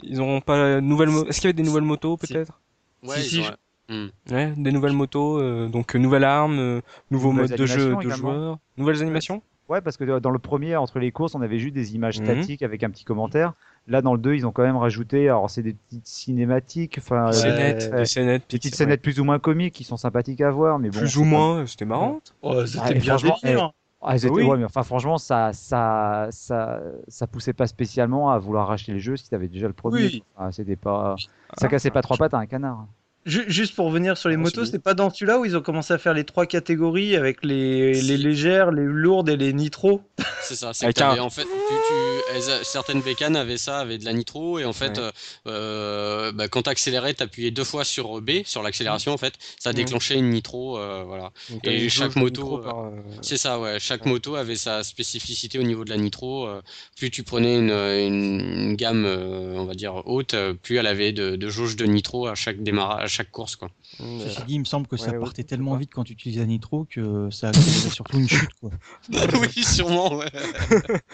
ils 0.01 0.19
auront 0.19 0.41
pas 0.41 0.75
de 0.75 0.79
nouvelles. 0.79 1.09
mo- 1.09 1.25
Est-ce 1.27 1.38
qu'il 1.41 1.45
y 1.45 1.47
avait 1.47 1.53
des 1.53 1.63
nouvelles 1.63 1.84
motos 1.84 2.17
Si. 2.21 2.34
peut-être? 2.34 2.59
Ouais, 3.03 3.21
si, 3.21 3.39
ont- 3.39 3.55
Hmm. 3.89 4.07
Ouais, 4.31 4.53
des 4.55 4.71
nouvelles 4.71 4.93
motos, 4.93 5.39
euh, 5.39 5.67
donc 5.67 5.95
euh, 5.95 5.99
nouvelle 5.99 6.23
arme, 6.23 6.57
euh, 6.59 6.81
nouveau 7.11 7.31
Nouvelles 7.34 7.49
mode 7.49 7.59
de 7.59 7.65
jeu 7.65 7.89
de 7.95 8.01
également. 8.01 8.15
joueurs, 8.15 8.57
nouvelles 8.77 9.01
animations. 9.01 9.41
Ouais, 9.69 9.81
parce 9.81 9.97
que 9.97 10.19
dans 10.19 10.29
le 10.29 10.39
premier, 10.39 10.75
entre 10.75 10.99
les 10.99 11.11
courses, 11.11 11.36
on 11.36 11.41
avait 11.41 11.57
juste 11.59 11.73
des 11.73 11.95
images 11.95 12.19
Mhm. 12.19 12.25
statiques 12.25 12.61
avec 12.63 12.84
un 12.84 12.89
petit 12.89 13.03
commentaire. 13.05 13.53
Là, 13.88 14.01
dans 14.01 14.13
le 14.13 14.19
2, 14.19 14.36
ils 14.36 14.45
ont 14.45 14.51
quand 14.51 14.63
même 14.63 14.77
rajouté, 14.77 15.27
alors 15.29 15.49
c'est 15.49 15.61
des 15.63 15.73
petites 15.73 16.07
cinématiques, 16.07 16.97
enfin, 16.99 17.27
Ouais. 17.27 17.34
C'est 17.34 17.93
euh, 17.93 17.97
des 17.99 18.05
scénettes, 18.05 18.43
des 18.49 18.57
petites 18.57 18.75
scénettes 18.75 19.01
plus 19.01 19.19
ou 19.19 19.23
moins 19.25 19.39
comiques 19.39 19.73
qui 19.73 19.84
sont 19.84 19.97
sympathiques 19.97 20.41
à 20.41 20.51
voir, 20.51 20.79
mais 20.79 20.89
bon. 20.89 20.99
plus 20.99 21.17
ou 21.17 21.21
pas- 21.21 21.27
moins, 21.27 21.65
c'était 21.65 21.86
marrant. 21.86 22.19
Oh, 22.41 22.55
Ah, 22.59 22.65
c'était 22.67 22.95
bien 22.99 23.17
franchement, 23.17 23.38
délire. 23.43 23.71
Ah, 24.05 24.15
oui. 24.29 24.43
ouais, 24.43 24.57
mais 24.57 24.65
enfin, 24.65 24.84
franchement, 24.84 25.17
ça, 25.17 25.53
ça, 25.53 26.27
ça, 26.31 26.81
ça 27.07 27.25
poussait 27.27 27.53
pas 27.53 27.67
spécialement 27.67 28.31
à 28.31 28.38
vouloir 28.39 28.67
racheter 28.67 28.91
les 28.93 28.99
jeux 28.99 29.15
si 29.15 29.29
t'avais 29.29 29.47
déjà 29.47 29.67
le 29.67 29.73
premier. 29.73 30.03
Oui. 30.03 30.23
Ah, 30.38 30.51
c'était 30.51 30.75
pas, 30.75 31.15
ça 31.57 31.67
cassait 31.69 31.89
pas 31.91 32.01
trois 32.01 32.17
pattes 32.17 32.34
à 32.34 32.38
un 32.38 32.45
canard. 32.45 32.86
Ju- 33.26 33.45
Juste 33.47 33.76
pour 33.76 33.86
revenir 33.88 34.17
sur 34.17 34.28
les 34.30 34.36
Ah, 34.36 34.39
motos, 34.39 34.65
c'est 34.65 34.80
pas 34.84 34.93
dans 34.93 35.09
celui-là 35.09 35.39
où 35.39 35.45
ils 35.45 35.55
ont 35.55 35.61
commencé 35.61 35.93
à 35.93 35.97
faire 35.97 36.13
les 36.13 36.26
trois 36.26 36.45
catégories 36.45 37.15
avec 37.15 37.43
les, 37.43 37.93
légères, 38.01 38.71
les 38.71 38.84
lourdes 38.84 39.30
et 39.30 39.38
les 39.38 39.53
nitros. 39.53 40.01
C'est 40.41 40.55
ça, 40.55 40.74
c'est 40.74 41.01
un- 41.01 41.19
en 41.19 41.30
fait, 41.30 41.43
tu, 41.43 41.47
tu- 41.47 42.36
elles 42.36 42.51
a- 42.51 42.63
certaines 42.65 43.01
bécanes 43.01 43.38
avaient 43.38 43.57
ça, 43.57 43.80
avaient 43.80 43.97
de 43.97 44.03
la 44.03 44.11
nitro, 44.11 44.59
et 44.59 44.65
en 44.65 44.74
fait, 44.74 44.97
Ouais. 44.97 45.05
euh, 45.05 45.11
euh, 45.47 46.32
bah, 46.34 46.47
quand 46.49 46.63
t'accélérais, 46.63 47.13
t'appuyais 47.13 47.51
deux 47.51 47.63
fois 47.63 47.86
sur 47.86 48.19
B, 48.21 48.43
sur 48.45 48.61
l'accélération, 48.61 49.13
en 49.13 49.17
fait, 49.17 49.36
ça 49.57 49.71
déclenchait 49.71 50.15
une 50.17 50.30
nitro, 50.30 50.78
euh, 50.78 51.03
voilà. 51.07 51.32
Donc, 51.49 51.65
Et 51.65 51.88
chaque 51.89 52.15
moto, 52.17 52.41
nitro 52.43 52.59
euh, 52.59 52.91
euh, 52.97 53.01
C'est 53.21 53.38
ça, 53.38 53.59
ouais. 53.59 53.78
Chaque 53.80 54.05
Ouais. 54.05 54.11
moto 54.11 54.36
avait 54.36 54.55
sa 54.57 54.84
spécificité 54.84 55.59
au 55.59 55.63
niveau 55.63 55.86
de 55.86 55.89
la 55.89 55.97
nitro. 55.97 56.45
euh, 56.47 56.61
plus 56.97 57.09
tu 57.09 57.24
prenais 57.24 57.57
une, 57.57 57.71
une, 57.71 58.39
une 58.41 58.76
gamme, 58.76 59.05
euh, 59.05 59.55
on 59.57 59.65
va 59.65 59.74
dire 59.76 60.01
haute, 60.05 60.36
plus 60.61 60.78
elle 60.78 60.88
avait 60.88 61.11
de, 61.13 61.36
de 61.36 61.49
jauge 61.49 61.76
de 61.76 61.86
nitro 61.86 62.28
à 62.28 62.36
chaque 62.36 62.61
démarrage, 62.61 63.12
chaque 63.14 63.32
course, 63.32 63.55
quoi. 63.55 63.70
Ceci 63.99 64.43
dit, 64.43 64.53
il 64.55 64.59
me 64.59 64.66
semble 64.66 64.88
que 64.88 64.97
ça 64.97 65.11
Ouais, 65.11 65.20
partait 65.20 65.43
tellement 65.43 65.76
vite 65.76 65.91
quand 65.93 66.03
tu 66.03 66.14
utilisais 66.14 66.41
un 66.41 66.45
nitro 66.47 66.86
que 66.89 67.30
ça 67.32 67.49
accélérait 67.49 67.89
surtout 67.89 68.18
une 68.18 68.28
chute. 68.28 68.49
Quoi. 68.59 68.72
oui, 69.39 69.64
sûrement, 69.64 70.16
ouais. 70.16 70.32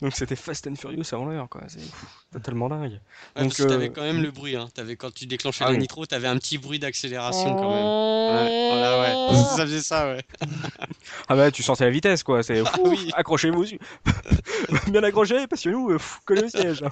Donc 0.00 0.14
c'était 0.14 0.36
Fast 0.36 0.66
and 0.66 0.76
Furious 0.76 1.04
avant 1.12 1.26
l'heure, 1.26 1.48
quoi. 1.48 1.62
C'est 1.68 1.80
totalement 2.32 2.68
dingue. 2.68 3.00
Ouais, 3.36 3.42
Donc, 3.42 3.58
euh, 3.60 3.88
quand 3.94 4.02
même 4.02 4.22
le 4.22 4.30
bruit, 4.30 4.56
hein. 4.56 4.68
T'avais, 4.74 4.96
quand 4.96 5.12
tu 5.12 5.26
déclenchais 5.26 5.64
Ah 5.64 5.68
la 5.68 5.74
oui. 5.74 5.80
nitro, 5.80 6.06
t'avais 6.06 6.28
un 6.28 6.36
petit 6.38 6.58
bruit 6.58 6.78
d'accélération 6.78 7.54
quand 7.54 7.70
même. 7.70 7.86
Ouais, 7.86 8.70
voilà, 8.72 9.00
ouais. 9.00 9.44
Ça 9.56 9.66
faisait 9.66 9.82
ça, 9.82 10.14
ouais. 10.14 10.22
Ah 11.28 11.36
bah 11.36 11.50
tu 11.50 11.62
sentais 11.62 11.84
la 11.84 11.90
vitesse, 11.90 12.22
quoi. 12.22 12.42
C'est 12.42 12.62
Ah 12.64 12.72
oui. 12.84 13.10
accrochez-vous, 13.14 13.64
bien 14.90 15.02
accroché, 15.02 15.46
parce 15.46 15.62
que 15.62 15.68
nous, 15.68 15.96
collez 16.24 16.42
le 16.42 16.48
siège. 16.48 16.82
hein. 16.82 16.90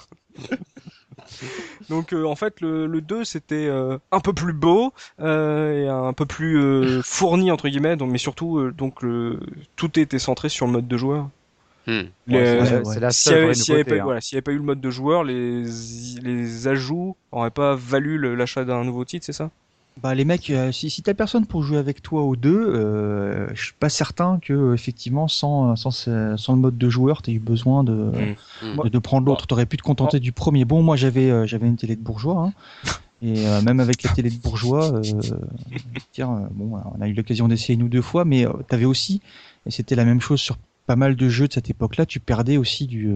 Donc 1.89 2.13
euh, 2.13 2.25
en 2.25 2.37
fait 2.37 2.61
le, 2.61 2.87
le 2.87 3.01
2 3.01 3.25
c'était 3.25 3.67
euh, 3.67 3.99
un 4.13 4.21
peu 4.21 4.33
plus 4.33 4.53
beau 4.53 4.93
euh, 5.21 5.85
et 5.85 5.89
un 5.89 6.13
peu 6.13 6.27
plus 6.27 6.59
euh, 6.59 7.03
fourni 7.03 7.51
entre 7.51 7.69
guillemets 7.69 7.97
donc 7.97 8.11
mais 8.11 8.19
surtout 8.19 8.59
euh, 8.59 8.73
donc 8.73 9.03
le 9.03 9.41
tout 9.77 9.99
était 9.99 10.19
centré 10.19 10.49
sur 10.49 10.67
le 10.67 10.73
mode 10.73 10.89
de 10.89 10.97
joueur. 10.97 11.29
Hmm. 11.87 12.03
Ouais, 12.29 12.45
S'il 13.09 13.33
y 13.33 13.35
seule 13.35 13.45
avait, 13.75 14.01
hein. 14.01 14.05
voilà, 14.05 14.21
avait 14.33 14.43
pas 14.43 14.53
eu 14.53 14.57
le 14.57 14.63
mode 14.63 14.81
de 14.81 14.91
joueur, 14.91 15.25
les, 15.25 15.65
les 16.23 16.69
ajouts 16.69 17.17
auraient 17.33 17.51
pas 17.51 17.75
valu 17.75 18.19
l'achat 18.37 18.65
d'un 18.65 18.85
nouveau 18.85 19.05
titre, 19.05 19.25
c'est 19.25 19.33
ça? 19.33 19.51
Bah 19.97 20.15
les 20.15 20.25
mecs, 20.25 20.49
euh, 20.51 20.73
si, 20.73 20.89
si 20.89 21.03
t'as 21.03 21.13
personne 21.15 21.45
pour 21.47 21.63
jouer 21.63 21.77
avec 21.77 22.01
toi 22.01 22.23
aux 22.23 22.37
deux, 22.37 22.57
euh, 22.75 23.49
je 23.55 23.65
suis 23.65 23.75
pas 23.75 23.91
certain 23.91 24.39
que 24.39 24.73
effectivement 24.73 25.29
sans, 25.29 25.77
sans, 25.77 25.91
sans 25.91 26.55
le 26.55 26.59
mode 26.59 26.79
de 26.79 26.89
joueur, 26.89 27.21
t'aies 27.21 27.33
eu 27.33 27.39
besoin 27.39 27.85
de, 27.85 27.93
Mm. 27.93 28.83
de, 28.85 28.89
de 28.89 28.99
prendre 28.99 29.27
l'autre. 29.27 29.47
T'aurais 29.47 29.67
pu 29.67 29.77
te 29.77 29.83
contenter 29.83 30.19
du 30.21 30.33
premier. 30.33 30.65
Bon, 30.65 30.83
moi 30.83 30.97
j'avais 30.97 31.31
euh, 31.31 31.47
j'avais 31.47 31.67
une 31.67 31.77
télé 31.77 31.97
de 31.97 32.03
bourgeois, 32.03 32.39
hein, 32.39 32.53
et 33.23 33.47
euh, 33.47 33.61
même 33.61 33.81
avec 33.81 34.03
la 34.03 34.11
télé 34.11 34.31
de 34.31 34.37
bourgeois, 34.37 34.93
euh, 34.95 35.03
tiens, 36.13 36.35
euh, 36.35 36.49
bon, 36.51 36.81
on 36.97 37.01
a 37.01 37.09
eu 37.09 37.13
l'occasion 37.13 37.49
d'essayer 37.49 37.75
une 37.75 37.83
ou 37.83 37.89
deux 37.89 38.03
fois, 38.03 38.25
mais 38.25 38.47
euh, 38.47 38.53
t'avais 38.69 38.87
aussi, 38.87 39.21
et 39.67 39.71
c'était 39.71 39.97
la 39.97 40.05
même 40.07 40.21
chose 40.21 40.41
sur 40.41 40.57
pas 40.87 40.97
mal 40.97 41.15
de 41.17 41.29
jeux 41.29 41.49
de 41.49 41.53
cette 41.53 41.69
époque-là, 41.71 42.07
tu 42.07 42.21
perdais 42.21 42.57
aussi 42.57 42.87
du. 42.87 43.15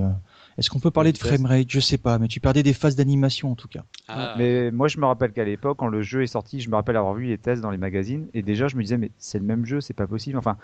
Est-ce 0.57 0.71
qu'on 0.71 0.79
peut 0.79 0.91
parler 0.91 1.13
de 1.13 1.19
framerate 1.19 1.67
Je 1.69 1.81
sais 1.81 1.99
pas, 1.99 2.19
mais 2.19 2.29
tu 2.29 2.39
perdais 2.41 2.63
des 2.63 2.73
phases 2.73 2.95
d'animation 2.97 3.51
en 3.51 3.55
tout 3.57 3.67
cas. 3.69 3.83
Ah, 4.09 4.35
Mais 4.39 4.71
moi, 4.71 4.87
je 4.89 4.99
me 4.99 5.07
rappelle 5.07 5.33
qu'à 5.33 5.45
l'époque, 5.45 5.79
quand 5.79 5.89
le 5.89 6.01
jeu 6.03 6.23
est 6.23 6.27
sorti, 6.29 6.61
je 6.61 6.71
me 6.71 6.77
rappelle 6.77 6.97
avoir 6.97 7.15
vu 7.15 7.27
les 7.27 7.39
tests 7.39 7.61
dans 7.63 7.71
les 7.71 7.77
magazines, 7.79 8.27
et 8.35 8.43
déjà, 8.43 8.69
je 8.69 8.77
me 8.77 8.83
disais, 8.83 8.97
mais 8.97 9.11
c'est 9.19 9.39
le 9.39 9.45
même 9.45 9.65
jeu, 9.67 9.81
c'est 9.81 9.95
pas 9.95 10.07
possible. 10.07 10.39
Enfin, 10.39 10.57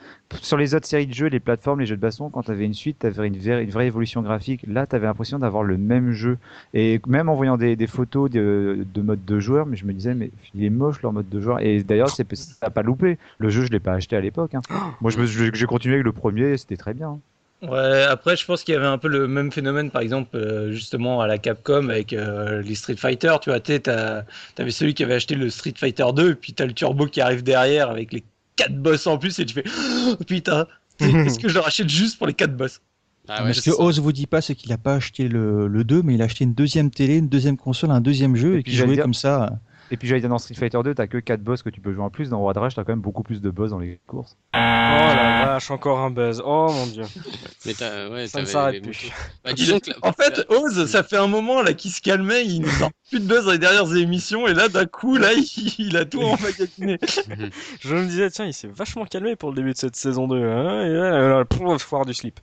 sur 0.43 0.57
les 0.57 0.75
autres 0.75 0.87
séries 0.87 1.07
de 1.09 1.13
jeux, 1.15 1.27
les 1.27 1.41
plateformes, 1.41 1.81
les 1.81 1.87
jeux 1.87 1.97
de 1.97 2.01
baston, 2.01 2.31
quand 2.31 2.43
t'avais 2.45 2.67
une 2.67 2.75
suite, 2.75 3.01
t'avais 3.01 3.27
une, 3.27 3.37
vraie- 3.37 3.65
une 3.65 3.71
vraie 3.71 3.87
évolution 3.89 4.23
graphique. 4.23 4.65
Là, 4.69 4.87
t'avais 4.87 5.07
l'impression 5.07 5.39
d'avoir 5.41 5.65
le 5.65 5.77
même 5.77 6.13
jeu. 6.13 6.39
Et 6.73 7.01
même 7.09 7.29
en 7.29 7.35
voyant 7.35 7.57
des, 7.57 7.75
des 7.75 7.87
photos 7.89 8.31
de, 8.31 8.87
de 8.95 9.03
mode 9.03 9.25
de 9.25 9.41
joueur, 9.41 9.67
mais 9.67 9.77
je 9.77 9.87
me 9.87 9.93
disais, 9.93 10.15
mais 10.15 10.31
il 10.55 10.63
est 10.65 10.71
moche 10.71 11.03
leur 11.03 11.13
mode 11.13 11.29
de 11.29 11.41
joueur. 11.41 11.61
Et 11.61 11.83
d'ailleurs, 11.83 12.11
c'est 12.11 12.27
pas 12.73 12.83
loupé. 12.83 13.19
Le 13.39 13.49
jeu, 13.49 13.65
je 13.65 13.71
l'ai 13.73 13.81
pas 13.81 13.95
acheté 13.95 14.15
à 14.15 14.21
l'époque. 14.21 14.55
hein. 14.55 14.61
Moi, 15.01 15.11
je 15.11 15.19
me- 15.19 15.27
je- 15.27 15.53
j'ai 15.53 15.67
continué 15.67 15.95
avec 15.95 16.05
le 16.05 16.13
premier, 16.13 16.57
c'était 16.59 16.77
très 16.77 16.95
bien. 16.95 17.19
Ouais, 17.63 18.03
après, 18.09 18.37
je 18.37 18.45
pense 18.47 18.65
qu'il 18.65 18.75
y 18.75 18.77
avait 18.77 18.87
un 18.87 18.97
peu 18.97 19.09
le 19.09 19.29
même 19.29 19.53
phénomène, 19.53 19.91
par 19.91 20.01
exemple, 20.01 20.37
euh, 20.37 20.73
justement, 20.73 21.21
à 21.21 21.27
la 21.27 21.37
Capcom 21.39 21.89
avec 21.91 22.13
euh, 22.13 22.63
les 22.63 22.75
Street 22.75 22.97
Fighter. 22.97 23.35
Tu 23.43 23.51
vois, 23.51 23.61
t'avais 23.61 24.71
celui 24.71 24.95
qui 24.95 25.05
avait 25.05 25.15
acheté 25.15 25.35
le 25.35 25.51
Street 25.51 25.75
Fighter 25.77 26.07
2, 26.15 26.31
et 26.31 26.35
puis 26.35 26.55
t'as 26.55 26.65
le 26.67 26.73
Turbo 26.73 27.07
qui 27.07 27.21
arrive 27.21 27.43
derrière 27.43 27.91
avec 27.91 28.13
les 28.13 28.25
quatre 28.57 28.77
boss 28.77 29.07
en 29.07 29.19
plus, 29.19 29.39
et 29.39 29.45
tu 29.47 29.55
fais 29.55 29.65
oh, 30.09 30.17
putain, 30.27 30.67
est-ce 31.01 31.39
que 31.39 31.49
je 31.49 31.55
le 31.55 31.61
rachète 31.61 31.89
juste 31.91 32.17
pour 32.19 32.27
les 32.27 32.35
quatre 32.35 32.57
boss? 32.57 32.81
Ah 33.29 33.43
Mais 33.43 33.49
ouais, 33.49 33.55
ça. 33.55 33.71
Oz 33.79 34.01
vous 34.01 34.13
dit 34.13 34.27
pas, 34.27 34.41
c'est 34.41 34.55
qu'il 34.55 34.73
a 34.73 34.79
pas 34.79 34.95
acheté 34.95 35.29
le, 35.29 35.69
le 35.69 35.85
2, 35.85 36.03
mais 36.03 36.15
il 36.15 36.23
a 36.23 36.25
acheté 36.25 36.45
une 36.45 36.55
deuxième 36.55 36.91
télé, 36.91 37.19
une 37.19 37.29
deuxième 37.29 37.57
console, 37.59 37.91
un 37.91 38.01
deuxième 38.01 38.37
jeu, 38.37 38.55
Et 38.57 38.59
et, 38.59 38.63
puis 38.63 38.73
qui 38.73 38.77
j'allais 38.79 38.89
jouait 38.89 38.97
dire- 38.97 39.05
comme 39.05 39.15
ça. 39.15 39.59
Et 39.93 39.97
puis 39.97 40.07
j'allais 40.07 40.21
dire 40.21 40.31
dans 40.31 40.39
Street 40.39 40.55
Fighter 40.55 40.79
2, 40.85 40.95
t'as 40.95 41.09
que 41.09 41.19
4 41.19 41.41
boss 41.43 41.63
que 41.63 41.69
tu 41.71 41.81
peux 41.81 41.93
jouer 41.93 42.05
en 42.05 42.11
plus. 42.11 42.29
Dans 42.31 42.39
Road 42.39 42.57
Rage, 42.57 42.75
t'as 42.77 42.85
quand 42.85 42.93
même 42.93 43.01
beaucoup 43.01 43.25
plus 43.25 43.41
de 43.41 43.51
boss 43.51 43.71
dans 43.71 43.81
les 43.81 43.99
courses. 44.07 44.37
Oh 44.55 44.57
la 44.57 45.47
vache, 45.47 45.71
encore 45.73 45.99
un 45.99 46.11
buzz. 46.11 46.41
Oh 46.45 46.69
mon 46.73 46.87
dieu. 46.87 47.03
Mais 47.67 47.73
ouais, 48.11 48.29
Ça 48.29 48.41
ne 48.41 48.45
s'arrête 48.47 48.83
plus. 48.83 49.11
Bah, 49.45 49.53
disons 49.53 49.81
que 49.81 49.91
la- 49.91 49.97
En 50.03 50.13
fait, 50.13 50.47
Oz, 50.49 50.87
ça 50.87 51.03
fait 51.03 51.17
un 51.17 51.27
moment 51.27 51.61
là 51.63 51.73
qu'il 51.73 51.91
se 51.91 52.01
calmait, 52.01 52.47
il 52.47 52.61
nous 52.61 52.69
sort 52.71 52.91
plus 53.11 53.19
de 53.19 53.27
buzz 53.27 53.45
dans 53.47 53.51
les 53.53 53.59
dernières 53.59 53.97
émissions, 53.97 54.47
et 54.47 54.55
là, 54.55 54.69
d'un 54.69 54.87
coup, 54.87 55.17
là, 55.17 55.33
il, 55.33 55.75
il 55.79 55.97
a 55.97 56.05
tout 56.05 56.21
emmagasiné. 56.21 56.97
Je 57.81 57.95
me 57.97 58.05
disais, 58.07 58.31
tiens, 58.31 58.47
il 58.47 58.55
s'est 58.55 58.69
vachement 58.73 59.05
calmé 59.07 59.35
pour 59.35 59.51
le 59.51 59.57
début 59.57 59.73
de 59.73 59.77
cette 59.79 59.97
saison 59.97 60.29
2. 60.29 60.37
Hein, 60.37 60.85
et 60.87 60.93
là, 60.93 61.29
là, 61.39 61.45
pouf, 61.45 61.83
foire 61.83 62.07
du 62.07 62.15
slip. 62.15 62.39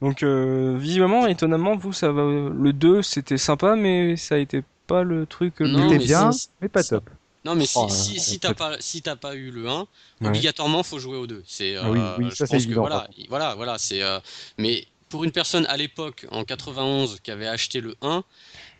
Donc, 0.00 0.22
euh, 0.22 0.76
visiblement, 0.78 1.26
étonnamment, 1.26 1.76
vous, 1.76 1.92
ça 1.92 2.12
va. 2.12 2.22
Le 2.22 2.72
2, 2.72 3.02
c'était 3.02 3.36
sympa, 3.38 3.74
mais 3.74 4.14
ça 4.16 4.36
a 4.36 4.38
été 4.38 4.62
pas 4.88 5.04
le 5.04 5.26
truc. 5.26 5.60
le 5.60 5.68
Non, 5.68 5.90
mais 5.90 5.98
bien, 5.98 6.30
mais 6.60 6.68
pas 6.68 6.82
top. 6.82 7.10
Non, 7.44 7.54
mais 7.54 7.66
si, 7.66 7.78
Oh, 7.78 7.88
si, 7.88 8.16
euh, 8.16 8.20
si 8.20 8.40
t'as 8.40 8.48
peut-être. 8.48 8.58
pas, 8.58 8.76
si 8.80 9.00
t'as 9.02 9.16
pas 9.16 9.34
eu 9.36 9.50
le 9.50 9.68
1, 9.68 9.86
Ouais. 10.20 10.26
obligatoirement, 10.28 10.82
faut 10.82 10.98
jouer 10.98 11.16
au 11.16 11.26
2. 11.26 11.42
C'est, 11.46 11.76
euh, 11.76 11.82
Ah 11.84 11.90
oui, 11.90 12.00
oui, 12.18 12.30
je 12.30 12.34
ça, 12.34 12.46
c'est 12.46 12.56
pense 12.56 12.64
que 12.66 12.68
évident, 12.68 12.80
voilà, 12.80 13.08
voilà, 13.28 13.54
voilà, 13.54 13.78
c'est, 13.78 14.02
euh, 14.02 14.18
mais 14.58 14.86
pour 15.08 15.24
une 15.24 15.32
personne 15.32 15.64
à 15.66 15.76
l'époque, 15.76 16.26
en 16.30 16.44
91, 16.44 17.20
qui 17.20 17.30
avait 17.30 17.46
acheté 17.46 17.80
le 17.80 17.94
1, 18.02 18.24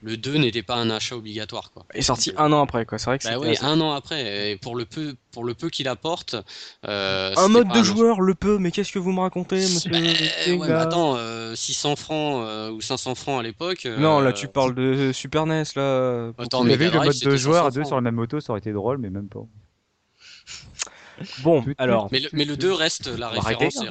le 0.02 0.16
2 0.16 0.36
n'était 0.38 0.62
pas 0.62 0.76
un 0.76 0.90
achat 0.90 1.16
obligatoire, 1.16 1.70
quoi. 1.72 1.84
Il 1.94 1.98
est 1.98 2.02
sorti 2.02 2.32
un 2.36 2.52
an 2.52 2.62
après, 2.62 2.86
quoi. 2.86 2.98
C'est 2.98 3.06
vrai 3.06 3.18
que 3.18 3.24
Bah 3.28 3.38
oui, 3.38 3.50
assez- 3.50 3.64
un 3.64 3.80
an 3.80 3.92
après, 3.92 4.52
et 4.52 4.56
pour 4.56 4.76
le 4.76 4.84
peu, 4.84 5.16
pour 5.32 5.44
le 5.44 5.54
peu 5.54 5.68
qu'il 5.70 5.88
apporte, 5.88 6.36
euh, 6.86 7.34
Un 7.36 7.48
mode 7.48 7.68
de 7.68 7.78
un 7.78 7.82
joueur, 7.82 8.20
le 8.20 8.34
peu, 8.34 8.58
mais 8.58 8.70
qu'est-ce 8.70 8.92
que 8.92 8.98
vous 8.98 9.12
me 9.12 9.20
racontez, 9.20 9.56
monsieur 9.56 9.90
Bah, 9.90 9.98
ouais, 9.98 10.56
mais 10.58 10.68
là 10.68 10.80
attends, 10.82 11.16
euh, 11.16 11.54
600 11.54 11.96
francs 11.96 12.44
euh, 12.46 12.70
ou 12.70 12.80
500 12.80 13.14
francs 13.14 13.40
à 13.40 13.42
l'époque. 13.42 13.86
euh, 13.86 13.98
Non, 13.98 14.20
là, 14.20 14.32
tu 14.32 14.46
parles 14.48 14.74
de 14.74 15.12
Super 15.12 15.46
NES, 15.46 15.64
là. 15.76 16.32
Attends, 16.38 16.64
mais 16.64 16.74
avait 16.74 16.90
le 16.90 16.98
mode 17.00 17.18
de 17.18 17.36
joueur 17.36 17.64
à 17.66 17.70
500 17.70 17.80
deux 17.80 17.84
sur 17.86 17.94
la 17.96 18.00
même 18.02 18.14
moto, 18.14 18.40
ça 18.40 18.52
aurait 18.52 18.60
été 18.60 18.72
drôle, 18.72 18.98
mais 18.98 19.10
même 19.10 19.28
pas. 19.28 19.40
Bon, 21.42 21.64
alors. 21.78 22.08
Mais 22.12 22.20
le, 22.20 22.28
mais 22.32 22.44
le 22.44 22.56
2 22.56 22.72
reste 22.72 23.08
la 23.08 23.26
arrêter, 23.26 23.56
référence. 23.66 23.82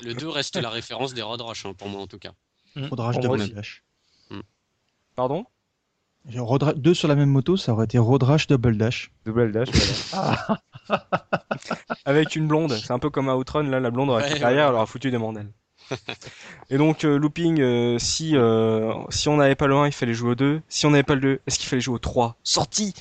et- 0.00 0.04
le 0.06 0.14
2 0.14 0.28
reste 0.28 0.56
la 0.56 0.70
référence 0.70 1.12
des 1.12 1.20
Road 1.22 1.40
Rush, 1.42 1.66
hein, 1.66 1.74
pour 1.74 1.88
moi 1.88 2.00
en 2.00 2.06
tout 2.06 2.18
cas. 2.18 2.32
Road 2.76 2.98
Rash 3.00 3.14
Pour 3.16 3.24
moi 3.24 3.36
Double 3.36 3.42
aussi. 3.42 3.52
Dash. 3.52 3.82
Pardon? 5.16 5.44
Deux 6.76 6.94
sur 6.94 7.08
la 7.08 7.14
même 7.14 7.28
moto, 7.28 7.56
ça 7.56 7.72
aurait 7.72 7.84
été 7.84 7.98
Road 7.98 8.22
Rash 8.22 8.46
Double 8.46 8.78
Dash. 8.78 9.10
Double 9.26 9.52
dash, 9.52 9.68
voilà. 10.10 10.58
Avec 12.06 12.34
une 12.34 12.46
blonde. 12.46 12.72
C'est 12.72 12.92
un 12.92 12.98
peu 12.98 13.10
comme 13.10 13.28
à 13.28 13.36
Outrun, 13.36 13.64
là, 13.64 13.78
la 13.78 13.90
blonde 13.90 14.08
aurait 14.10 14.22
été 14.24 14.34
Ouais, 14.34 14.38
derrière, 14.38 14.64
ouais. 14.64 14.70
elle 14.70 14.76
aurait 14.76 14.86
foutu 14.86 15.10
des 15.10 15.18
mandales. 15.18 15.50
Et 16.70 16.78
donc, 16.78 17.04
euh, 17.04 17.18
looping, 17.18 17.60
euh, 17.60 17.98
si, 17.98 18.36
euh, 18.36 18.94
si 19.10 19.28
on 19.28 19.36
n'avait 19.36 19.54
pas 19.54 19.66
le 19.66 19.74
1, 19.76 19.86
il 19.86 19.92
fallait 19.92 20.14
jouer 20.14 20.30
au 20.30 20.34
2. 20.34 20.62
Si 20.68 20.86
on 20.86 20.90
n'avait 20.90 21.02
pas 21.02 21.14
le 21.14 21.20
2, 21.20 21.40
est-ce 21.46 21.58
qu'il 21.58 21.68
fallait 21.68 21.82
jouer 21.82 21.96
au 21.96 21.98
3 21.98 22.36
Sorti 22.42 22.94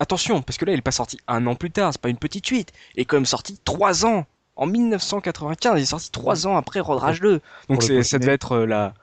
Attention, 0.00 0.42
parce 0.42 0.58
que 0.58 0.64
là, 0.64 0.72
il 0.72 0.78
est 0.78 0.82
pas 0.82 0.90
sorti 0.90 1.18
un 1.28 1.46
an 1.46 1.54
plus 1.54 1.70
tard, 1.70 1.92
c'est 1.92 2.00
pas 2.00 2.08
une 2.08 2.18
petite 2.18 2.44
suite. 2.44 2.72
Il 2.96 3.02
est 3.02 3.04
quand 3.04 3.16
même 3.16 3.24
sorti 3.26 3.60
3 3.64 4.04
ans 4.04 4.26
En 4.56 4.66
1995, 4.66 5.78
il 5.78 5.82
est 5.82 5.86
sorti 5.86 6.10
3 6.10 6.48
ans 6.48 6.56
après 6.56 6.80
Road 6.80 6.98
Rage 6.98 7.20
2. 7.20 7.40
Donc 7.68 7.82
ça 7.84 8.18
devait 8.18 8.32
être 8.32 8.52
euh, 8.52 8.66
la... 8.66 8.94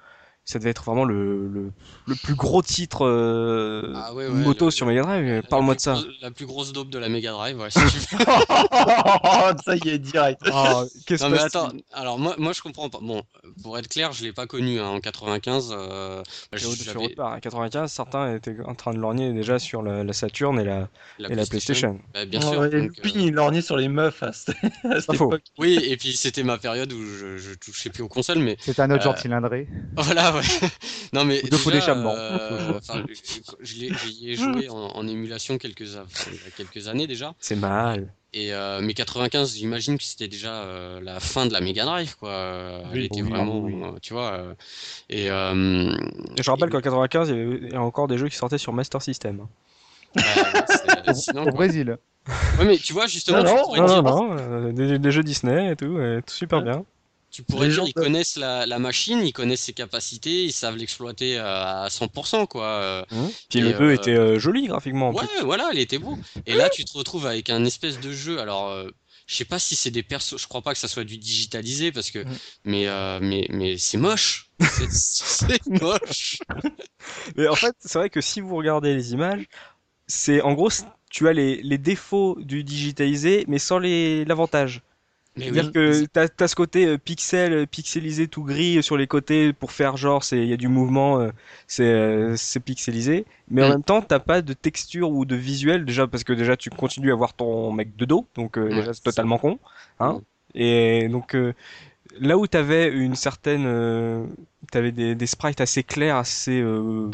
Ça 0.43 0.59
devait 0.59 0.72
être 0.72 0.84
vraiment 0.84 1.05
le, 1.05 1.47
le, 1.47 1.72
le 2.12 2.16
plus 2.16 2.36
gros 2.36 2.62
titre 2.62 3.05
euh, 3.05 3.93
Ah 3.95 4.14
ouais, 4.14 4.28
ouais, 4.28 4.34
moto 4.34 4.66
le- 4.66 4.72
sur 4.72 4.86
Mega 4.86 5.01
Drive. 5.03 5.41
Parle-moi 5.49 5.76
de 5.76 5.80
ça. 5.80 5.97
La 6.22 6.32
plus 6.32 6.45
grosse 6.45 6.72
dope 6.74 6.89
de 6.89 6.99
la 6.99 7.09
Mega 7.09 7.32
Drive, 7.32 7.59
ouais, 7.59 7.70
si 7.70 7.80
tu 8.07 8.16
veux. 8.16 8.26
ça 9.66 9.76
y 9.76 9.89
est, 9.89 9.99
direct. 9.99 10.41
Ah, 10.51 10.84
qu'est-ce 11.05 11.24
Non 11.24 11.30
mais 11.30 11.38
que 11.38 11.43
attends, 11.43 11.70
alors 11.93 12.20
moi, 12.20 12.36
moi 12.38 12.53
je 12.53 12.62
comprends 12.62 12.89
pas. 12.89 12.99
Bon, 13.01 13.22
pour 13.64 13.78
être 13.78 13.88
clair, 13.88 14.12
je 14.14 14.24
l'ai 14.24 14.34
pas 14.34 14.47
connu 14.47 14.80
hein, 14.80 14.88
en 14.88 14.99
95. 14.99 15.74
euh, 15.78 16.22
bah, 16.51 16.57
part. 17.16 17.34
En 17.34 17.39
95, 17.39 17.91
certains 17.91 18.36
étaient 18.36 18.55
en 18.66 18.76
train 18.76 18.93
de 18.93 18.99
lorgner 18.99 19.34
déjà 19.34 19.59
sur 19.59 19.82
la, 19.82 20.03
la 20.03 20.14
Saturn 20.14 20.59
et 20.59 20.64
la, 20.66 20.88
et 21.20 21.36
la 21.36 21.45
PlayStation. 21.45 21.99
Bah, 22.14 22.26
bien 22.26 22.41
sûr. 22.41 22.70
donc, 22.70 22.91
Puis 23.01 23.14
euh, 23.16 23.20
il 23.22 23.34
lorgnait 23.34 23.62
sur 23.62 23.78
les 23.78 23.88
meufs 23.88 24.22
à 24.24 24.34
cette, 24.34 24.55
à 24.84 24.99
cette 25.01 25.14
époque. 25.14 25.43
Oui, 25.57 25.80
et 25.84 25.97
puis 25.97 26.14
c'était 26.16 26.43
ma 26.43 26.57
période 26.57 26.91
où 26.93 27.01
je, 27.03 27.38
je 27.38 27.53
touchais 27.55 27.89
plus 27.89 28.03
aux 28.03 28.07
consoles, 28.07 28.39
mais 28.39 28.57
C'est 28.59 28.80
un 28.80 28.89
autre 28.91 29.01
Euh, 29.01 29.03
genre 29.05 29.14
de 29.16 29.20
cylindré. 29.20 29.68
Voilà, 29.95 30.34
ouais. 30.36 30.41
Non, 31.14 31.26
mais 31.26 31.43
Ou 31.43 31.49
deux 31.49 31.57
déjà, 31.72 31.93
d'échappement. 32.04 32.16
euh, 32.18 32.78
enfin, 32.78 33.04
j'y 33.62 34.30
ai 34.32 34.36
joué 34.36 34.70
en, 34.70 34.76
en 34.78 35.08
émulation 35.08 35.58
quelques, 35.58 35.95
a- 35.95 36.06
il 36.28 36.34
y 36.34 36.47
a 36.47 36.52
quelques 36.56 36.88
années 36.88 37.08
déjà. 37.08 37.34
C'est 37.39 37.56
mal. 37.56 38.14
Et 38.34 38.54
euh, 38.54 38.80
mais 38.82 38.93
95, 38.93 39.56
j'imagine 39.58 39.97
que 39.97 40.04
c'était 40.06 40.30
déjà 40.30 40.54
euh, 40.64 41.02
la 41.02 41.20
fin 41.20 41.45
de 41.45 41.52
la 41.54 41.60
Mega 41.60 41.84
Drive, 41.84 42.16
quoi. 42.18 42.82
Elle 42.93 43.04
était 43.04 43.22
oui, 43.22 43.30
vraiment, 43.30 43.60
oui. 43.60 43.76
euh, 43.84 43.91
tu 44.02 44.14
vois. 44.14 44.32
euh, 44.34 44.54
et 45.10 45.30
euh, 45.30 45.91
Et 46.38 46.41
je 46.43 46.49
rappelle 46.49 46.70
qu'en 46.70 46.80
95, 46.80 47.30
il 47.30 47.36
y 47.36 47.39
avait 47.41 47.58
il 47.68 47.72
y 47.74 47.76
a 47.76 47.82
encore 47.82 48.08
des 48.08 48.18
jeux 48.18 48.30
qui 48.30 48.38
sortaient 48.38 48.58
sur 48.58 48.72
Master 48.72 49.02
System. 49.02 49.47
c'est- 50.16 51.14
sinon, 51.14 51.41
Au 51.41 51.45
quoi. 51.45 51.54
Brésil. 51.54 51.97
Ouais, 52.60 52.66
mais 52.66 52.78
tu 52.78 52.93
vois, 52.93 53.08
justement, 53.08 53.43
Non, 53.43 53.74
tu 53.74 53.80
non, 53.82 53.88
Non, 53.88 53.88
dire, 53.88 54.04
non, 54.04 54.34
non, 54.36 54.74
des, 54.74 54.99
des 54.99 55.12
jeux 55.12 55.24
Disney 55.24 55.72
et 55.72 55.76
tout, 55.76 55.99
et 55.99 56.22
tout 56.26 56.34
super 56.34 56.62
bien. 56.62 56.86
Tu 57.32 57.43
pourrais 57.43 57.67
Les 57.67 57.73
dire, 57.73 57.82
gens 57.84 57.88
ils 57.88 57.93
peuvent- 57.93 58.03
connaissent 58.03 58.36
la, 58.38 58.65
la 58.65 58.77
machine, 58.79 59.19
ils 59.25 59.32
connaissent 59.34 59.61
ses 59.61 59.73
capacités, 59.73 60.43
ils 60.45 60.51
savent 60.53 60.75
l'exploiter 60.75 61.38
à 61.38 61.88
100%, 61.89 62.45
quoi. 62.45 62.65
euh, 62.65 63.05
Puis 63.49 63.59
Et, 63.59 63.61
le 63.61 63.73
2 63.73 63.84
euh, 63.86 63.93
était 63.93 64.11
euh, 64.15 64.38
joli 64.39 64.67
graphiquement. 64.67 65.09
en 65.09 65.13
Ouais, 65.13 65.25
plus. 65.25 65.43
voilà, 65.45 65.69
il 65.73 65.79
était 65.79 65.97
beau. 65.99 66.17
Et 66.45 66.53
là, 66.53 66.69
tu 66.69 66.84
te 66.86 66.97
retrouves 66.97 67.25
avec 67.25 67.49
un 67.49 67.63
espèce 67.65 67.99
de 67.99 68.11
jeu. 68.11 68.39
Alors, 68.39 68.69
euh, 68.69 68.89
je 69.27 69.36
sais 69.36 69.45
pas 69.45 69.59
si 69.59 69.75
c'est 69.77 69.91
des 69.91 70.03
persos. 70.03 70.38
Je 70.41 70.47
crois 70.47 70.61
pas 70.61 70.73
que 70.73 70.79
ça 70.79 70.88
soit 70.89 71.05
du 71.05 71.17
digitalisé 71.17 71.91
parce 71.93 72.11
que, 72.11 72.19
Mm. 72.19 72.38
mais, 72.65 72.88
euh, 72.88 73.19
mais, 73.21 73.47
mais 73.49 73.77
c'est 73.77 73.97
moche. 73.97 74.49
C'est- 74.59 75.65
moche. 75.82 76.38
Mais 77.36 77.47
en 77.47 77.55
fait, 77.55 77.75
c'est 77.79 77.97
vrai 77.97 78.09
que 78.09 78.21
si 78.21 78.41
vous 78.41 78.55
regardez 78.55 78.93
les 78.93 79.13
images, 79.13 79.45
c'est 80.07 80.41
en 80.41 80.53
gros, 80.53 80.69
tu 81.09 81.27
as 81.27 81.34
les, 81.34 81.61
les 81.63 81.77
défauts 81.77 82.38
du 82.39 82.63
digitalisé, 82.63 83.43
mais 83.47 83.57
sans 83.59 83.79
les 83.79 84.23
l'avantage. 84.25 84.82
C'est-à-dire 85.38 85.65
oui, 85.67 85.71
que 85.71 86.05
t'as 86.05 86.27
as 86.39 86.47
ce 86.47 86.55
côté 86.55 86.86
euh, 86.86 86.97
pixel, 86.97 87.53
euh, 87.53 87.65
pixelisé 87.65 88.27
tout 88.27 88.43
gris 88.43 88.77
euh, 88.77 88.82
sur 88.82 88.97
les 88.97 89.07
côtés 89.07 89.53
pour 89.53 89.71
faire 89.71 89.95
genre 89.95 90.25
c'est 90.25 90.39
il 90.39 90.47
y 90.47 90.53
a 90.53 90.57
du 90.57 90.67
mouvement, 90.67 91.29
c'est 91.67 92.59
pixelisé, 92.65 93.25
mais 93.49 93.63
en 93.63 93.69
même 93.69 93.84
temps 93.84 94.01
t'as 94.01 94.19
pas 94.19 94.41
de 94.41 94.53
texture 94.53 95.09
ou 95.09 95.23
de 95.23 95.36
visuel 95.36 95.86
déjà 95.86 96.05
parce 96.05 96.25
que 96.25 96.34
déjà 96.34 96.57
tu 96.57 96.69
continues 96.69 97.11
à 97.11 97.15
voir 97.15 97.34
ton 97.34 97.71
mec 97.71 97.95
de 97.95 98.05
dos, 98.05 98.27
donc 98.36 98.59
déjà 98.59 98.88
c'est 98.88 98.95
c'est 98.95 99.03
totalement 99.03 99.38
con, 99.38 99.59
hein. 99.99 100.15
Mm. 100.15 100.21
Et 100.55 101.07
donc 101.07 101.36
euh, 101.36 101.53
là 102.20 102.38
où 102.38 102.47
t'avais 102.47 102.89
une 102.89 103.16
certaine, 103.16 103.64
euh, 103.66 104.26
t'avais 104.72 104.91
des, 104.91 105.16
des 105.16 105.28
sprites 105.28 105.62
assez 105.62 105.84
clairs, 105.84 106.18
assez 106.18 106.59
euh, 106.59 107.09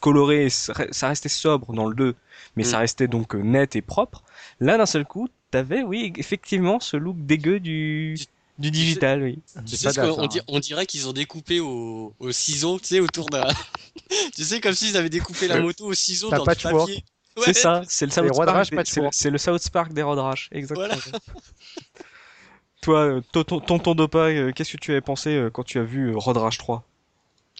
Colorés. 0.00 0.50
ça 0.50 0.72
re- 0.72 0.92
ça 0.92 1.08
restait 1.08 1.28
sobre 1.28 1.72
dans 1.72 1.86
le 1.86 1.94
2, 1.94 2.14
mais 2.56 2.64
ça 2.64 2.78
Mm. 2.78 2.80
restait 2.80 3.08
donc 3.08 3.34
euh, 3.34 3.42
net 3.42 3.76
et 3.76 3.82
propre. 3.82 4.22
Là 4.60 4.76
d'un 4.78 4.86
seul 4.86 5.04
coup 5.04 5.28
t'avais 5.50 5.82
oui 5.82 6.12
effectivement 6.16 6.80
ce 6.80 6.96
look 6.96 7.16
dégueu 7.24 7.60
du 7.60 8.16
du 8.58 8.70
digital, 8.70 9.22
oui. 9.22 9.38
Tu 9.66 9.76
C'est 9.76 9.76
sais 9.76 9.84
pas 9.88 9.92
ce 9.92 10.00
qu'on 10.00 10.16
d'as, 10.16 10.22
on, 10.22 10.26
di- 10.26 10.40
on 10.48 10.58
dirait 10.60 10.86
qu'ils 10.86 11.08
ont 11.08 11.12
découpé 11.12 11.60
au, 11.60 12.14
au 12.18 12.32
ciseau, 12.32 12.78
tu 12.80 12.86
sais, 12.86 13.00
autour 13.00 13.28
d'un. 13.28 13.46
tu 14.34 14.44
sais, 14.44 14.60
comme 14.60 14.74
s'ils 14.74 14.96
avaient 14.96 15.10
découpé 15.10 15.46
la 15.46 15.56
Euh, 15.56 15.62
moto 15.62 15.84
au 15.86 15.94
ciseau 15.94 16.30
dans 16.30 16.44
choix. 16.54 16.70
papier. 16.86 17.04
C'est 17.38 17.52
ça, 17.52 17.82
c'est 17.86 18.06
le 18.06 18.12
South 18.12 18.34
Park. 18.46 18.70
Le, 18.70 18.84
Four. 18.86 19.10
c'est 19.12 19.28
le 19.30 19.36
South 19.36 19.68
Park 19.70 19.92
des 19.92 20.02
Road 20.02 20.18
Rash, 20.18 20.48
exactement. 20.52 20.86
Voilà. 20.88 21.18
Toi, 22.86 23.00
euh, 23.00 23.20
tonton, 23.32 23.96
Dopa, 23.96 24.28
euh, 24.28 24.52
qu'est-ce 24.54 24.70
que 24.70 24.76
tu 24.76 24.92
avais 24.92 25.00
pensé 25.00 25.30
euh, 25.30 25.50
quand 25.50 25.64
tu 25.64 25.80
as 25.80 25.82
vu 25.82 26.14
Road 26.14 26.36
Rash 26.36 26.56
3 26.58 26.84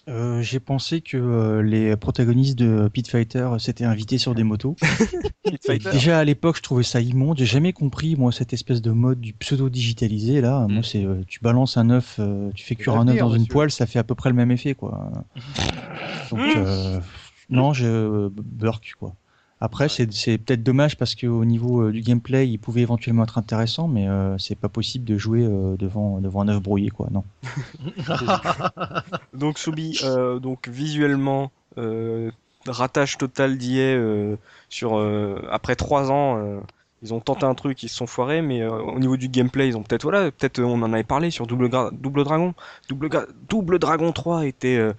Euh, 0.07 0.41
J'ai 0.41 0.61
pensé 0.61 1.01
que 1.01 1.17
euh, 1.17 1.61
les 1.61 1.97
protagonistes 1.97 2.57
de 2.57 2.87
Pit 2.87 3.05
Fighter 3.05 3.39
euh, 3.39 3.57
s'étaient 3.57 3.83
invités 3.83 4.19
sur 4.19 4.33
des 4.35 4.45
motos. 4.45 4.77
Déjà 5.91 6.19
à 6.19 6.23
l'époque, 6.23 6.55
je 6.55 6.61
trouvais 6.61 6.83
ça 6.83 7.01
immonde. 7.01 7.39
J'ai 7.39 7.45
jamais 7.45 7.73
compris 7.73 8.15
moi 8.15 8.31
cette 8.31 8.53
espèce 8.53 8.81
de 8.81 8.91
mode 8.91 9.19
du 9.19 9.33
pseudo 9.33 9.67
digitalisé 9.67 10.39
là. 10.39 10.65
Moi, 10.69 10.81
c'est 10.81 11.03
euh, 11.03 11.21
tu 11.27 11.41
balances 11.41 11.75
un 11.75 11.89
œuf, 11.89 12.15
euh, 12.19 12.49
tu 12.55 12.63
fais 12.63 12.75
cuire 12.75 12.95
un 12.95 13.05
œuf 13.09 13.17
dans 13.17 13.33
une 13.33 13.47
poêle, 13.47 13.69
ça 13.69 13.85
fait 13.85 13.99
à 13.99 14.05
peu 14.05 14.15
près 14.15 14.29
le 14.29 14.35
même 14.37 14.51
effet 14.51 14.75
quoi. 14.75 15.11
Donc 16.31 16.39
euh, 16.55 17.01
non, 17.49 17.73
je 17.73 18.29
burk 18.29 18.93
quoi. 18.97 19.13
Après, 19.59 19.85
Ouais. 19.85 20.07
c'est 20.11 20.37
peut-être 20.37 20.61
dommage 20.61 20.97
parce 20.97 21.15
qu'au 21.15 21.43
niveau 21.43 21.81
euh, 21.81 21.91
du 21.91 22.01
gameplay, 22.01 22.47
il 22.47 22.59
pouvait 22.59 22.81
éventuellement 22.81 23.23
être 23.23 23.37
intéressant, 23.39 23.87
mais 23.87 24.07
euh, 24.07 24.37
c'est 24.37 24.55
pas 24.55 24.69
possible 24.69 25.03
de 25.05 25.17
jouer 25.17 25.43
euh, 25.43 25.75
devant 25.77 26.19
devant 26.21 26.41
un 26.41 26.49
œuf 26.49 26.61
brouillé 26.61 26.89
quoi. 26.91 27.07
Non. 27.11 27.23
Donc 29.33 29.57
Soubi, 29.59 29.99
euh, 30.03 30.39
donc 30.39 30.67
visuellement, 30.67 31.51
euh, 31.77 32.31
ratage 32.67 33.17
total 33.17 33.57
d'IA 33.57 33.81
euh, 33.95 34.35
sur 34.69 34.97
euh, 34.97 35.41
après 35.51 35.75
trois 35.75 36.11
ans. 36.11 36.37
euh, 36.37 36.59
ils 37.03 37.13
ont 37.13 37.19
tenté 37.19 37.45
un 37.45 37.53
truc, 37.53 37.83
ils 37.83 37.89
se 37.89 37.95
sont 37.95 38.07
foirés, 38.07 38.41
mais 38.41 38.63
euh, 38.63 38.71
au 38.71 38.97
niveau 38.99 39.17
du 39.17 39.27
gameplay, 39.29 39.67
ils 39.67 39.77
ont 39.77 39.83
peut-être 39.83 40.01
voilà, 40.01 40.31
peut-être 40.31 40.59
on 40.61 40.81
en 40.81 40.93
avait 40.93 41.03
parlé 41.03 41.29
sur 41.29 41.45
Double, 41.45 41.67
Gra- 41.67 41.91
Double 41.93 42.23
Dragon, 42.23 42.55
Double, 42.89 43.07
Gra- 43.07 43.27
Double 43.49 43.77
Dragon 43.77 44.11
3 44.11 44.47
était 44.47 44.77
euh, 44.77 44.93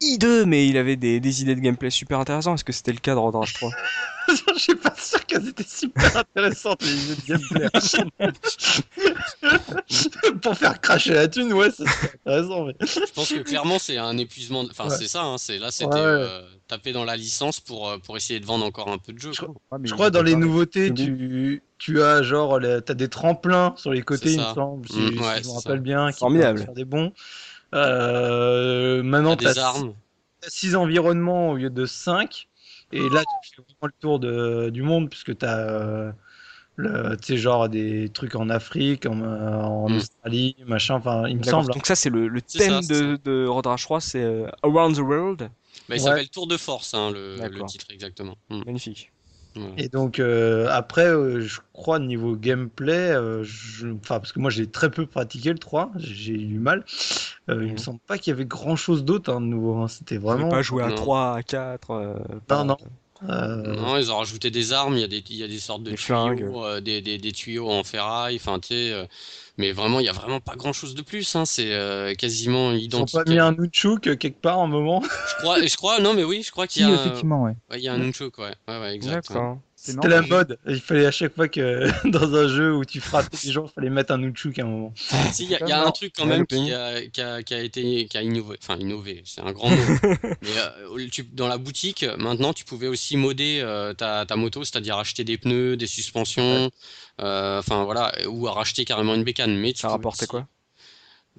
hideux, 0.00 0.44
mais 0.46 0.66
il 0.66 0.76
avait 0.76 0.96
des, 0.96 1.20
des 1.20 1.42
idées 1.42 1.54
de 1.54 1.60
gameplay 1.60 1.90
super 1.90 2.18
intéressantes. 2.20 2.54
Est-ce 2.56 2.64
que 2.64 2.72
c'était 2.72 2.92
le 2.92 2.98
cas 2.98 3.14
de 3.14 3.18
Road 3.18 3.34
Rash 3.34 3.54
3 3.54 3.70
Je 4.28 4.58
suis 4.60 4.74
pas 4.74 4.94
sûr 4.96 5.24
qu'elles 5.26 5.48
étaient 5.48 5.64
super 5.66 6.16
intéressantes 6.16 6.82
les 6.82 6.96
jeux 6.96 7.16
de 7.16 7.26
gameplay. 7.26 7.68
Pour 10.42 10.56
faire 10.56 10.80
cracher 10.80 11.14
la 11.14 11.28
thune, 11.28 11.52
ouais, 11.52 11.70
c'est 11.76 11.84
intéressant. 12.26 12.64
Mais... 12.66 12.74
Je 12.80 13.12
pense 13.12 13.28
que 13.30 13.40
clairement 13.42 13.78
c'est 13.78 13.98
un 13.98 14.16
épuisement. 14.18 14.64
Enfin 14.70 14.88
Ouais. 14.88 14.96
c'est 14.96 15.08
ça. 15.08 15.22
Hein, 15.24 15.36
c'est 15.38 15.58
là 15.58 15.70
c'était 15.70 15.94
Ouais, 15.94 16.00
ouais. 16.00 16.00
euh, 16.00 16.42
taper 16.68 16.92
dans 16.92 17.04
la 17.04 17.16
licence 17.16 17.60
pour 17.60 17.88
euh, 17.90 17.98
pour 17.98 18.16
essayer 18.16 18.40
de 18.40 18.46
vendre 18.46 18.64
encore 18.64 18.88
un 18.88 18.98
peu 18.98 19.12
de 19.12 19.18
jeu. 19.18 19.32
Je- 19.32 19.40
quoi. 19.40 19.54
Je 19.82 19.92
crois 19.94 20.10
dans 20.10 20.22
les 20.22 20.36
nouveautés, 20.36 20.92
tu, 20.94 21.62
tu 21.78 22.02
as 22.02 22.22
genre, 22.22 22.58
t'as 22.84 22.94
des 22.94 23.08
tremplins 23.08 23.74
sur 23.76 23.92
les 23.92 24.02
côtés, 24.02 24.32
il 24.32 24.38
me 24.40 24.54
semble, 24.54 24.88
si, 24.88 24.98
Mm, 24.98 25.12
si 25.12 25.18
ouais, 25.18 25.24
je 25.34 25.38
me 25.38 25.42
ça. 25.44 25.54
rappelle 25.56 25.80
bien. 25.80 26.10
qui 26.12 26.18
Formidable. 26.18 26.60
Faire 26.60 26.72
des 26.74 26.84
bons. 26.84 27.12
Euh, 27.74 29.02
maintenant, 29.02 29.36
t'as 29.36 29.52
des 29.54 29.58
armes. 29.58 29.94
6 30.46 30.74
environnements 30.76 31.50
au 31.50 31.56
lieu 31.56 31.70
de 31.70 31.86
5. 31.86 32.48
Et 32.92 33.08
là, 33.08 33.24
tu 33.24 33.50
fais 33.54 33.62
vraiment 33.62 33.86
le 33.86 33.92
tour 34.00 34.18
de, 34.18 34.70
du 34.70 34.82
monde, 34.82 35.08
puisque 35.10 35.36
tu 35.38 35.44
as 35.46 36.12
le, 36.76 37.16
tu 37.16 37.26
sais, 37.34 37.36
genre 37.36 37.68
des 37.68 38.08
trucs 38.08 38.34
en 38.34 38.48
Afrique, 38.50 39.06
en, 39.06 39.20
en 39.20 39.88
Mm. 39.90 39.96
Australie, 39.96 40.56
machin, 40.66 40.94
enfin, 40.94 41.28
il 41.28 41.36
me 41.36 41.42
semble. 41.42 41.70
hein. 41.70 41.74
Donc 41.74 41.86
ça 41.86 41.94
c'est 41.94 42.10
le, 42.10 42.26
le 42.28 42.40
thème 42.40 42.80
ça, 42.82 42.94
de, 42.94 43.18
de 43.22 43.46
Road 43.46 43.66
Rash 43.66 43.82
3, 43.82 44.00
c'est 44.00 44.22
euh, 44.22 44.48
Around 44.62 44.96
the 44.96 45.00
World. 45.00 45.38
Bah, 45.40 45.48
il 45.90 45.92
Ouais. 45.92 45.98
s'appelle 45.98 46.28
Tour 46.30 46.46
de 46.46 46.56
Force 46.56 46.94
hein, 46.94 47.10
le, 47.10 47.36
le 47.36 47.64
titre 47.66 47.86
exactement. 47.90 48.36
Mm, 48.48 48.62
Magnifique. 48.64 49.12
Et 49.76 49.88
donc 49.88 50.18
euh, 50.20 50.68
après, 50.70 51.06
euh, 51.06 51.40
je 51.40 51.60
crois 51.72 51.98
niveau 51.98 52.36
gameplay, 52.36 53.10
euh, 53.12 53.42
je- 53.42 53.88
enfin 53.88 54.20
parce 54.20 54.32
que 54.32 54.38
moi 54.38 54.50
j'ai 54.50 54.66
très 54.66 54.90
peu 54.90 55.06
pratiqué 55.06 55.50
le 55.52 55.58
3, 55.58 55.90
j'ai 55.96 56.34
eu 56.34 56.46
du 56.46 56.58
mal. 56.60 56.84
Euh, 57.48 57.64
Il 57.66 57.72
me 57.72 57.76
semble 57.78 57.98
pas 58.06 58.16
qu'il 58.18 58.30
y 58.30 58.34
avait 58.34 58.44
grand 58.44 58.76
chose 58.76 59.04
d'autre 59.04 59.32
hein, 59.32 59.40
de 59.40 59.46
nouveau. 59.46 59.76
hein. 59.82 59.88
C'était 59.88 60.18
vraiment. 60.18 60.48
pas 60.50 60.62
jouer 60.62 60.84
à 60.84 60.88
Non. 60.88 60.94
3, 60.94 61.34
à 61.36 61.42
4. 61.42 61.90
euh, 61.90 62.14
pas- 62.46 62.64
non. 62.64 62.76
Euh, 63.28 63.74
Non, 63.74 63.96
ils 63.98 64.10
ont 64.10 64.16
rajouté 64.18 64.50
des 64.50 64.72
armes, 64.72 64.94
il 64.96 65.00
y 65.00 65.04
a 65.04 65.08
des, 65.08 65.22
il 65.28 65.36
y 65.36 65.42
a 65.44 65.48
des 65.48 65.58
sortes 65.60 65.82
de 65.82 65.90
Des 65.90 65.96
tuyaux, 65.96 66.64
euh, 66.64 66.80
des, 66.80 67.02
des, 67.02 67.18
des 67.18 67.32
tuyaux 67.32 67.70
en 67.70 67.84
ferraille, 67.84 68.36
enfin 68.36 68.58
tu 68.58 68.68
sais, 68.68 68.92
euh, 68.92 69.06
mais 69.58 69.72
vraiment 69.72 70.00
il 70.00 70.06
y 70.06 70.08
a 70.08 70.12
vraiment 70.12 70.40
pas 70.40 70.56
grand 70.56 70.72
chose 70.72 70.94
de 70.94 71.02
plus, 71.02 71.36
hein, 71.36 71.44
c'est 71.44 71.72
euh, 71.74 72.14
quasiment 72.14 72.72
Ils 72.92 73.00
ont 73.00 73.06
identique. 73.06 73.20
pas 73.20 73.24
mis 73.24 73.38
un 73.38 73.52
nunchuk 73.52 74.06
euh, 74.06 74.16
quelque 74.16 74.40
part 74.40 74.58
un 74.60 74.66
moment. 74.66 75.02
Je 75.24 75.34
crois, 75.34 75.64
je 75.66 75.76
crois, 75.76 76.00
non 76.00 76.14
mais 76.14 76.24
oui, 76.24 76.42
je 76.42 76.50
crois 76.50 76.66
qu'il 76.66 76.82
y 76.82 76.84
a, 76.84 76.90
un- 76.90 76.94
effectivement, 76.94 77.42
ouais. 77.44 77.54
ouais, 77.70 77.78
il 77.78 77.82
y 77.82 77.88
a 77.88 77.94
un 77.94 77.98
nunchuk, 77.98 78.38
ouais, 78.38 78.54
ouais, 78.68 78.80
ouais, 78.80 78.94
exact. 78.94 79.32
D'accord. 79.32 79.60
C'est 79.82 79.92
C'était 79.92 80.08
la 80.08 80.20
mode. 80.20 80.58
Il 80.68 80.78
fallait 80.78 81.06
à 81.06 81.10
chaque 81.10 81.34
fois 81.34 81.48
que 81.48 81.88
dans 82.10 82.34
un 82.34 82.48
jeu 82.48 82.74
où 82.74 82.84
tu 82.84 83.00
frappes 83.00 83.30
les 83.42 83.50
gens, 83.50 83.64
il 83.64 83.70
fallait 83.72 83.88
mettre 83.88 84.12
un 84.12 84.18
nunchuk 84.18 84.58
à 84.58 84.62
un 84.62 84.66
moment. 84.66 84.92
Si, 85.32 85.44
il 85.44 85.50
y 85.50 85.54
a, 85.54 85.58
C'est 85.58 85.64
il 85.64 85.68
y 85.70 85.72
a 85.72 85.86
un 85.86 85.90
truc 85.90 86.12
quand 86.14 86.26
même 86.26 86.46
qui 86.46 86.70
a, 86.72 87.00
qui 87.06 87.20
a, 87.22 87.42
qui 87.42 87.54
a 87.54 87.60
été, 87.62 88.04
qui 88.06 88.18
a 88.18 88.22
innové, 88.22 88.58
enfin 88.62 88.76
innové, 88.78 89.22
c'est 89.24 89.40
un 89.40 89.52
grand 89.52 89.70
mot. 89.70 89.76
mais 90.42 90.48
euh, 90.98 91.08
tu- 91.10 91.22
dans 91.32 91.48
la 91.48 91.56
boutique, 91.56 92.04
maintenant, 92.18 92.52
tu 92.52 92.64
pouvais 92.66 92.88
aussi 92.88 93.16
modder 93.16 93.60
euh, 93.62 93.94
ta, 93.94 94.26
ta 94.26 94.36
moto, 94.36 94.64
c'est-à-dire 94.64 94.98
acheter 94.98 95.24
des 95.24 95.38
pneus, 95.38 95.78
des 95.78 95.86
suspensions, 95.86 96.70
euh, 97.22 97.58
enfin 97.58 97.84
voilà, 97.84 98.12
ou 98.28 98.48
à 98.48 98.52
racheter 98.52 98.84
carrément 98.84 99.14
une 99.14 99.24
bécane. 99.24 99.56
Mais 99.56 99.72
tu 99.72 99.80
Ça 99.80 99.88
rapportait 99.88 100.24
aussi- 100.24 100.28
quoi? 100.28 100.46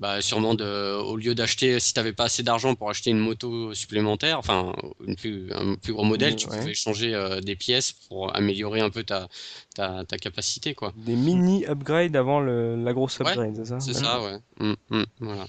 Bah 0.01 0.19
sûrement 0.19 0.55
de, 0.55 0.95
au 0.99 1.15
lieu 1.15 1.35
d'acheter, 1.35 1.79
si 1.79 1.93
t'avais 1.93 2.11
pas 2.11 2.23
assez 2.23 2.41
d'argent 2.41 2.73
pour 2.73 2.89
acheter 2.89 3.11
une 3.11 3.19
moto 3.19 3.71
supplémentaire, 3.75 4.39
enfin 4.39 4.73
une 5.05 5.15
plus, 5.15 5.53
un 5.53 5.75
plus 5.75 5.93
gros 5.93 6.03
modèle, 6.03 6.35
tu 6.35 6.47
Ouais. 6.47 6.57
pouvais 6.57 6.73
changer 6.73 7.13
euh, 7.13 7.39
des 7.39 7.55
pièces 7.55 7.91
pour 8.09 8.35
améliorer 8.35 8.81
un 8.81 8.89
peu 8.89 9.03
ta, 9.03 9.27
ta, 9.75 10.03
ta 10.03 10.17
capacité, 10.17 10.73
quoi. 10.73 10.91
Des 11.05 11.15
mini 11.15 11.65
upgrades 11.67 12.15
avant 12.15 12.39
le, 12.39 12.83
la 12.83 12.93
grosse 12.93 13.19
Ouais, 13.19 13.27
upgrade, 13.27 13.53
c'est 13.55 13.65
ça? 13.65 13.79
C'est 13.79 13.93
Ouais. 13.93 13.99
ça, 13.99 14.21
ouais. 14.23 14.37
Mm, 14.59 14.73
mm, 14.89 15.03
voilà. 15.19 15.45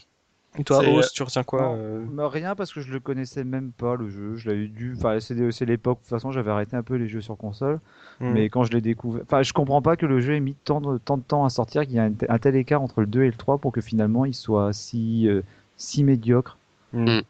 Et 0.59 0.65
toi, 0.65 0.81
Os, 0.87 1.07
euh, 1.07 1.09
tu 1.15 1.23
retiens 1.23 1.45
quoi 1.45 1.63
Non, 1.63 1.77
euh, 1.79 2.05
mais 2.13 2.27
rien 2.27 2.55
parce 2.55 2.73
que 2.73 2.81
je 2.81 2.93
le 2.93 3.01
connaissais 3.01 3.43
même 3.43 3.73
pas 3.73 3.97
le 3.97 4.09
jeu. 4.11 4.37
Je 4.37 4.49
l'avais 4.49 4.67
dû. 4.67 4.95
Enfin, 4.97 5.19
c'est 5.19 5.65
l'époque. 5.65 5.99
De 5.99 6.03
toute 6.03 6.11
façon, 6.11 6.31
j'avais 6.31 6.51
arrêté 6.51 6.77
un 6.77 6.83
peu 6.83 6.97
les 6.97 7.09
jeux 7.09 7.23
sur 7.23 7.37
console. 7.39 7.81
hmm. 8.21 8.33
Mais 8.33 8.49
quand 8.51 8.65
je 8.65 8.73
l'ai 8.73 8.83
découvert, 8.83 9.23
enfin, 9.23 9.43
je 9.43 9.53
comprends 9.55 9.81
pas 9.81 9.97
que 9.97 10.05
le 10.05 10.21
jeu 10.21 10.35
ait 10.35 10.41
mis 10.41 10.55
tant 10.65 10.81
de, 10.83 10.99
tant 10.99 11.17
de 11.17 11.23
temps 11.23 11.45
à 11.47 11.51
sortir, 11.51 11.83
qu'il 11.87 11.95
y 11.95 11.99
a 11.99 12.05
un, 12.05 12.13
te- 12.13 12.27
un 12.29 12.39
tel 12.39 12.57
écart 12.57 12.83
entre 12.83 13.01
le 13.01 13.07
2 13.07 13.23
et 13.23 13.29
le 13.29 13.33
3 13.37 13.59
pour 13.59 13.73
que 13.73 13.81
finalement 13.81 14.27
il 14.27 14.35
soit 14.35 14.73
si, 14.75 15.27
euh, 15.27 15.41
si 15.79 16.05
médiocre. 16.05 16.59
Hmm. 16.93 17.21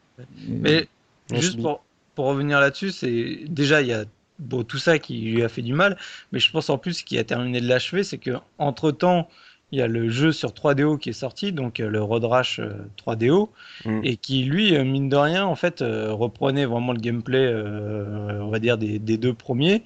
Mm. 0.47 0.65
Et- 0.65 0.89
Mais 1.31 1.41
juste 1.41 1.61
pour, 1.61 1.83
pour 2.15 2.25
revenir 2.25 2.59
là-dessus, 2.59 2.91
c'est 2.91 3.45
déjà 3.47 3.81
il 3.81 3.87
y 3.87 3.93
a 3.93 4.03
bon, 4.39 4.63
tout 4.63 4.77
ça 4.77 4.99
qui 4.99 5.21
lui 5.21 5.43
a 5.43 5.49
fait 5.49 5.61
du 5.61 5.73
mal, 5.73 5.97
mais 6.31 6.39
je 6.39 6.51
pense 6.51 6.69
en 6.69 6.77
plus 6.77 6.93
ce 6.95 7.03
qui 7.03 7.17
a 7.17 7.23
terminé 7.23 7.61
de 7.61 7.67
l'achever, 7.67 8.03
c'est 8.03 8.17
que 8.17 8.31
entre 8.57 8.91
temps 8.91 9.29
il 9.73 9.79
y 9.79 9.81
a 9.81 9.87
le 9.87 10.07
jeu 10.07 10.31
sur 10.31 10.51
3DO 10.51 10.99
qui 10.99 11.09
est 11.09 11.13
sorti, 11.13 11.51
donc 11.51 11.79
euh, 11.79 11.89
le 11.89 11.99
Road 12.01 12.23
Rash 12.25 12.59
euh, 12.59 12.73
3DO, 13.03 13.49
Mm. 13.85 14.01
et 14.03 14.17
qui 14.17 14.43
lui, 14.43 14.75
euh, 14.75 14.83
mine 14.83 15.09
de 15.09 15.15
rien, 15.15 15.45
en 15.45 15.55
fait, 15.55 15.81
euh, 15.81 16.13
reprenait 16.13 16.65
vraiment 16.65 16.93
le 16.93 16.99
gameplay, 16.99 17.43
euh, 17.43 18.39
on 18.41 18.49
va 18.49 18.59
dire, 18.59 18.77
des, 18.77 18.99
des 18.99 19.17
deux 19.17 19.33
premiers, 19.33 19.83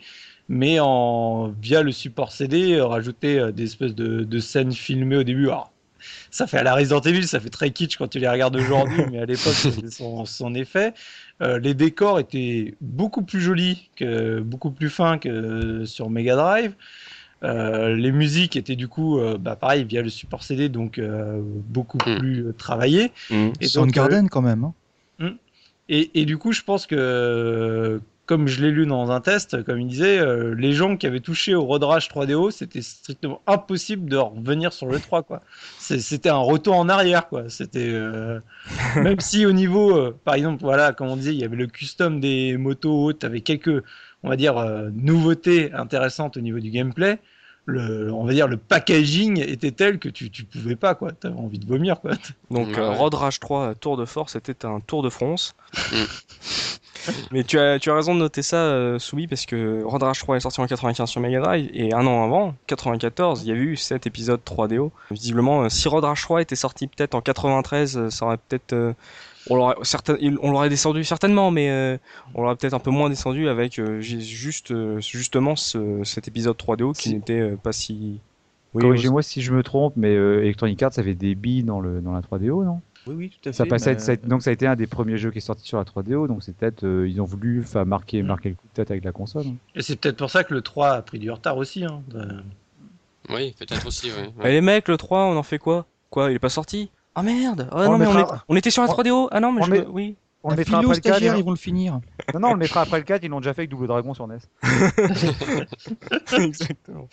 mais 0.50 0.80
en 0.82 1.48
via 1.62 1.84
le 1.84 1.94
support 1.94 2.34
CD, 2.34 2.74
euh, 2.74 2.86
rajouter 2.86 3.40
euh, 3.40 3.52
des 3.54 3.64
espèces 3.64 3.96
de, 3.96 4.24
de 4.26 4.40
scènes 4.40 4.74
filmées 4.74 5.16
au 5.18 5.24
début. 5.24 5.46
Alors, 5.48 5.72
ça 6.32 6.48
fait 6.48 6.58
à 6.58 6.64
la 6.64 6.76
Resident 6.76 7.00
Evil, 7.02 7.26
ça 7.26 7.40
fait 7.40 7.50
très 7.50 7.72
kitsch 7.72 7.98
quand 7.98 8.10
tu 8.10 8.20
les 8.20 8.28
regardes 8.30 8.58
aujourd'hui, 8.58 9.04
mais 9.12 9.20
à 9.20 9.26
l'époque, 9.26 9.54
c'était 9.54 9.90
son, 9.90 10.26
son 10.26 10.54
effet. 10.54 10.94
Euh, 11.42 11.60
les 11.60 11.74
décors 11.74 12.20
étaient 12.20 12.76
beaucoup 12.82 13.24
plus 13.24 13.40
jolis, 13.40 13.90
que, 13.96 14.42
beaucoup 14.42 14.72
plus 14.72 14.90
fins 14.90 15.18
que 15.18 15.86
sur 15.86 16.10
Mega 16.10 16.36
Drive. 16.36 16.74
Euh, 17.44 17.96
les 17.96 18.12
musiques 18.12 18.56
étaient 18.56 18.76
du 18.76 18.88
coup, 18.88 19.20
euh, 19.20 19.38
bah, 19.38 19.56
pareil, 19.56 19.84
via 19.84 20.02
le 20.02 20.10
support 20.10 20.44
CD, 20.44 20.70
donc 20.70 20.98
euh, 20.98 21.40
beaucoup 21.44 21.98
Mm. 22.06 22.18
plus 22.18 22.46
euh, 22.48 22.54
travaillées. 22.54 23.12
Hmm. 23.30 23.50
Et 23.62 23.66
euh, 23.66 23.68
Soundgarden 23.68 24.28
quand 24.30 24.42
même. 24.42 24.64
hein. 24.64 24.74
et, 25.90 26.20
et 26.22 26.26
du 26.26 26.38
coup, 26.38 26.52
je 26.52 26.64
pense 26.64 26.86
que, 26.86 28.02
comme 28.26 28.48
je 28.48 28.62
l'ai 28.62 28.72
lu 28.72 28.86
dans 28.86 29.10
un 29.12 29.22
test, 29.22 29.64
comme 29.64 29.80
il 29.80 29.88
disait, 29.88 30.20
euh, 30.20 30.54
les 30.54 30.74
gens 30.74 30.98
qui 30.98 31.08
avaient 31.08 31.22
touché 31.22 31.56
au 31.56 31.64
Road 31.64 31.84
Rash 31.84 32.10
3DO, 32.10 32.52
c'était 32.52 32.82
strictement 32.82 33.42
impossible 33.48 34.10
de 34.10 34.18
revenir 34.18 34.74
sur 34.74 34.88
le 34.88 35.00
3, 35.00 35.24
quoi. 35.24 35.42
C'était 35.78 36.28
un 36.30 36.38
retour 36.38 36.76
en 36.76 36.90
arrière, 36.90 37.30
quoi. 37.30 37.50
C'était 37.50 37.88
euh, 37.90 38.40
même 38.96 39.20
si 39.22 39.46
au 39.46 39.54
niveau, 39.54 39.96
euh, 39.96 40.18
par 40.26 40.36
exemple, 40.36 40.62
voilà, 40.62 40.92
comme 40.92 41.08
on 41.08 41.16
disait, 41.16 41.34
il 41.34 41.40
y 41.40 41.46
avait 41.46 41.56
le 41.56 41.68
custom 41.68 42.20
des 42.20 42.58
motos, 42.58 43.14
tu 43.14 43.26
avais 43.26 43.40
quelques, 43.42 43.82
on 44.28 44.30
va 44.30 44.36
dire, 44.36 44.58
euh, 44.58 44.90
nouveautés 44.94 45.72
intéressantes 45.74 46.36
au 46.38 46.42
niveau 46.42 46.60
du 46.60 46.70
gameplay. 46.70 47.18
Le, 47.66 48.12
on 48.14 48.24
va 48.24 48.32
dire 48.34 48.48
le 48.48 48.56
packaging 48.56 49.42
était 49.42 49.72
tel 49.72 50.00
que 50.00 50.08
tu, 50.08 50.30
tu 50.30 50.46
pouvais 50.46 50.78
pas 50.78 50.96
quoi 50.96 51.12
t'avais 51.12 51.36
envie 51.36 51.60
de 51.60 51.66
vomir 51.66 52.00
quoi 52.00 52.12
Donc 52.52 52.68
Ouais, 52.70 52.80
euh, 52.80 52.90
ouais. 52.92 52.96
Road 52.96 53.14
Rage 53.14 53.42
3 53.42 53.76
Tour 53.76 53.98
de 53.98 54.06
Force 54.06 54.34
c'était 54.34 54.66
un 54.66 54.80
tour 54.80 55.04
de 55.04 55.10
France. 55.10 55.54
Mm. 55.92 55.96
Mais 57.32 57.44
tu 57.44 57.60
as, 57.60 57.80
tu 57.80 57.90
as 57.90 57.96
raison 57.96 58.14
de 58.14 58.20
noter 58.20 58.42
ça, 58.42 58.58
euh, 58.58 59.00
Soubi, 59.00 59.28
parce 59.28 59.46
que 59.46 59.84
Road 59.84 60.04
Rage 60.04 60.20
3 60.20 60.38
est 60.38 60.40
sorti 60.42 60.62
en 60.62 60.68
95 60.68 61.10
sur 61.10 61.22
Mega 61.22 61.40
Drive, 61.40 61.70
et 61.74 61.94
un 61.94 62.06
an 62.06 62.24
avant, 62.24 62.56
94, 62.68 63.44
il 63.44 63.50
y 63.50 63.52
a 63.52 63.56
eu 63.56 63.76
cet 63.76 64.08
épisode 64.08 64.42
3DO. 64.46 64.92
Visiblement, 65.12 65.64
euh, 65.64 65.70
si 65.70 65.88
Road 65.88 66.04
Rage 66.04 66.22
3 66.22 66.42
était 66.42 66.56
sorti 66.56 66.88
peut-être 66.88 67.16
en 67.16 67.22
93, 67.22 67.98
euh, 67.98 68.10
ça 68.10 68.26
aurait 68.26 68.38
peut-être... 68.38 68.94
on 69.50 69.56
l'aurait 69.56 69.76
certain- 69.84 70.18
il- 70.20 70.38
on 70.42 70.52
l'aurait 70.52 70.70
descendu 70.70 71.04
certainement, 71.04 71.52
mais 71.52 71.70
euh, 71.70 71.98
on 72.36 72.42
l'aurait 72.44 72.56
peut-être 72.56 72.74
un 72.74 72.80
peu 72.80 72.92
moins 72.92 73.10
descendu 73.10 73.48
avec 73.50 73.80
euh, 73.80 74.00
ju- 74.02 74.22
juste, 74.22 74.72
euh, 74.72 75.00
justement 75.00 75.56
ce- 75.56 76.04
cet 76.04 76.28
épisode 76.28 76.58
3DO 76.58 76.94
qui 76.94 77.10
Si. 77.10 77.16
n'était 77.16 77.40
euh, 77.40 77.56
pas 77.56 77.72
si... 77.72 78.20
Oui, 78.74 78.82
Corrigez-moi 78.82 79.22
si 79.24 79.42
je 79.42 79.54
me 79.54 79.64
trompe, 79.64 79.94
mais 79.96 80.14
euh, 80.16 80.42
Electronic 80.44 80.82
Arts 80.84 80.92
avait 80.98 81.16
des 81.16 81.36
billes 81.36 81.64
dans, 81.64 81.80
le, 81.80 82.02
dans 82.02 82.12
la 82.12 82.22
3DO, 82.22 82.64
non? 82.66 82.82
Oui, 83.08 83.16
oui, 83.16 83.30
tout 83.30 83.50
à 83.50 83.54
fait. 83.54 83.58
Ça 83.58 83.66
passait, 83.66 83.94
mais- 83.94 84.00
ça 84.00 84.12
a- 84.12 84.16
donc 84.18 84.44
ça 84.44 84.50
a 84.50 84.54
été 84.54 84.68
un 84.68 84.76
des 84.76 84.86
premiers 84.88 85.18
jeux 85.18 85.32
qui 85.32 85.38
est 85.38 85.42
sorti 85.42 85.66
sur 85.66 85.78
la 85.78 85.86
3DO, 85.86 86.28
donc 86.28 86.44
c'est 86.44 86.56
peut-être 86.56 86.84
euh, 86.84 87.08
ils 87.08 87.22
ont 87.22 87.26
voulu 87.26 87.64
marquer, 87.86 88.22
Mm. 88.22 88.26
marquer 88.28 88.50
le 88.50 88.56
coup 88.56 88.68
de 88.68 88.74
tête 88.74 88.92
avec 88.92 89.06
la 89.06 89.14
console. 89.14 89.46
hein. 89.48 89.56
Et 89.76 89.82
c'est 89.82 89.96
peut-être 89.96 90.18
pour 90.18 90.30
ça 90.30 90.44
que 90.44 90.54
le 90.54 90.62
3 90.62 90.90
a 90.90 91.02
pris 91.02 91.18
du 91.18 91.32
retard 91.32 91.56
aussi. 91.58 91.86
Hein, 91.86 92.02
de- 92.10 92.44
Oui, 93.30 93.56
peut-être 93.58 93.88
aussi, 93.88 94.08
ouais. 94.12 94.30
Eh, 94.44 94.52
les 94.52 94.62
mecs, 94.62 94.88
le 94.90 94.98
3, 94.98 95.26
on 95.26 95.38
en 95.38 95.44
fait 95.44 95.58
quoi? 95.60 95.86
Quoi, 96.10 96.32
il 96.32 96.36
est 96.36 96.40
pas 96.40 96.50
sorti? 96.50 96.90
Ah 97.20 97.24
merde 97.24 97.68
On 97.72 97.84
non, 97.86 97.92
le 97.94 97.98
mais 97.98 98.06
on, 98.08 98.14
mettra- 98.14 98.36
est- 98.36 98.40
on 98.48 98.56
était 98.56 98.70
sur 98.70 98.84
la 98.84 98.90
on- 98.90 98.94
3DO 98.94 99.28
Ah 99.32 99.40
non, 99.40 99.52
mais 99.52 99.62
on 99.62 99.66
je 99.66 99.72
met- 99.72 99.80
me- 99.82 99.90
Oui. 99.90 100.16
On 100.44 100.52
le 100.52 100.56
mettra 100.56 100.78
après 100.78 100.90
le 100.96 101.02
4. 101.02 101.14
stagiaires, 101.16 101.36
ils 101.36 101.44
vont 101.44 101.50
le 101.50 101.58
finir. 101.58 102.00
Non, 102.36 102.40
non, 102.42 102.48
on 102.50 102.54
le 102.54 102.60
mettra 102.60 102.82
après 102.82 103.00
le 103.00 103.04
4, 103.04 103.24
ils 103.24 103.30
l'ont 103.30 103.40
déjà 103.42 103.54
fait 103.56 103.62
avec 103.62 103.72
Double 103.72 103.88
Dragon 103.88 104.14
sur 104.14 104.28
NES. 104.28 104.38
Exactement. 106.38 107.10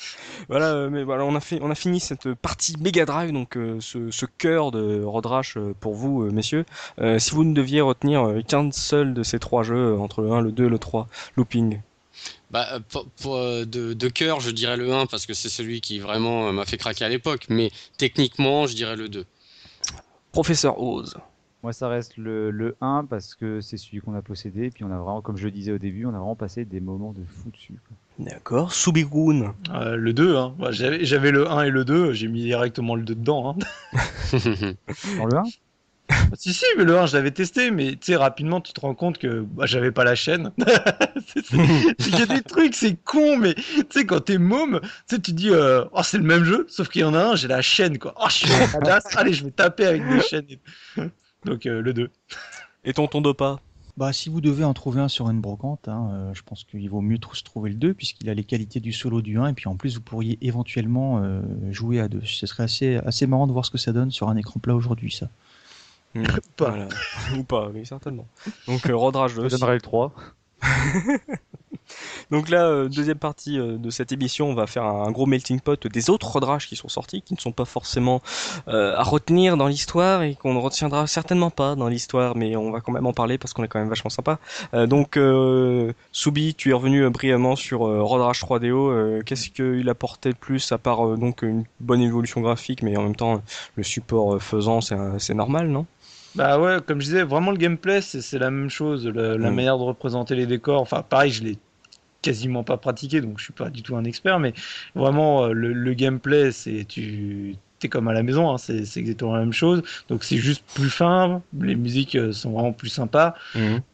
Voilà, 0.49 0.67
euh, 0.75 0.91
mais 0.91 1.05
voilà, 1.05 1.25
on 1.25 1.35
a 1.35 1.41
fait, 1.41 1.59
on 1.63 1.71
a 1.71 1.75
fini 1.75 2.01
cette 2.01 2.33
partie 2.35 2.75
Mega 2.81 3.05
Drive, 3.07 3.33
donc 3.33 3.57
euh, 3.57 3.79
ce, 3.81 4.11
ce 4.11 4.27
cœur 4.27 4.71
de 4.73 5.03
Road 5.03 5.27
Rash 5.27 5.57
euh, 5.57 5.75
pour 5.81 5.95
vous, 5.95 6.23
euh, 6.25 6.31
messieurs. 6.31 6.65
Euh, 7.01 7.19
si 7.19 7.31
vous 7.33 7.45
ne 7.45 7.55
deviez 7.55 7.81
retenir 7.81 8.29
qu'un 8.47 8.71
seul 8.73 9.15
de 9.15 9.23
ces 9.23 9.39
trois 9.39 9.63
jeux 9.63 9.97
entre 9.99 10.21
le 10.23 10.31
1, 10.33 10.41
le 10.43 10.53
2 10.53 10.67
et 10.67 10.69
le 10.69 10.79
3, 10.79 11.09
looping. 11.37 11.81
Bah, 12.51 12.67
pour, 12.91 13.07
pour, 13.21 13.37
de, 13.37 13.65
de 13.95 14.09
cœur, 14.09 14.39
je 14.41 14.51
dirais 14.51 14.77
le 14.77 14.93
1 14.93 15.07
parce 15.07 15.27
que 15.27 15.35
c'est 15.35 15.49
celui 15.49 15.81
qui 15.81 15.99
vraiment 15.99 16.53
m'a 16.53 16.65
fait 16.65 16.77
craquer 16.77 17.05
à 17.05 17.09
l'époque. 17.09 17.47
Mais 17.49 17.71
techniquement, 17.99 18.67
je 18.67 18.75
dirais 18.77 18.95
le 18.97 19.09
2. 19.09 19.25
Professeur 20.35 20.83
Oz. 20.83 21.17
Moi, 21.63 21.73
ça 21.73 21.87
reste 21.87 22.17
le, 22.17 22.51
le 22.51 22.77
1 22.81 23.07
parce 23.09 23.37
que 23.37 23.61
c'est 23.61 23.77
celui 23.77 24.01
qu'on 24.01 24.17
a 24.17 24.21
possédé. 24.21 24.65
Et 24.65 24.71
puis, 24.71 24.83
on 24.83 24.91
a 24.91 24.99
vraiment, 24.99 25.23
comme 25.23 25.37
je 25.37 25.45
le 25.45 25.53
disais 25.53 25.71
au 25.71 25.79
début, 25.79 26.07
on 26.07 26.09
a 26.09 26.19
vraiment 26.19 26.35
passé 26.35 26.65
des 26.65 26.81
moments 26.81 27.13
de 27.13 27.23
fou 27.25 27.51
dessus. 27.53 27.75
D'accord. 28.19 28.73
Subigun. 28.73 29.55
Euh, 29.71 29.95
le 29.95 30.13
2, 30.13 30.37
hein. 30.37 30.55
J'avais 30.73 31.31
le 31.31 31.49
1 31.49 31.63
et 31.63 31.71
le 31.71 31.85
2, 31.85 32.15
j'ai 32.15 32.27
mis 32.27 32.43
directement 32.43 32.97
le 32.97 33.05
2 33.05 33.15
dedans. 33.15 33.51
Hein. 33.51 33.99
Dans 35.19 35.27
le 35.27 35.37
1 35.37 35.45
si, 36.37 36.53
si, 36.53 36.65
mais 36.77 36.85
le 36.85 36.99
1, 36.99 37.07
je 37.07 37.17
l'avais 37.17 37.31
testé, 37.31 37.71
mais 37.71 37.93
tu 37.93 38.13
sais, 38.13 38.17
rapidement, 38.17 38.61
tu 38.61 38.73
te 38.73 38.81
rends 38.81 38.95
compte 38.95 39.19
que 39.19 39.41
bah, 39.41 39.67
j'avais 39.67 39.91
pas 39.91 40.05
la 40.05 40.15
chaîne. 40.15 40.51
Il 41.53 42.19
y 42.19 42.23
a 42.23 42.27
des 42.27 42.43
trucs, 42.43 42.75
c'est 42.75 42.97
con, 43.03 43.39
mais 43.39 43.55
tu 43.55 43.85
sais, 43.91 44.07
quand 44.07 44.21
t'es 44.21 44.39
môme, 44.39 44.81
tu 44.83 44.89
sais, 45.07 45.21
tu 45.21 45.33
dis, 45.33 45.51
euh, 45.51 45.85
oh, 45.93 46.03
c'est 46.03 46.19
le 46.19 46.25
même 46.25 46.45
jeu, 46.45 46.67
sauf 46.69 46.89
qu'il 46.89 47.03
y 47.03 47.05
en 47.05 47.15
a 47.15 47.25
un, 47.25 47.37
j'ai 47.37 47.49
la 47.49 47.63
chaîne, 47.63 47.99
quoi. 47.99 48.15
Oh, 48.19 48.27
je 48.29 48.35
suis 48.35 48.49
allez, 49.17 49.33
je 49.33 49.45
vais 49.45 49.51
taper 49.51 49.87
avec 49.87 50.07
des 50.07 50.21
chaînes. 50.21 50.47
Donc, 51.45 51.67
euh, 51.67 51.81
le 51.81 51.93
2. 51.93 52.11
Et 52.85 52.93
tonton 52.93 53.21
Dopa? 53.21 53.61
Bah, 53.97 54.13
si 54.13 54.29
vous 54.29 54.41
devez 54.41 54.65
en 54.65 54.75
trouver 54.75 55.01
un 55.01 55.09
sur 55.09 55.31
une 55.31 55.41
brocante, 55.41 55.87
hein, 55.87 56.11
euh, 56.11 56.35
je 56.35 56.43
pense 56.43 56.65
qu'il 56.65 56.89
vaut 56.91 57.01
mieux 57.01 57.19
tous 57.19 57.45
trouver 57.45 57.71
le 57.71 57.77
2 57.77 57.95
puisqu'il 57.95 58.29
a 58.29 58.35
les 58.35 58.43
qualités 58.43 58.81
du 58.81 58.93
solo 58.93 59.23
du 59.23 59.39
1 59.39 59.49
et 59.49 59.53
puis 59.53 59.69
en 59.69 59.77
plus 59.77 59.95
vous 59.95 60.03
pourriez 60.03 60.37
éventuellement 60.41 61.21
euh, 61.23 61.41
jouer 61.71 62.01
à 62.01 62.09
deux. 62.09 62.23
Ce 62.25 62.47
serait 62.47 62.65
assez, 62.65 62.97
assez 62.97 63.29
marrant 63.29 63.47
de 63.47 63.53
voir 63.53 63.65
ce 63.65 63.71
que 63.71 63.79
ça 63.79 63.93
donne 63.93 64.11
sur 64.11 64.29
un 64.29 64.37
écran 64.37 64.59
plat 64.59 64.75
aujourd'hui, 64.75 65.13
ça. 65.13 65.29
Hmm, 66.15 66.25
Pas. 66.57 66.71
voilà. 66.71 66.89
Ou 67.39 67.45
pas, 67.45 67.69
oui, 67.75 67.85
certainement. 67.87 68.27
Donc, 68.67 68.89
euh, 68.89 68.97
Road 68.97 69.17
Rash 69.17 69.35
2. 69.35 69.43
Je 69.43 69.47
aussi. 69.47 69.57
donnerai 69.59 69.75
le 69.75 69.81
3. 69.81 70.13
Donc 72.31 72.49
là, 72.49 72.65
euh, 72.67 72.89
deuxième 72.89 73.19
partie 73.19 73.59
euh, 73.59 73.77
de 73.77 73.91
cette 73.91 74.11
émission, 74.11 74.49
on 74.49 74.55
va 74.55 74.67
faire 74.67 74.85
un, 74.85 75.07
un 75.07 75.11
gros 75.11 75.27
melting 75.27 75.61
pot 75.61 75.87
des 75.87 76.09
autres 76.09 76.29
Road 76.29 76.45
Rash 76.45 76.67
qui 76.67 76.77
sont 76.77 76.89
sortis, 76.89 77.21
qui 77.21 77.35
ne 77.35 77.39
sont 77.41 77.53
pas 77.53 77.67
forcément 77.67 78.23
euh, 78.69 78.95
à 78.97 79.03
retenir 79.03 79.57
dans 79.59 79.67
l'histoire 79.67 80.23
et 80.23 80.35
qu'on 80.35 80.55
ne 80.55 80.59
retiendra 80.59 81.07
certainement 81.07 81.51
pas 81.51 81.75
dans 81.75 81.89
l'histoire, 81.89 82.37
mais 82.37 82.57
on 82.57 82.71
va 82.71 82.81
quand 82.81 82.93
même 82.93 83.07
en 83.07 83.13
parler 83.13 83.37
parce 83.37 83.53
qu'on 83.53 83.63
est 83.65 83.69
quand 83.69 83.79
même 83.79 83.91
vachement 83.91 84.09
sympa. 84.11 84.39
Euh, 84.73 84.87
donc, 84.87 85.17
euh, 85.19 85.93
Soubi, 86.13 86.55
tu 86.55 86.71
es 86.71 86.73
revenu 86.73 87.05
euh, 87.05 87.11
brièvement 87.11 87.57
sur 87.57 87.87
euh, 87.87 88.03
Rash 88.03 88.43
3DO. 88.43 88.91
euh, 88.91 89.23
Qu'est-ce 89.23 89.51
qu'il 89.51 89.89
apportait 89.91 90.31
de 90.33 90.39
plus 90.39 90.73
à 90.73 90.79
part 90.79 91.07
euh, 91.07 91.17
donc 91.19 91.43
une 91.43 91.65
bonne 91.81 92.01
évolution 92.01 92.41
graphique, 92.41 92.83
mais 92.83 92.97
en 92.97 93.03
même 93.03 93.17
temps 93.17 93.43
le 93.77 93.83
support 93.83 94.37
euh, 94.37 94.39
faisant, 94.39 94.81
c'est 94.81 95.35
normal, 95.35 95.69
non? 95.69 95.87
Bah 96.35 96.59
ouais, 96.59 96.79
comme 96.87 97.01
je 97.01 97.07
disais, 97.07 97.23
vraiment 97.23 97.53
le 97.53 97.57
gameplay, 97.59 98.01
c'est 98.01 98.21
c'est 98.21 98.39
la 98.39 98.51
même 98.51 98.69
chose. 98.71 99.07
Le- 99.07 99.37
la 99.37 99.51
Mm. 99.51 99.55
manière 99.55 99.79
de 99.79 99.83
représenter 99.85 100.35
les 100.35 100.47
décors, 100.47 100.81
enfin, 100.81 101.03
pareil, 101.03 101.31
je 101.31 101.45
l'ai 101.45 101.59
quasiment 102.23 102.65
pas 102.65 102.79
pratiqué, 102.79 103.21
donc 103.21 103.39
je 103.39 103.45
suis 103.45 103.53
pas 103.55 103.71
du 103.71 103.83
tout 103.83 103.97
un 103.97 104.05
expert, 104.05 104.41
mais 104.41 104.55
vraiment, 104.95 105.45
euh, 105.47 105.53
le, 105.53 105.73
le 105.73 105.95
gameplay, 105.95 106.53
c'est 106.53 106.85
tu 106.87 107.57
es 107.83 107.89
comme 107.89 108.09
à 108.09 108.15
la 108.15 108.23
maison, 108.25 108.51
hein, 108.53 108.59
c'est 108.59 108.85
c'est 108.87 109.01
exactement 109.01 109.35
la 109.35 109.41
même 109.41 109.53
chose. 109.53 109.83
Donc 110.09 110.25
c'est 110.25 110.39
juste 110.39 110.65
plus 110.75 110.91
fin, 110.91 111.43
les 111.61 111.77
musiques 111.77 112.17
euh, 112.17 112.33
sont 112.33 112.53
vraiment 112.53 112.73
plus 112.73 112.89
sympas. 112.91 113.35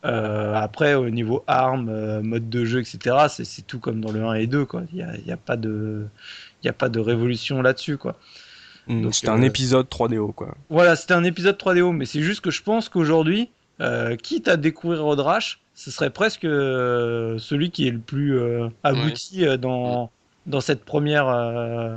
Euh, 0.06 0.54
après, 0.54 0.94
au 0.94 1.10
niveau 1.10 1.44
armes, 1.46 1.88
euh, 1.90 2.22
mode 2.22 2.48
de 2.50 2.64
jeu, 2.64 2.80
etc., 2.80 3.28
c'est 3.28 3.44
c'est 3.44 3.62
tout 3.62 3.80
comme 3.80 4.00
dans 4.00 4.12
le 4.12 4.24
1 4.24 4.34
et 4.34 4.46
2, 4.46 4.64
quoi. 4.64 4.82
Il 4.92 4.98
y 4.98 5.02
a, 5.02 5.16
y 5.18 5.32
a 5.32 5.36
pas 5.36 5.56
de. 5.56 6.06
Il 6.62 6.66
y 6.66 6.70
a 6.70 6.72
pas 6.74 6.88
de 6.90 7.00
révolution 7.00 7.62
là-dessus, 7.62 7.98
quoi. 7.98 8.18
Donc, 8.88 9.14
C'était 9.14 9.28
un 9.28 9.40
euh, 9.42 9.46
épisode 9.46 9.86
3DO, 9.88 10.32
quoi. 10.34 10.54
Voilà, 10.68 10.96
c'était 10.96 11.14
un 11.14 11.24
épisode 11.24 11.56
3DO, 11.56 11.92
mais 11.92 12.06
c'est 12.06 12.22
juste 12.22 12.40
que 12.40 12.50
je 12.50 12.62
pense 12.62 12.88
qu'aujourd'hui, 12.88 13.50
euh, 13.80 14.16
quitte 14.16 14.48
à 14.48 14.56
découvrir 14.56 15.04
Road 15.04 15.20
Rash, 15.20 15.60
ce 15.74 15.90
serait 15.90 16.10
presque 16.10 16.44
euh, 16.44 17.38
celui 17.38 17.70
qui 17.70 17.86
est 17.86 17.90
le 17.92 17.98
plus 17.98 18.38
euh, 18.38 18.68
abouti 18.82 19.44
dans, 19.58 20.10
dans 20.46 20.60
cette 20.60 20.84
première 20.84 21.28
euh, 21.28 21.96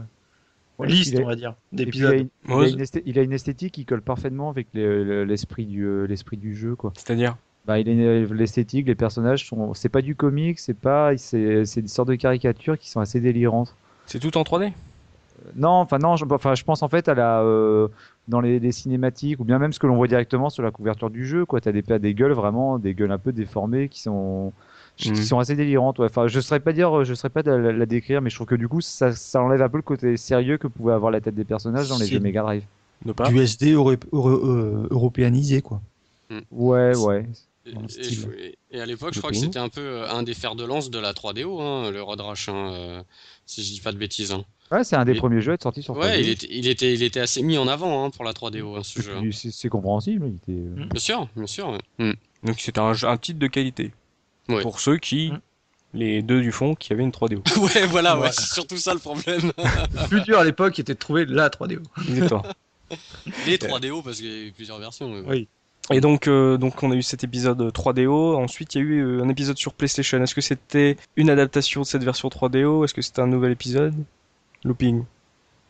Ouais, 0.80 0.88
liste, 0.88 1.16
on 1.22 1.26
va 1.28 1.36
dire, 1.36 1.54
il, 1.72 1.78
d'épisodes. 1.78 2.14
une, 2.16 2.30
il 2.48 2.54
a 2.54 2.68
une 2.68 2.82
esthé- 2.82 3.04
il 3.06 3.20
a 3.20 3.22
une 3.22 3.34
esthétique 3.34 3.74
qui 3.76 3.86
colle 3.86 4.02
parfaitement 4.02 4.50
avec 4.50 4.68
les- 4.74 5.04
le- 5.04 5.24
l'esprit 5.24 5.66
du, 5.68 6.08
l'esprit 6.08 6.38
du 6.38 6.56
jeu. 6.56 6.76
Quoi. 6.76 6.94
C'est-à-dire? 6.96 7.38
Bah, 7.66 7.78
l'esthétique, 7.80 8.88
les 8.88 8.96
personnages 8.96 9.48
sont. 9.48 9.74
C'est 9.76 9.90
pas 9.90 10.02
du 10.02 10.16
comique, 10.16 10.60
c'est 10.60 10.74
pas. 10.74 11.16
C'est 11.18 11.64
c'est 11.66 11.82
des 11.84 11.88
sortes 11.88 12.10
de 12.10 12.16
caricatures 12.16 12.78
qui 12.80 12.90
sont 12.90 13.00
assez 13.00 13.20
délirantes. 13.20 13.76
C'est 14.08 14.20
tout 14.20 14.36
en 14.38 14.42
3D 14.44 14.74
Non, 15.56 15.70
enfin 15.72 15.98
non, 16.00 16.16
je, 16.16 16.26
enfin, 16.30 16.56
je 16.56 16.64
pense 16.64 16.84
en 16.84 16.88
fait 16.90 17.08
à 17.10 17.14
la 17.14 17.42
euh, 17.42 17.88
dans 18.28 18.42
les, 18.42 18.60
les 18.60 18.72
cinématiques 18.72 19.40
ou 19.40 19.44
bien 19.44 19.60
même 19.60 19.74
ce 19.74 19.80
que 19.80 19.88
l'on 19.88 19.96
voit 19.96 20.08
directement 20.08 20.50
sur 20.50 20.64
la 20.64 20.72
couverture 20.72 21.10
du 21.10 21.26
jeu. 21.26 21.46
Quoi, 21.46 21.62
t'as 21.62 21.72
des 21.72 21.84
as 21.92 22.00
des 22.00 22.14
gueules 22.14 22.32
vraiment, 22.34 22.80
des 22.80 22.94
gueules 22.94 23.12
un 23.12 23.18
peu 23.18 23.32
déformées 23.32 23.90
qui 23.90 24.02
sont 24.02 24.54
qui 24.96 25.10
Mhm. 25.10 25.16
sont 25.16 25.40
assez 25.40 25.56
délirantes. 25.56 25.98
Ouais. 26.00 26.06
Enfin, 26.06 26.28
je 26.28 26.40
saurais 26.40 26.60
pas 26.60 26.72
dire, 26.72 27.04
je 27.04 27.14
saurais 27.16 27.30
pas 27.32 27.42
de 27.44 27.52
la, 27.52 27.72
la 27.74 27.86
décrire, 27.86 28.22
mais 28.22 28.30
je 28.30 28.36
trouve 28.36 28.48
que 28.48 28.56
du 28.56 28.68
coup, 28.68 28.80
ça, 28.80 29.12
ça 29.12 29.42
enlève 29.42 29.62
un 29.62 29.70
peu 29.70 29.78
le 29.78 29.84
côté 29.84 30.18
sérieux 30.18 30.58
que 30.58 30.68
pouvait 30.68 30.94
avoir 30.94 31.12
la 31.12 31.20
tête 31.20 31.36
des 31.36 31.44
personnages 31.46 31.90
dans 31.90 31.98
les 31.98 32.06
jeux 32.08 32.20
Mega 32.20 32.42
Drive. 32.44 32.64
Du 33.30 33.40
SD 33.42 33.72
euro- 33.74 33.94
euro- 34.12 34.30
euh, 34.30 34.88
européanisé, 34.92 35.62
quoi. 35.62 35.82
Ouais, 36.52 36.96
ouais. 36.96 37.26
Et, 38.72 38.82
à 38.82 38.86
l'époque, 38.86 39.14
je 39.14 39.20
crois 39.20 39.32
que 39.32 39.38
c'était 39.38 39.60
un 39.60 39.70
peu 39.70 39.82
euh, 39.82 40.10
un 40.10 40.24
des 40.24 40.34
fers 40.34 40.56
de 40.56 40.64
lance 40.66 40.90
de 40.90 41.00
la 41.00 41.14
3DO, 41.14 41.60
hein, 41.62 41.92
le 41.92 42.02
Road 42.02 42.20
Rash, 42.22 42.50
hein, 42.50 42.72
euh, 42.74 43.04
si 43.46 43.64
je 43.64 43.72
dis 43.74 43.82
pas 43.82 43.92
de 43.92 43.98
bêtises. 43.98 44.32
hein. 44.32 44.44
Ouais, 44.72 44.84
c'est 44.84 44.96
un 44.96 45.06
des 45.06 45.14
premiers 45.14 45.42
jeux 45.42 45.52
à 45.52 45.56
être 45.56 45.64
sorti 45.64 45.84
sur 45.84 45.96
Ouais, 45.96 46.18
3D. 46.18 46.20
il 46.22 46.30
était, 46.30 46.48
il, 46.50 46.68
était, 46.68 46.94
il 46.94 47.04
était 47.04 47.20
assez 47.20 47.44
mis 47.44 47.58
en 47.58 47.68
avant 47.68 48.06
hein, 48.06 48.10
pour 48.10 48.24
la 48.24 48.32
3DO, 48.34 48.78
hein, 48.78 48.82
ce 48.84 49.02
jeu. 49.02 49.14
hein. 49.16 49.30
C'est 49.32 49.70
compréhensible. 49.70 50.28
Il 50.28 50.36
était... 50.54 50.62
euh, 50.82 50.86
Bien 50.90 51.00
sûr, 51.00 51.28
bien 51.36 51.46
sûr. 51.48 51.70
ouais. 51.70 51.80
Mm. 52.10 52.14
Donc 52.44 52.60
c'était 52.60 52.80
un, 52.80 52.94
un 53.04 53.18
titre 53.18 53.40
de 53.40 53.48
qualité. 53.48 53.92
Ouais. 54.50 54.62
Pour 54.62 54.80
ceux 54.80 54.98
qui, 54.98 55.32
Mm. 55.32 55.40
les 55.94 56.22
deux 56.24 56.42
du 56.42 56.52
fond, 56.52 56.74
qui 56.76 56.92
avaient 56.92 57.04
une 57.04 57.12
3DO. 57.12 57.42
Ouais, 57.62 57.86
voilà, 57.88 58.14
ouais, 58.14 58.18
Voilà. 58.20 58.32
c'est 58.32 58.52
surtout 58.54 58.78
ça 58.78 58.94
le 58.94 59.00
problème. 59.00 59.52
Le 59.58 60.08
plus 60.08 60.22
dur 60.22 60.40
à 60.40 60.44
l'époque 60.44 60.80
était 60.80 60.94
de 60.96 61.00
trouver 61.00 61.26
la 61.26 61.50
3DO. 61.50 61.80
Exactement. 62.10 62.44
Les 63.48 63.58
3DO, 63.58 64.04
parce 64.04 64.18
qu'il 64.18 64.26
y 64.28 64.44
a 64.44 64.48
eu 64.48 64.52
plusieurs 64.52 64.80
versions. 64.80 65.12
Oui. 65.28 65.48
Et 65.92 66.00
donc, 66.00 66.28
euh, 66.28 66.58
donc 66.58 66.82
on 66.82 66.92
a 66.92 66.96
eu 66.96 67.02
cet 67.04 67.24
épisode 67.24 67.62
3DO. 67.72 68.36
Ensuite, 68.36 68.74
il 68.76 68.78
y 68.78 68.82
a 68.82 68.84
eu 68.84 69.00
euh, 69.02 69.24
un 69.24 69.30
épisode 69.30 69.58
sur 69.58 69.74
PlayStation. 69.74 70.22
Est-ce 70.24 70.34
que 70.36 70.42
c'était 70.42 70.98
une 71.16 71.30
adaptation 71.30 71.82
de 71.82 71.86
cette 71.86 72.04
version 72.04 72.30
3DO 72.30 72.84
Est-ce 72.86 72.94
que 72.94 73.02
c'était 73.02 73.22
un 73.22 73.28
nouvel 73.28 73.52
épisode? 73.52 73.94
Looping. 74.64 75.06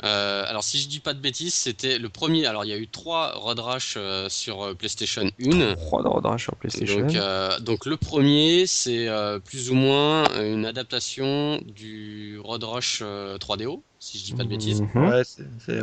Euh, 0.03 0.43
alors, 0.47 0.63
si 0.65 0.79
je 0.79 0.89
dis 0.89 0.99
pas 0.99 1.13
de 1.13 1.19
bêtises, 1.19 1.53
c'était 1.53 1.97
le 1.97 2.09
premier. 2.09 2.45
Alors, 2.45 2.65
il 2.65 2.69
y 2.69 2.73
a 2.73 2.77
eu 2.77 2.89
trois 2.89 3.31
Road 3.35 3.59
Rash 3.59 3.93
euh, 3.95 4.27
sur 4.27 4.61
euh, 4.61 4.73
PlayStation 4.73 5.23
1. 5.41 5.75
3 5.75 6.03
de 6.03 6.07
Road 6.09 6.25
Rash 6.25 6.43
sur 6.43 6.55
PlayStation. 6.57 6.99
Donc, 7.05 7.15
euh, 7.15 7.57
donc 7.59 7.85
le 7.85 7.95
premier, 7.95 8.65
c'est 8.67 9.07
euh, 9.07 9.39
plus 9.39 9.71
ou 9.71 9.75
moins 9.75 10.25
une 10.43 10.65
adaptation 10.65 11.61
du 11.65 12.37
Road 12.43 12.65
Rush 12.65 12.99
euh, 13.01 13.37
3DO, 13.37 13.79
si 13.99 14.17
je 14.17 14.25
dis 14.25 14.33
pas 14.33 14.43
de 14.43 14.49
bêtises. 14.49 14.81
Mhm. 14.81 15.07
Ouais, 15.07 15.21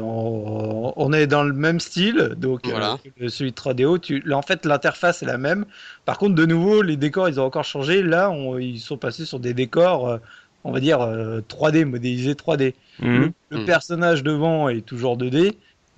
on, 0.01 0.93
on 0.97 1.13
est 1.15 1.27
dans 1.27 1.43
le 1.45 1.55
même 1.55 1.81
style, 1.81 2.35
donc 2.37 2.67
Voilà. 2.69 2.99
que 3.19 3.29
celui 3.29 3.53
de 3.53 3.57
3DO. 3.57 3.99
Tu, 4.01 4.21
là, 4.27 4.37
en 4.37 4.43
fait, 4.43 4.67
l'interface 4.67 5.23
est 5.23 5.27
la 5.27 5.39
même. 5.39 5.65
Par 6.05 6.19
contre, 6.19 6.35
de 6.35 6.45
nouveau, 6.45 6.83
les 6.83 6.99
décors, 6.99 7.31
ils 7.31 7.41
ont 7.41 7.45
encore 7.45 7.65
changé. 7.65 8.03
Là, 8.03 8.31
on- 8.31 8.59
ils 8.59 8.81
sont 8.81 8.99
passés 8.99 9.25
sur 9.25 9.41
des 9.41 9.55
décors, 9.55 10.09
euh, 10.09 10.19
on 10.65 10.73
va 10.73 10.81
dire 10.81 11.01
euh, 11.01 11.41
3D, 11.41 11.85
modélisés 11.85 12.35
3D. 12.35 12.75
Mhm. 13.01 13.21
Le, 13.21 13.33
le 13.51 13.59
Mhm. 13.59 13.67
personnage 13.67 14.23
devant 14.23 14.69
est 14.69 14.83
toujours 14.83 15.17
2D. 15.17 15.53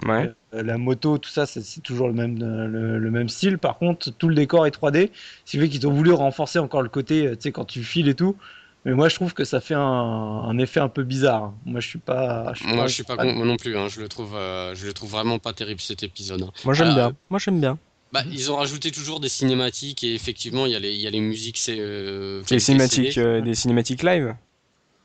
Ouais. 0.07 0.31
Euh, 0.55 0.63
la 0.63 0.79
moto, 0.79 1.19
tout 1.19 1.31
ça, 1.31 1.47
c'est 1.47 1.63
toujours 1.81 2.09
le 2.09 2.15
même, 2.15 2.43
euh, 2.43 2.67
le, 2.67 2.99
le 2.99 3.11
même 3.11 3.29
style. 3.29 3.59
Par 3.59 3.79
contre, 3.79 4.11
tout 4.11 4.29
le 4.29 4.35
décor 4.35 4.67
est 4.67 4.71
3D. 4.71 5.11
Ce 5.45 5.53
qui 5.53 5.59
fait 5.59 5.69
qu'ils 5.69 5.87
ont 5.87 5.93
voulu 5.93 6.13
renforcer 6.13 6.59
encore 6.59 6.83
le 6.83 6.89
côté, 6.89 7.27
euh, 7.27 7.35
tu 7.37 7.43
sais, 7.43 7.53
quand 7.53 7.65
tu 7.65 7.83
files 7.85 8.09
et 8.09 8.15
tout. 8.15 8.37
Mais 8.85 8.95
moi, 8.95 9.09
je 9.09 9.15
trouve 9.15 9.33
que 9.33 9.45
ça 9.45 9.61
fait 9.61 9.75
un, 9.75 9.81
un 9.81 10.59
effet 10.59 10.81
un 10.81 10.89
peu 10.89 11.05
bizarre. 11.05 11.55
Moi, 11.65 11.81
je 11.81 11.87
suis 11.89 12.01
pas. 12.01 12.53
Je 12.55 12.65
suis 12.65 12.75
Moi, 12.75 12.89
je 12.89 12.95
suis 12.95 13.05
pas 13.05 13.15
moi 13.23 13.47
non 13.47 13.57
plus. 13.57 13.77
hein, 13.77 13.87
je 13.89 14.01
le 14.01 14.09
trouve, 14.09 14.35
euh, 14.35 14.75
je 14.75 14.87
le 14.87 14.93
trouve 14.93 15.11
vraiment 15.13 15.39
pas 15.39 15.53
terrible 15.53 15.81
cet 15.81 16.03
épisode. 16.03 16.43
hein. 16.43 16.51
Moi 16.65 16.75
j'aime 16.75 16.95
bien. 16.95 17.13
Moi 17.31 17.39
j'aime 17.39 17.61
bien. 17.61 17.79
Bah, 18.13 18.23
ils 18.31 18.51
ont 18.51 18.57
rajouté 18.57 18.91
toujours 18.91 19.21
des 19.21 19.29
cinématiques 19.31 20.03
et 20.05 20.15
effectivement, 20.15 20.67
il 20.67 20.73
y 20.73 20.75
a 20.75 20.81
les, 20.81 20.93
il 20.93 21.01
y 21.01 21.07
a 21.07 21.11
les 21.11 21.21
musiques, 21.21 21.57
c'est 21.59 21.79
euh, 21.79 22.43
Les 22.51 22.59
cinématiques, 22.59 23.17
euh, 23.19 23.41
des 23.41 23.55
cinématiques 23.55 24.03
live. 24.03 24.35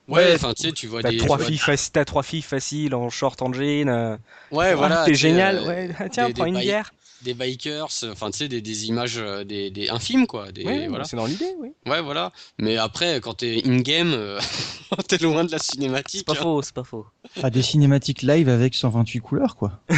Ouais, 0.08 0.34
enfin, 0.36 0.54
tu 0.54 0.64
sais, 0.64 0.72
tu 0.72 0.88
vois 0.88 1.02
T'as 1.02 1.10
des. 1.12 1.18
trois 1.18 1.38
tu 1.38 1.44
vois- 1.44 1.48
filles, 1.52 1.58
faci- 1.60 1.92
t'as 1.92 2.06
trois 2.06 2.24
filles 2.24 2.42
faciles 2.42 2.96
en 2.96 3.10
short 3.10 3.42
en 3.42 3.52
jean. 3.52 3.90
euh, 3.90 4.16
Ouais, 4.52 4.74
voilà. 4.74 5.04
T'es 5.06 5.14
génial. 5.16 5.58
euh, 5.58 5.68
Ouais. 5.68 5.90
Ah, 6.00 6.08
tiens, 6.10 6.28
des- 6.28 6.34
prends 6.34 6.44
des 6.46 6.50
une 6.52 6.60
bière. 6.60 6.94
Des 7.24 7.34
bikers, 7.34 7.88
enfin 8.12 8.32
tu 8.32 8.38
sais, 8.40 8.48
des, 8.48 8.62
des 8.62 8.86
images, 8.88 9.18
euh, 9.18 9.44
des, 9.44 9.70
des 9.72 9.90
film 10.00 10.28
quoi. 10.28 10.52
Des, 10.52 10.88
voilà. 10.88 11.04
c'est 11.04 11.18
dans 11.18 11.26
l'idée, 11.26 11.54
oui. 11.60 11.70
Ouais, 11.86 12.02
voilà. 12.02 12.32
Mais 12.60 12.78
après, 12.78 13.20
quand 13.22 13.36
t'es 13.36 13.62
in-game, 13.66 14.14
euh, 14.14 14.40
t'es 15.08 15.18
loin 15.18 15.44
de 15.44 15.52
la 15.52 15.60
C'est 15.60 15.74
cinématique. 15.74 16.26
pas 16.26 16.34
hein. 16.34 16.36
faux, 16.36 16.62
c'est 16.62 16.74
pas 16.74 16.84
faux. 16.84 17.06
Ah, 17.42 17.50
des 17.50 17.62
cinématiques 17.62 18.22
live 18.22 18.50
avec 18.50 18.76
128 18.76 19.20
couleurs, 19.20 19.56
quoi. 19.56 19.80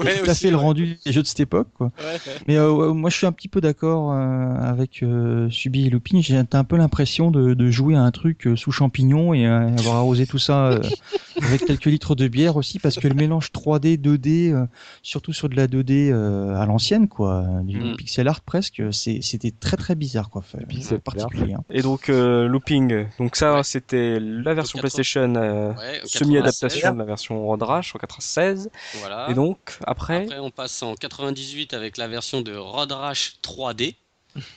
Ouais, 0.00 0.22
Tout 0.22 0.30
à 0.30 0.34
fait 0.34 0.50
le 0.50 0.56
rendu 0.56 0.98
des 1.04 1.12
jeux 1.12 1.22
de 1.22 1.26
cette 1.26 1.40
époque, 1.40 1.68
quoi. 1.74 1.90
Ouais. 1.98 2.18
Mais 2.46 2.56
euh, 2.56 2.92
moi, 2.92 3.10
je 3.10 3.16
suis 3.16 3.26
un 3.26 3.32
petit 3.32 3.48
peu 3.48 3.60
d'accord 3.60 4.12
euh, 4.12 4.54
avec 4.60 5.02
euh, 5.02 5.48
Subi 5.50 5.86
et 5.86 5.90
Looping. 5.90 6.22
J'ai 6.22 6.36
un 6.36 6.64
peu 6.64 6.76
l'impression 6.76 7.30
de, 7.30 7.54
de 7.54 7.70
jouer 7.70 7.94
à 7.94 8.02
un 8.02 8.10
truc 8.10 8.46
euh, 8.46 8.56
sous 8.56 8.72
champignon 8.72 9.34
et 9.34 9.46
euh, 9.46 9.68
avoir 9.78 9.96
arrosé 9.96 10.26
tout 10.26 10.38
ça 10.38 10.66
euh, 10.68 10.82
avec 11.42 11.64
quelques 11.64 11.86
litres 11.86 12.14
de 12.14 12.28
bière 12.28 12.56
aussi, 12.56 12.78
parce 12.78 12.96
que 12.98 13.08
le 13.08 13.14
mélange 13.14 13.48
3D, 13.52 14.00
2D, 14.00 14.52
euh, 14.52 14.66
surtout 15.02 15.32
sur 15.32 15.48
de 15.48 15.53
la 15.54 15.66
2D 15.66 16.10
euh, 16.12 16.54
à 16.56 16.66
l'ancienne, 16.66 17.08
quoi, 17.08 17.44
du 17.62 17.80
Mm. 17.80 17.96
pixel 17.96 18.28
art 18.28 18.40
presque, 18.42 18.82
c'était 18.92 19.50
très 19.52 19.76
très 19.76 19.94
bizarre, 19.94 20.30
quoi. 20.30 20.42
Pixel 20.68 21.00
particulier. 21.00 21.54
hein. 21.54 21.64
Et 21.70 21.82
donc, 21.82 22.08
euh, 22.08 22.46
Looping, 22.46 23.06
donc 23.18 23.36
ça, 23.36 23.54
Ouais. 23.56 23.62
c'était 23.62 24.18
la 24.20 24.54
version 24.54 24.78
80. 24.78 24.80
PlayStation, 24.80 25.34
euh, 25.36 25.72
Ouais, 25.74 26.00
semi-adaptation 26.04 26.92
de 26.94 26.98
la 26.98 27.04
version 27.04 27.44
Road 27.46 27.62
Rash 27.62 27.94
en 27.94 27.98
96. 27.98 28.24
96, 28.64 28.70
Voilà. 29.00 29.26
Et 29.30 29.34
donc, 29.34 29.58
après, 29.86 30.24
Après, 30.24 30.38
on 30.38 30.50
passe 30.50 30.82
en 30.82 30.94
98 30.94 31.74
avec 31.74 31.96
la 31.96 32.08
version 32.08 32.40
de 32.42 32.54
Road 32.56 32.92
Rash 32.92 33.34
3D. 33.42 33.96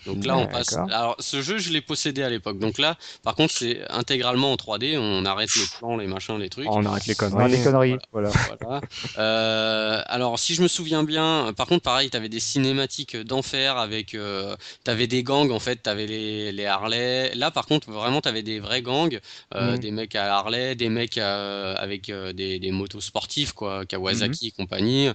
Donc 0.05 0.25
là, 0.25 0.37
on 0.37 0.47
passe. 0.47 0.73
Alors, 0.73 1.15
ce 1.19 1.41
jeu, 1.41 1.57
je 1.57 1.71
l'ai 1.71 1.81
possédé 1.81 2.23
à 2.23 2.29
l'époque. 2.29 2.59
Donc 2.59 2.77
là, 2.77 2.95
par 3.23 3.35
contre, 3.35 3.53
c'est 3.53 3.81
intégralement 3.89 4.51
en 4.51 4.55
3D. 4.55 4.97
On 4.97 5.25
arrête 5.25 5.53
les 5.55 5.65
plans, 5.79 5.97
les 5.97 6.07
machins, 6.07 6.37
les 6.39 6.49
trucs. 6.49 6.67
on 6.69 6.85
arrête 6.85 7.05
les 7.05 7.13
Ouais, 7.13 7.29
conneries. 7.29 7.51
les 7.51 7.63
conneries. 7.63 7.97
Voilà. 8.11 8.31
Voilà. 8.59 8.81
Euh, 9.17 10.01
alors, 10.07 10.39
si 10.39 10.55
je 10.55 10.61
me 10.61 10.67
souviens 10.67 11.03
bien, 11.03 11.53
par 11.55 11.67
contre, 11.67 11.83
pareil, 11.83 12.09
t'avais 12.09 12.29
des 12.29 12.39
cinématiques 12.39 13.15
d'enfer 13.17 13.77
avec, 13.77 14.15
euh, 14.15 14.55
t'avais 14.83 15.07
des 15.07 15.23
gangs 15.23 15.51
en 15.51 15.59
fait, 15.59 15.77
t'avais 15.77 16.05
les, 16.07 16.51
les 16.51 16.65
Harley. 16.65 17.33
Là, 17.35 17.51
par 17.51 17.65
contre, 17.65 17.91
vraiment, 17.91 18.21
t'avais 18.21 18.43
des 18.43 18.59
vrais 18.59 18.81
gangs, 18.81 19.19
euh, 19.55 19.73
Mhm. 19.73 19.79
des 19.79 19.91
mecs 19.91 20.15
à 20.15 20.35
Harley, 20.37 20.75
des 20.75 20.89
mecs 20.89 21.17
avec 21.17 22.09
euh, 22.09 22.33
des, 22.33 22.59
des 22.59 22.71
motos 22.71 23.01
sportives, 23.01 23.53
quoi, 23.53 23.85
Kawasaki 23.85 24.47
et 24.47 24.51
compagnie. 24.51 25.09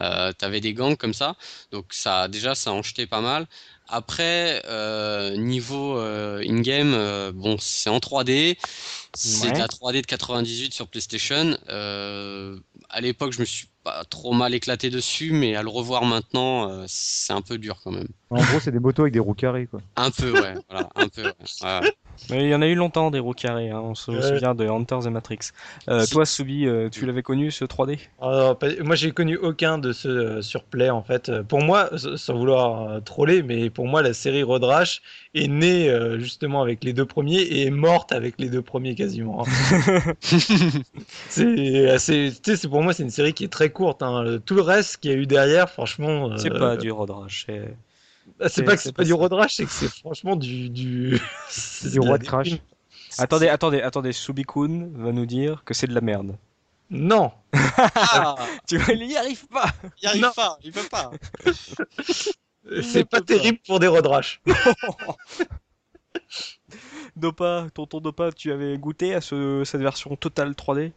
Euh, 0.00 0.32
t'avais 0.32 0.60
des 0.60 0.74
gangs 0.74 0.96
comme 0.96 1.14
ça, 1.14 1.36
donc 1.72 1.86
ça, 1.90 2.28
déjà, 2.28 2.54
ça 2.54 2.72
en 2.72 2.82
jetait 2.82 3.06
pas 3.06 3.20
mal. 3.20 3.46
Après, 3.88 4.62
euh, 4.66 5.36
niveau 5.36 5.98
euh, 5.98 6.42
in-game, 6.46 6.94
euh, 6.94 7.32
bon, 7.32 7.56
c'est 7.58 7.90
en 7.90 7.98
3D. 7.98 8.56
C'est 9.16 9.46
de 9.48 9.52
Ouais. 9.52 9.58
la 9.58 9.66
3D 9.68 10.00
de 10.00 10.06
98 10.06 10.72
sur 10.72 10.88
PlayStation. 10.88 11.56
Euh, 11.68 12.58
à 12.88 13.00
l'époque, 13.00 13.32
je 13.32 13.40
me 13.40 13.44
suis 13.44 13.68
pas 13.84 14.02
trop 14.04 14.32
mal 14.32 14.54
éclaté 14.54 14.90
dessus, 14.90 15.30
mais 15.32 15.54
à 15.54 15.62
le 15.62 15.68
revoir 15.68 16.04
maintenant, 16.04 16.68
euh, 16.70 16.84
c'est 16.88 17.32
un 17.32 17.42
peu 17.42 17.58
dur 17.58 17.78
quand 17.84 17.92
même. 17.92 18.08
En 18.30 18.42
gros, 18.42 18.58
c'est 18.58 18.72
des 18.72 18.80
motos 18.80 19.02
avec 19.02 19.12
des 19.12 19.20
roues 19.20 19.34
carrées, 19.34 19.66
quoi. 19.66 19.80
Un 19.96 20.10
peu, 20.10 20.32
ouais. 20.32 20.54
voilà, 20.70 20.88
un 20.96 21.08
peu. 21.08 21.22
ouais. 21.24 21.32
Ouais. 21.62 21.94
Mais 22.30 22.44
il 22.44 22.48
y 22.48 22.54
en 22.54 22.62
a 22.62 22.66
eu 22.66 22.74
longtemps 22.74 23.10
des 23.10 23.18
roues 23.18 23.32
carrées, 23.34 23.70
hein, 23.70 23.80
on 23.82 23.94
se 23.94 24.10
Ouais. 24.10 24.22
souvient 24.22 24.54
de 24.54 24.66
Hunters 24.66 25.06
et 25.06 25.10
Matrix. 25.10 25.38
Euh, 25.88 26.06
toi, 26.10 26.24
Subi, 26.24 26.66
euh, 26.66 26.88
tu 26.88 27.04
l'avais 27.06 27.22
connu 27.22 27.50
ce 27.50 27.64
3D 27.64 27.98
Alors, 28.20 28.58
moi, 28.82 28.94
j'ai 28.96 29.10
connu 29.12 29.36
aucun 29.36 29.78
de 29.78 29.92
ceux 29.92 30.08
euh, 30.10 30.42
sur 30.42 30.64
Play 30.64 30.90
en 30.90 31.02
fait. 31.02 31.28
Euh, 31.28 31.42
Pour 31.42 31.60
moi, 31.62 31.90
sans 31.96 32.34
vouloir 32.34 33.02
troller, 33.04 33.42
mais 33.42 33.68
pour 33.70 33.86
moi, 33.86 34.02
la 34.02 34.12
série 34.14 34.42
Road 34.42 34.64
Rash 34.64 35.02
est 35.34 35.48
née 35.48 35.94
justement 36.18 36.62
avec 36.62 36.84
les 36.84 36.92
deux 36.92 37.04
premiers 37.06 37.40
et 37.40 37.66
est 37.66 37.70
morte 37.70 38.12
avec 38.12 38.36
les 38.38 38.48
deux 38.48 38.62
premiers 38.62 38.94
quasiment. 38.94 39.44
hein. 39.46 40.12
c'est 41.28 41.90
assez, 41.90 42.32
pour 42.68 42.82
moi, 42.82 42.92
c'est 42.92 43.02
une 43.02 43.10
série 43.10 43.32
qui 43.34 43.44
est 43.44 43.48
très 43.52 43.70
courte. 43.70 44.02
hein. 44.02 44.38
Tout 44.44 44.54
le 44.54 44.62
reste 44.62 44.98
qu'il 44.98 45.10
y 45.10 45.14
a 45.14 45.16
eu 45.16 45.26
derrière, 45.26 45.68
franchement, 45.70 46.36
C'est 46.36 46.50
pas 46.50 46.76
du 46.76 46.90
Road 46.90 47.10
Rash. 47.10 47.46
C'est- 48.24 48.38
bah, 48.38 48.48
c'est- 48.48 48.62
pas 48.64 48.76
que 48.76 48.82
c'est 48.82 48.92
pas 48.92 49.02
pas 49.02 49.04
du 49.04 49.12
Rash, 49.14 49.54
c'est 49.56 49.64
que 49.64 49.70
c'est 49.70 49.88
franchement 49.88 50.36
du 50.36 50.70
du 50.70 51.20
Du 51.84 52.00
roi 52.00 52.18
de 52.18 52.22
déprime. 52.22 52.42
crash. 52.44 52.58
Attendez, 53.18 53.48
attendez, 53.48 53.80
attendez, 53.80 54.12
Subi-kun 54.12 54.88
va 54.94 55.12
nous 55.12 55.26
dire 55.26 55.62
que 55.64 55.72
c'est 55.74 55.86
de 55.86 55.94
la 55.94 56.00
merde. 56.00 56.36
Non, 56.90 57.32
Ah, 57.52 58.34
Tu 58.68 58.76
vois, 58.78 58.92
il 58.94 59.10
y 59.10 59.16
arrive 59.16 59.46
pas 59.48 59.66
il 60.02 60.08
arrive 60.08 60.22
Non. 60.22 60.32
pas, 60.34 60.58
il 60.62 60.72
peut 60.72 60.86
pas. 60.90 61.10
c'est 62.82 63.04
pas 63.08 63.20
terrible 63.20 63.58
pour 63.66 63.78
des 63.80 63.86
Road 63.88 64.06
Rash. 64.06 64.40
Dopa, 67.16 67.66
tonton 67.74 68.00
Dopa, 68.00 68.32
tu 68.32 68.52
avais 68.52 68.76
goûté 68.78 69.14
à 69.14 69.20
ce, 69.20 69.62
cette 69.64 69.80
version 69.80 70.14
totale 70.16 70.52
3D 70.54 70.92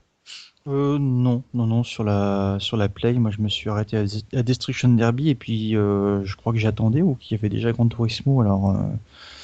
Euh, 0.67 0.97
non, 0.99 1.43
non, 1.53 1.65
non, 1.65 1.83
sur 1.83 2.03
la, 2.03 2.57
sur 2.59 2.75
la 2.75 2.89
Play, 2.89 3.13
moi 3.13 3.31
je 3.31 3.39
me 3.41 3.47
suis 3.47 3.69
arrêté 3.69 3.95
à, 3.97 4.03
à 4.37 4.43
Destruction 4.43 4.89
Derby 4.89 5.29
et 5.29 5.35
puis 5.35 5.77
euh, 5.77 6.25
je 6.25 6.35
crois 6.35 6.51
que 6.51 6.59
j'attendais 6.59 7.01
ou 7.01 7.15
qu'il 7.15 7.37
y 7.37 7.39
avait 7.39 7.47
déjà 7.49 7.71
Gran 7.71 7.87
Turismo, 7.87 8.41
alors 8.41 8.71
euh, 8.71 8.81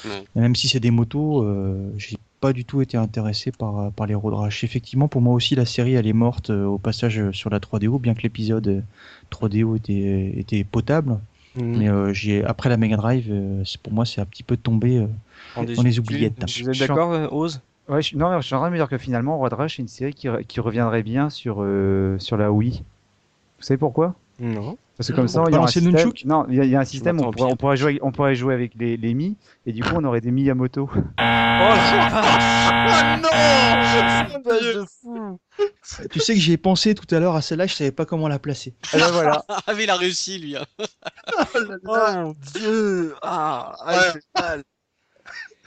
Ouais. 0.04 0.22
même 0.34 0.54
si 0.54 0.68
c'est 0.68 0.80
des 0.80 0.90
motos, 0.90 1.42
euh, 1.42 1.90
j'ai 1.96 2.16
pas 2.40 2.52
du 2.52 2.66
tout 2.66 2.82
été 2.82 2.98
intéressé 2.98 3.52
par, 3.52 3.90
par 3.92 4.06
les 4.06 4.14
road 4.14 4.34
rash. 4.34 4.64
Effectivement, 4.64 5.08
pour 5.08 5.22
moi 5.22 5.32
aussi, 5.32 5.54
la 5.54 5.64
série 5.64 5.94
elle 5.94 6.06
est 6.06 6.12
morte 6.12 6.50
euh, 6.50 6.66
au 6.66 6.76
passage 6.76 7.30
sur 7.30 7.48
la 7.48 7.58
3DO, 7.58 7.98
bien 7.98 8.12
que 8.12 8.20
l'épisode 8.20 8.68
euh, 8.68 8.80
3DO 9.30 9.76
était, 9.76 10.34
était 10.38 10.62
potable, 10.64 11.18
Mm. 11.56 11.76
mais 11.78 11.88
euh, 11.88 12.12
j'ai 12.12 12.44
après 12.44 12.68
la 12.68 12.76
Mega 12.76 12.96
Drive, 12.96 13.28
euh, 13.30 13.62
c'est- 13.64 13.80
pour 13.80 13.92
moi 13.94 14.04
c'est 14.04 14.20
un 14.20 14.26
petit 14.26 14.42
peu 14.42 14.56
tombé. 14.58 14.98
euh, 14.98 15.06
on 15.56 15.82
les 15.82 15.98
oubliettes. 16.00 16.44
Vous 16.60 16.68
êtes 16.68 16.78
d'accord, 16.80 17.12
euh, 17.12 17.28
Oz? 17.30 17.60
Ouais, 17.88 18.02
je, 18.02 18.16
non, 18.16 18.40
je 18.40 18.46
suis 18.46 18.54
en 18.54 18.58
train 18.58 18.68
de 18.68 18.72
me 18.72 18.78
dire 18.78 18.88
que 18.88 18.98
finalement, 18.98 19.38
Road 19.38 19.52
Rash, 19.52 19.76
c'est 19.76 19.82
une 19.82 19.88
série 19.88 20.14
qui, 20.14 20.28
re- 20.28 20.44
qui 20.44 20.60
reviendrait 20.60 21.02
bien 21.02 21.30
sur, 21.30 21.58
euh, 21.60 22.16
sur 22.18 22.36
la 22.36 22.50
Wii. 22.50 22.82
Vous 23.58 23.64
savez 23.64 23.78
pourquoi? 23.78 24.14
Non. 24.40 24.76
Parce 24.96 25.08
que 25.10 25.14
comme 25.14 25.24
On 25.24 25.28
ça, 25.28 25.44
il 25.48 25.54
y 25.54 25.56
a 25.56 25.60
un 25.60 25.66
système. 25.66 26.12
Non, 26.24 26.46
il 26.48 26.64
y 26.64 26.76
a, 26.76 26.80
un 26.80 26.84
système. 26.84 27.18
On 27.20 27.30
pourrait, 27.30 27.46
pire. 27.46 27.52
on 27.52 27.56
pourrait 27.56 27.76
jouer, 27.76 27.98
on 28.02 28.12
pourrait 28.12 28.34
jouer 28.36 28.54
avec 28.54 28.72
les, 28.76 28.96
les 28.96 29.14
Mi, 29.14 29.36
et 29.66 29.72
du 29.72 29.82
coup, 29.82 29.90
on 29.94 30.04
aurait 30.04 30.20
des 30.20 30.30
Miyamoto. 30.30 30.88
Tu 36.10 36.20
sais 36.20 36.34
que 36.34 36.40
j'y 36.40 36.52
ai 36.52 36.56
pensé 36.56 36.94
tout 36.94 37.12
à 37.14 37.20
l'heure 37.20 37.34
à 37.36 37.42
celle-là, 37.42 37.66
je 37.66 37.74
savais 37.74 37.92
pas 37.92 38.06
comment 38.06 38.28
la 38.28 38.38
placer. 38.38 38.74
Et 38.94 38.98
ben 38.98 39.10
voilà. 39.10 39.44
Ah, 39.48 39.74
mais 39.76 39.84
il 39.84 39.90
a 39.90 39.96
réussi, 39.96 40.38
lui. 40.38 40.56
hein. 40.56 40.64
mon 41.84 42.34
dieu 42.54 43.14
Ah, 43.22 43.74
Ouais. 43.86 44.20
mal 44.34 44.62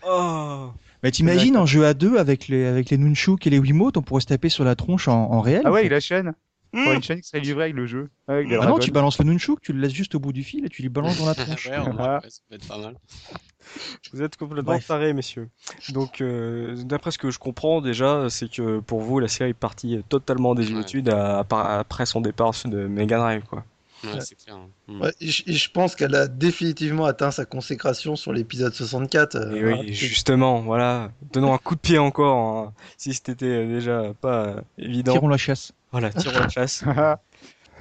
Oh 0.07 0.71
Mais 1.03 1.11
t'imagines 1.11 1.57
en 1.57 1.65
jeu 1.65 1.85
à 1.85 1.93
deux 1.93 2.17
avec 2.17 2.47
les, 2.47 2.65
avec 2.65 2.89
les 2.89 2.97
Nunchuk 2.97 3.45
et 3.45 3.49
les 3.49 3.59
Wiimotes, 3.59 3.97
on 3.97 4.01
pourrait 4.01 4.21
se 4.21 4.27
taper 4.27 4.49
sur 4.49 4.63
la 4.63 4.75
tronche 4.75 5.07
en, 5.07 5.31
en 5.31 5.41
réel 5.41 5.61
Ah 5.65 5.71
ouais, 5.71 5.81
fait. 5.81 5.87
il 5.87 5.93
a 5.93 5.99
chaîne. 5.99 6.33
Pour 6.73 6.91
une 6.91 7.01
chaîne 7.01 7.21
qui 7.21 7.27
serait 7.27 7.39
livrée 7.39 7.63
avec 7.65 7.75
le 7.75 7.85
jeu. 7.87 8.09
Avec 8.27 8.49
Ah 8.59 8.65
non, 8.67 8.77
tu 8.77 8.91
balances 8.91 9.17
le 9.19 9.25
Nunchuk, 9.25 9.61
tu 9.61 9.71
le 9.73 9.79
laisses 9.79 9.93
juste 9.93 10.15
au 10.15 10.19
bout 10.19 10.33
du 10.33 10.43
fil 10.43 10.65
et 10.65 10.69
tu 10.69 10.81
lui 10.81 10.89
balances 10.89 11.17
dans 11.17 11.25
la 11.25 11.33
tronche. 11.35 11.67
ouais, 11.69 11.77
ouais, 11.79 12.19
ça 12.29 12.41
peut 12.49 12.55
être 12.55 12.67
pas 12.67 12.77
mal. 12.77 12.95
Vous 14.13 14.21
êtes 14.21 14.35
complètement 14.37 14.73
Bref. 14.73 14.87
tarés, 14.87 15.13
messieurs. 15.13 15.49
Donc, 15.89 16.21
euh, 16.21 16.75
d'après 16.83 17.11
ce 17.11 17.17
que 17.17 17.31
je 17.31 17.39
comprends 17.39 17.81
déjà, 17.81 18.29
c'est 18.29 18.49
que 18.51 18.79
pour 18.79 19.01
vous, 19.01 19.19
la 19.19 19.27
série 19.27 19.51
est 19.51 19.53
partie 19.53 20.01
totalement 20.09 20.55
des 20.55 20.71
Ouais. 20.73 20.81
études 20.81 21.09
à- 21.09 21.39
à- 21.49 21.79
après 21.79 22.05
son 22.05 22.21
départ 22.21 22.51
de 22.65 22.87
Mega 22.87 23.17
Drive, 23.17 23.43
quoi. 23.43 23.63
Ouais, 24.03 24.11
clair. 24.43 24.55
hein. 24.55 24.67
Mm. 24.87 25.01
Ouais, 25.01 25.13
et 25.21 25.27
je, 25.27 25.43
et 25.47 25.53
je 25.53 25.71
pense 25.71 25.95
qu'elle 25.95 26.15
a 26.15 26.27
définitivement 26.27 27.05
atteint 27.05 27.31
sa 27.31 27.45
consécration 27.45 28.15
sur 28.15 28.31
l'épisode 28.33 28.73
64. 28.73 29.35
euh, 29.35 29.55
Et 29.55 29.61
voilà. 29.61 29.79
oui, 29.79 29.93
justement, 29.93 30.61
voilà. 30.61 31.11
Donnons 31.33 31.53
un 31.53 31.57
coup 31.57 31.75
de 31.75 31.79
pied 31.79 31.97
encore, 31.97 32.37
hein, 32.67 32.73
si 32.97 33.13
c'était 33.13 33.35
déjà 33.65 34.13
pas 34.21 34.45
euh, 34.45 34.61
évident. 34.77 35.13
Tirons 35.13 35.27
la 35.29 35.37
chasse. 35.37 35.71
Voilà, 35.91 36.11
tirons 36.11 36.39
la 36.39 36.49
chasse. 36.49 36.83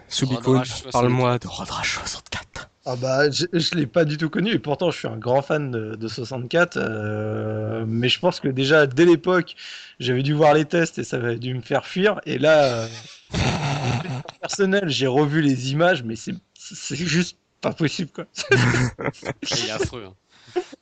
Subicon, 0.09 0.53
Road 0.53 0.59
Rash 0.59 0.69
64. 0.69 0.93
parle-moi 0.93 1.39
de 1.39 1.47
Road 1.49 1.69
Rash 1.71 1.95
64. 1.99 2.46
Ah 2.89 2.95
bah, 2.95 3.29
je, 3.31 3.47
je 3.53 3.75
l'ai 3.75 3.87
pas 3.87 4.05
du 4.05 4.17
tout 4.17 4.31
connu 4.31 4.53
et 4.53 4.59
pourtant 4.61 4.93
je 4.93 4.99
suis 4.99 5.09
un 5.09 5.17
grand 5.17 5.43
fan 5.43 5.73
de, 5.73 5.97
de 5.97 6.09
64. 6.09 6.77
euh, 6.77 7.85
mais 7.87 8.09
je 8.09 8.21
pense 8.21 8.39
que 8.39 8.47
déjà 8.47 8.87
dès 8.87 9.05
l'époque, 9.05 9.57
j'avais 9.99 10.23
dû 10.23 10.33
voir 10.35 10.55
les 10.55 10.65
tests 10.67 10.99
et 10.99 11.05
ça 11.05 11.17
avait 11.17 11.37
dû 11.37 11.53
me 11.55 11.61
faire 11.63 11.85
fuir. 11.85 12.21
Et 12.27 12.39
là, 12.39 12.65
euh, 12.65 12.87
personnel, 14.41 14.85
j'ai 14.89 15.09
revu 15.09 15.43
les 15.43 15.73
images, 15.73 16.05
mais 16.05 16.15
c'est 16.17 16.35
c'est 16.55 16.97
juste 16.97 17.39
pas 17.61 17.73
possible 17.73 18.11
quoi. 18.13 18.27
Il 18.53 19.67
est 19.67 19.71
affreux. 19.71 20.05
hein. 20.09 20.15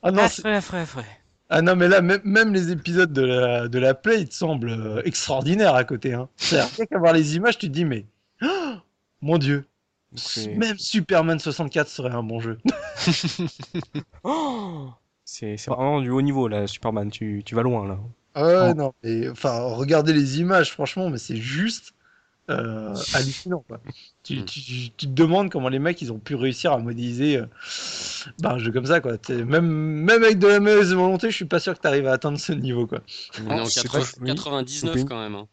Ah 0.03 0.11
non, 0.11 0.29
c'est- 0.29 0.43
frère. 0.43 0.63
ah 1.49 1.63
non 1.63 1.75
mais 1.75 1.89
là, 1.89 2.03
même, 2.03 2.21
même 2.25 2.53
les 2.53 2.71
épisodes 2.71 3.13
de 3.13 3.23
la, 3.23 3.69
de 3.69 3.79
la 3.79 3.95
Play, 3.95 4.21
ils 4.23 4.29
te 4.29 4.35
semblent 4.35 4.69
euh, 4.71 5.03
extraordinaires 5.05 5.75
à 5.75 5.85
côté. 5.85 6.13
Hein. 6.13 6.29
C'est-à-dire, 6.37 6.71
rien 6.77 6.87
qu'à 6.87 6.99
voir 6.99 7.13
les 7.15 7.37
images, 7.37 7.57
tu 7.57 7.69
te 7.69 7.73
dis 7.73 7.87
mais 7.87 8.05
oh, 8.43 8.75
mon 9.23 9.39
dieu. 9.39 9.65
Même 10.57 10.79
Superman 10.79 11.39
64 11.39 11.89
serait 11.89 12.11
un 12.11 12.23
bon 12.23 12.41
jeu. 12.41 12.59
Oh 14.25 14.89
c'est 15.27 15.57
vraiment 15.66 16.01
du 16.01 16.11
haut 16.11 16.23
niveau, 16.23 16.49
là, 16.49 16.66
Superman. 16.66 17.11
Tu, 17.11 17.43
tu 17.45 17.55
vas 17.55 17.62
loin, 17.62 17.89
là. 17.89 17.99
Ah 18.35 18.45
ouais, 18.47 18.70
Oh. 18.70 18.74
non, 18.74 18.93
mais 19.03 19.28
enfin, 19.28 19.59
regardez 19.62 20.12
les 20.12 20.39
images, 20.41 20.70
franchement, 20.73 21.09
mais 21.09 21.19
c'est 21.19 21.36
juste 21.36 21.93
euh, 22.51 22.95
hallucinant, 23.15 23.65
quoi. 23.66 23.81
Tu, 24.23 24.45
tu, 24.45 24.61
tu- 24.61 24.91
tu 24.91 25.07
te 25.07 25.12
demandes 25.12 25.51
comment 25.51 25.70
les 25.70 25.78
mecs 25.78 26.01
ils 26.03 26.12
ont 26.12 26.19
pu 26.19 26.35
réussir 26.35 26.73
à 26.73 26.78
modéliser 26.78 27.39
euh, 27.39 27.47
bah, 28.41 28.53
un 28.53 28.59
jeu 28.59 28.70
comme 28.70 28.85
ça, 28.86 29.01
quoi. 29.01 29.12
Même, 29.31 29.66
même 29.66 30.23
avec 30.23 30.39
de 30.39 30.47
la 30.47 30.61
mauvaise 30.61 30.93
volonté, 30.93 31.31
je 31.31 31.36
suis 31.36 31.45
pas 31.47 31.59
sûr 31.59 31.74
que 31.74 31.81
tu 31.81 31.86
arrives 31.89 32.07
à 32.07 32.12
atteindre 32.12 32.39
ce 32.39 32.53
niveau, 32.53 32.86
quoi. 32.86 33.01
On 33.47 33.51
est 33.57 33.61
en 33.61 33.65
c'est 33.65 33.82
80 33.82 34.01
pas- 34.05 34.07
oui. 34.20 34.27
99 34.35 34.95
Oui. 34.95 35.05
quand 35.07 35.19
même. 35.20 35.35
hein. 35.36 35.49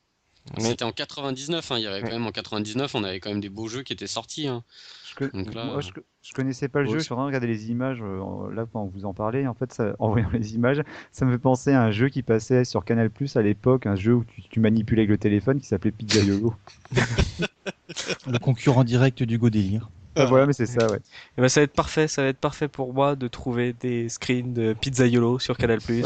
Mais 0.57 0.63
C'était 0.63 0.83
en 0.83 0.91
99, 0.91 1.71
hein. 1.71 1.77
il 1.77 1.83
y 1.83 1.87
avait 1.87 2.01
Ouais. 2.01 2.09
quand 2.09 2.15
même 2.15 2.25
en 2.25 2.31
99, 2.31 2.95
on 2.95 3.03
avait 3.03 3.19
quand 3.19 3.29
même 3.29 3.39
des 3.41 3.49
beaux 3.49 3.67
jeux 3.67 3.83
qui 3.83 3.93
étaient 3.93 4.07
sortis. 4.07 4.47
hein. 4.47 4.63
Je, 5.09 5.15
co- 5.15 5.37
Donc 5.37 5.53
là, 5.53 5.65
moi, 5.65 5.81
je, 5.81 5.89
je 6.23 6.33
connaissais 6.33 6.67
pas 6.67 6.79
le 6.79 6.87
ouais, 6.87 6.93
jeu, 6.93 6.97
je 6.99 7.03
suis 7.03 7.13
en 7.13 7.17
train 7.17 7.23
de 7.23 7.27
regarder 7.27 7.47
les 7.47 7.69
images 7.69 8.01
euh, 8.01 8.19
en- 8.19 8.47
là 8.47 8.65
que 8.65 8.69
vous 8.73 9.05
en 9.05 9.13
parlez. 9.13 9.47
En 9.47 9.53
fait, 9.53 9.71
ça, 9.73 9.95
en 9.99 10.09
voyant 10.09 10.29
les 10.31 10.55
images, 10.55 10.81
ça 11.11 11.25
me 11.25 11.31
fait 11.31 11.37
penser 11.39 11.71
à 11.71 11.83
un 11.83 11.91
jeu 11.91 12.09
qui 12.09 12.23
passait 12.23 12.65
sur 12.65 12.83
Canal 12.85 13.09
Plus 13.09 13.35
à 13.37 13.41
l'époque, 13.41 13.85
un 13.85 13.95
jeu 13.95 14.13
où 14.15 14.23
tu, 14.25 14.41
tu 14.41 14.59
manipulais 14.59 15.01
avec 15.03 15.09
le 15.11 15.17
téléphone 15.17 15.59
qui 15.59 15.67
s'appelait 15.67 15.91
Pizzaiolo. 15.91 16.53
Le 18.27 18.39
concurrent 18.39 18.83
direct 18.83 19.23
du 19.23 19.37
Godélire. 19.37 19.89
Ah, 20.15 20.25
voilà, 20.25 20.45
mais 20.45 20.53
c'est 20.53 20.65
ça, 20.65 20.87
ouais. 20.91 20.97
Et 21.37 21.41
ben, 21.41 21.47
ça 21.47 21.61
va 21.61 21.63
être 21.63 21.73
parfait, 21.73 22.07
ça 22.07 22.21
va 22.21 22.29
être 22.29 22.39
parfait 22.39 22.67
pour 22.67 22.93
moi 22.93 23.15
de 23.15 23.27
trouver 23.27 23.73
des 23.73 24.09
screens 24.09 24.53
de 24.53 24.73
Pizzaiolo 24.73 25.39
sur 25.39 25.57
Canal+. 25.57 25.79
Ouais, 25.87 26.03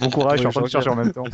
Bon 0.00 0.10
courage, 0.10 0.34
je 0.34 0.40
suis 0.40 0.46
en 0.46 0.50
train 0.50 0.62
de 0.62 0.68
chercher 0.68 0.90
en 0.90 0.96
même 0.96 1.12
temps. 1.12 1.24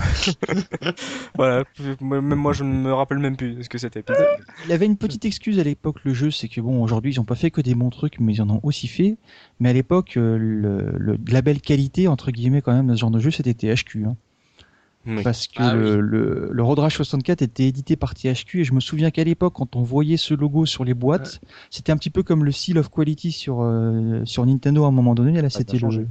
voilà, 1.35 1.65
même 2.01 2.35
moi 2.35 2.53
je 2.53 2.65
ne 2.65 2.73
me 2.73 2.93
rappelle 2.93 3.19
même 3.19 3.36
plus 3.36 3.65
ce 3.65 3.69
que 3.69 3.78
c'était 3.78 4.03
Pizza. 4.03 4.24
Il 4.66 4.73
avait 4.73 4.86
une 4.86 4.97
petite 4.97 5.24
excuse 5.24 5.59
à 5.59 5.65
l'époque, 5.65 5.97
le 6.05 6.15
jeu, 6.15 6.31
c'est 6.31 6.49
que 6.49 6.61
bon, 6.61 6.82
aujourd'hui, 6.82 7.12
ils 7.12 7.20
ont 7.20 7.24
pas 7.24 7.35
fait 7.35 7.51
que 7.51 7.61
des 7.61 7.74
bons 7.74 7.90
trucs, 7.90 8.20
mais 8.20 8.35
ils 8.35 8.43
en 8.43 8.51
ont 8.51 8.61
aussi 8.62 8.89
fait. 8.89 9.16
Mais 9.61 9.70
à 9.70 9.73
l'époque, 9.73 10.16
euh, 10.16 10.36
le, 10.39 10.93
le 10.97 11.19
label 11.28 11.61
qualité, 11.61 12.09
entre 12.09 12.31
guillemets, 12.31 12.62
quand 12.62 12.73
même, 12.73 12.89
de 12.89 12.94
ce 12.94 13.01
genre 13.01 13.11
de 13.11 13.19
jeu, 13.19 13.31
c'était 13.31 13.55
THQ. 13.55 14.05
Hein. 14.07 14.16
Oui. 15.07 15.23
Parce 15.23 15.49
que 15.49 15.55
Ah 15.59 15.74
le, 15.74 16.01
le, 16.01 16.49
le 16.53 16.62
Road 16.62 16.79
Rash 16.79 16.97
64 16.97 17.43
était 17.43 17.65
édité 17.65 17.97
par 17.97 18.15
THQ, 18.15 18.61
et 18.61 18.65
je 18.65 18.73
me 18.73 18.81
souviens 18.81 19.11
qu'à 19.11 19.24
l'époque, 19.24 19.55
quand 19.55 19.74
on 19.77 19.83
voyait 19.83 20.16
ce 20.16 20.35
logo 20.35 20.65
sur 20.65 20.85
les 20.85 20.95
boîtes, 20.95 21.41
c'était 21.70 21.91
un 21.93 21.97
petit 21.97 22.11
peu 22.11 22.23
comme 22.23 22.45
le 22.45 22.53
Seal 22.53 22.79
of 22.79 22.89
Quality 22.89 23.33
sur, 23.33 23.62
euh, 23.62 24.23
sur 24.24 24.47
Nintendo 24.47 24.85
à 24.85 24.89
un 24.89 24.93
moment 24.93 25.15
donné. 25.15 25.41
Là, 25.43 25.51
c'était 25.51 25.79
changé. 25.79 26.01
le, 26.01 26.09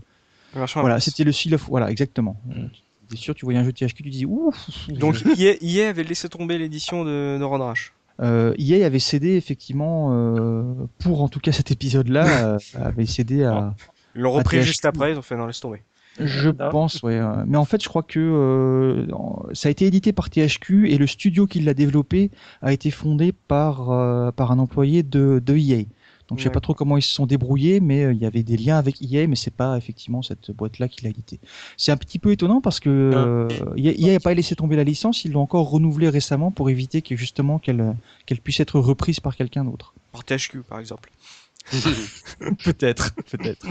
Version 0.53 0.81
voilà, 0.81 0.99
c'était 0.99 1.23
le 1.23 1.31
Seal 1.31 1.55
of, 1.55 1.68
voilà, 1.69 1.89
exactement. 1.89 2.41
Mm. 2.45 3.15
Sûr, 3.15 3.35
tu 3.35 3.45
voyais 3.45 3.59
un 3.59 3.63
jeu 3.63 3.73
THQ, 3.73 4.03
tu 4.03 4.09
disais, 4.09 4.26
ouf! 4.26 4.88
Donc 4.89 5.22
EA, 5.38 5.55
EA 5.61 5.89
avait 5.89 6.03
laissé 6.03 6.30
tomber 6.30 6.57
l'édition 6.57 7.03
de, 7.03 7.38
de 7.38 7.43
Road 7.43 7.61
Rash. 7.61 7.93
Euh, 8.22 8.53
EA 8.59 8.85
avait 8.85 8.99
cédé 8.99 9.35
effectivement 9.35 10.09
euh, 10.11 10.73
pour 10.99 11.23
en 11.23 11.27
tout 11.27 11.39
cas 11.39 11.51
cet 11.51 11.72
épisode-là 11.72 12.26
euh, 12.45 12.57
avait 12.76 13.05
cédé 13.05 13.43
à 13.43 13.73
Ils 14.15 14.22
l'ont 14.22 14.31
repris 14.31 14.57
THQ. 14.57 14.68
juste 14.68 14.85
après, 14.85 15.11
ils 15.13 15.18
ont 15.18 15.23
fait 15.23 15.35
non 15.35 15.47
laisse 15.47 15.59
tomber. 15.59 15.81
Je 16.19 16.49
pense 16.49 17.01
ouais 17.03 17.19
euh, 17.19 17.43
mais 17.47 17.57
en 17.57 17.65
fait 17.65 17.81
je 17.81 17.88
crois 17.88 18.03
que 18.03 18.19
euh, 18.19 19.07
ça 19.53 19.69
a 19.69 19.71
été 19.71 19.85
édité 19.85 20.11
par 20.13 20.29
THQ 20.29 20.89
et 20.89 20.97
le 20.97 21.07
studio 21.07 21.47
qui 21.47 21.61
l'a 21.61 21.73
développé 21.73 22.31
a 22.61 22.73
été 22.73 22.91
fondé 22.91 23.31
par 23.31 23.91
euh, 23.91 24.31
par 24.31 24.51
un 24.51 24.59
employé 24.59 25.03
de, 25.03 25.41
de 25.43 25.55
EA 25.55 25.85
donc 26.31 26.39
je 26.39 26.45
sais 26.45 26.49
pas 26.49 26.61
trop 26.61 26.73
comment 26.73 26.95
ils 26.95 27.01
se 27.01 27.11
sont 27.11 27.25
débrouillés 27.25 27.81
mais 27.81 28.05
euh, 28.05 28.13
il 28.13 28.21
y 28.21 28.25
avait 28.25 28.41
des 28.41 28.55
liens 28.55 28.77
avec 28.77 29.01
EA 29.01 29.27
mais 29.27 29.35
c'est 29.35 29.53
pas 29.53 29.77
effectivement 29.77 30.21
cette 30.21 30.51
boîte 30.51 30.79
là 30.79 30.88
qui 30.88 31.03
l'a 31.03 31.09
édité. 31.09 31.41
C'est 31.75 31.91
un 31.91 31.97
petit 31.97 32.19
peu 32.19 32.31
étonnant 32.31 32.61
parce 32.61 32.79
que 32.79 32.89
euh, 32.89 33.49
EA 33.75 33.91
EA 33.91 34.13
n'a 34.13 34.19
pas 34.21 34.33
laissé 34.33 34.55
tomber 34.55 34.77
la 34.77 34.85
licence 34.85 35.25
ils 35.25 35.33
l'ont 35.33 35.41
encore 35.41 35.69
renouvelée 35.69 36.07
récemment 36.07 36.49
pour 36.49 36.69
éviter 36.69 37.01
que 37.01 37.17
justement 37.17 37.59
qu'elle 37.59 37.97
qu'elle 38.25 38.39
puisse 38.39 38.61
être 38.61 38.79
reprise 38.79 39.19
par 39.19 39.35
quelqu'un 39.35 39.65
d'autre. 39.65 39.93
Par 40.13 40.23
THQ 40.23 40.63
par 40.63 40.79
exemple. 40.79 41.11
Peut-être, 42.63 43.13
peut-être. 43.29 43.67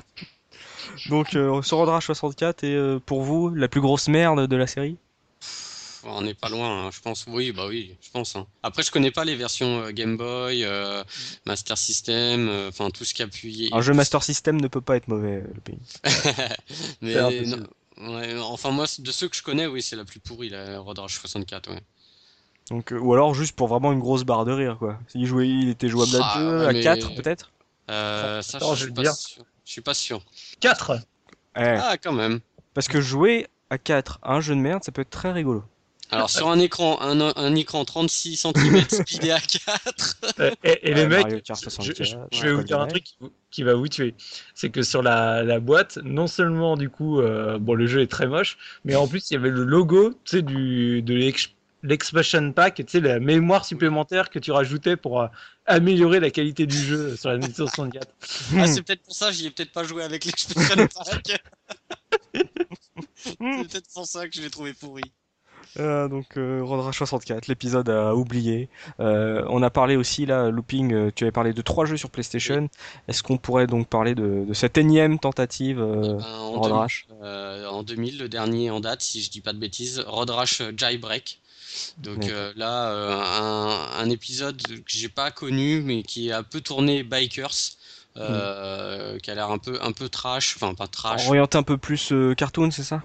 Donc 1.09 1.35
euh, 1.35 1.63
sur 1.63 1.79
Road 1.79 1.89
Rash 1.89 2.07
64 2.07 2.65
et 2.65 2.75
euh, 2.75 2.99
pour 3.05 3.23
vous 3.23 3.49
la 3.55 3.69
plus 3.69 3.81
grosse 3.81 4.09
merde 4.09 4.47
de 4.47 4.57
la 4.57 4.67
série? 4.67 4.97
On 6.05 6.23
n'est 6.23 6.33
pas 6.35 6.49
loin, 6.49 6.87
hein, 6.87 6.91
je 6.91 7.01
pense. 7.01 7.27
Oui, 7.29 7.53
bah 7.53 7.67
oui, 7.69 7.95
je 8.01 8.11
pense. 8.11 8.35
hein. 8.35 8.47
Après, 8.63 8.83
je 8.83 8.91
connais 8.91 9.11
pas 9.11 9.25
les 9.27 9.37
versions 9.37 9.83
euh, 9.83 9.91
Game 9.91 10.17
Boy, 10.17 10.65
euh, 10.65 11.05
Master 11.45 11.77
System, 11.77 12.49
euh, 12.49 12.69
enfin 12.71 12.89
tout 12.91 13.05
ce 13.05 13.13
qui 13.13 13.23
appuie. 13.23 13.69
Un 13.73 13.83
jeu 13.83 13.93
Master 13.93 14.23
System 14.23 14.59
ne 14.61 14.69
peut 14.69 14.81
pas 14.81 14.97
être 14.97 15.09
mauvais 15.09 15.43
le 15.43 15.61
pays. 15.61 15.79
Mais 17.03 17.15
non, 17.45 17.59
ouais, 18.15 18.35
enfin 18.41 18.71
moi, 18.71 18.87
de 18.99 19.13
ceux 19.13 19.29
que 19.29 19.37
je 19.37 19.43
connais, 19.43 19.67
oui, 19.67 19.83
c'est 19.83 19.97
la 19.97 20.05
plus 20.07 20.21
pourrie, 20.21 20.49
la 20.49 20.79
Road 20.81 20.99
Rash 20.99 21.19
64. 21.19 21.71
Ouais. 21.71 21.81
Donc 22.71 22.93
euh, 22.93 22.99
ou 22.99 23.13
alors 23.13 23.35
juste 23.35 23.55
pour 23.57 23.69
vraiment 23.69 23.93
une 23.93 24.01
grosse 24.01 24.25
barre 24.25 24.45
de 24.47 24.53
rire 24.53 24.77
quoi. 24.79 24.99
Il 25.15 25.27
jouait, 25.27 25.49
il 25.49 25.69
était 25.69 25.89
jouable 25.89 26.13
Ah, 26.21 26.37
à 26.37 26.41
2, 26.41 26.59
ouais, 26.61 26.67
à 26.67 26.73
mais- 26.73 26.81
4 26.81 27.15
peut-être? 27.15 27.51
Euh, 27.91 28.41
ça, 28.43 28.57
Attends, 28.59 28.75
je 28.75 28.81
je 28.81 28.85
suis 28.85 28.87
vais 28.91 28.95
pas 28.95 29.03
le 29.03 29.09
dire. 29.09 29.17
sûr. 29.17 29.45
Je 29.71 29.75
suis 29.75 29.83
pas 29.83 29.95
sûr. 29.95 30.21
4 30.59 30.99
Eh, 31.57 31.61
Ah, 31.63 31.97
quand 31.97 32.13
même. 32.13 32.41
Parce 32.75 32.89
que 32.89 33.01
jouer 33.01 33.47
à 33.71 33.79
4 33.79 34.19
à 34.21 34.35
un 34.35 34.41
jeu 34.41 34.57
de 34.57 34.61
merde, 34.61 34.83
ça 34.83 34.91
peut 34.91 35.03
être 35.03 35.11
très 35.11 35.31
rigolo. 35.31 35.63
Alors 36.11 36.29
sur 36.29 36.49
un 36.49 36.59
écran, 36.59 37.01
un, 37.01 37.21
un 37.21 37.55
écran 37.55 37.85
36 37.85 38.37
cm 38.37 38.81
speedé 38.91 39.31
à 39.31 39.39
4. 39.39 40.17
Euh, 40.41 40.51
Et, 40.65 40.91
et 40.91 40.95
les 40.95 41.03
Ouais, 41.03 41.23
mecs, 41.23 41.45
Kart 41.45 41.61
je, 41.61 41.71
64, 41.71 42.05
je- 42.05 42.17
je 42.33 42.41
ouais, 42.43 42.47
vais 42.49 42.53
vous 42.53 42.65
dire 42.65 42.81
un 42.81 42.89
truc 42.89 43.05
qui, 43.05 43.15
vous- 43.21 43.31
qui 43.53 43.63
va 43.63 43.75
vous 43.75 43.87
tuer. 43.87 44.17
C'est 44.57 44.71
que 44.71 44.83
sur 44.83 45.03
la, 45.05 45.45
la 45.45 45.61
boîte, 45.61 45.99
non 46.03 46.27
seulement 46.27 46.77
du 46.77 46.91
coup, 46.91 47.21
euh, 47.21 47.61
bon, 47.61 47.75
le 47.75 47.87
jeu 47.87 48.01
est 48.01 48.11
très 48.11 48.27
moche, 48.27 48.59
mais 48.85 48.97
en 48.97 49.07
plus 49.07 49.31
il 49.31 49.35
y 49.35 49.37
avait 49.37 49.51
le 49.51 49.63
logo, 49.63 50.11
tu 50.25 50.39
sais, 50.39 50.43
du 50.43 51.01
de 51.03 51.15
l'ex- 51.15 51.51
l'expansion 51.83 52.53
pack, 52.53 52.77
tu 52.77 52.85
sais, 52.89 53.01
la 53.01 53.21
mémoire 53.21 53.65
supplémentaire 53.65 54.31
que 54.31 54.39
tu 54.39 54.53
rajoutais 54.53 54.97
pour 54.97 55.21
euh, 55.21 55.27
améliorer 55.67 56.21
la 56.21 56.31
qualité 56.31 56.67
du 56.67 56.77
jeu 56.77 57.17
sur 57.17 57.31
la 57.31 57.39
Nintendo 57.39 57.67
64. 57.67 58.09
Ah, 58.57 58.67
c'est 58.67 58.83
peut-être 58.83 59.03
pour 59.03 59.15
ça, 59.15 59.33
j'y 59.33 59.47
ai 59.47 59.51
peut-être 59.51 59.73
pas 59.73 59.85
joué 59.85 60.03
avec 60.03 60.25
l'expansion 60.25 60.87
pack. 61.05 61.43
c'est 63.15 63.39
peut-être 63.39 63.93
pour 63.93 64.07
ça 64.07 64.29
que 64.29 64.35
je 64.35 64.43
l'ai 64.43 64.51
trouvé 64.51 64.73
pourri. 64.73 65.03
Euh, 65.79 66.09
donc 66.09 66.37
euh, 66.37 66.63
Road 66.65 66.81
Rash 66.81 66.99
64, 66.99 67.47
l'épisode 67.47 67.89
à 67.89 68.15
oublier. 68.15 68.69
Euh, 68.99 69.45
on 69.49 69.63
a 69.63 69.71
parlé 69.71 69.97
aussi 69.97 70.27
là, 70.27 70.51
Looping, 70.51 70.93
euh, 70.93 71.11
tu 71.15 71.25
avais 71.25 71.31
parlé 71.31 71.53
de 71.53 71.63
trois 71.63 71.85
jeux 71.85 71.97
sur 71.97 72.11
PlayStation. 72.11 72.69
Est-ce 73.09 73.23
qu'on 73.23 73.39
pourrait 73.39 73.67
donc 73.67 73.89
parler 73.89 74.15
de, 74.15 74.45
de 74.47 74.55
cette 74.55 74.79
énième 74.79 75.19
tentative 75.19 75.81
euh, 75.81 76.15
Ben, 76.15 76.25
en, 76.25 76.51
Road 76.53 76.63
2000, 76.63 76.73
Rash 76.73 77.07
euh, 77.23 77.67
en 77.69 77.83
2000, 77.83 78.19
le 78.19 78.29
dernier 78.29 78.71
en 78.71 78.81
date, 78.81 79.03
si 79.03 79.23
je 79.23 79.31
dis 79.31 79.41
pas 79.41 79.53
de 79.53 79.59
bêtises, 79.59 80.03
Road 80.07 80.31
Rash 80.31 80.61
euh, 80.61 80.73
Jailbreak. 80.77 81.41
Donc 81.99 82.29
euh, 82.29 82.53
là, 82.57 82.91
euh, 82.91 83.13
un, 83.13 84.03
un 84.03 84.11
épisode 84.11 84.61
que 84.63 84.83
j'ai 84.87 85.09
pas 85.09 85.31
connu, 85.31 85.83
mais 85.83 86.03
qui 86.03 86.29
est 86.29 86.33
un 86.33 86.43
peu 86.43 86.61
tourné 86.61 87.03
bikers, 87.03 87.51
euh, 88.17 89.19
qui 89.19 89.31
a 89.31 89.35
l'air 89.35 89.51
un 89.51 89.59
peu 89.59 89.79
un 89.83 89.93
peu 89.93 90.09
trash, 90.09 90.57
enfin 90.57 90.75
pas 90.75 90.87
trash. 90.89 91.29
orienté 91.29 91.59
un 91.59 91.63
peu 91.63 91.79
plus 91.79 92.13
euh, 92.13 92.35
cartoon, 92.35 92.71
c'est 92.71 92.83
ça? 92.83 93.03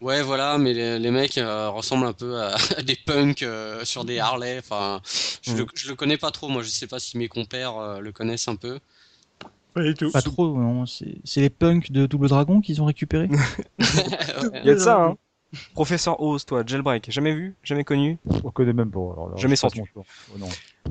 Ouais, 0.00 0.22
voilà, 0.22 0.58
mais 0.58 0.74
les, 0.74 0.98
les 0.98 1.10
mecs 1.10 1.38
euh, 1.38 1.68
ressemblent 1.70 2.06
un 2.06 2.12
peu 2.12 2.40
à, 2.40 2.54
à 2.76 2.82
des 2.82 2.96
punks 2.96 3.42
euh, 3.42 3.84
sur 3.84 4.04
des 4.04 4.18
Harley. 4.20 4.58
Enfin, 4.58 5.00
je, 5.42 5.54
le, 5.54 5.66
je 5.74 5.88
le 5.88 5.96
connais 5.96 6.16
pas 6.16 6.30
trop. 6.30 6.48
Moi, 6.48 6.62
je 6.62 6.68
sais 6.68 6.86
pas 6.86 7.00
si 7.00 7.18
mes 7.18 7.28
compères 7.28 7.76
euh, 7.78 7.98
le 8.00 8.12
connaissent 8.12 8.46
un 8.48 8.54
peu. 8.56 8.78
Pas 9.74 9.82
du 9.82 9.94
tout. 9.94 10.10
Pas 10.12 10.22
trop, 10.22 10.56
non. 10.56 10.86
C'est 10.86 11.40
les 11.40 11.50
punks 11.50 11.90
de 11.90 12.06
Double 12.06 12.28
Dragon 12.28 12.60
qu'ils 12.60 12.80
ont 12.80 12.84
récupéré 12.86 13.28
Il 13.78 14.64
y 14.64 14.70
a 14.70 14.74
de 14.74 14.78
ça, 14.78 15.02
hein 15.02 15.16
Professeur 15.74 16.20
Oz, 16.20 16.44
toi, 16.44 16.62
Jailbreak, 16.66 17.10
jamais 17.10 17.32
vu, 17.34 17.54
jamais 17.62 17.84
connu? 17.84 18.18
On 18.44 18.50
connaît 18.50 18.72
même 18.72 18.90
pas. 18.90 18.98
Alors, 18.98 19.36
Jamais 19.36 19.56
senti. 19.56 19.80
Oh. 19.96 20.02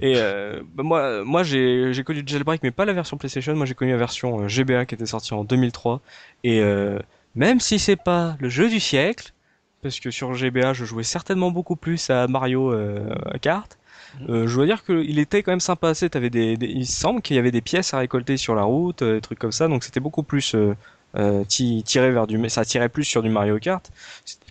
Et 0.01 0.15
euh, 0.17 0.61
bah, 0.73 0.83
moi, 0.83 1.23
moi 1.23 1.43
j'ai 1.43 1.93
j'ai 1.93 2.03
connu 2.03 2.23
Jailbreak, 2.25 2.61
mais 2.63 2.71
pas 2.71 2.85
la 2.85 2.93
version 2.93 3.17
PlayStation. 3.17 3.55
Moi, 3.55 3.65
j'ai 3.65 3.73
connu 3.75 3.91
la 3.91 3.97
version 3.97 4.41
euh, 4.41 4.47
GBA 4.47 4.85
qui 4.85 4.95
était 4.95 5.05
sortie 5.05 5.33
en 5.33 5.43
2003. 5.43 6.01
Et 6.43 6.61
euh, 6.61 6.99
même 7.35 7.59
si 7.59 7.79
c'est 7.79 7.95
pas 7.95 8.35
le 8.39 8.49
jeu 8.49 8.69
du 8.69 8.79
siècle, 8.79 9.33
parce 9.81 9.99
que 9.99 10.09
sur 10.11 10.33
GBA, 10.33 10.73
je 10.73 10.85
jouais 10.85 11.03
certainement 11.03 11.51
beaucoup 11.51 11.75
plus 11.75 12.09
à 12.09 12.27
Mario 12.27 12.71
euh, 12.73 13.09
Kart. 13.41 13.77
Euh, 14.29 14.47
je 14.47 14.55
dois 14.55 14.65
dire 14.65 14.83
qu'il 14.83 15.19
était 15.19 15.43
quand 15.43 15.51
même 15.51 15.59
sympa. 15.59 15.93
T'avais 15.93 16.29
des, 16.31 16.57
des- 16.57 16.67
il 16.67 16.87
semble 16.87 17.21
qu'il 17.21 17.35
y 17.35 17.39
avait 17.39 17.51
des 17.51 17.61
pièces 17.61 17.93
à 17.93 17.99
récolter 17.99 18.37
sur 18.37 18.55
la 18.55 18.63
route, 18.63 19.01
euh, 19.03 19.15
des 19.15 19.21
trucs 19.21 19.37
comme 19.39 19.51
ça. 19.51 19.67
Donc 19.67 19.83
c'était 19.83 19.99
beaucoup 19.99 20.23
plus 20.23 20.55
euh, 20.55 20.75
euh, 21.15 21.43
ti- 21.45 21.83
tiré 21.85 22.11
vers 22.11 22.27
du, 22.27 22.49
ça 22.49 22.65
tirait 22.65 22.89
plus 22.89 23.03
sur 23.05 23.23
du 23.23 23.29
Mario 23.29 23.59
Kart. 23.59 23.89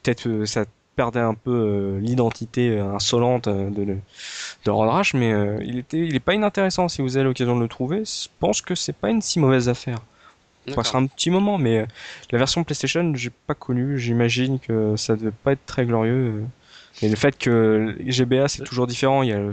Peut-être 0.02 0.44
ça 0.46 0.64
perdait 0.96 1.20
un 1.20 1.34
peu 1.34 1.50
euh, 1.50 2.00
l'identité 2.00 2.70
euh, 2.70 2.94
insolente 2.94 3.48
de, 3.48 3.84
de, 3.84 3.96
de 4.64 4.70
Road 4.70 4.88
Rash, 4.88 5.14
mais 5.14 5.30
il 5.62 5.78
était, 5.78 5.98
il 5.98 6.14
est 6.14 6.20
pas 6.20 6.34
inintéressant 6.34 6.88
si 6.88 7.02
vous 7.02 7.16
avez 7.16 7.24
l'occasion 7.24 7.56
de 7.56 7.60
le 7.62 7.68
trouver. 7.68 8.04
Je 8.04 8.28
pense 8.40 8.62
que 8.62 8.74
c'est 8.74 8.94
pas 8.94 9.10
une 9.10 9.20
si 9.22 9.38
mauvaise 9.38 9.68
affaire. 9.68 9.98
Ça 9.98 10.70
D'accord. 10.70 10.82
passera 10.82 10.98
un 10.98 11.06
petit 11.06 11.30
moment, 11.30 11.58
mais 11.58 11.86
la 12.32 12.38
version 12.38 12.64
PlayStation, 12.64 13.12
j'ai 13.14 13.30
pas 13.46 13.54
connu. 13.54 13.98
J'imagine 13.98 14.58
que 14.58 14.96
ça 14.96 15.14
devait 15.14 15.30
pas 15.30 15.52
être 15.52 15.64
très 15.66 15.86
glorieux. 15.86 16.44
Et 17.02 17.08
le 17.10 17.16
fait 17.16 17.36
que 17.36 17.94
GBA 18.06 18.48
c'est 18.48 18.62
toujours 18.64 18.86
différent, 18.86 19.22
il 19.22 19.28
y 19.28 19.32
a 19.32 19.38
le- 19.38 19.52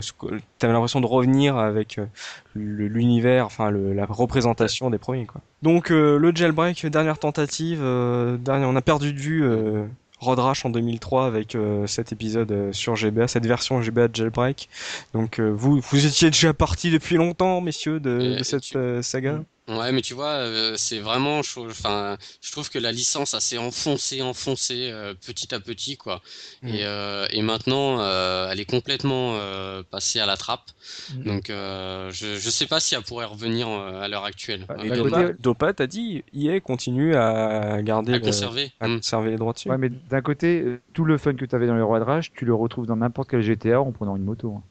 t'avais 0.58 0.72
l'impression 0.72 1.00
de 1.00 1.06
revenir 1.06 1.58
avec 1.58 1.98
euh, 1.98 2.06
le- 2.54 2.88
l'univers, 2.88 3.44
enfin 3.46 3.70
le- 3.70 3.92
la 3.92 4.06
représentation 4.06 4.88
des 4.90 4.98
premiers 4.98 5.26
quoi. 5.26 5.40
Donc 5.62 5.90
euh, 5.90 6.18
le 6.18 6.34
jailbreak, 6.34 6.86
dernière 6.86 7.18
tentative, 7.18 7.80
euh, 7.82 8.36
dernier, 8.38 8.64
on 8.64 8.76
a 8.76 8.82
perdu 8.82 9.12
de 9.12 9.18
vue 9.18 9.44
euh, 9.44 9.84
Road 10.20 10.38
Rash 10.38 10.64
en 10.64 10.70
2003 10.70 11.26
avec 11.26 11.54
euh, 11.54 11.86
cet 11.86 12.12
épisode 12.12 12.50
euh, 12.50 12.72
sur 12.72 12.96
GBA, 12.96 13.28
cette 13.28 13.44
version 13.46 13.82
GBA 13.82 14.08
de 14.08 14.14
jailbreak. 14.14 14.70
Donc 15.12 15.38
euh, 15.38 15.50
vous 15.54 15.80
vous 15.80 16.06
étiez 16.06 16.30
déjà 16.30 16.54
partis 16.54 16.90
depuis 16.90 17.16
longtemps, 17.16 17.60
messieurs, 17.60 18.00
de, 18.00 18.10
de 18.18 18.38
et 18.38 18.44
cette 18.44 18.74
euh, 18.76 19.02
saga. 19.02 19.42
Ouais, 19.66 19.92
mais 19.92 20.02
tu 20.02 20.12
vois, 20.12 20.32
euh, 20.32 20.74
c'est 20.76 20.98
vraiment, 20.98 21.40
je, 21.42 21.50
trouve- 21.52 21.70
enfin, 21.70 22.18
je 22.42 22.52
trouve 22.52 22.68
que 22.68 22.78
la 22.78 22.92
licence 22.92 23.32
a 23.32 23.40
s'est 23.40 23.56
enfoncée, 23.56 24.20
enfoncée 24.20 24.90
euh, 24.92 25.14
petit 25.14 25.54
à 25.54 25.60
petit, 25.60 25.96
quoi. 25.96 26.20
Mm. 26.62 26.68
Et, 26.68 26.84
euh, 26.84 27.26
et 27.30 27.40
maintenant, 27.40 27.98
euh, 28.00 28.50
elle 28.50 28.60
est 28.60 28.66
complètement 28.66 29.36
euh, 29.36 29.82
passée 29.90 30.20
à 30.20 30.26
la 30.26 30.36
trappe. 30.36 30.70
Mm. 31.14 31.22
Donc, 31.24 31.48
euh, 31.48 32.10
je, 32.12 32.36
je 32.38 32.50
sais 32.50 32.66
pas 32.66 32.78
si 32.78 32.94
elle 32.94 33.00
pourrait 33.04 33.24
revenir 33.24 33.66
euh, 33.68 34.02
à 34.02 34.08
l'heure 34.08 34.24
actuelle. 34.24 34.66
Bah, 34.68 34.76
Euh, 34.80 34.84
Et 34.84 34.88
d'un 34.90 34.96
Dopa, 34.96 35.22
côté- 35.22 35.34
Dopa 35.40 35.72
t'as 35.72 35.86
dit, 35.86 36.24
EA 36.34 36.60
continue 36.60 37.16
à 37.16 37.80
garder, 37.80 38.12
à 38.12 38.18
le- 38.18 38.22
conserver. 38.22 38.70
à 38.80 38.88
Mm. 38.88 38.96
conserver 38.96 39.30
les 39.30 39.36
droits 39.38 39.54
dessus. 39.54 39.70
Ouais, 39.70 39.78
mais 39.78 39.88
d'un 39.88 40.20
côté, 40.20 40.62
tout 40.92 41.06
le 41.06 41.16
fun 41.16 41.32
que 41.34 41.46
tu 41.46 41.54
avais 41.54 41.66
dans 41.66 41.76
les 41.76 41.80
rois 41.82 42.00
de 42.00 42.04
rage, 42.04 42.32
tu 42.36 42.44
le 42.44 42.54
retrouves 42.54 42.84
dans 42.86 42.96
n'importe 42.96 43.30
quel 43.30 43.40
GTA 43.40 43.80
en 43.80 43.92
prenant 43.92 44.14
une 44.16 44.24
moto. 44.24 44.56
hein. 44.58 44.62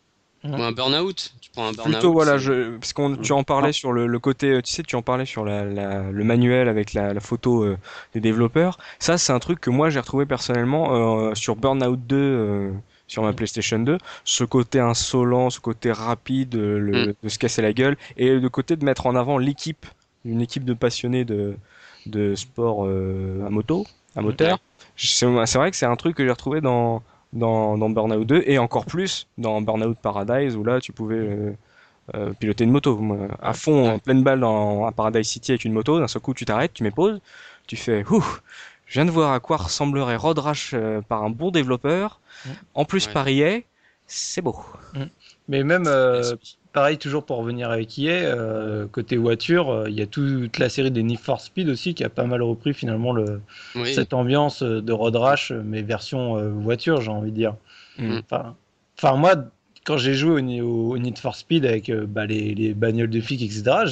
Ou 0.46 0.62
un 0.62 0.72
burn-out. 0.72 1.34
Tu 1.42 1.50
prends 1.52 1.68
un 1.68 1.72
burn-out. 1.72 1.94
Plutôt 1.94 2.12
voilà, 2.14 2.38
je, 2.38 2.78
parce 2.78 2.94
qu'on 2.94 3.16
tu 3.16 3.32
en 3.32 3.44
parlais 3.44 3.72
sur 3.72 3.92
le, 3.94 4.08
le 4.08 4.20
côté, 4.20 4.62
tu 4.62 4.72
sais, 4.74 4.84
tu 4.84 4.96
en 4.96 5.02
parlais 5.02 5.26
sur 5.26 5.46
la, 5.46 5.64
la- 5.66 6.12
le 6.12 6.24
manuel 6.24 6.68
avec 6.68 6.94
la, 6.94 7.14
la 7.14 7.20
photo 7.22 7.64
euh, 7.64 7.78
des 8.14 8.20
développeurs. 8.20 8.78
Ça, 9.00 9.18
c'est 9.18 9.32
un 9.34 9.40
truc 9.40 9.60
que 9.60 9.70
moi 9.70 9.90
j'ai 9.90 10.00
retrouvé 10.00 10.26
personnellement 10.26 11.30
euh, 11.30 11.36
sur 11.36 11.56
Burnout 11.56 11.96
2 11.98 12.16
euh, 12.18 12.72
sur 13.08 13.24
ma 13.24 13.34
PlayStation 13.34 13.80
2. 13.80 13.98
Ce 14.26 14.44
côté 14.44 14.80
insolent, 14.80 15.50
ce 15.50 15.60
côté 15.60 15.92
rapide, 15.92 16.56
euh, 16.56 16.78
le, 16.80 17.16
de 17.24 17.30
se 17.30 17.38
casser 17.40 17.62
la 17.62 17.74
gueule, 17.74 17.96
et 18.18 18.38
le 18.38 18.50
côté 18.50 18.76
de 18.76 18.84
mettre 18.84 19.06
en 19.06 19.16
avant 19.16 19.38
l'équipe, 19.38 19.86
une 20.26 20.42
équipe 20.42 20.66
de 20.66 20.74
passionnés 20.74 21.26
de 21.26 21.56
de 22.06 22.36
sport 22.36 22.86
euh, 22.86 23.46
à 23.46 23.50
moto, 23.50 23.86
à 24.16 24.22
moteur. 24.22 24.60
C'est 24.98 25.26
vrai 25.26 25.72
que 25.72 25.78
c'est 25.78 25.86
un 25.86 25.96
truc 25.96 26.16
que 26.18 26.24
j'ai 26.26 26.30
retrouvé 26.32 26.60
dans 26.62 27.02
dans, 27.34 27.78
dans 27.78 27.90
Burnout 27.90 28.26
2 28.26 28.44
et 28.46 28.58
encore 28.58 28.86
plus 28.86 29.28
dans 29.38 29.62
Burnout 29.62 29.98
Paradise 29.98 30.56
où 30.56 30.64
là 30.64 30.80
tu 30.80 30.92
pouvais 30.94 31.18
euh, 31.18 31.52
euh, 32.16 32.32
piloter 32.40 32.64
une 32.64 32.72
moto. 32.72 33.00
À 33.42 33.54
fond 33.54 33.90
en 33.94 34.00
pleine 34.00 34.24
balle 34.24 34.40
dans, 34.40 34.86
à 34.86 34.92
Paradise 34.92 35.28
City 35.28 35.52
avec 35.52 35.66
une 35.66 35.74
moto 35.74 36.00
d'un 36.00 36.08
seul 36.08 36.22
coup 36.22 36.34
tu 36.34 36.46
t'arrêtes 36.46 36.74
tu 36.74 36.84
mets 36.84 36.92
pause 36.92 37.20
tu 37.68 37.76
fais 37.76 38.06
ouh 38.10 38.24
je 38.88 38.94
viens 39.00 39.06
de 39.06 39.12
voir 39.12 39.34
à 39.34 39.40
quoi 39.40 39.58
ressemblerait 39.58 40.16
Road 40.18 40.38
Rash 40.40 40.72
euh, 40.74 41.02
par 41.02 41.24
un 41.24 41.30
bon 41.30 41.50
développeur. 41.52 42.20
Mm. 42.46 42.50
en 42.76 42.86
plus 42.86 43.08
Ouais. 43.08 43.14
par 43.14 43.28
EA 43.28 43.60
c'est 44.06 44.42
beau. 44.42 44.56
Mais 45.48 45.64
même, 45.64 45.86
euh, 45.88 46.36
pareil, 46.74 46.98
toujours 46.98 47.24
pour 47.26 47.38
revenir 47.38 47.70
avec 47.70 47.98
EA, 47.98 48.10
euh, 48.26 48.88
côté 48.88 49.16
voiture, 49.18 49.70
euh, 49.70 49.90
il 49.90 49.96
y 49.96 50.02
a 50.02 50.08
toute 50.08 50.58
la 50.60 50.68
série 50.70 50.92
des 50.92 51.04
Need 51.04 51.20
for 51.20 51.40
Speed 51.40 51.70
aussi 51.70 51.94
qui 51.94 52.04
a 52.04 52.10
pas 52.10 52.26
mal 52.26 52.42
repris 52.42 52.74
finalement 52.74 53.14
le, 53.14 53.42
Oui. 53.76 53.94
cette 53.94 54.14
ambiance 54.14 54.62
euh, 54.64 54.82
de 54.82 54.92
road 54.92 55.16
rash, 55.16 55.52
euh, 55.52 55.62
mais 55.64 55.82
version 55.84 56.38
euh, 56.38 56.50
voiture, 56.50 57.00
j'ai 57.02 57.12
envie 57.12 57.32
de 57.32 57.36
dire. 57.36 57.56
Mm. 58.00 58.18
Enfin, 58.26 58.56
enfin, 58.98 59.16
moi, 59.16 59.36
quand 59.86 59.98
j'ai 59.98 60.14
joué 60.14 60.42
au, 60.62 60.92
au 60.92 60.98
Need 60.98 61.18
for 61.20 61.36
Speed 61.36 61.66
avec 61.66 61.90
euh, 61.90 62.06
bah, 62.08 62.26
les, 62.26 62.54
les 62.56 62.74
bagnoles 62.74 63.10
de 63.10 63.22
flics, 63.22 63.42
etc., 63.42 63.86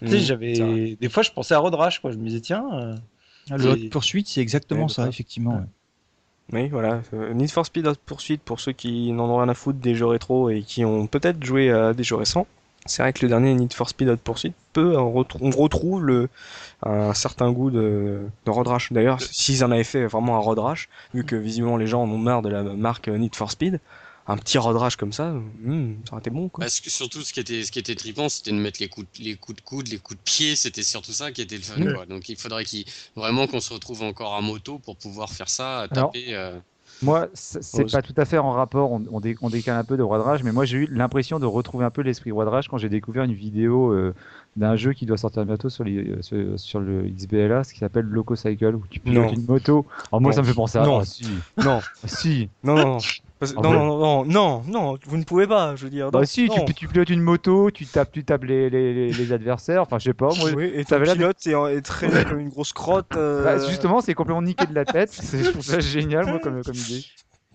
Mm, 0.00 0.06
j'avais 0.16 0.96
des 1.00 1.08
fois, 1.08 1.22
je 1.22 1.30
pensais 1.30 1.54
à 1.54 1.58
road 1.58 1.74
rash, 1.74 2.00
quoi. 2.00 2.10
Je 2.10 2.16
me 2.16 2.24
disais, 2.26 2.40
tiens, 2.40 2.64
euh, 2.72 2.96
Le 3.50 3.58
C'est- 3.58 3.68
Hot 3.68 3.88
Pursuit, 3.90 4.24
c'est 4.26 4.40
exactement 4.40 4.84
Ouais, 4.84 4.88
ça, 4.88 5.06
effectivement. 5.08 5.56
ouais. 5.58 5.64
Oui, 6.52 6.68
voilà. 6.68 7.00
Need 7.34 7.50
for 7.50 7.64
Speed 7.66 7.86
Hot 7.86 7.94
Pursuit, 8.06 8.38
pour 8.38 8.60
ceux 8.60 8.72
qui 8.72 9.12
n'en 9.12 9.28
ont 9.28 9.38
rien 9.38 9.48
à 9.48 9.54
foutre 9.54 9.78
des 9.78 9.94
jeux 9.94 10.06
rétro 10.06 10.50
et 10.50 10.62
qui 10.62 10.84
ont 10.84 11.06
peut-être 11.06 11.42
joué 11.44 11.70
à 11.70 11.92
des 11.94 12.04
jeux 12.04 12.16
récents, 12.16 12.46
c'est 12.84 13.02
vrai 13.02 13.12
que 13.12 13.20
le 13.22 13.28
dernier 13.28 13.54
Need 13.54 13.72
for 13.72 13.88
Speed 13.88 14.08
Hot 14.08 14.16
Pursuit 14.16 14.52
peut, 14.72 14.98
on 14.98 15.12
retrou- 15.12 15.38
on 15.40 15.50
retrouve 15.50 16.04
le, 16.04 16.28
un 16.82 17.14
certain 17.14 17.52
goût 17.52 17.70
de, 17.70 18.20
de 18.44 18.50
Road 18.50 18.66
Rash. 18.66 18.92
D'ailleurs, 18.92 19.20
s'ils 19.20 19.64
en 19.64 19.70
avaient 19.70 19.84
fait 19.84 20.04
vraiment 20.06 20.36
un 20.36 20.40
Road 20.40 20.58
Rash, 20.58 20.88
vu 21.14 21.24
que 21.24 21.36
visiblement 21.36 21.76
les 21.76 21.86
gens 21.86 22.02
en 22.02 22.10
ont 22.10 22.18
marre 22.18 22.42
de 22.42 22.48
la 22.48 22.62
marque 22.62 23.08
Need 23.08 23.36
for 23.36 23.50
Speed, 23.50 23.80
un 24.26 24.36
petit 24.36 24.58
Road 24.58 24.76
Rash 24.76 24.96
comme 24.96 25.12
ça, 25.12 25.32
hmm, 25.32 25.94
ça 26.04 26.12
aurait 26.12 26.20
été 26.20 26.30
bon, 26.30 26.48
quoi. 26.48 26.62
Parce 26.64 26.80
que 26.80 26.90
surtout, 26.90 27.22
ce 27.22 27.32
qui 27.32 27.40
était, 27.40 27.64
ce 27.64 27.72
qui 27.72 27.78
était 27.78 27.94
trippant, 27.94 28.28
c'était 28.28 28.52
de 28.52 28.56
mettre 28.56 28.80
les 28.80 28.88
coups, 28.88 29.06
de, 29.18 29.24
les 29.24 29.34
coups 29.36 29.56
de 29.56 29.62
coude, 29.62 29.88
les 29.88 29.98
coups 29.98 30.18
de 30.18 30.22
pied. 30.24 30.54
C'était 30.56 30.82
surtout 30.82 31.12
ça 31.12 31.32
qui 31.32 31.42
était 31.42 31.56
le 31.56 31.62
fun. 31.62 31.82
Quoi. 31.94 32.06
Donc, 32.06 32.28
il 32.28 32.36
faudrait 32.36 32.64
qu'il, 32.64 32.84
vraiment 33.16 33.46
qu'on 33.46 33.60
se 33.60 33.72
retrouve 33.72 34.02
encore 34.02 34.34
à 34.34 34.40
moto 34.40 34.78
pour 34.78 34.96
pouvoir 34.96 35.30
faire 35.32 35.48
ça, 35.48 35.80
à 35.80 35.82
Alors, 35.90 36.12
taper. 36.12 36.34
euh, 36.34 36.58
Moi, 37.02 37.28
c'est 37.34 37.60
Oh, 37.74 37.86
pas 37.90 38.00
tout 38.02 38.14
à 38.16 38.24
fait 38.24 38.38
en 38.38 38.52
rapport, 38.52 38.92
on, 38.92 39.02
on, 39.10 39.18
dé- 39.20 39.34
on 39.42 39.50
décale 39.50 39.76
un 39.76 39.82
peu 39.84 39.96
de 39.96 40.02
Road 40.04 40.20
Rage, 40.22 40.44
mais 40.44 40.52
moi 40.52 40.64
j'ai 40.64 40.78
eu 40.78 40.86
l'impression 40.92 41.40
de 41.40 41.46
retrouver 41.46 41.84
un 41.84 41.90
peu 41.90 42.02
l'esprit 42.02 42.30
Road 42.30 42.46
Rage 42.46 42.68
quand 42.68 42.78
j'ai 42.78 42.88
découvert 42.90 43.24
une 43.24 43.32
vidéo 43.34 43.92
euh, 43.92 44.14
d'un 44.56 44.76
jeu 44.76 44.92
qui 44.92 45.04
doit 45.04 45.16
sortir 45.16 45.44
bientôt 45.44 45.68
sur, 45.68 45.82
les, 45.82 45.96
euh, 45.98 46.22
sur, 46.22 46.60
sur 46.60 46.78
le 46.80 47.02
XBLA, 47.08 47.64
ce 47.64 47.72
qui 47.72 47.80
s'appelle 47.80 48.04
Loco 48.04 48.36
Cycle, 48.36 48.76
où 48.76 48.84
tu 48.88 49.00
pilotes 49.00 49.32
une 49.32 49.46
moto. 49.46 49.84
Alors 50.12 50.20
moi 50.20 50.30
Non. 50.30 50.36
ça 50.36 50.42
me 50.42 50.46
fait 50.46 50.54
penser 50.54 50.78
à... 50.78 50.84
Non. 50.84 51.00
Ah, 51.00 51.04
si, 51.04 51.24
Non, 51.56 51.80
Ah, 52.04 52.08
si. 52.08 52.50
non, 52.62 52.76
non, 52.76 52.86
non. 52.94 52.98
Parce- 53.42 53.54
non, 53.56 53.72
non, 53.72 53.98
non, 53.98 54.24
non, 54.24 54.62
non, 54.68 54.98
vous 55.04 55.16
ne 55.16 55.24
pouvez 55.24 55.48
pas, 55.48 55.74
je 55.74 55.82
veux 55.84 55.90
dire. 55.90 56.12
Bah 56.12 56.20
non, 56.20 56.24
si, 56.24 56.48
tu, 56.48 56.58
non. 56.60 56.64
tu 56.64 56.86
pilotes 56.86 57.10
une 57.10 57.20
moto, 57.20 57.72
tu 57.72 57.86
tapes, 57.86 58.12
tu 58.12 58.22
tapes 58.24 58.44
les, 58.44 58.70
les, 58.70 58.94
les, 58.94 59.12
les 59.12 59.32
adversaires, 59.32 59.82
enfin 59.82 59.98
je 59.98 60.04
sais 60.04 60.14
pas, 60.14 60.28
moi... 60.38 60.50
Oui, 60.54 60.70
et 60.74 60.84
ça 60.84 61.00
ton 61.00 61.12
pilote 61.12 61.44
est, 61.46 61.76
est 61.76 61.82
traîné 61.82 62.24
comme 62.24 62.38
une 62.38 62.50
grosse 62.50 62.72
crotte. 62.72 63.16
euh, 63.16 63.42
Bah, 63.42 63.58
justement, 63.68 64.00
c'est 64.00 64.14
complètement 64.14 64.42
niqué 64.42 64.64
de 64.66 64.74
la 64.74 64.84
tête, 64.84 65.10
c'est- 65.10 65.42
je 65.42 65.50
trouve 65.50 65.62
ça 65.64 65.80
génial 65.80 66.26
moi 66.26 66.38
comme, 66.38 66.62
comme 66.62 66.74
idée. 66.74 67.04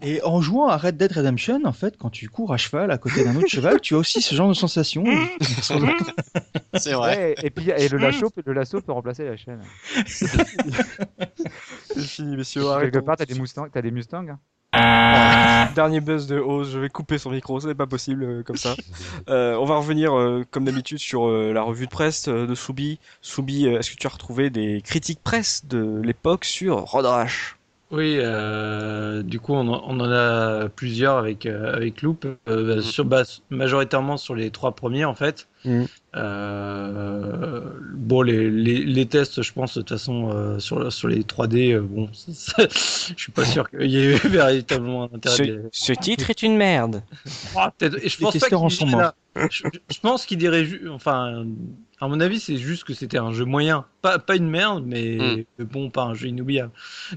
Et 0.03 0.22
en 0.23 0.41
jouant 0.41 0.68
à 0.68 0.77
Red 0.77 0.95
Dead 0.97 1.11
Redemption, 1.11 1.59
en 1.65 1.72
fait, 1.73 1.97
quand 1.97 2.11
tu 2.11 2.30
cours 2.30 2.53
à 2.53 2.57
cheval 2.57 2.91
à 2.91 2.99
côté 2.99 3.23
d'un 3.23 3.35
autre 3.35 3.47
cheval, 3.47 3.81
tu 3.81 3.95
as 3.95 3.97
aussi 3.97 4.22
ce 4.22 4.35
genre 4.35 4.47
de 4.49 4.53
sensation. 4.53 5.03
C'est 6.76 6.93
vrai. 6.93 7.07
Ouais, 7.18 7.35
et 7.41 7.49
puis 7.49 7.72
et 7.72 7.89
le 7.89 7.97
lasso, 7.97 8.30
le 8.45 8.53
lasso 8.53 8.80
peut 8.81 8.91
remplacer 8.91 9.26
la 9.26 9.35
chaîne. 9.38 9.61
C'est 10.05 12.01
fini, 12.01 12.38
messieurs. 12.38 12.61
Quelque 12.81 12.99
part, 12.99 13.18
t'as 13.18 13.26
des 13.26 13.34
Mustangs, 13.39 13.68
t'as 13.72 13.81
des 13.81 13.89
Mustangs 13.91 14.27
hein 14.30 14.39
Dernier 14.73 16.02
buzz 16.02 16.27
de 16.27 16.39
Oz, 16.39 16.72
je 16.72 16.80
vais 16.80 16.89
couper 16.89 17.18
son 17.18 17.31
micro, 17.31 17.60
ce 17.60 17.68
n'est 17.68 17.76
pas 17.76 17.88
possible 17.88 18.23
euh, 18.23 18.44
comme 18.44 18.57
ça. 18.57 18.76
Euh, 19.30 19.56
on 19.56 19.65
va 19.65 19.76
revenir 19.77 20.18
euh, 20.18 20.45
comme 20.52 20.64
d'habitude 20.64 20.99
sur 20.99 21.27
euh, 21.27 21.52
la 21.52 21.61
revue 21.61 21.85
de 21.85 21.91
presse 21.91 22.30
euh, 22.30 22.48
de 22.48 22.56
Soubi. 22.56 22.99
Soubi, 23.22 23.68
euh, 23.68 23.80
est-ce 23.80 23.91
que 23.91 23.95
tu 23.98 24.07
as 24.07 24.10
retrouvé 24.10 24.49
des 24.49 24.81
critiques 24.81 25.22
presse 25.22 25.65
de 25.65 26.02
l'époque 26.02 26.45
sur 26.45 26.77
Road 26.77 27.06
Rash 27.06 27.56
Oui, 27.89 28.18
euh, 28.19 29.23
du 29.23 29.39
coup, 29.39 29.53
on 29.53 29.68
en, 29.68 29.81
on 29.88 29.99
en 30.01 30.11
a 30.11 30.68
plusieurs 30.68 31.18
avec, 31.18 31.45
euh, 31.45 31.73
avec 31.73 32.01
Loop, 32.01 32.26
euh, 32.49 32.81
sur, 32.81 33.05
bah, 33.05 33.23
majoritairement 33.49 34.18
sur 34.18 34.35
les 34.35 34.51
trois 34.51 34.73
premiers 34.76 35.05
en 35.05 35.15
fait. 35.15 35.47
Euh, 36.15 37.61
bon, 37.93 38.22
les, 38.22 38.49
les, 38.49 38.84
les 38.84 39.05
tests, 39.05 39.41
je 39.41 39.53
pense, 39.53 39.76
de 39.77 39.81
toute 39.81 39.89
façon, 39.89 40.31
euh, 40.31 40.59
sur, 40.59 40.91
sur 40.91 41.07
les 41.07 41.23
3D, 41.23 41.73
euh, 41.73 41.81
bon, 41.81 42.09
c'est- 42.14 42.69
je 43.18 43.22
suis 43.22 43.31
pas 43.31 43.45
sûr 43.45 43.69
qu'il 43.69 43.89
y 43.89 43.97
ait 43.97 44.15
véritablement 44.27 45.03
un 45.03 45.15
intérêt. 45.15 45.35
de 45.47 45.69
ce, 45.72 45.93
titre 45.93 46.30
est 46.30 46.43
une 46.43 46.57
merde. 46.57 47.03
Et 48.03 48.09
je 48.09 48.18
pense 48.26 48.34
pas. 48.97 49.15
Je, 49.51 49.64
je 49.93 49.99
pense 49.99 50.26
qu'il 50.26 50.38
dirait, 50.39 50.68
enfin, 50.89 51.45
à 51.99 52.07
mon 52.07 52.19
avis, 52.19 52.39
c'est 52.39 52.57
juste 52.57 52.83
que 52.83 52.93
c'était 52.93 53.17
un 53.17 53.31
jeu 53.33 53.45
moyen, 53.45 53.85
pas, 54.01 54.19
pas 54.19 54.35
une 54.35 54.49
merde, 54.49 54.83
mais, 54.85 55.17
Mm. 55.17 55.43
mais 55.57 55.65
bon, 55.65 55.89
pas 55.89 56.03
un 56.03 56.13
jeu 56.13 56.27
inoubliable. 56.27 56.71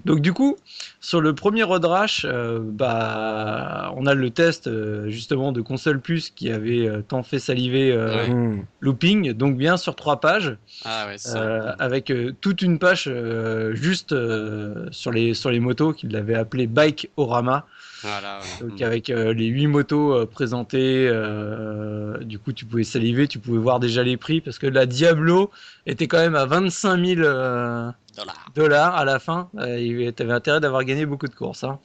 Donc 0.05 0.21
du 0.21 0.33
coup, 0.33 0.57
sur 1.03 1.21
le 1.23 1.35
premier 1.35 1.63
Road 1.63 1.85
Rash, 1.85 2.27
euh, 2.29 2.59
bah, 2.63 3.93
on 3.97 4.05
a 4.07 4.13
le 4.15 4.31
test 4.31 4.67
euh, 4.67 5.09
justement 5.09 5.51
de 5.53 5.61
console 5.63 5.99
plus 6.01 6.29
qui 6.31 6.51
avait 6.51 6.87
euh, 6.89 7.01
tant 7.01 7.23
fait 7.23 7.39
saliver 7.39 7.91
euh, 7.93 8.11
Ouais. 8.17 8.29
Hmm. 8.29 8.65
Looping, 8.81 9.33
donc 9.33 9.57
bien 9.57 9.77
sur 9.79 9.95
trois 9.97 10.21
pages, 10.21 10.57
Ah 10.85 11.07
ouais, 11.07 11.17
c'est 11.17 11.31
ça. 11.31 11.43
euh, 11.43 11.73
avec 11.79 12.11
euh, 12.11 12.33
toute 12.41 12.61
une 12.63 12.79
page 12.79 13.05
euh, 13.09 13.75
juste 13.75 14.13
euh, 14.13 14.87
sur 14.91 15.11
les 15.11 15.33
sur 15.35 15.51
les 15.51 15.61
motos 15.61 15.93
qu'il 15.95 16.15
avait 16.17 16.35
appelé 16.35 16.67
Bike 16.67 17.11
Orama. 17.17 17.67
Voilà. 18.03 18.39
ouais. 18.41 18.69
Donc 18.69 18.81
avec 18.83 19.11
euh, 19.11 19.33
les 19.35 19.47
huit 19.47 19.67
motos 19.67 20.15
euh, 20.15 20.27
présentées, 20.27 21.07
euh, 21.09 22.19
du 22.19 22.39
coup 22.39 22.53
tu 22.53 22.65
pouvais 22.65 22.85
saliver, 22.85 23.27
tu 23.29 23.39
pouvais 23.39 23.59
voir 23.59 23.81
déjà 23.81 24.03
les 24.03 24.17
prix 24.17 24.41
parce 24.41 24.59
que 24.59 24.67
la 24.67 24.87
Diablo 24.87 25.51
était 25.87 26.09
quand 26.09 26.19
même 26.19 26.35
à 26.35 26.47
25 26.47 27.05
000 27.05 27.21
euh, 27.21 27.91
Dollars. 28.17 28.47
dollars 28.55 28.95
à 28.97 29.05
la 29.05 29.19
fin. 29.19 29.49
Euh, 29.59 30.13
tu 30.17 30.23
avais 30.23 30.33
intérêt 30.33 30.61
d'avoir 30.61 30.85
gagné 30.85 31.07
beaucoup 31.07 31.27
de 31.29 31.35
courses. 31.35 31.65
hein. 31.65 31.79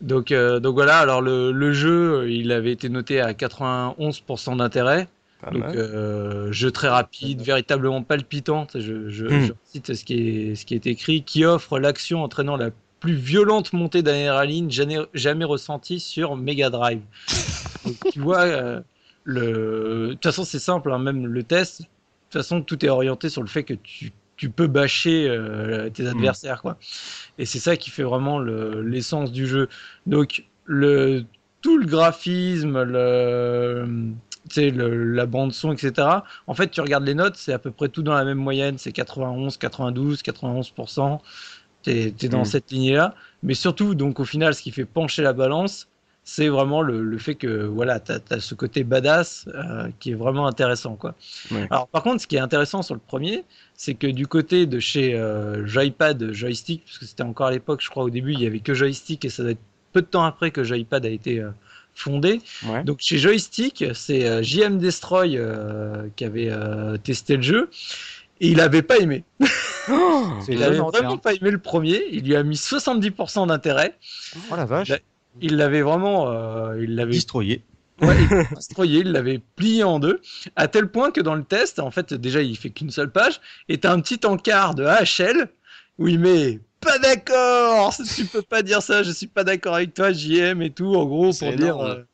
Donc, 0.00 0.32
euh, 0.32 0.58
donc 0.58 0.74
voilà, 0.74 0.98
alors 0.98 1.22
le, 1.22 1.52
le 1.52 1.72
jeu, 1.72 2.28
il 2.30 2.50
avait 2.50 2.72
été 2.72 2.88
noté 2.88 3.20
à 3.20 3.32
91% 3.32 4.56
d'intérêt. 4.56 5.08
Donc 5.52 5.64
euh, 5.76 6.52
jeu 6.52 6.70
très 6.70 6.88
rapide, 6.88 7.40
véritablement 7.42 8.02
palpitant. 8.02 8.66
Je, 8.74 9.08
je, 9.08 9.26
je 9.46 9.52
cite 9.64 9.94
ce 9.94 10.04
qui, 10.04 10.14
est, 10.14 10.54
ce 10.54 10.64
qui 10.66 10.74
est 10.74 10.86
écrit, 10.86 11.22
qui 11.24 11.44
offre 11.44 11.78
l'action 11.80 12.22
entraînant 12.22 12.56
la 12.56 12.70
plus 13.00 13.14
violente 13.14 13.72
montée 13.72 14.02
d'adrénaline 14.02 14.70
jamais, 14.70 14.98
jamais 15.14 15.44
ressentie 15.44 15.98
sur 15.98 16.36
Mega 16.36 16.70
Drive. 16.70 17.00
Donc, 17.84 17.96
tu 18.12 18.20
vois, 18.20 18.42
euh, 18.42 18.80
le... 19.24 20.08
de 20.08 20.12
toute 20.12 20.22
façon 20.22 20.44
c'est 20.44 20.60
simple, 20.60 20.92
hein, 20.92 20.98
même 20.98 21.26
le 21.26 21.42
test. 21.42 21.80
De 21.80 21.86
toute 22.30 22.42
façon 22.42 22.62
tout 22.62 22.84
est 22.84 22.88
orienté 22.88 23.28
sur 23.28 23.42
le 23.42 23.48
fait 23.48 23.64
que 23.64 23.74
tu, 23.74 24.12
tu 24.36 24.50
peux 24.50 24.66
bâcher 24.66 25.28
euh, 25.28 25.88
tes 25.90 26.06
adversaires, 26.06 26.62
quoi. 26.62 26.76
Et 27.38 27.46
c'est 27.46 27.58
ça 27.60 27.76
qui 27.76 27.90
fait 27.90 28.02
vraiment 28.02 28.38
le- 28.38 28.82
l'essence 28.82 29.30
du 29.32 29.46
jeu. 29.46 29.68
Donc 30.06 30.44
le 30.64 31.24
tout 31.60 31.78
le 31.78 31.86
graphisme, 31.86 32.82
le- 32.82 33.86
la 35.14 35.26
bande 35.26 35.52
son, 35.52 35.72
etc. 35.72 36.08
En 36.46 36.54
fait, 36.54 36.70
tu 36.70 36.80
regardes 36.80 37.04
les 37.04 37.14
notes, 37.14 37.36
c'est 37.36 37.52
à 37.52 37.58
peu 37.58 37.70
près 37.70 37.88
tout 37.88 38.02
dans 38.02 38.14
la 38.14 38.24
même 38.24 38.38
moyenne, 38.38 38.76
c'est 38.78 38.92
91, 38.92 39.56
92, 39.56 40.22
91%. 40.22 41.22
T'es 41.82 42.14
es 42.20 42.28
dans 42.28 42.42
Mm. 42.42 42.44
cette 42.44 42.70
lignée-là. 42.70 43.14
Mais 43.42 43.54
surtout, 43.54 43.94
donc 43.94 44.20
au 44.20 44.24
final, 44.24 44.54
ce 44.54 44.62
qui 44.62 44.70
fait 44.70 44.84
pencher 44.84 45.22
la 45.22 45.32
balance, 45.32 45.88
c'est 46.24 46.48
vraiment 46.48 46.82
le, 46.82 47.02
le 47.02 47.18
fait 47.18 47.34
que 47.34 47.64
voilà, 47.64 47.98
t'as 47.98 48.18
as 48.30 48.40
ce 48.40 48.54
côté 48.54 48.84
badass 48.84 49.46
euh, 49.48 49.88
qui 49.98 50.12
est 50.12 50.14
vraiment 50.14 50.46
intéressant, 50.46 50.94
quoi. 50.94 51.14
Ouais. 51.50 51.66
Alors 51.70 51.88
par 51.88 52.02
contre, 52.02 52.22
ce 52.22 52.26
qui 52.26 52.36
est 52.36 52.40
intéressant 52.40 52.82
sur 52.82 52.94
le 52.94 53.00
premier, 53.00 53.44
c'est 53.74 53.94
que 53.94 54.06
du 54.06 54.26
côté 54.26 54.66
de 54.66 54.78
chez 54.78 55.14
euh, 55.14 55.66
Joypad, 55.66 56.32
Joystick, 56.32 56.84
parce 56.84 56.98
que 56.98 57.06
c'était 57.06 57.24
encore 57.24 57.48
à 57.48 57.50
l'époque, 57.50 57.80
je 57.82 57.90
crois 57.90 58.04
au 58.04 58.10
début, 58.10 58.32
il 58.34 58.40
y 58.40 58.46
avait 58.46 58.60
que 58.60 58.74
Joystick 58.74 59.24
et 59.24 59.28
ça 59.30 59.42
doit 59.42 59.52
être 59.52 59.60
peu 59.92 60.00
de 60.00 60.06
temps 60.06 60.24
après 60.24 60.52
que 60.52 60.62
Joypad 60.62 61.04
a 61.04 61.08
été 61.08 61.40
euh, 61.40 61.50
fondé. 61.94 62.40
Ouais. 62.66 62.84
Donc 62.84 62.98
chez 63.00 63.18
Joystick, 63.18 63.84
c'est 63.92 64.24
euh, 64.26 64.42
JM 64.42 64.78
Destroy 64.78 65.38
qui 66.14 66.24
avait 66.24 66.52
testé 67.02 67.36
le 67.36 67.42
jeu 67.42 67.70
et 68.40 68.48
il 68.48 68.60
avait 68.60 68.82
pas 68.82 68.98
aimé. 68.98 69.24
C'est 69.40 69.48
Il 70.54 70.62
avait 70.62 70.76
étonnant, 70.76 70.90
vraiment 70.90 71.08
tiens. 71.10 71.18
pas 71.18 71.34
aimé 71.34 71.50
le 71.50 71.58
premier. 71.58 72.02
Il 72.12 72.24
lui 72.24 72.36
a 72.36 72.42
mis 72.42 72.56
70% 72.56 73.48
d'intérêt. 73.48 73.98
Oh 74.50 74.56
la 74.56 74.64
vache. 74.64 74.92
Il 75.40 75.56
l'avait 75.56 75.82
vraiment, 75.82 76.30
euh, 76.30 76.82
il 76.82 76.94
l'avait 76.94 77.12
Destroyé. 77.12 77.62
Ouais, 78.00 78.16
il 78.20 78.28
destroyé, 78.56 79.00
il 79.00 79.12
l'avait 79.12 79.40
plié 79.56 79.84
en 79.84 79.98
deux, 80.00 80.20
à 80.56 80.66
tel 80.68 80.88
point 80.90 81.10
que 81.10 81.20
dans 81.20 81.34
le 81.34 81.44
test, 81.44 81.78
en 81.78 81.90
fait, 81.90 82.12
déjà, 82.14 82.42
il 82.42 82.56
fait 82.56 82.70
qu'une 82.70 82.90
seule 82.90 83.10
page, 83.12 83.40
et 83.68 83.78
t'as 83.78 83.92
un 83.92 84.00
petit 84.00 84.24
encart 84.26 84.74
de 84.74 84.84
AHL 84.84 85.48
où 85.98 86.08
il 86.08 86.18
met 86.18 86.60
pas 86.80 86.98
d'accord, 86.98 87.94
tu 88.16 88.24
peux 88.24 88.42
pas 88.42 88.62
dire 88.62 88.82
ça, 88.82 89.04
je 89.04 89.12
suis 89.12 89.28
pas 89.28 89.44
d'accord 89.44 89.76
avec 89.76 89.94
toi, 89.94 90.12
JM 90.12 90.62
et 90.62 90.70
tout, 90.70 90.94
en 90.96 91.04
gros, 91.06 91.32
pour 91.32 91.52
dire. 91.52 91.78
euh, 91.78 92.04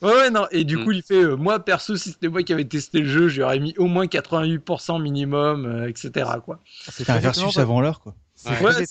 Ouais, 0.00 0.12
ouais, 0.12 0.30
non, 0.30 0.46
et 0.52 0.62
du 0.64 0.76
Mm. 0.76 0.84
coup, 0.84 0.92
il 0.92 1.02
fait, 1.02 1.24
euh, 1.24 1.34
moi, 1.36 1.58
perso, 1.58 1.96
si 1.96 2.10
c'était 2.12 2.28
moi 2.28 2.42
qui 2.44 2.52
avais 2.52 2.64
testé 2.66 3.00
le 3.00 3.08
jeu, 3.08 3.28
j'aurais 3.28 3.58
mis 3.58 3.74
au 3.78 3.86
moins 3.86 4.06
88% 4.06 5.00
minimum, 5.00 5.66
euh, 5.66 5.88
etc., 5.88 6.38
quoi. 6.44 6.60
C'est 6.84 6.92
C'était 6.98 7.10
un 7.10 7.18
versus 7.18 7.58
avant 7.58 7.80
l'heure, 7.80 8.00
quoi. 8.00 8.14
c'est 8.36 8.62
Ouais. 8.62 8.86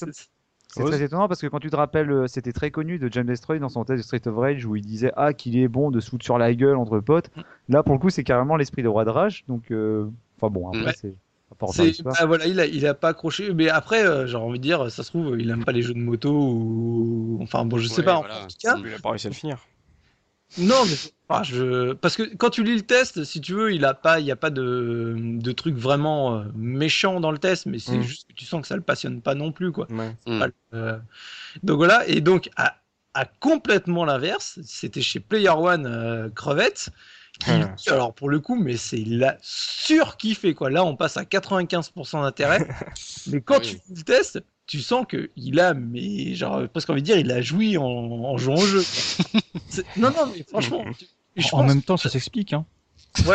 C'est- 0.77 0.91
très 0.91 1.01
étonnant 1.03 1.27
parce 1.27 1.41
que 1.41 1.47
quand 1.47 1.59
tu 1.59 1.69
te 1.69 1.75
rappelles, 1.75 2.11
euh, 2.11 2.27
c'était 2.27 2.51
très 2.53 2.71
connu 2.71 2.99
de 2.99 3.11
James 3.11 3.25
Destroy 3.25 3.59
dans 3.59 3.69
son 3.69 3.83
test 3.85 3.97
de 3.97 4.03
Street 4.03 4.27
of 4.27 4.35
Rage 4.37 4.65
où 4.65 4.75
il 4.75 4.85
disait 4.85 5.11
ah 5.15 5.33
qu'il 5.33 5.57
est 5.57 5.67
bon 5.67 5.91
de 5.91 5.99
se 5.99 6.09
foutre 6.09 6.23
sur 6.25 6.37
la 6.37 6.53
gueule 6.53 6.75
entre 6.77 6.99
potes. 6.99 7.29
Là 7.69 7.83
pour 7.83 7.93
le 7.93 7.99
coup 7.99 8.09
c'est 8.09 8.23
carrément 8.23 8.55
l'esprit 8.57 8.83
de 8.83 8.87
Roi 8.87 9.05
de 9.05 9.09
Rage 9.09 9.43
donc 9.47 9.71
euh, 9.71 10.07
enfin 10.41 10.49
bon 10.51 10.69
après 10.69 10.85
Ouais. 10.85 10.93
c'est 10.97 11.13
bah, 12.03 12.11
voilà, 12.27 12.45
il 12.45 12.59
a, 12.59 12.65
il 12.67 12.85
a 12.85 12.93
pas 12.93 13.07
accroché. 13.09 13.53
Mais 13.53 13.69
après, 13.69 14.05
euh, 14.05 14.27
j'ai 14.27 14.35
envie 14.35 14.59
de 14.59 14.63
dire, 14.63 14.91
ça 14.91 15.01
se 15.01 15.09
trouve, 15.09 15.37
il 15.39 15.49
aime 15.49 15.63
pas 15.63 15.71
les 15.71 15.81
jeux 15.81 15.93
de 15.93 15.99
moto 15.99 16.29
ou. 16.29 17.39
Enfin, 17.41 17.63
bon, 17.65 17.77
je 17.77 17.87
sais 17.87 17.99
Ouais, 18.01 18.03
pas. 18.05 18.19
voilà. 18.19 18.43
En 18.43 18.47
tout 18.47 18.55
cas, 18.61 18.75
Il 18.77 18.93
a 18.93 18.99
pas 18.99 19.09
réussi 19.11 19.27
à 19.27 19.29
le 19.29 19.35
finir. 19.35 19.57
non, 20.59 20.75
mais 20.85 20.95
enfin, 21.29 21.43
je... 21.43 21.93
parce 21.93 22.15
que 22.15 22.23
quand 22.35 22.49
tu 22.49 22.63
lis 22.63 22.75
le 22.75 22.81
test, 22.81 23.23
si 23.23 23.41
tu 23.41 23.53
veux, 23.53 23.73
il 23.73 23.85
a 23.85 23.93
pas, 23.93 24.19
il 24.19 24.25
y 24.25 24.31
a 24.31 24.35
pas 24.35 24.49
de, 24.49 25.15
de 25.17 25.51
truc 25.51 25.75
vraiment 25.75 26.35
euh, 26.39 26.43
méchant 26.55 27.19
dans 27.19 27.31
le 27.31 27.37
test, 27.37 27.65
mais 27.65 27.79
c'est 27.79 27.97
Mm. 27.97 28.01
juste 28.03 28.27
que 28.29 28.33
tu 28.33 28.45
sens 28.45 28.61
que 28.61 28.67
ça 28.67 28.75
le 28.75 28.81
passionne 28.81 29.21
pas 29.21 29.35
non 29.35 29.51
plus, 29.51 29.71
quoi. 29.71 29.87
Ouais. 29.91 30.15
Mm. 30.25 30.39
Pas 30.39 30.47
le- 30.47 30.53
euh, 30.73 30.97
Donc 31.63 31.77
voilà, 31.77 32.07
et 32.07 32.21
donc 32.21 32.49
à, 32.57 32.77
à 33.13 33.25
complètement 33.25 34.05
l'inverse, 34.05 34.59
c'était 34.63 35.01
chez 35.01 35.19
Player 35.19 35.49
One 35.49 35.85
euh, 35.85 36.29
Crevette. 36.29 36.89
Qui, 37.39 37.89
alors 37.91 38.15
pour 38.15 38.29
le 38.29 38.39
coup, 38.39 38.55
mais 38.55 38.77
c'est 38.77 38.99
il 38.99 39.23
a 39.23 39.37
surkiffé 39.41 40.55
quoi. 40.55 40.71
Là, 40.71 40.83
on 40.83 40.95
passe 40.95 41.17
à 41.17 41.23
95% 41.23 42.21
d'intérêt. 42.23 42.67
mais 43.27 43.41
quand 43.41 43.57
Ah 43.57 43.59
oui. 43.61 43.67
tu 43.85 43.93
lis 43.93 43.97
le 43.99 44.03
test, 44.03 44.39
tu 44.65 44.79
sens 44.81 45.05
que 45.07 45.29
il 45.35 45.59
a, 45.59 45.75
mais 45.75 46.33
genre 46.33 46.67
presque 46.69 46.89
envie 46.89 47.01
de 47.01 47.05
dire, 47.05 47.17
il 47.19 47.31
a 47.31 47.39
joui 47.41 47.77
en, 47.77 47.83
en 47.85 48.37
jouant 48.39 48.55
au 48.55 48.65
jeu. 48.65 48.81
non, 49.97 50.09
non, 50.11 50.31
mais 50.35 50.43
franchement, 50.49 50.83
tu- 50.97 51.05
je 51.41 51.47
En 51.53 51.63
pense, 51.63 51.67
même 51.67 51.81
temps, 51.83 51.97
ça 51.97 52.09
s'explique. 52.09 52.53
Hein. 52.53 52.65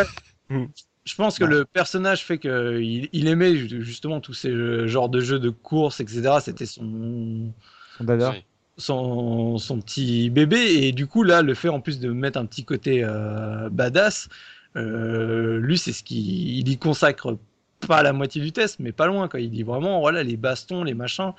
je 1.05 1.15
pense 1.17 1.39
que 1.39 1.45
le 1.45 1.65
personnage 1.65 2.25
fait 2.25 2.39
que 2.39 2.81
il, 2.81 3.27
aimait 3.29 3.57
ju- 3.57 3.85
justement 3.85 4.21
tous 4.21 4.35
ces 4.35 4.87
genres 4.89 5.09
de 5.09 5.21
jeux 5.21 5.39
de 5.41 5.51
course, 5.51 6.01
etc. 6.01 6.39
C'était 6.41 6.67
son 6.67 7.53
Son 7.99 8.05
dada. 8.05 8.31
Ouais. 8.31 8.45
son, 8.77 9.59
son 9.59 9.81
petit 9.81 10.31
bébé 10.31 10.57
et 10.87 10.93
du 10.93 11.07
coup 11.07 11.23
là 11.25 11.43
le 11.43 11.55
fait 11.55 11.69
en 11.69 11.81
plus 11.81 12.01
de 12.01 12.11
mettre 12.11 12.39
un 12.39 12.47
petit 12.47 12.65
côté 12.65 13.03
euh, 13.05 13.69
badass 13.71 14.29
euh, 14.77 15.59
lui 15.61 15.77
c'est 15.79 15.93
ce 15.93 16.03
qui 16.03 16.59
il 16.59 16.69
y 16.69 16.79
consacre 16.79 17.39
pas 17.87 18.03
la 18.03 18.13
moitié 18.13 18.41
du 18.41 18.53
test 18.53 18.79
mais 18.81 18.93
pas 18.93 19.07
loin 19.07 19.29
quoi 19.29 19.41
il 19.41 19.51
dit 19.51 19.63
vraiment 19.63 20.01
voilà 20.01 20.23
les 20.23 20.37
bastons 20.37 20.85
les 20.85 20.95
machins 20.95 21.33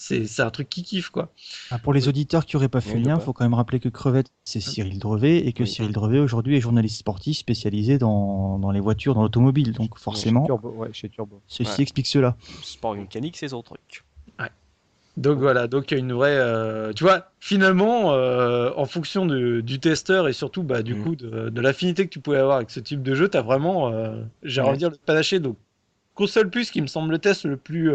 c'est 0.00 0.40
un 0.40 0.50
truc 0.50 0.68
qui 0.68 0.82
kiffe 0.82 1.10
quoi 1.10 1.32
Ah, 1.70 1.78
Pour 1.78 1.92
les 1.92 2.08
auditeurs 2.08 2.46
qui 2.46 2.56
n'auraient 2.56 2.68
pas 2.70 2.80
fait 2.80 2.94
le 2.94 3.00
lien, 3.04 3.16
il 3.18 3.20
faut 3.22 3.32
quand 3.34 3.44
même 3.44 3.54
rappeler 3.54 3.80
que 3.80 3.88
Crevette, 3.90 4.30
c'est 4.44 4.60
Cyril 4.60 4.98
Drevet, 4.98 5.46
et 5.46 5.52
que 5.52 5.62
Oui. 5.64 5.68
Cyril 5.68 5.92
Drevet, 5.92 6.18
aujourd'hui, 6.20 6.56
est 6.56 6.60
journaliste 6.60 6.96
sportif 6.98 7.36
spécialisé 7.36 7.98
dans, 7.98 8.58
dans 8.58 8.70
les 8.70 8.80
voitures, 8.80 9.14
dans 9.14 9.22
l'automobile. 9.22 9.72
Donc 9.72 9.98
forcément, 9.98 10.46
Turbo, 10.46 10.70
ouais, 10.70 10.88
chez 10.92 11.08
Turbo. 11.10 11.42
ceci 11.46 11.70
Ouais. 11.70 11.82
explique 11.82 12.06
cela. 12.06 12.36
Sport 12.62 12.94
mécanique, 12.96 13.36
c'est 13.36 13.48
son 13.48 13.62
truc. 13.62 14.04
donc 15.16 15.38
voilà 15.38 15.66
donc 15.66 15.90
il 15.90 15.94
y 15.94 15.96
a 15.96 16.00
une 16.00 16.12
vraie 16.12 16.38
euh, 16.38 16.92
tu 16.92 17.02
vois 17.04 17.32
finalement 17.40 18.12
euh, 18.14 18.70
en 18.76 18.86
fonction 18.86 19.26
de- 19.26 19.60
du 19.60 19.80
testeur 19.80 20.28
et 20.28 20.32
surtout 20.32 20.62
bah, 20.62 20.82
du 20.82 20.94
Mhm. 20.94 21.02
coup 21.02 21.16
de, 21.16 21.48
de 21.50 21.60
l'affinité 21.60 22.04
que 22.04 22.10
tu 22.10 22.20
pouvais 22.20 22.38
avoir 22.38 22.56
avec 22.56 22.70
ce 22.70 22.78
type 22.80 23.02
de 23.02 23.14
jeu 23.14 23.28
t'as 23.28 23.42
vraiment 23.42 23.90
euh, 23.92 24.22
j'ai 24.44 24.60
envie 24.60 24.74
de 24.74 24.78
dire 24.78 24.90
le 24.90 24.96
panaché 25.04 25.40
donc 25.40 25.56
console 26.14 26.48
plus 26.48 26.70
qui 26.70 26.80
me 26.80 26.86
semble 26.86 27.10
le 27.10 27.18
test 27.18 27.44
le 27.44 27.56
plus 27.56 27.92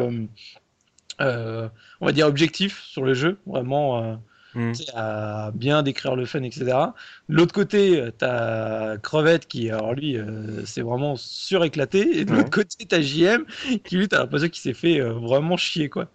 on 1.19 2.05
va 2.05 2.11
dire 2.11 2.27
objectif 2.27 2.81
sur 2.83 3.03
le 3.03 3.13
jeu 3.13 3.39
vraiment 3.45 4.03
euh, 4.03 4.15
Mm. 4.57 4.73
sais, 4.73 4.85
à 4.95 5.51
bien 5.53 5.83
décrire 5.83 6.15
le 6.15 6.25
fun 6.25 6.41
etc 6.43 6.63
de 7.27 7.35
l'autre 7.35 7.53
côté 7.53 7.99
euh, 7.99 8.09
t'as 8.17 8.97
Crevette 8.99 9.47
qui 9.47 9.69
alors 9.69 9.93
lui 9.93 10.17
euh, 10.17 10.63
c'est 10.65 10.81
vraiment 10.81 11.17
suréclaté 11.17 12.19
et 12.19 12.23
de 12.23 12.31
Ouais. 12.31 12.37
l'autre 12.37 12.51
côté 12.51 12.85
t'as 12.87 13.01
JM 13.01 13.43
qui 13.83 13.97
lui 13.97 14.07
t'as 14.07 14.19
l'impression 14.19 14.47
qu'il 14.47 14.61
s'est 14.61 14.73
fait 14.73 15.01
euh, 15.01 15.11
vraiment 15.11 15.57
chier 15.57 15.89
quoi 15.89 16.05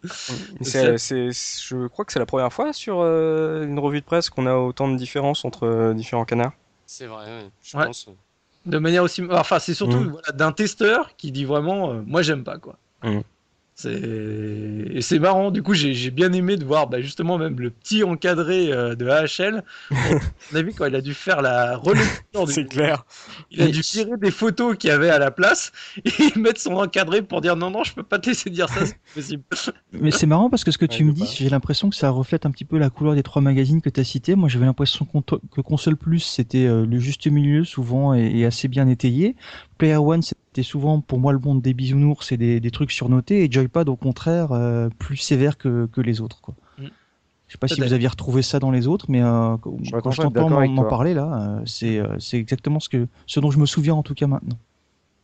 C'est, 0.63 0.97
c'est- 0.97 1.31
je 1.69 1.87
crois 1.89 2.07
que 2.07 2.13
c'est 2.15 2.19
la 2.19 2.25
première 2.25 2.51
fois 2.51 2.73
sur 2.73 3.01
euh, 3.01 3.67
une 3.67 3.79
revue 3.79 4.01
de 4.01 4.07
presse 4.07 4.31
qu'on 4.31 4.47
a 4.47 4.55
autant 4.55 4.89
de 4.89 4.97
différences 4.97 5.45
entre 5.45 5.65
euh, 5.67 5.93
différents 5.93 6.25
canards. 6.25 6.53
C'est 6.87 7.07
vrai, 7.07 7.27
ouais, 7.27 7.51
je 7.63 7.77
Ouais. 7.77 7.85
pense. 7.85 8.09
de 8.65 8.79
manière 8.79 9.03
aussi 9.03 9.23
enfin 9.31 9.59
c'est 9.59 9.75
surtout 9.75 10.01
Mm. 10.01 10.11
voilà, 10.13 10.33
d'un 10.33 10.53
testeur 10.53 11.15
qui 11.17 11.31
dit 11.31 11.45
vraiment 11.45 11.93
euh, 11.93 12.03
moi 12.07 12.23
j'aime 12.23 12.45
pas 12.45 12.59
quoi 12.59 12.77
Mm. 13.03 13.21
C'est 13.81 13.93
et 14.91 15.01
c'est 15.03 15.19
marrant 15.19 15.51
du 15.51 15.63
coup 15.63 15.75
j'ai 15.75 15.95
j'ai 15.95 16.11
bien 16.11 16.33
aimé 16.33 16.57
de 16.57 16.65
voir 16.65 16.89
bah, 16.89 17.01
justement 17.01 17.39
même 17.39 17.59
le 17.61 17.71
petit 17.71 18.03
encadré 18.05 18.73
euh, 18.73 18.95
de 18.95 19.09
AHL 19.09 19.65
on 20.53 20.57
a 20.57 20.63
vu 20.63 20.73
quand 20.75 20.87
il 20.87 20.95
a 20.95 21.01
dû 21.01 21.15
faire 21.15 21.43
la 21.43 21.77
relecture 21.77 22.49
C'est 22.49 22.67
clair. 22.67 23.05
il 23.51 23.63
a 23.63 23.69
dû 23.69 23.85
tirer 23.85 24.17
des 24.19 24.31
photos 24.31 24.77
qu'il 24.77 24.89
y 24.89 24.93
avait 24.93 25.11
à 25.11 25.19
la 25.19 25.31
place 25.31 25.73
et 26.05 26.39
mettre 26.39 26.61
son 26.61 26.75
encadré 26.75 27.23
pour 27.23 27.41
dire 27.41 27.57
non 27.57 27.71
non 27.71 27.85
je 27.85 27.95
peux 27.95 28.03
pas 28.03 28.19
te 28.19 28.29
laisser 28.31 28.51
dire 28.51 28.69
ça 28.69 28.85
c'est 28.87 28.95
pas 28.95 29.01
possible 29.15 29.45
Mais 29.93 30.13
c'est 30.13 30.27
marrant 30.27 30.51
parce 30.51 30.63
que 30.65 30.71
ce 30.71 30.79
que 30.79 30.87
Ouais, 30.89 30.97
tu 30.97 31.05
me 31.05 31.13
dis, 31.13 31.27
j'ai 31.27 31.49
l'impression 31.49 31.91
que 31.91 31.97
ça 31.97 32.11
reflète 32.11 32.47
un 32.47 32.51
petit 32.53 32.65
peu 32.65 32.79
la 32.79 32.91
couleur 32.91 33.15
des 33.17 33.23
trois 33.25 33.43
magazines 33.43 33.83
que 33.83 33.91
tu 33.91 34.01
as 34.01 34.05
cités. 34.05 34.37
Moi, 34.37 34.49
j'avais 34.49 34.67
l'impression 34.67 35.05
que 35.05 35.61
Console 35.61 35.97
Plus, 35.97 36.21
c'était 36.21 36.67
euh, 36.67 36.87
le 36.87 36.99
juste 37.01 37.27
milieu 37.27 37.65
souvent 37.65 38.15
et, 38.15 38.31
et 38.39 38.45
assez 38.47 38.69
bien 38.69 38.87
étayé. 38.89 39.35
Player 39.81 39.97
One, 39.97 40.23
c'était 40.23 40.63
souvent 40.63 41.01
pour 41.01 41.19
moi 41.19 41.33
le 41.33 41.39
monde 41.39 41.63
des 41.63 41.75
bisounours 41.75 42.33
et 42.33 42.37
des, 42.37 42.61
des 42.61 42.71
trucs 42.71 42.93
surnotés. 42.93 43.45
Et 43.45 43.51
Joypad, 43.51 43.89
au 43.89 43.97
contraire, 43.97 44.53
euh, 44.53 44.89
plus 44.99 45.17
sévère 45.17 45.57
que, 45.57 45.87
que 45.87 46.01
les 46.03 46.21
autres. 46.21 46.41
Quoi. 46.41 46.55
Mm. 46.79 46.85
Je 47.49 47.53
sais 47.53 47.59
pas 47.59 47.69
si 47.69 47.81
vous 47.81 47.93
aviez 47.93 48.09
retrouvé 48.09 48.43
ça 48.43 48.59
dans 48.61 48.71
les 48.71 48.87
autres, 48.87 49.07
mais 49.09 49.23
euh, 49.23 49.57
quand 49.57 49.77
Je 49.83 49.91
quand 49.91 50.13
suis 50.13 50.23
je 50.23 50.29
t'entends 50.29 50.51
m'en 50.69 50.85
parler 50.85 51.15
là, 51.15 51.59
euh, 51.59 51.63
c'est 51.67 51.99
euh, 51.99 52.19
c'est 52.19 52.37
exactement 52.37 52.79
ce, 52.79 52.89
que, 52.89 53.09
ce 53.27 53.41
dont 53.41 53.51
je 53.51 53.59
me 53.59 53.67
souviens 53.67 53.95
en 53.95 54.03
tout 54.05 54.15
cas 54.15 54.27
maintenant. 54.29 54.59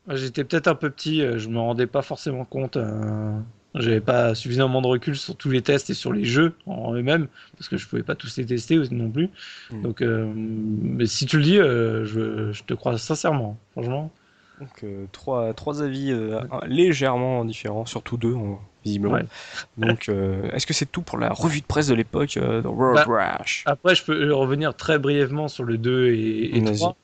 J'étais 0.09 0.45
peut-être 0.45 0.69
un 0.69 0.75
peu 0.75 0.91
petit, 0.91 1.21
je 1.39 1.49
me 1.49 1.59
rendais 1.59 1.87
pas 1.87 2.03
forcément 2.03 2.45
compte. 2.45 2.77
euh, 2.77 3.39
J'avais 3.75 4.01
pas 4.01 4.35
suffisamment 4.35 4.81
de 4.81 4.87
recul 4.87 5.17
sur 5.17 5.37
tous 5.37 5.51
les 5.51 5.63
tests 5.63 5.91
et 5.91 5.95
sur 5.95 6.13
les 6.13 6.25
jeux 6.25 6.55
en 6.67 6.95
eux-mêmes, 6.95 7.29
parce 7.59 7.69
que 7.69 7.77
je 7.77 7.87
pouvais 7.89 8.03
pas 8.05 8.15
tous 8.15 8.37
les 8.39 8.47
tester 8.47 8.81
non 8.91 9.11
plus. 9.11 9.31
Mm. 9.71 9.83
Donc, 9.83 10.03
euh, 10.03 10.33
mais 10.35 11.07
si 11.07 11.27
tu 11.27 11.37
le 11.39 11.45
dis, 11.45 11.59
euh, 11.59 12.05
je, 12.07 12.53
je 12.53 12.63
te 12.65 12.75
crois 12.75 12.97
sincèrement, 12.99 13.59
franchement. 13.73 14.11
Donc 14.61 14.85
euh, 14.85 15.07
trois, 15.13 15.53
trois 15.55 15.83
avis 15.83 16.11
euh, 16.13 16.41
légèrement 16.67 17.45
différents, 17.45 17.85
surtout 17.85 18.17
deux 18.17 18.35
en- 18.35 18.59
visiblement. 18.85 19.15
Ouais. 19.17 19.25
Donc 19.77 20.09
euh, 20.09 20.51
est-ce 20.53 20.67
que 20.67 20.73
c'est 20.73 20.91
tout 20.91 21.03
pour 21.03 21.19
la 21.19 21.31
revue 21.31 21.61
de 21.61 21.67
presse 21.67 21.89
de 21.89 21.95
l'époque 21.95 22.37
euh, 22.37 22.63
dans 22.63 22.71
World 22.71 23.07
Bah, 23.07 23.39
Rush? 23.39 23.65
Après, 23.67 23.95
je 23.95 24.03
peux 24.05 24.33
revenir 24.33 24.75
très 24.75 24.99
brièvement 24.99 25.49
sur 25.49 25.65
le 25.65 25.77
2 25.77 26.09
et, 26.11 26.57
et 26.57 26.61
Vas-y. 26.61 26.77
3. 26.77 26.97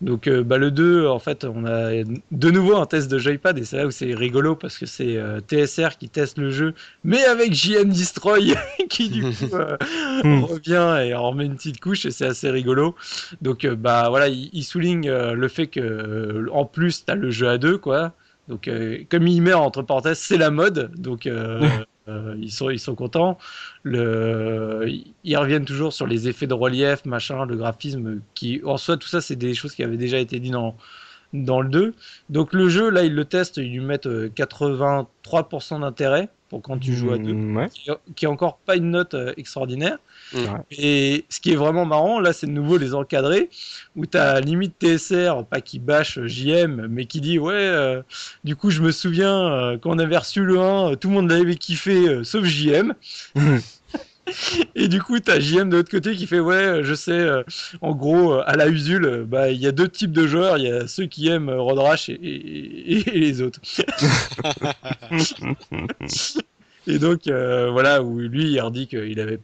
Donc, 0.00 0.28
euh, 0.28 0.42
bah, 0.42 0.56
le 0.56 0.70
2, 0.70 1.06
en 1.06 1.18
fait, 1.18 1.44
on 1.44 1.66
a 1.66 1.90
de 2.30 2.50
nouveau 2.50 2.76
un 2.76 2.86
test 2.86 3.10
de 3.10 3.18
Joypad, 3.18 3.58
et 3.58 3.64
c'est 3.64 3.76
là 3.76 3.86
où 3.86 3.90
c'est 3.90 4.14
rigolo 4.14 4.56
parce 4.56 4.78
que 4.78 4.86
c'est 4.86 5.18
euh, 5.18 5.40
TSR 5.40 5.98
qui 5.98 6.08
teste 6.08 6.38
le 6.38 6.50
jeu, 6.50 6.74
mais 7.04 7.22
avec 7.24 7.52
JM 7.52 7.90
Destroy 7.90 8.54
qui, 8.88 9.10
du 9.10 9.22
coup, 9.22 9.54
euh, 9.54 9.76
Hmm. 10.22 10.44
revient 10.44 10.98
et 11.06 11.14
en 11.14 11.30
remet 11.30 11.46
une 11.46 11.56
petite 11.56 11.80
couche, 11.80 12.04
et 12.06 12.10
c'est 12.10 12.26
assez 12.26 12.50
rigolo. 12.50 12.94
Donc, 13.42 13.66
bah 13.66 14.08
voilà, 14.10 14.28
il, 14.28 14.50
il 14.52 14.64
souligne 14.64 15.10
le 15.10 15.48
fait 15.48 15.66
que, 15.66 16.46
en 16.52 16.64
plus, 16.64 17.04
tu 17.04 17.12
as 17.12 17.14
le 17.14 17.30
jeu 17.30 17.48
à 17.48 17.58
deux, 17.58 17.78
quoi. 17.78 18.12
Donc, 18.48 18.68
comme 19.10 19.26
il 19.26 19.40
met 19.40 19.54
entre 19.54 19.82
parenthèses, 19.82 20.18
c'est 20.18 20.36
la 20.36 20.50
mode, 20.50 20.90
donc 20.96 21.28
euh, 22.10 22.30
euh, 22.30 22.36
ils, 22.40 22.50
sont, 22.50 22.70
ils 22.70 22.80
sont 22.80 22.94
contents. 22.94 23.38
Ils 23.84 25.36
reviennent 25.36 25.64
toujours 25.64 25.92
sur 25.92 26.06
les 26.06 26.28
effets 26.28 26.46
de 26.46 26.54
relief, 26.54 27.04
machin, 27.04 27.46
le 27.46 27.56
graphisme, 27.56 28.20
qui 28.34 28.60
en 28.64 28.76
soi, 28.76 28.96
tout 28.96 29.08
ça, 29.08 29.20
c'est 29.20 29.36
des 29.36 29.54
choses 29.54 29.74
qui 29.74 29.82
avaient 29.82 29.96
déjà 29.96 30.18
été 30.18 30.40
dites 30.40 30.52
dans, 30.52 30.76
dans 31.32 31.60
le 31.60 31.68
2. 31.68 31.94
Donc 32.28 32.52
le 32.52 32.68
jeu, 32.68 32.90
là, 32.90 33.04
ils 33.04 33.14
le 33.14 33.24
testent, 33.24 33.58
ils 33.58 33.72
lui 33.72 33.80
mettent 33.80 34.06
euh, 34.06 34.28
83% 34.28 35.80
d'intérêt 35.80 36.28
pour 36.50 36.60
quand 36.60 36.78
tu 36.78 36.92
joues 36.94 37.12
à 37.12 37.18
deux, 37.18 37.32
Mm, 37.32 37.56
ouais. 37.56 37.68
qui, 38.16 38.24
est 38.24 38.28
encore 38.28 38.58
pas 38.58 38.76
une 38.76 38.90
note 38.90 39.14
euh, 39.14 39.32
extraordinaire. 39.36 39.98
Et 40.70 41.24
ce 41.28 41.40
qui 41.40 41.52
est 41.52 41.56
vraiment 41.56 41.86
marrant, 41.86 42.20
là, 42.20 42.32
c'est 42.32 42.46
de 42.46 42.52
nouveau 42.52 42.76
les 42.76 42.94
encadrés, 42.94 43.48
où 43.96 44.04
tu 44.04 44.18
as 44.18 44.40
limite 44.40 44.74
TSR, 44.80 45.44
pas 45.48 45.60
qui 45.60 45.78
bâche 45.78 46.18
JM, 46.24 46.86
mais 46.88 47.06
qui 47.06 47.20
dit 47.20 47.38
Ouais, 47.38 47.54
euh, 47.54 48.02
du 48.44 48.56
coup, 48.56 48.70
je 48.70 48.82
me 48.82 48.90
souviens, 48.90 49.52
euh, 49.52 49.78
quand 49.78 49.90
on 49.90 49.98
avait 49.98 50.16
reçu 50.18 50.44
le 50.44 50.58
1, 50.60 50.92
euh, 50.92 50.96
tout 50.96 51.08
le 51.08 51.14
monde 51.14 51.30
l'avait 51.30 51.54
kiffé, 51.56 52.08
euh, 52.08 52.24
sauf 52.24 52.44
JM. 52.44 52.94
Et 54.74 54.88
du 54.88 55.02
coup, 55.02 55.18
t'as 55.20 55.40
JM 55.40 55.70
de 55.70 55.76
l'autre 55.76 55.90
côté 55.90 56.14
qui 56.14 56.26
fait 56.26 56.40
ouais, 56.40 56.80
je 56.82 56.94
sais. 56.94 57.12
euh, 57.12 57.42
en 57.80 57.94
gros, 57.94 58.34
euh, 58.34 58.42
à 58.46 58.56
la 58.56 58.68
Usul, 58.68 59.04
euh, 59.04 59.24
bah 59.24 59.50
il 59.50 59.60
y 59.60 59.66
a 59.66 59.72
deux 59.72 59.88
types 59.88 60.12
de 60.12 60.26
joueurs. 60.26 60.58
Il 60.58 60.64
y 60.64 60.70
a 60.70 60.86
ceux 60.86 61.06
qui 61.06 61.28
aiment 61.28 61.48
euh, 61.48 61.60
Road 61.60 61.78
Rash 61.78 62.08
et, 62.08 62.14
et- 62.14 63.08
et 63.08 63.18
les 63.18 63.42
autres. 63.42 63.60
et 66.86 66.98
donc 66.98 67.26
euh, 67.26 67.70
voilà 67.70 68.02
où 68.02 68.18
lui 68.20 68.52
il 68.52 68.60
redit 68.60 68.86
qu'il 68.86 69.20
avait 69.20 69.40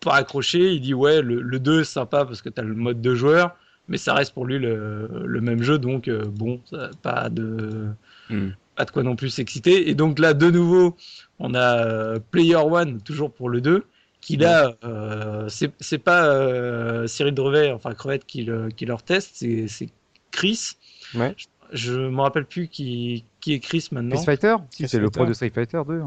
pas 0.00 0.14
accroché. 0.16 0.72
Il 0.72 0.80
dit 0.80 0.94
ouais, 0.94 1.22
le, 1.22 1.40
le 1.40 1.58
2 1.58 1.84
c'est 1.84 1.94
sympa 1.94 2.24
parce 2.24 2.42
que 2.42 2.48
t'as 2.48 2.62
le 2.62 2.74
mode 2.74 3.00
de 3.00 3.14
joueur, 3.14 3.56
mais 3.88 3.98
ça 3.98 4.14
reste 4.14 4.32
pour 4.32 4.46
lui 4.46 4.58
le, 4.58 5.08
le 5.24 5.40
même 5.40 5.62
jeu, 5.62 5.78
donc 5.78 6.08
bon, 6.10 6.60
pas 7.02 7.28
de 7.28 7.86
Hmm. 8.30 8.50
pas 8.76 8.84
de 8.84 8.90
quoi 8.90 9.02
non 9.02 9.16
plus 9.16 9.30
s'exciter. 9.30 9.88
Et 9.88 9.94
donc 9.94 10.18
là, 10.18 10.34
de 10.34 10.50
nouveau, 10.50 10.94
on 11.38 11.54
a 11.54 12.18
Player 12.30 12.56
One, 12.56 13.00
toujours 13.00 13.32
pour 13.32 13.48
le 13.48 13.62
2, 13.62 13.84
qui 14.20 14.36
là, 14.36 14.74
euh, 14.84 15.48
c'est 15.48 15.72
c'est 15.80 15.98
pas 15.98 16.26
euh, 16.28 17.06
Cyril 17.06 17.34
Drevet, 17.34 17.72
enfin 17.72 17.94
Crevette, 17.94 18.24
qui, 18.26 18.42
le, 18.44 18.68
qui 18.70 18.84
leur 18.86 19.02
teste, 19.02 19.30
c'est 19.34 19.68
c'est 19.68 19.88
Chris. 20.30 20.72
Ouais. 21.14 21.34
Je, 21.36 21.46
je 21.72 21.92
me 21.94 22.20
rappelle 22.20 22.44
plus 22.46 22.68
qui, 22.68 23.24
qui 23.40 23.52
est 23.54 23.60
Chris 23.60 23.88
maintenant. 23.92 24.16
Street 24.16 24.36
Fighter 24.36 24.56
Si, 24.70 24.88
c'est 24.88 24.98
le 24.98 25.10
pro 25.10 25.24
de 25.26 25.32
Street 25.32 25.50
Fighter 25.54 25.80
2. 25.86 26.00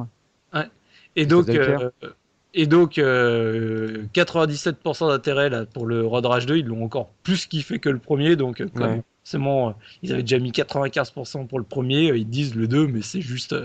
ouais. 0.53 0.63
Et 1.15 1.25
donc, 1.25 1.43
Striker. 1.43 1.77
euh, 2.03 2.09
et 2.53 2.67
donc 2.67 2.97
euh, 2.97 4.05
97% 4.13 5.07
d'intérêt 5.09 5.49
là 5.49 5.65
pour 5.65 5.85
le 5.85 6.05
Road 6.05 6.25
Rage 6.25 6.45
2, 6.45 6.57
ils 6.57 6.65
l'ont 6.65 6.83
encore 6.83 7.09
plus 7.23 7.45
kiffé 7.47 7.79
que 7.79 7.89
le 7.89 7.99
premier. 7.99 8.35
Donc, 8.35 8.63
comme 8.73 8.95
Ouais. 8.95 9.03
forcément, 9.23 9.75
ils 10.03 10.11
avaient 10.13 10.21
déjà 10.23 10.39
mis 10.39 10.51
95% 10.51 11.47
pour 11.47 11.59
le 11.59 11.65
premier, 11.65 12.13
ils 12.15 12.27
disent 12.29 12.55
le 12.55 12.67
2, 12.67 12.87
mais 12.87 13.01
c'est 13.01 13.21
juste 13.21 13.55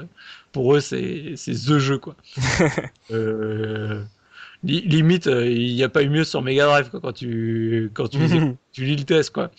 pour 0.53 0.75
eux, 0.75 0.81
c'est 0.81 1.35
c'est 1.37 1.53
the 1.55 1.79
jeu 1.79 1.99
quoi. 1.99 2.17
Euh, 3.11 4.03
limite, 4.67 5.27
euh, 5.27 5.51
il 5.51 5.75
n'y 5.75 5.83
a 5.83 5.89
pas 5.89 6.03
eu 6.03 6.09
mieux 6.09 6.25
sur 6.25 6.43
Mega 6.43 6.67
Drive 6.67 6.91
quoi, 6.91 7.01
quand 7.01 7.13
tu 7.13 7.91
quand 7.95 8.09
tu, 8.09 8.19
tu 8.73 8.85
lis 8.85 8.97
le 8.97 9.05
test 9.05 9.31
quoi. 9.31 9.51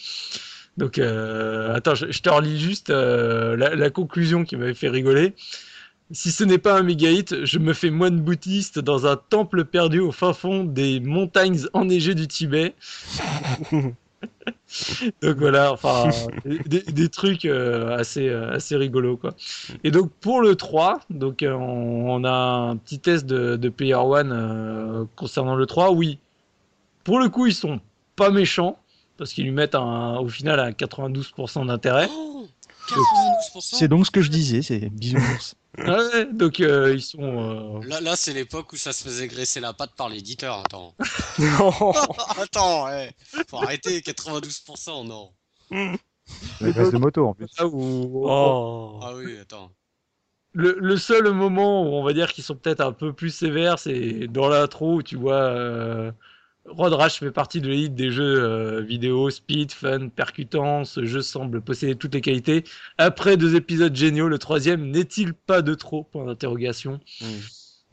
Donc, 0.77 0.99
euh, 0.99 1.73
attends, 1.73 1.95
je, 1.95 2.11
je 2.11 2.21
te 2.21 2.29
relis 2.29 2.59
juste 2.59 2.91
euh, 2.91 3.57
la, 3.57 3.75
la 3.75 3.89
conclusion 3.89 4.43
qui 4.43 4.55
m'avait 4.55 4.75
fait 4.75 4.89
rigoler. 4.89 5.33
Si 6.11 6.31
ce 6.31 6.43
n'est 6.43 6.59
pas 6.59 6.77
un 6.77 6.83
méga 6.83 7.09
hit, 7.09 7.45
je 7.45 7.59
me 7.59 7.73
fais 7.73 7.89
moine 7.89 8.21
bouddhiste 8.21 8.79
dans 8.79 9.07
un 9.07 9.17
temple 9.17 9.65
perdu 9.65 9.99
au 9.99 10.11
fin 10.11 10.33
fond 10.33 10.63
des 10.63 10.99
montagnes 10.99 11.59
enneigées 11.73 12.15
du 12.15 12.27
Tibet. 12.27 12.75
donc 15.21 15.37
voilà, 15.37 15.71
enfin, 15.71 16.09
des, 16.45 16.81
des 16.81 17.09
trucs 17.09 17.45
euh, 17.45 17.97
assez, 17.97 18.27
euh, 18.29 18.51
assez 18.51 18.75
rigolos 18.75 19.17
quoi. 19.17 19.33
Et 19.83 19.91
donc 19.91 20.11
pour 20.19 20.41
le 20.41 20.55
3, 20.55 21.01
donc 21.09 21.43
euh, 21.43 21.53
on, 21.53 22.09
on 22.11 22.23
a 22.23 22.31
un 22.31 22.77
petit 22.77 22.99
test 22.99 23.25
de, 23.25 23.55
de 23.55 23.69
Player 23.69 23.95
One 23.95 24.31
euh, 24.31 25.05
concernant 25.15 25.55
le 25.55 25.65
3. 25.65 25.91
Oui, 25.91 26.19
pour 27.03 27.19
le 27.19 27.29
coup, 27.29 27.45
ils 27.45 27.55
sont 27.55 27.79
pas 28.15 28.29
méchants 28.29 28.77
parce 29.17 29.33
qu'ils 29.33 29.45
lui 29.45 29.51
mettent 29.51 29.75
un, 29.75 30.17
au 30.17 30.27
final 30.29 30.59
un 30.59 30.71
92% 30.71 31.65
d'intérêt. 31.67 32.07
Oh, 32.11 32.45
92% 32.89 33.59
C'est 33.59 33.87
donc 33.87 34.05
ce 34.05 34.11
que 34.11 34.21
je 34.21 34.29
disais, 34.29 34.61
c'est 34.61 34.89
bisounours. 34.89 35.55
Ah 35.79 35.97
ouais, 36.13 36.25
donc 36.33 36.59
euh, 36.59 36.93
ils 36.95 37.01
sont. 37.01 37.79
euh, 37.81 37.87
Là, 37.87 38.01
là 38.01 38.15
c'est 38.15 38.33
l'époque 38.33 38.73
où 38.73 38.77
ça 38.77 38.93
se 38.93 39.03
faisait 39.03 39.27
graisser 39.27 39.59
la 39.59 39.73
patte 39.73 39.91
par 39.95 40.09
l'éditeur. 40.09 40.59
Attends. 40.65 40.95
Non. 41.37 41.71
Attends, 42.41 42.85
ouais. 42.87 43.11
Faut 43.47 43.57
arrêter, 43.57 43.99
92%, 44.01 45.05
non. 45.07 45.31
Avec 46.61 46.75
race 46.75 46.91
de 46.91 46.97
moto 46.97 47.27
en 47.27 47.33
plus. 47.33 47.47
où- 47.63 48.23
Oh. 48.27 48.99
Ah 49.03 49.13
oui, 49.15 49.37
attends. 49.39 49.71
le, 50.53 50.75
le 50.79 50.97
seul 50.97 51.31
moment 51.31 51.83
où 51.83 51.93
on 51.93 52.03
va 52.03 52.13
dire 52.13 52.33
qu'ils 52.33 52.43
sont 52.43 52.55
peut-être 52.55 52.81
un 52.81 52.91
peu 52.93 53.13
plus 53.13 53.29
sévères, 53.29 53.77
c'est 53.79 54.27
dans 54.27 54.47
l'intro 54.49 54.95
où 54.95 55.03
tu 55.03 55.15
vois 55.15 55.35
euh, 55.35 56.11
Road 56.67 56.93
Rash 56.93 57.19
fait 57.19 57.31
partie 57.31 57.61
de 57.61 57.67
l'élite 57.67 57.95
des 57.95 58.11
jeux 58.11 58.43
euh, 58.43 58.81
vidéo, 58.81 59.29
speed, 59.29 59.71
fun, 59.71 60.09
percutant. 60.09 60.83
Ce 60.83 61.05
jeu 61.05 61.21
semble 61.21 61.61
posséder 61.61 61.95
toutes 61.95 62.13
les 62.13 62.21
qualités. 62.21 62.63
Après 62.97 63.37
deux 63.37 63.55
épisodes 63.55 63.95
géniaux, 63.95 64.27
le 64.27 64.37
troisième 64.37 64.89
n'est-il 64.91 65.33
pas 65.33 65.61
de 65.61 65.73
trop? 65.73 66.03
Point 66.03 66.25
d'interrogation. 66.25 66.99
Mm. 67.21 67.25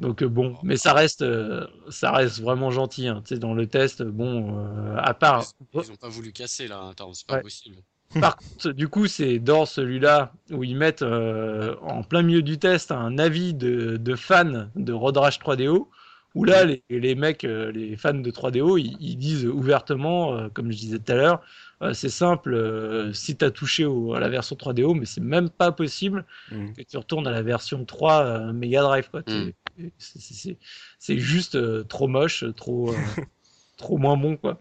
Donc 0.00 0.22
euh, 0.22 0.28
bon, 0.28 0.56
mais 0.64 0.76
ça 0.76 0.92
reste, 0.92 1.22
euh, 1.22 1.66
ça 1.88 2.10
reste 2.10 2.40
vraiment 2.40 2.70
gentil. 2.70 3.06
Hein. 3.06 3.22
Tu 3.26 3.34
sais, 3.34 3.38
dans 3.40 3.54
le 3.54 3.66
test, 3.66 4.02
bon, 4.02 4.58
euh, 4.58 4.96
à 4.98 5.14
part 5.14 5.44
Ils 5.72 5.92
ont 5.92 5.96
pas 5.96 6.08
voulu 6.08 6.32
casser 6.32 6.66
là. 6.66 6.88
Attends, 6.90 7.14
c'est 7.14 7.26
pas 7.26 7.36
Ouais. 7.36 7.42
possible. 7.42 7.76
Par 8.20 8.36
contre, 8.36 8.70
du 8.70 8.86
coup, 8.88 9.06
c'est 9.06 9.38
dans 9.40 9.66
celui-là 9.66 10.32
où 10.52 10.62
ils 10.62 10.76
mettent 10.76 11.02
euh, 11.02 11.74
en 11.82 12.02
plein 12.04 12.22
milieu 12.22 12.42
du 12.42 12.58
test 12.58 12.92
un 12.92 13.18
avis 13.18 13.54
de, 13.54 13.96
de 13.96 14.14
fans 14.14 14.68
de 14.76 14.92
Road 14.92 15.16
Rash 15.16 15.40
3DO, 15.40 15.88
où 16.34 16.44
là, 16.44 16.64
les, 16.64 16.82
les 16.90 17.14
mecs, 17.14 17.44
euh, 17.44 17.70
les 17.72 17.96
fans 17.96 18.14
de 18.14 18.30
3DO, 18.30 18.76
ils, 18.78 18.96
ils 19.00 19.16
disent 19.16 19.46
ouvertement, 19.46 20.34
euh, 20.36 20.48
comme 20.48 20.70
je 20.72 20.76
disais 20.76 20.98
tout 20.98 21.12
à 21.12 21.14
l'heure, 21.14 21.42
euh, 21.82 21.92
c'est 21.92 22.08
simple, 22.08 23.10
si 23.14 23.36
tu 23.36 23.44
as 23.44 23.50
touché 23.50 23.84
au- 23.84 24.14
à 24.14 24.20
la 24.20 24.28
version 24.28 24.56
3DO, 24.56 24.94
mais 24.94 25.06
c'est 25.06 25.20
même 25.20 25.50
pas 25.50 25.70
possible 25.72 26.24
Mm. 26.50 26.72
que 26.72 26.82
tu 26.82 26.96
retournes 26.96 27.26
à 27.26 27.30
la 27.30 27.42
version 27.42 27.84
3 27.84 28.24
euh, 28.24 28.52
Mega 28.52 28.82
Drive. 28.82 29.08
Mm. 29.26 29.50
c'est- 29.98 31.18
juste 31.18 31.58
trop 31.88 32.06
moche, 32.08 32.44
trop, 32.56 32.94
trop 33.76 33.98
moins 33.98 34.16
bon. 34.16 34.36
quoi. 34.36 34.60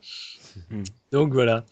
Mm. 0.70 0.84
Donc 1.12 1.34
voilà. 1.34 1.66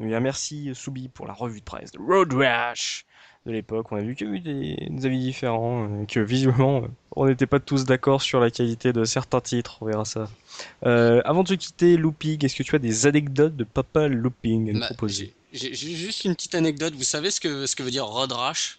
Eh 0.00 0.06
bien, 0.06 0.18
merci 0.20 0.74
Soubi 0.74 1.08
pour 1.08 1.26
la 1.26 1.32
revue 1.32 1.60
de 1.60 1.64
presse 1.64 1.92
de 1.92 1.98
Road 2.00 2.32
Rash 2.32 3.04
de 3.46 3.52
l'époque. 3.52 3.92
On 3.92 3.96
a 3.96 4.00
vu 4.00 4.14
qu'il 4.14 4.26
y 4.26 4.30
a 4.30 4.34
eu 4.34 4.40
des, 4.40 4.88
des 4.90 5.06
avis 5.06 5.18
différents, 5.18 5.84
euh, 5.84 6.04
que 6.06 6.20
visiblement 6.20 6.82
euh, 6.84 6.88
on 7.16 7.26
n'était 7.26 7.46
pas 7.46 7.60
tous 7.60 7.84
d'accord 7.84 8.22
sur 8.22 8.40
la 8.40 8.50
qualité 8.50 8.92
de 8.92 9.04
certains 9.04 9.40
titres. 9.40 9.78
On 9.80 9.86
verra 9.86 10.04
ça. 10.04 10.28
Euh, 10.86 11.20
avant 11.24 11.42
de 11.42 11.48
se 11.48 11.54
quitter, 11.54 11.96
Looping, 11.96 12.44
est-ce 12.44 12.56
que 12.56 12.62
tu 12.62 12.74
as 12.74 12.78
des 12.78 13.06
anecdotes 13.06 13.56
de 13.56 13.64
Papa 13.64 14.08
Looping 14.08 14.70
à 14.70 14.72
nous 14.72 14.80
Bah, 14.80 14.86
proposer? 14.86 15.34
j'ai 15.52 15.72
j'ai 15.74 15.94
juste 15.94 16.24
une 16.24 16.34
petite 16.34 16.54
anecdote. 16.54 16.94
Vous 16.96 17.04
savez 17.04 17.30
ce 17.30 17.40
que, 17.40 17.66
ce 17.66 17.76
que 17.76 17.82
veut 17.82 17.90
dire 17.90 18.06
Road 18.06 18.32
Rash 18.32 18.78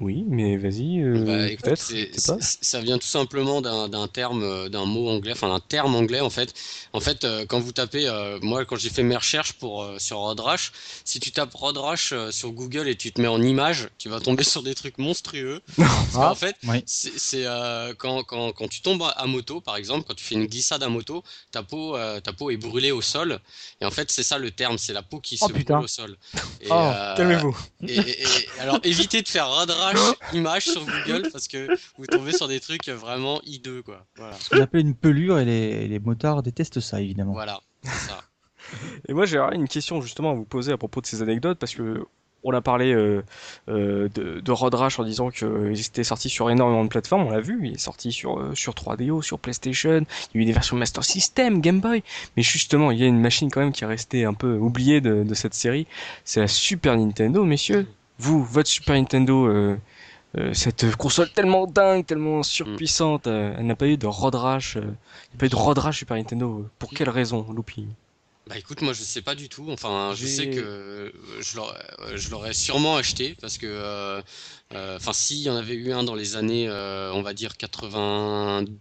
Oui, 0.00 0.24
mais 0.28 0.56
vas-y, 0.56 1.00
euh, 1.02 1.24
Bah, 1.24 1.56
peut-être. 1.60 1.82
pas. 1.82 2.38
c'est- 2.40 2.58
ça 2.62 2.80
vient 2.80 2.98
tout 2.98 3.06
simplement 3.08 3.60
d'un 3.60 4.06
terme, 4.06 4.42
euh, 4.44 4.68
d'un 4.68 4.84
mot 4.84 5.08
anglais, 5.08 5.32
enfin 5.32 5.48
d'un 5.48 5.58
terme 5.58 5.96
anglais 5.96 6.20
en 6.20 6.30
fait. 6.30 6.54
En 6.92 7.00
fait, 7.00 7.24
euh, 7.24 7.44
quand 7.48 7.58
vous 7.58 7.72
tapez, 7.72 8.06
euh, 8.06 8.38
moi 8.40 8.64
quand 8.64 8.76
j'ai 8.76 8.88
fait 8.90 9.02
mes 9.02 9.16
recherches 9.16 9.54
pour 9.54 9.84
sur 9.98 10.18
Road 10.18 10.38
Rash, 10.38 10.70
si 11.04 11.18
tu 11.18 11.32
tapes 11.32 11.52
Road 11.54 11.76
Rash 11.76 12.12
euh, 12.12 12.30
sur 12.30 12.52
Google 12.52 12.86
et 12.88 12.94
tu 12.94 13.10
te 13.10 13.20
mets 13.20 13.26
en 13.28 13.42
image, 13.42 13.88
tu 13.98 14.08
vas 14.08 14.20
tomber 14.20 14.44
sur 14.44 14.62
des 14.62 14.76
trucs 14.76 14.96
monstrueux. 14.98 15.60
Parce 15.76 16.12
qu'en 16.12 16.30
Ah, 16.30 16.34
fait, 16.36 16.54
oui. 16.68 16.82
c'est 16.86 17.44
quand, 17.98 18.22
quand, 18.22 18.52
quand 18.52 18.68
tu 18.68 18.82
tombes 18.82 19.02
à 19.16 19.26
moto, 19.26 19.60
par 19.60 19.76
exemple, 19.76 20.04
quand 20.06 20.14
tu 20.14 20.24
fais 20.24 20.36
une 20.36 20.46
glissade 20.46 20.82
à 20.84 20.88
moto, 20.88 21.24
ta 21.50 21.62
peau, 21.64 21.96
ta 22.22 22.32
peau 22.32 22.50
est 22.50 22.56
brûlée 22.56 22.92
au 22.92 23.02
sol. 23.02 23.40
Et 23.80 23.84
en 23.84 23.90
fait, 23.90 24.10
c'est 24.12 24.22
ça 24.22 24.38
le 24.38 24.50
terme, 24.52 24.78
c'est 24.78 24.92
la 24.92 25.02
peau 25.02 25.18
qui 25.20 25.36
Oh, 25.40 25.48
se 25.48 25.52
putain. 25.52 25.74
brûle 25.74 25.84
au 25.86 25.88
sol. 25.88 26.16
Et, 26.60 26.68
Oh, 26.70 26.92
calmez-vous. 27.16 27.56
et, 27.88 27.96
et- 27.96 28.22
et- 28.38 28.58
alors 28.60 28.78
évitez 28.84 29.22
de 29.22 29.28
faire 29.28 29.48
image 30.32 30.64
sur 30.64 30.84
Google 31.06 31.28
parce 31.32 31.48
que 31.48 31.68
vous 31.98 32.06
tombez 32.06 32.32
sur 32.32 32.48
des 32.48 32.60
trucs 32.60 32.88
vraiment 32.88 33.40
hideux 33.44 33.82
quoi. 33.82 34.06
Voilà. 34.16 34.34
Ce 34.38 34.50
qu'on 34.50 34.60
appelle 34.60 34.82
une 34.82 34.94
pelure 34.94 35.38
et 35.38 35.44
les, 35.44 35.88
les 35.88 35.98
motards 35.98 36.42
détestent 36.42 36.80
ça 36.80 37.00
évidemment. 37.00 37.32
Voilà, 37.32 37.60
ça. 37.84 38.20
Et 39.08 39.14
moi, 39.14 39.26
j'ai 39.26 39.38
une 39.38 39.68
question 39.68 40.00
justement 40.00 40.30
à 40.30 40.34
vous 40.34 40.44
poser 40.44 40.72
à 40.72 40.76
propos 40.76 41.00
de 41.00 41.06
ces 41.06 41.22
anecdotes 41.22 41.58
parce 41.58 41.74
que 41.74 42.04
on 42.42 42.54
a 42.54 42.62
parlé 42.62 42.94
euh, 42.94 43.22
euh, 43.68 44.08
de, 44.14 44.40
de 44.40 44.52
Road 44.52 44.74
Rash 44.74 44.98
en 44.98 45.04
disant 45.04 45.28
qu'il 45.30 45.78
était 45.78 46.04
sorti 46.04 46.30
sur 46.30 46.50
énormément 46.50 46.84
de 46.84 46.88
plateformes. 46.88 47.26
On 47.26 47.30
l'a 47.30 47.40
vu, 47.40 47.60
il 47.64 47.74
est 47.74 47.78
sorti 47.78 48.12
sur 48.12 48.38
euh, 48.38 48.54
sur 48.54 48.72
3DO, 48.72 49.20
sur 49.20 49.38
PlayStation. 49.38 50.06
Il 50.32 50.38
y 50.38 50.40
a 50.40 50.42
eu 50.42 50.44
des 50.46 50.52
versions 50.52 50.76
Master 50.76 51.04
System, 51.04 51.60
Game 51.60 51.80
Boy. 51.80 52.02
Mais 52.38 52.42
justement, 52.42 52.92
il 52.92 52.98
y 52.98 53.04
a 53.04 53.06
une 53.06 53.20
machine 53.20 53.50
quand 53.50 53.60
même 53.60 53.72
qui 53.72 53.84
est 53.84 53.86
restée 53.86 54.24
un 54.24 54.32
peu 54.32 54.54
oubliée 54.54 55.02
de, 55.02 55.22
de 55.22 55.34
cette 55.34 55.52
série. 55.52 55.86
C'est 56.24 56.40
la 56.40 56.48
Super 56.48 56.96
Nintendo, 56.96 57.44
messieurs. 57.44 57.86
Vous, 58.20 58.44
votre 58.44 58.68
Super 58.68 58.94
Nintendo. 58.96 59.46
euh, 59.46 59.76
euh, 60.38 60.54
cette 60.54 60.94
console 60.94 61.28
tellement 61.32 61.66
dingue, 61.66 62.06
tellement 62.06 62.44
surpuissante, 62.44 63.26
euh, 63.26 63.52
elle 63.58 63.66
n'a 63.66 63.74
pas 63.74 63.88
eu 63.88 63.96
de 63.96 64.06
Road 64.06 64.36
Rash, 64.36 64.76
euh, 64.76 64.80
il 64.80 64.84
n'y 64.86 65.36
a 65.36 65.38
pas 65.40 65.46
eu 65.46 65.48
de 65.48 65.56
Road 65.56 65.78
Rash 65.78 65.98
Super 65.98 66.16
Nintendo. 66.16 66.68
Pour 66.78 66.90
quelle 66.90 67.08
raison, 67.10 67.44
Loopy 67.52 67.88
Bah 68.46 68.56
écoute, 68.56 68.80
moi 68.82 68.92
je 68.92 69.02
sais 69.02 69.22
pas 69.22 69.34
du 69.34 69.48
tout. 69.48 69.66
Enfin, 69.70 70.12
je 70.14 70.26
sais 70.26 70.48
que 70.48 70.60
euh, 70.60 71.10
je 71.40 71.56
l'aurais, 71.56 72.50
euh, 72.50 72.52
sûrement 72.52 72.96
acheté 72.96 73.36
parce 73.40 73.58
que, 73.58 73.66
euh, 73.66 74.22
euh, 74.72 74.96
enfin, 74.98 75.12
s'il 75.12 75.38
y 75.38 75.50
en 75.50 75.56
avait 75.56 75.74
eu 75.74 75.92
un 75.92 76.04
dans 76.04 76.14
les 76.14 76.36
années, 76.36 76.68
euh, 76.68 77.12
on 77.12 77.22
va 77.22 77.34
dire 77.34 77.56
92, 77.56 78.76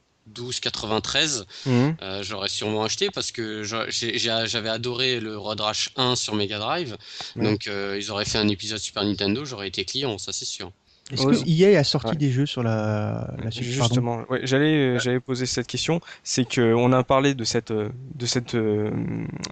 93, 0.61 1.45
Mhm. 1.65 1.95
euh, 2.01 2.23
j'aurais 2.23 2.49
sûrement 2.49 2.84
acheté 2.84 3.10
parce 3.10 3.31
que 3.31 3.64
j'avais 3.64 4.69
adoré 4.69 5.19
le 5.19 5.38
Road 5.38 5.60
Rash 5.61 5.89
1 5.95 6.15
sur 6.15 6.35
Mega 6.35 6.60
Drive. 6.60 6.97
Donc 7.43 7.68
euh, 7.68 7.97
ils 7.99 8.11
auraient 8.11 8.26
fait 8.26 8.38
un 8.38 8.47
épisode 8.47 8.80
Super 8.80 9.03
Nintendo, 9.03 9.45
j'aurais 9.45 9.68
été 9.68 9.85
client, 9.85 10.18
ça 10.18 10.31
c'est 10.34 10.45
sûr. 10.45 10.72
Est-ce 11.11 11.26
Ouais. 11.26 11.36
que 11.36 11.49
EA 11.73 11.80
a 11.80 11.84
sorti 11.84 12.10
Ouais. 12.11 12.15
des 12.15 12.30
jeux 12.30 12.45
sur 12.45 12.61
la, 12.61 13.34
la 13.44 13.49
suite 13.49 13.64
Justement, 13.65 14.23
ouais, 14.30 14.41
j'allais 14.44 14.99
j'allais 14.99 15.19
poser 15.19 15.45
cette 15.48 15.65
question, 15.65 16.02
c'est 16.23 16.48
que 16.48 16.73
on 16.76 16.91
a 16.94 17.03
parlé 17.03 17.34
de 17.34 17.44
cette 17.44 17.72
de 17.73 18.26
cette 18.26 18.53
euh, 18.56 18.91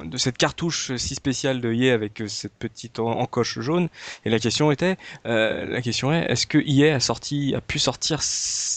de 0.05 0.17
cette 0.17 0.37
cartouche 0.37 0.95
si 0.97 1.15
spéciale 1.15 1.59
de 1.59 1.73
EA 1.73 1.93
avec 1.93 2.21
euh, 2.21 2.27
cette 2.27 2.53
petite 2.53 2.99
en- 2.99 3.19
encoche 3.19 3.59
jaune 3.59 3.89
et 4.23 4.29
la 4.29 4.37
question 4.39 4.71
était 4.71 4.97
euh, 5.25 5.65
la 5.65 5.81
question 5.81 6.13
est 6.13 6.25
est-ce 6.31 6.45
que 6.45 6.59
EA 6.59 6.95
a 6.95 6.99
sorti 6.99 7.55
a 7.55 7.61
pu 7.61 7.79
sortir 7.79 8.19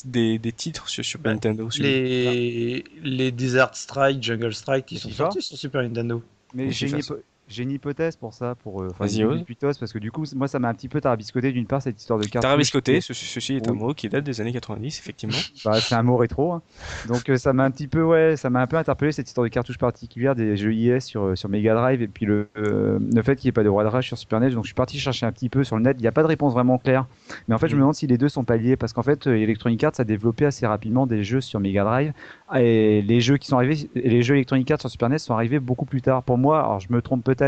des, 0.07 0.39
des 0.39 0.53
titres 0.53 0.89
sur 0.89 1.05
Super 1.05 1.31
Bah, 1.31 1.35
Nintendo 1.35 1.71
sur- 1.71 1.85
Les, 1.85 2.83
les 3.03 3.31
Desert 3.31 3.75
Strike, 3.75 4.23
Jungle 4.23 4.55
Strike, 4.55 4.91
ils 4.93 4.99
sont 4.99 5.11
sortis 5.11 5.43
sur 5.43 5.57
Super 5.59 5.83
Nintendo. 5.83 6.23
Mais 6.55 6.71
j'ai 6.73 6.89
une. 6.89 7.01
J'ai 7.51 7.63
une 7.65 7.71
hypothèse 7.73 8.17
pour 8.17 8.33
ça, 8.35 8.55
pour 8.55 8.83
euh, 8.83 8.89
Vas-y, 8.99 9.25
ose. 9.25 9.45
parce 9.79 9.93
que 9.93 9.99
du 9.99 10.11
coup, 10.11 10.25
moi, 10.37 10.49
ça 10.49 10.59
m'a 10.59 10.69
un 10.69 10.75
petit 10.75 10.89
peu 10.89 11.01
tarabiscoté 11.01 11.53
d'une 11.53 11.67
part 11.67 11.83
cette 11.83 12.01
histoire 12.01 12.19
de 12.19 12.25
carte. 12.27 12.43
Tarabiscoté, 12.43 13.01
ce- 13.01 13.13
ceci 13.13 13.55
est 13.55 13.69
un 13.69 13.73
mot 13.73 13.93
qui 13.95 14.09
date 14.09 14.25
des 14.25 14.41
années 14.41 14.53
90, 14.53 14.99
effectivement. 14.99 15.37
Bah, 15.65 15.81
c'est 15.81 15.95
un 15.95 16.03
mot 16.03 16.17
rétro. 16.17 16.53
hein. 16.53 16.63
Donc 17.09 17.29
euh, 17.29 17.37
ça 17.37 17.53
m'a 17.53 17.65
un 17.65 17.71
petit 17.71 17.89
peu 17.89 18.03
ouais, 18.03 18.37
ça 18.37 18.49
m'a 18.51 18.61
un 18.63 18.67
peu 18.67 18.77
interpellé 18.77 19.13
cette 19.13 19.29
histoire 19.29 19.45
de 19.45 19.49
cartouches 19.51 19.79
particulières 19.79 20.35
des 20.35 20.57
jeux 20.57 20.73
IS 20.75 21.01
sur 21.01 21.23
euh, 21.25 21.37
sur 21.37 21.49
Mega 21.49 21.75
Drive 21.75 22.01
et 22.03 22.09
puis 22.09 22.25
le 22.27 22.49
euh, 22.57 22.99
le 23.15 23.23
fait 23.23 23.37
qu'il 23.37 23.49
n'y 23.49 23.51
ait 23.51 23.53
pas 23.53 23.63
de 23.65 23.69
roi 23.69 23.83
de 23.85 23.89
rage 23.89 24.07
sur 24.07 24.17
Super 24.17 24.41
NES. 24.41 24.51
Donc 24.51 24.65
je 24.65 24.69
suis 24.69 24.75
parti 24.75 24.99
chercher 24.99 25.27
un 25.27 25.33
petit 25.33 25.49
peu 25.49 25.65
sur 25.65 25.77
le 25.77 25.83
net. 25.83 25.97
Il 25.99 26.03
n'y 26.03 26.09
a 26.09 26.13
pas 26.13 26.23
de 26.23 26.29
réponse 26.29 26.53
vraiment 26.53 26.79
claire. 26.79 27.07
Mais 27.49 27.55
en 27.55 27.59
fait, 27.59 27.69
je 27.69 27.75
me 27.75 27.81
demande 27.81 27.95
si 27.95 28.07
les 28.07 28.17
deux 28.19 28.29
sont 28.29 28.45
pas 28.45 28.57
liés 28.57 28.77
parce 28.77 28.93
qu'en 28.93 29.03
fait, 29.03 29.27
Electronic 29.27 29.83
Arts 29.85 29.93
a 29.99 30.05
développé 30.05 30.47
assez 30.47 30.67
rapidement 30.67 31.07
des 31.07 31.25
jeux 31.25 31.41
sur 31.41 31.61
Mega 31.61 31.85
Drive 31.85 32.13
et 32.57 33.03
les 33.03 33.21
jeux 33.21 33.37
qui 33.37 33.47
sont 33.49 33.57
arrivés, 33.57 33.89
les 33.95 34.23
jeux 34.23 34.35
Electronic 34.35 34.71
Arts 34.71 34.81
sur 34.81 34.91
Super 34.91 35.09
NES 35.09 35.19
sont 35.19 35.35
arrivés 35.35 35.61
beaucoup 35.61 35.85
plus 35.87 36.03
tard. 36.03 36.23
Pour 36.23 36.39
moi, 36.39 36.61
alors 36.61 36.81
je 36.81 36.89
me 36.93 37.01
trompe 37.03 37.25
peut-être, 37.25 37.40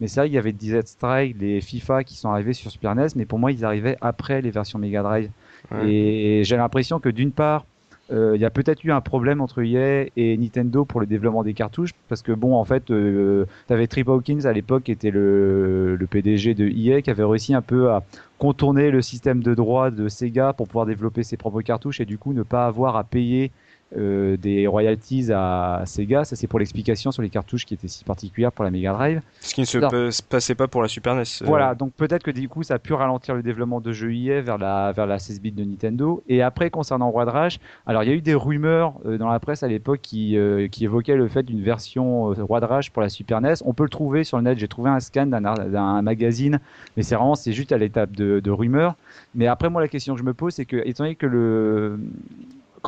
mais 0.00 0.08
c'est 0.08 0.20
vrai 0.20 0.28
qu'il 0.28 0.34
y 0.34 0.38
avait 0.38 0.52
Desert 0.52 0.86
Strike, 0.86 1.36
les 1.38 1.60
FIFA 1.60 2.04
qui 2.04 2.16
sont 2.16 2.30
arrivés 2.30 2.52
sur 2.52 2.70
Super 2.70 2.94
NES, 2.94 3.08
mais 3.16 3.26
pour 3.26 3.38
moi, 3.38 3.52
ils 3.52 3.64
arrivaient 3.64 3.96
après 4.00 4.42
les 4.42 4.50
versions 4.50 4.78
Mega 4.78 5.02
Drive. 5.02 5.30
Ouais. 5.70 5.90
Et 5.90 6.44
j'ai 6.44 6.56
l'impression 6.56 7.00
que 7.00 7.08
d'une 7.08 7.32
part, 7.32 7.64
euh, 8.10 8.32
il 8.34 8.40
y 8.40 8.44
a 8.44 8.50
peut-être 8.50 8.84
eu 8.84 8.92
un 8.92 9.02
problème 9.02 9.40
entre 9.40 9.62
EA 9.62 10.06
et 10.16 10.36
Nintendo 10.38 10.84
pour 10.84 11.00
le 11.00 11.06
développement 11.06 11.42
des 11.42 11.52
cartouches, 11.52 11.90
parce 12.08 12.22
que 12.22 12.32
bon, 12.32 12.54
en 12.54 12.64
fait, 12.64 12.86
tu 12.86 13.44
avais 13.68 13.86
Trip 13.86 14.08
Hawkins 14.08 14.46
à 14.46 14.52
l'époque, 14.52 14.84
qui 14.84 14.92
était 14.92 15.10
le, 15.10 15.96
le 15.96 16.06
PDG 16.06 16.54
de 16.54 16.66
EA, 16.68 17.02
qui 17.02 17.10
avait 17.10 17.24
réussi 17.24 17.54
un 17.54 17.62
peu 17.62 17.90
à 17.90 18.02
contourner 18.38 18.90
le 18.90 19.02
système 19.02 19.42
de 19.42 19.54
droit 19.54 19.90
de 19.90 20.08
Sega 20.08 20.52
pour 20.52 20.68
pouvoir 20.68 20.86
développer 20.86 21.22
ses 21.22 21.36
propres 21.36 21.60
cartouches 21.60 22.00
et 22.00 22.04
du 22.04 22.18
coup 22.18 22.32
ne 22.32 22.44
pas 22.44 22.66
avoir 22.66 22.96
à 22.96 23.04
payer 23.04 23.50
euh, 23.96 24.36
des 24.36 24.66
royalties 24.66 25.32
à 25.32 25.82
Sega. 25.86 26.24
Ça, 26.24 26.36
c'est 26.36 26.46
pour 26.46 26.58
l'explication 26.58 27.10
sur 27.10 27.22
les 27.22 27.30
cartouches 27.30 27.64
qui 27.64 27.74
étaient 27.74 27.88
si 27.88 28.04
particulières 28.04 28.52
pour 28.52 28.64
la 28.64 28.70
Mega 28.70 28.92
Drive. 28.92 29.22
Ce 29.40 29.54
qui 29.54 29.62
ne 29.62 29.66
se 29.66 30.22
passait 30.22 30.54
pas 30.54 30.68
pour 30.68 30.82
la 30.82 30.88
Super 30.88 31.14
NES. 31.14 31.22
euh, 31.22 31.46
Voilà, 31.46 31.74
donc 31.74 31.92
peut-être 31.94 32.22
que 32.22 32.30
du 32.30 32.48
coup 32.48 32.62
ça 32.62 32.74
a 32.74 32.78
pu 32.78 32.92
ralentir 32.92 33.34
le 33.34 33.42
développement 33.42 33.80
de 33.80 33.92
jeux 33.92 34.12
EA 34.14 34.40
vers 34.42 34.58
la, 34.58 34.92
vers 34.92 35.06
la 35.06 35.18
16 35.18 35.40
bits 35.40 35.52
de 35.52 35.64
Nintendo. 35.64 36.22
Et 36.28 36.42
après, 36.42 36.70
concernant 36.70 37.10
Roi 37.10 37.24
de 37.24 37.30
Rage, 37.30 37.60
alors 37.86 38.02
il 38.02 38.08
y 38.08 38.12
a 38.12 38.14
eu 38.14 38.20
des 38.20 38.34
rumeurs 38.34 38.94
euh, 39.06 39.16
dans 39.18 39.28
la 39.28 39.40
presse 39.40 39.62
à 39.62 39.68
l'époque 39.68 40.00
qui, 40.02 40.36
qui 40.70 40.84
évoquaient 40.84 41.16
le 41.16 41.28
fait 41.28 41.42
d'une 41.42 41.62
version 41.62 42.32
Roi 42.34 42.60
de 42.60 42.66
Rage 42.66 42.90
pour 42.92 43.02
la 43.02 43.08
Super 43.08 43.40
NES. 43.40 43.54
On 43.64 43.72
peut 43.74 43.84
le 43.84 43.88
trouver 43.88 44.24
sur 44.24 44.36
le 44.36 44.42
net, 44.44 44.58
j'ai 44.58 44.68
trouvé 44.68 44.90
un 44.90 45.00
scan 45.00 45.26
d'un 45.26 46.02
magazine, 46.02 46.60
mais 46.96 47.02
c'est 47.02 47.14
vraiment, 47.14 47.34
c'est 47.34 47.52
juste 47.52 47.72
à 47.72 47.78
l'étape 47.78 48.12
de, 48.12 48.40
de 48.40 48.50
rumeurs. 48.50 48.94
Mais 49.34 49.46
après, 49.46 49.70
moi, 49.70 49.80
la 49.80 49.88
question 49.88 50.14
que 50.14 50.20
je 50.20 50.24
me 50.24 50.34
pose, 50.34 50.54
c'est 50.54 50.64
que, 50.64 50.76
étant 50.86 51.04
donné 51.04 51.14
que 51.14 51.26
le. 51.26 51.98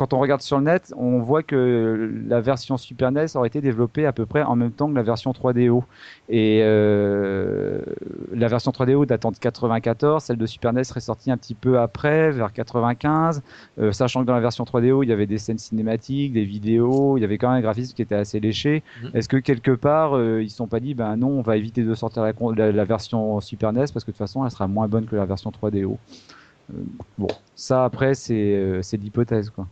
Quand 0.01 0.13
on 0.13 0.19
regarde 0.19 0.41
sur 0.41 0.57
le 0.57 0.63
net, 0.63 0.91
on 0.97 1.19
voit 1.19 1.43
que 1.43 2.11
la 2.27 2.41
version 2.41 2.75
Super 2.77 3.11
NES 3.11 3.27
aurait 3.35 3.49
été 3.49 3.61
développée 3.61 4.07
à 4.07 4.11
peu 4.11 4.25
près 4.25 4.41
en 4.41 4.55
même 4.55 4.71
temps 4.71 4.89
que 4.89 4.95
la 4.95 5.03
version 5.03 5.29
3DO. 5.31 5.83
Et 6.27 6.61
euh, 6.63 7.81
la 8.33 8.47
version 8.47 8.71
3DO 8.71 9.05
datant 9.05 9.29
de 9.29 9.37
94, 9.37 10.23
celle 10.23 10.37
de 10.37 10.45
Super 10.47 10.73
NES 10.73 10.85
serait 10.85 11.01
sortie 11.01 11.29
un 11.29 11.37
petit 11.37 11.53
peu 11.53 11.77
après, 11.77 12.31
vers 12.31 12.51
95. 12.51 13.43
Euh, 13.77 13.91
sachant 13.91 14.21
que 14.21 14.25
dans 14.25 14.33
la 14.33 14.39
version 14.39 14.63
3DO, 14.63 15.03
il 15.03 15.09
y 15.09 15.13
avait 15.13 15.27
des 15.27 15.37
scènes 15.37 15.59
cinématiques, 15.59 16.33
des 16.33 16.45
vidéos, 16.45 17.17
il 17.17 17.21
y 17.21 17.23
avait 17.23 17.37
quand 17.37 17.49
même 17.49 17.59
un 17.59 17.61
graphisme 17.61 17.93
qui 17.93 18.01
était 18.01 18.15
assez 18.15 18.39
léché. 18.39 18.81
Mhm. 19.03 19.11
Est-ce 19.13 19.29
que 19.29 19.37
quelque 19.37 19.69
part, 19.69 20.17
euh, 20.17 20.41
ils 20.41 20.49
se 20.49 20.55
sont 20.55 20.65
pas 20.67 20.79
dit, 20.79 20.95
ben 20.95 21.15
non, 21.15 21.27
on 21.29 21.41
va 21.43 21.57
éviter 21.57 21.83
de 21.83 21.93
sortir 21.93 22.23
la, 22.23 22.33
con- 22.33 22.49
la- 22.55 22.71
la 22.71 22.85
version 22.85 23.39
Super 23.39 23.71
NES 23.71 23.81
parce 23.93 24.03
que 24.03 24.09
de 24.09 24.15
toute 24.15 24.17
façon, 24.17 24.43
elle 24.45 24.51
sera 24.51 24.67
moins 24.67 24.87
bonne 24.87 25.05
que 25.05 25.15
la 25.15 25.25
version 25.25 25.51
3DO. 25.51 25.97
Euh, 26.73 26.77
bon, 27.19 27.27
ça 27.55 27.85
après, 27.85 28.15
c'est 28.15 28.55
euh, 28.55 28.81
l'hypothèse, 28.93 29.51
quoi. 29.51 29.67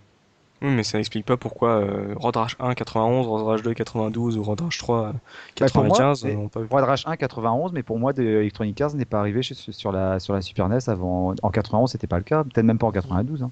Oui, 0.61 0.69
mais 0.71 0.83
ça 0.83 0.97
n'explique 0.97 1.25
pas 1.25 1.37
pourquoi 1.37 1.69
euh, 1.81 2.13
Road 2.17 2.35
Rage 2.35 2.57
1 2.59 2.73
91, 2.73 3.27
Road 3.27 3.45
Rage 3.45 3.61
2 3.63 3.73
92 3.73 4.37
ou 4.37 4.43
Road 4.43 4.59
Rage 4.59 4.77
3 4.77 4.97
euh, 5.07 5.11
Bah, 5.59 5.67
pour 5.73 5.83
moi, 5.85 5.97
95 5.97 6.19
c'est- 6.21 6.33
euh, 6.35 6.37
ont 6.37 6.47
pas 6.49 6.59
Roi 6.69 6.81
de 6.81 6.85
Rage 6.85 7.03
1 7.05 7.15
91, 7.15 7.71
mais 7.71 7.81
pour 7.83 7.97
moi, 7.97 8.11
de 8.13 8.23
Electronic 8.23 8.79
Arts 8.81 8.95
n'est 8.95 9.05
pas 9.05 9.19
arrivé 9.19 9.41
chez- 9.41 9.53
sur 9.55 9.91
la 9.93 10.19
sur 10.19 10.33
la 10.33 10.41
Super 10.41 10.67
NES 10.67 10.79
avant. 10.87 11.33
En 11.41 11.49
91, 11.49 11.91
c'était 11.91 12.07
pas 12.07 12.17
le 12.17 12.23
cas, 12.23 12.43
peut-être 12.43 12.65
même 12.65 12.77
pas 12.77 12.87
en 12.87 12.91
92. 12.91 13.43
hein. 13.43 13.51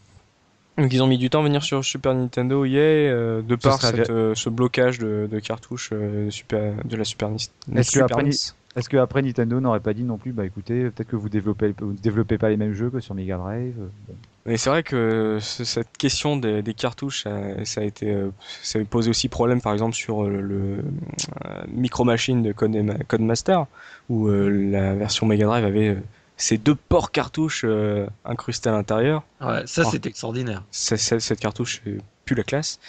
Donc 0.78 0.94
ils 0.94 1.02
ont 1.02 1.08
mis 1.08 1.18
du 1.18 1.30
temps 1.30 1.40
à 1.40 1.44
venir 1.44 1.64
sur 1.64 1.84
Super 1.84 2.14
Nintendo, 2.14 2.64
yeah, 2.66 2.80
euh, 2.82 3.42
de 3.42 3.56
par 3.56 3.80
cette, 3.82 4.10
euh, 4.12 4.36
ce 4.36 4.50
blocage 4.50 5.00
de, 5.00 5.28
de 5.32 5.40
cartouches 5.40 5.90
euh, 5.94 6.26
de, 6.26 6.30
Super, 6.30 6.74
de 6.86 6.96
la 6.96 7.04
Super 7.04 7.30
NES. 7.30 7.36
Est-ce 7.38 7.52
que 7.74 7.84
Super 7.84 8.06
après, 8.06 8.24
NES. 8.26 8.32
Est-ce 8.76 8.90
que 8.90 8.98
après 8.98 9.24
Nintendo 9.24 9.60
n'aurait 9.60 9.80
pas 9.80 9.94
dit 9.96 10.04
non 10.04 10.18
plus, 10.18 10.34
bah 10.34 10.46
écoutez, 10.46 10.84
peut-être 10.92 11.08
que 11.10 11.16
vous 11.16 11.30
développez, 11.30 11.74
vous 11.80 11.94
développez 11.94 12.38
pas 12.38 12.50
les 12.50 12.58
mêmes 12.58 12.74
jeux 12.74 12.92
que 12.92 13.00
sur 13.00 13.16
Mega 13.16 13.38
Drive. 13.38 13.74
euh, 13.80 13.88
bon. 14.08 14.14
Et 14.48 14.56
c'est 14.58 14.70
vrai 14.70 14.82
que 14.84 15.40
ce- 15.42 15.66
cette 15.66 15.98
question 15.98 16.38
des, 16.38 16.62
des 16.62 16.74
cartouches, 16.74 17.24
ça, 17.24 17.66
ça 17.66 17.82
a 17.82 17.84
été, 17.84 18.10
euh, 18.12 18.30
ça 18.64 18.80
a 18.80 18.84
posé 18.86 19.10
aussi 19.10 19.28
problème, 19.28 19.62
par 19.62 19.74
exemple 19.74 19.94
sur 19.96 20.24
euh, 20.24 20.40
le 20.42 20.56
euh, 20.56 21.64
Micro 21.68 22.06
Machine 22.06 22.42
de 22.44 22.54
Code- 22.54 23.04
Codemaster, 23.08 23.66
où 24.10 24.28
euh, 24.30 24.48
la 24.50 24.94
version 24.96 25.26
Mega 25.26 25.46
Drive 25.46 25.66
avait 25.66 25.98
ces 26.38 26.58
deux 26.58 26.76
ports 26.76 27.12
cartouches 27.12 27.64
euh, 27.66 28.08
incrustés 28.24 28.70
à 28.70 28.72
l'intérieur. 28.72 29.24
Ouais, 29.42 29.64
ça 29.66 29.84
Ah. 29.86 29.90
c'est 29.92 30.06
extraordinaire. 30.06 30.64
Ça- 30.72 30.98
cette 30.98 31.40
cartouche 31.40 31.82
pue 32.26 32.36
la 32.36 32.44
classe. 32.44 32.80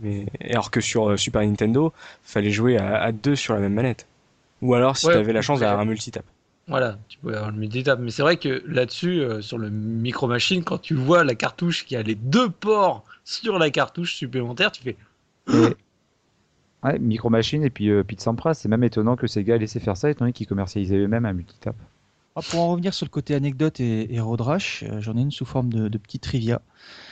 Mais 0.00 0.26
alors 0.50 0.70
que 0.70 0.80
sur 0.80 1.18
Super 1.18 1.42
Nintendo, 1.42 1.92
fallait 2.22 2.50
jouer 2.50 2.78
à, 2.78 3.02
à 3.02 3.12
deux 3.12 3.34
sur 3.34 3.54
la 3.54 3.60
même 3.60 3.74
manette. 3.74 4.06
Ou 4.62 4.74
alors 4.74 4.96
si 4.96 5.06
Ouais, 5.06 5.14
tu 5.14 5.18
avais 5.18 5.32
la 5.32 5.42
chance 5.42 5.60
d'avoir 5.60 5.80
un 5.80 5.84
multitap. 5.84 6.24
Voilà, 6.68 6.98
tu 7.08 7.18
peux 7.18 7.34
avoir 7.34 7.50
le 7.50 7.56
multitap. 7.58 7.98
Mais 7.98 8.10
c'est 8.10 8.22
vrai 8.22 8.36
que 8.36 8.62
là-dessus, 8.66 9.20
euh, 9.20 9.40
sur 9.40 9.56
le 9.58 9.70
Micro 9.70 10.26
Machine, 10.28 10.62
quand 10.64 10.78
tu 10.78 10.94
vois 10.94 11.24
la 11.24 11.34
cartouche 11.34 11.86
qui 11.86 11.96
a 11.96 12.02
les 12.02 12.14
deux 12.14 12.50
ports 12.50 13.04
sur 13.24 13.58
la 13.58 13.70
cartouche 13.70 14.14
supplémentaire, 14.14 14.70
tu 14.70 14.82
fais 14.82 14.96
Et- 15.52 15.74
Ouais, 16.84 16.98
Micro 17.00 17.28
Machine 17.28 17.64
et 17.64 17.70
puis 17.70 17.88
euh, 17.90 18.04
Pete 18.04 18.20
Sampras, 18.20 18.54
c'est 18.54 18.68
même 18.68 18.84
étonnant 18.84 19.16
que 19.16 19.26
Sega 19.26 19.56
ait 19.56 19.58
laissé 19.58 19.80
faire 19.80 19.96
ça, 19.96 20.10
étant 20.10 20.20
donné 20.20 20.32
qu'ils 20.32 20.46
commercialisaient 20.46 20.98
eux-mêmes 20.98 21.24
un 21.26 21.32
multitap. 21.32 21.74
Ah, 22.36 22.40
pour 22.50 22.60
en 22.60 22.68
revenir 22.70 22.94
sur 22.94 23.04
le 23.04 23.10
côté 23.10 23.34
anecdote 23.34 23.80
et, 23.80 24.14
et 24.14 24.20
euh, 24.20 25.00
j'en 25.00 25.16
ai 25.16 25.20
une 25.20 25.32
sous 25.32 25.44
forme 25.44 25.72
de, 25.72 25.88
de 25.88 25.98
petit 25.98 26.20
trivia. 26.20 26.60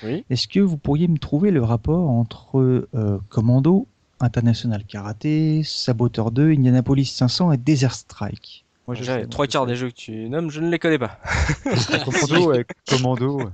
Oui. 0.04 0.24
Est-ce 0.30 0.46
que 0.46 0.60
vous 0.60 0.76
pourriez 0.76 1.08
me 1.08 1.18
trouver 1.18 1.50
le 1.50 1.64
rapport 1.64 2.08
entre 2.08 2.58
euh, 2.60 3.18
Commando, 3.28 3.88
International 4.20 4.84
Karaté, 4.84 5.62
Saboteur 5.64 6.30
2, 6.30 6.52
Indianapolis 6.52 7.06
500 7.06 7.50
et 7.50 7.56
Desert 7.56 7.94
Strike? 7.94 8.65
Moi, 8.86 8.94
je 8.94 9.02
J'ai 9.02 9.12
sais, 9.22 9.26
trois 9.26 9.46
quarts 9.46 9.66
des 9.66 9.74
jeux 9.76 9.88
que 9.88 9.94
tu 9.94 10.28
nommes, 10.28 10.50
je 10.50 10.60
ne 10.60 10.70
les 10.70 10.78
connais 10.78 10.98
pas. 10.98 11.18
Commando, 12.04 12.50
ouais, 12.50 12.64
Commando. 12.88 13.36
ouais. 13.38 13.50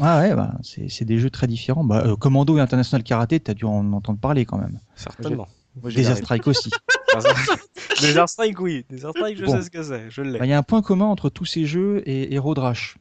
Ah 0.00 0.20
ouais, 0.20 0.34
bah, 0.34 0.54
c'est 0.62 0.88
c'est 0.88 1.04
des 1.04 1.18
jeux 1.18 1.28
très 1.30 1.46
différents. 1.46 1.84
Bah, 1.84 2.04
euh, 2.06 2.16
Commando 2.16 2.56
et 2.56 2.60
International 2.60 3.02
Karaté, 3.02 3.40
t'as 3.40 3.54
dû 3.54 3.64
en 3.64 3.92
entendre 3.92 4.18
parler 4.20 4.46
quand 4.46 4.58
même. 4.58 4.80
Certainement. 4.94 5.48
Moi, 5.82 5.90
Desert. 5.92 6.16
Strike 6.16 6.46
aussi. 6.46 6.70
Des 8.00 8.14
Strike, 8.26 8.60
oui. 8.60 8.84
Des 8.90 8.98
Strike, 8.98 9.36
je 9.38 9.44
Bon. 9.44 9.56
sais 9.56 9.62
ce 9.62 9.70
que 9.70 9.82
c'est. 9.82 10.10
Je 10.10 10.22
l'ai. 10.22 10.38
Bah, 10.38 10.46
Il 10.46 10.48
y 10.48 10.52
a 10.52 10.58
un 10.58 10.62
point 10.62 10.82
commun 10.82 11.06
entre 11.06 11.30
tous 11.30 11.44
ces 11.44 11.66
jeux 11.66 12.02
et, 12.06 12.32
et 12.34 12.38
Road 12.38 12.58
Rash. 12.58 12.96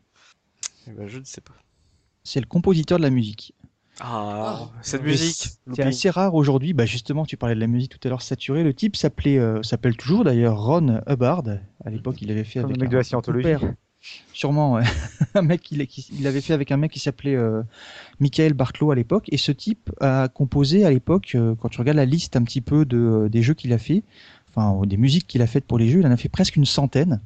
Eh 0.88 0.92
ben, 0.92 1.08
je 1.08 1.20
ne 1.20 1.24
sais 1.24 1.42
pas. 1.42 1.54
C'est 2.24 2.40
le 2.40 2.46
compositeur 2.46 2.98
de 2.98 3.04
la 3.04 3.10
musique. 3.10 3.54
Ah, 4.00 4.68
cette 4.82 5.02
Mais 5.04 5.12
musique. 5.12 5.48
C'est 5.74 5.82
assez 5.84 6.10
rare 6.10 6.36
aujourd'hui. 6.36 6.74
Bah 6.74 6.86
justement, 6.86 7.26
tu 7.26 7.38
parlais 7.38 7.56
de 7.56 7.60
la 7.60 7.68
musique 7.68 7.98
tout 7.98 8.08
à 8.08 8.10
l'heure 8.10 8.22
saturée. 8.22 8.64
Le 8.64 8.74
type 8.74 8.96
s'appelait, 8.96 9.40
euh, 9.40 9.64
s'appelle 9.64 9.98
toujours 9.98 10.24
d'ailleurs 10.24 10.62
Ron 10.64 11.02
Hubbard. 11.08 11.44
À 11.84 11.90
l'époque, 11.90 12.22
il 12.22 12.30
avait 12.32 12.44
fait 12.44 12.62
Comme 12.62 12.72
avec 12.72 12.78
le 12.78 12.82
mec 12.82 12.90
un 12.90 12.92
de 12.92 12.98
la 12.98 13.04
scientologie. 13.04 13.56
Sûrement, 14.32 14.74
ouais. 14.74 14.84
un 15.34 15.42
mec 15.42 15.62
qui, 15.62 15.86
qui- 15.88 16.08
il 16.18 16.28
avait 16.28 16.42
fait 16.42 16.54
avec 16.54 16.72
un 16.72 16.78
mec 16.78 16.92
qui 16.92 17.00
s'appelait 17.00 17.36
euh, 17.36 17.64
Michael 18.20 18.54
Barclow 18.54 18.92
à 18.92 18.96
l'époque. 18.96 19.26
Et 19.32 19.38
ce 19.38 19.52
type 19.52 19.90
a 20.00 20.28
composé 20.28 20.86
à 20.86 20.92
l'époque, 20.92 21.32
euh, 21.36 21.56
quand 21.60 21.70
tu 21.70 21.80
regardes 21.80 21.98
la 21.98 22.06
liste 22.06 22.36
un 22.36 22.44
petit 22.44 22.62
peu 22.62 22.86
de, 22.86 23.28
des 23.32 23.42
jeux 23.42 23.56
qu'il 23.56 23.74
a 23.74 23.80
fait, 23.80 24.04
enfin 24.50 24.80
des 24.86 24.98
musiques 24.98 25.28
qu'il 25.28 25.42
a 25.42 25.48
faites 25.48 25.66
pour 25.66 25.80
les 25.80 25.90
jeux, 25.90 26.00
il 26.02 26.08
en 26.08 26.12
a 26.12 26.18
fait 26.18 26.30
presque 26.30 26.56
une 26.56 26.66
centaine. 26.66 27.20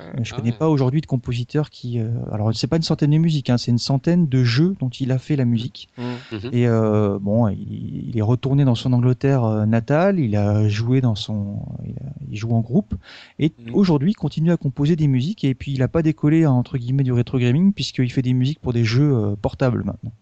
Euh, 0.00 0.12
Je 0.22 0.32
ah 0.32 0.36
connais 0.36 0.50
ouais. 0.52 0.56
pas 0.56 0.68
aujourd'hui 0.68 1.00
de 1.00 1.06
compositeurs 1.06 1.70
qui. 1.70 1.98
euh, 1.98 2.08
alors, 2.32 2.54
c'est 2.54 2.66
pas 2.66 2.76
une 2.76 2.82
centaine 2.82 3.10
de 3.10 3.18
musiques, 3.18 3.50
hein, 3.50 3.58
c'est 3.58 3.70
une 3.70 3.78
centaine 3.78 4.28
de 4.28 4.44
jeux 4.44 4.76
dont 4.80 4.88
il 4.90 5.10
a 5.12 5.18
fait 5.18 5.36
la 5.36 5.44
musique. 5.44 5.88
Mm. 5.98 6.02
Mhm. 6.32 6.50
Et 6.52 6.66
euh, 6.68 7.18
bon, 7.20 7.48
il, 7.48 8.08
il 8.10 8.16
est 8.18 8.22
retourné 8.22 8.64
dans 8.64 8.74
son 8.74 8.92
Angleterre 8.92 9.44
euh, 9.44 9.66
natale. 9.66 10.18
Il 10.20 10.36
a 10.36 10.68
joué 10.68 11.00
dans 11.00 11.14
son, 11.14 11.60
il, 11.84 11.94
a- 11.96 12.12
il 12.30 12.36
joue 12.36 12.52
en 12.52 12.60
groupe. 12.60 12.94
Et 13.38 13.52
Mhm. 13.58 13.74
aujourd'hui, 13.74 14.10
il 14.12 14.14
continue 14.14 14.52
à 14.52 14.56
composer 14.56 14.94
des 14.96 15.08
musiques. 15.08 15.44
Et 15.44 15.54
puis, 15.54 15.72
il 15.72 15.82
a 15.82 15.88
pas 15.88 16.02
décollé 16.02 16.46
entre 16.46 16.78
guillemets 16.78 17.02
du 17.04 17.12
rétro 17.12 17.38
gaming 17.38 17.72
puisqu'il 17.72 18.12
fait 18.12 18.22
des 18.22 18.34
musiques 18.34 18.60
pour 18.60 18.72
des 18.72 18.84
jeux 18.84 19.12
euh, 19.14 19.36
portables 19.40 19.82
maintenant. 19.84 20.12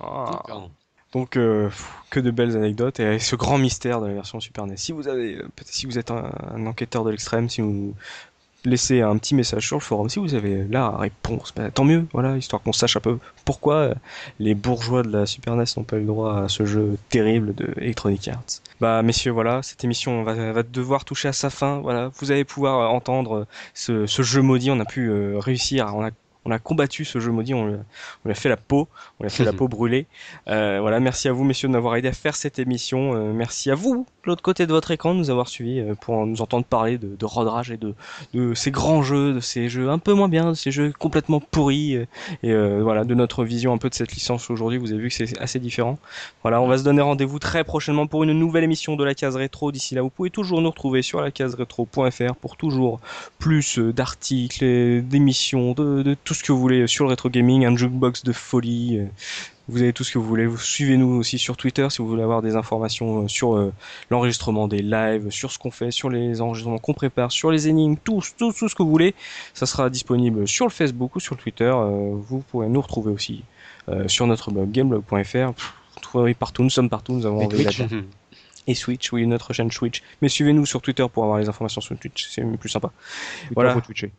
Ah. 0.00 0.42
Donc, 1.12 1.36
euh, 1.36 1.66
pff, 1.68 1.92
que 2.10 2.18
de 2.18 2.32
belles 2.32 2.56
anecdotes 2.56 2.98
et 2.98 3.20
ce 3.20 3.36
grand 3.36 3.56
mystère 3.56 4.00
de 4.00 4.06
la 4.08 4.14
version 4.14 4.40
Super 4.40 4.66
NES. 4.66 4.76
Si 4.76 4.90
vous 4.90 5.06
avez, 5.06 5.38
si 5.64 5.86
vous 5.86 5.96
êtes 5.98 6.10
un, 6.10 6.28
un 6.52 6.66
enquêteur 6.66 7.04
de 7.04 7.10
l'extrême, 7.10 7.48
si 7.48 7.60
vous 7.60 7.94
laissez 8.64 9.00
un 9.02 9.16
petit 9.18 9.34
message 9.34 9.66
sur 9.66 9.76
le 9.76 9.82
forum, 9.82 10.08
si 10.08 10.18
vous 10.18 10.34
avez 10.34 10.64
la 10.68 10.90
réponse, 10.90 11.52
bah, 11.54 11.70
tant 11.70 11.84
mieux, 11.84 12.06
voilà, 12.12 12.36
histoire 12.36 12.62
qu'on 12.62 12.72
sache 12.72 12.96
un 12.96 13.00
peu 13.00 13.18
pourquoi 13.44 13.74
euh, 13.74 13.94
les 14.38 14.54
bourgeois 14.54 15.02
de 15.02 15.10
la 15.10 15.26
Super 15.26 15.54
NES 15.56 15.64
n'ont 15.76 15.84
pas 15.84 15.96
eu 15.96 16.00
le 16.00 16.06
droit 16.06 16.44
à 16.44 16.48
ce 16.48 16.64
jeu 16.64 16.96
terrible 17.08 17.54
de 17.54 17.72
Electronic 17.76 18.28
Arts. 18.28 18.60
Bah, 18.80 19.02
messieurs, 19.02 19.32
voilà, 19.32 19.62
cette 19.62 19.84
émission 19.84 20.24
va, 20.24 20.62
devoir 20.62 21.04
toucher 21.04 21.28
à 21.28 21.32
sa 21.32 21.50
fin. 21.50 21.80
Voilà, 21.80 22.10
vous 22.18 22.32
allez 22.32 22.44
pouvoir 22.44 22.80
euh, 22.80 22.86
entendre 22.86 23.46
ce, 23.74 24.06
ce 24.06 24.22
jeu 24.22 24.42
maudit. 24.42 24.70
On 24.70 24.80
a 24.80 24.84
pu 24.84 25.08
euh, 25.08 25.38
réussir, 25.38 25.92
on 25.94 26.04
a 26.04 26.10
on 26.44 26.50
a 26.50 26.58
combattu 26.58 27.04
ce 27.04 27.18
jeu 27.20 27.30
maudit, 27.30 27.54
on, 27.54 27.66
lui 27.66 27.74
a- 27.74 27.78
on 27.78 28.28
lui 28.28 28.32
a 28.32 28.34
fait 28.34 28.48
la 28.48 28.56
peau, 28.56 28.88
on 29.18 29.24
lui 29.24 29.26
a 29.26 29.30
fait 29.30 29.44
la 29.44 29.52
peau 29.58 29.68
brûlée. 29.68 30.06
Euh, 30.48 30.78
voilà, 30.80 31.00
merci 31.00 31.28
à 31.28 31.32
vous 31.32 31.44
messieurs 31.44 31.68
de 31.68 31.72
m'avoir 31.72 31.96
aidé 31.96 32.08
à 32.08 32.12
faire 32.12 32.36
cette 32.36 32.58
émission. 32.58 33.14
Euh, 33.14 33.32
merci 33.32 33.70
à 33.70 33.74
vous, 33.74 34.06
de 34.24 34.30
l'autre 34.30 34.42
côté 34.42 34.66
de 34.66 34.72
votre 34.72 34.90
écran, 34.90 35.14
de 35.14 35.18
nous 35.18 35.30
avoir 35.30 35.48
suivis 35.48 35.80
euh, 35.80 35.94
pour 35.94 36.26
nous 36.26 36.42
entendre 36.42 36.64
parler 36.64 36.98
de, 36.98 37.14
de 37.16 37.24
Road 37.24 37.48
Rage 37.48 37.70
et 37.70 37.76
de, 37.76 37.94
de 38.34 38.54
ces 38.54 38.70
grands 38.70 39.02
jeux, 39.02 39.32
de 39.34 39.40
ces 39.40 39.68
jeux 39.68 39.88
un 39.90 39.98
peu 39.98 40.12
moins 40.12 40.28
bien, 40.28 40.50
de 40.50 40.54
ces 40.54 40.70
jeux 40.70 40.92
complètement 40.98 41.40
pourris 41.40 41.96
euh, 41.96 42.06
et 42.42 42.50
euh, 42.52 42.80
voilà 42.82 43.04
de 43.04 43.14
notre 43.14 43.44
vision 43.44 43.72
un 43.72 43.78
peu 43.78 43.88
de 43.88 43.94
cette 43.94 44.12
licence 44.12 44.50
aujourd'hui. 44.50 44.78
Vous 44.78 44.92
avez 44.92 45.00
vu 45.02 45.08
que 45.08 45.14
c'est 45.14 45.38
assez 45.40 45.58
différent. 45.58 45.98
Voilà, 46.42 46.60
on 46.60 46.68
va 46.68 46.78
se 46.78 46.84
donner 46.84 47.02
rendez-vous 47.02 47.38
très 47.38 47.64
prochainement 47.64 48.06
pour 48.06 48.22
une 48.24 48.32
nouvelle 48.32 48.64
émission 48.64 48.96
de 48.96 49.04
la 49.04 49.14
case 49.14 49.36
rétro. 49.36 49.72
D'ici 49.72 49.94
là, 49.94 50.02
vous 50.02 50.10
pouvez 50.10 50.30
toujours 50.30 50.60
nous 50.60 50.70
retrouver 50.70 51.02
sur 51.02 51.20
la 51.20 51.30
case 51.30 51.54
rétro.fr 51.54 52.34
pour 52.40 52.56
toujours 52.56 53.00
plus 53.38 53.78
euh, 53.78 53.92
d'articles, 53.92 55.02
d'émissions, 55.02 55.72
de, 55.72 56.02
de 56.02 56.14
tout 56.14 56.33
ce 56.34 56.42
que 56.42 56.52
vous 56.52 56.60
voulez 56.60 56.86
sur 56.86 57.04
le 57.04 57.10
rétro 57.10 57.28
gaming, 57.30 57.64
un 57.64 57.76
jukebox 57.76 58.22
de 58.24 58.32
folie. 58.32 58.98
euh, 58.98 59.06
Vous 59.68 59.80
avez 59.82 59.92
tout 59.94 60.04
ce 60.04 60.12
que 60.12 60.18
vous 60.18 60.26
voulez. 60.26 60.46
Vous 60.46 60.58
suivez-nous 60.58 61.08
aussi 61.16 61.38
sur 61.38 61.56
Twitter 61.56 61.86
si 61.90 61.98
vous 62.02 62.08
voulez 62.08 62.22
avoir 62.22 62.42
des 62.42 62.54
informations 62.56 63.24
euh, 63.24 63.28
sur 63.28 63.54
euh, 63.56 63.72
l'enregistrement 64.10 64.68
des 64.68 64.82
lives, 64.82 65.30
sur 65.30 65.50
ce 65.52 65.58
qu'on 65.58 65.70
fait, 65.70 65.90
sur 65.90 66.10
les 66.10 66.40
enregistrements 66.42 66.78
qu'on 66.78 66.92
prépare, 66.94 67.32
sur 67.32 67.50
les 67.50 67.68
énigmes, 67.68 67.96
tout, 68.02 68.20
tout, 68.36 68.52
tout 68.52 68.68
ce 68.68 68.74
que 68.74 68.82
vous 68.82 68.90
voulez. 68.90 69.14
Ça 69.54 69.64
sera 69.66 69.88
disponible 69.88 70.46
sur 70.46 70.66
le 70.66 70.70
Facebook 70.72 71.16
ou 71.16 71.20
sur 71.20 71.34
le 71.34 71.40
Twitter. 71.40 71.72
Vous 71.72 72.40
pourrez 72.50 72.68
nous 72.68 72.80
retrouver 72.82 73.10
aussi 73.12 73.42
sur 74.06 74.26
notre 74.26 74.50
blog 74.50 74.70
gameblog.fr. 74.70 75.52
Vous 75.94 76.00
trouverez 76.02 76.34
partout, 76.34 76.62
nous 76.62 76.70
sommes 76.70 76.90
partout, 76.90 77.12
nous 77.14 77.24
avons 77.26 77.46
Twitch. 77.48 77.82
et 78.66 78.74
Switch, 78.74 79.12
oui, 79.12 79.26
notre 79.26 79.52
chaîne 79.52 79.68
Twitch. 79.70 80.02
Mais 80.22 80.28
suivez-nous 80.28 80.64
sur 80.66 80.80
Twitter 80.82 81.06
pour 81.12 81.24
avoir 81.24 81.38
les 81.38 81.48
informations 81.48 81.80
sur 81.80 81.96
Twitch, 81.98 82.28
c'est 82.30 82.42
plus 82.58 82.68
sympa. 82.70 82.88
Twitter, 82.88 83.54
Voilà. 83.54 83.74
faut 83.74 83.80
twitcher. 83.80 84.10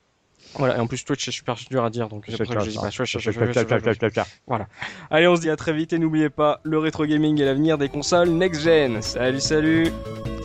Voilà, 0.57 0.77
et 0.77 0.80
en 0.80 0.88
plus 0.88 1.03
Twitch 1.03 1.26
c'est 1.26 1.32
super 1.32 1.56
dur 1.69 1.84
à 1.84 1.90
dire, 1.90 2.07
donc 2.07 2.26
c'est 2.27 2.38
pour 2.38 2.48
ça 2.48 2.56
que 2.56 2.65
je 2.65 2.69
dis 2.72 2.77
pas. 2.77 2.90
Tcha, 2.90 4.26
Voilà. 4.48 4.68
Allez, 5.10 5.27
on 5.27 5.36
se 5.36 5.41
dit 5.41 5.49
à 5.49 5.56
très 5.56 5.73
vite 5.73 5.94
et 5.94 5.99
n'oubliez 5.99 6.30
pas, 6.30 6.61
le 6.64 6.80
rétro 6.80 7.06
gaming 7.06 7.40
est 7.41 7.45
l'avenir 7.45 7.77
des 7.77 7.90
consoles 7.90 8.30
next 8.30 8.61
gen. 8.61 9.02
Salut, 9.02 9.40
salut 9.40 9.91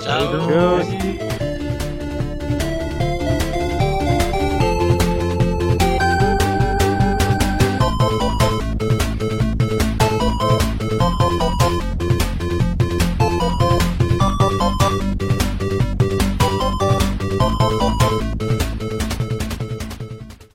Ciao. 0.02 0.82
tcha. 0.88 1.49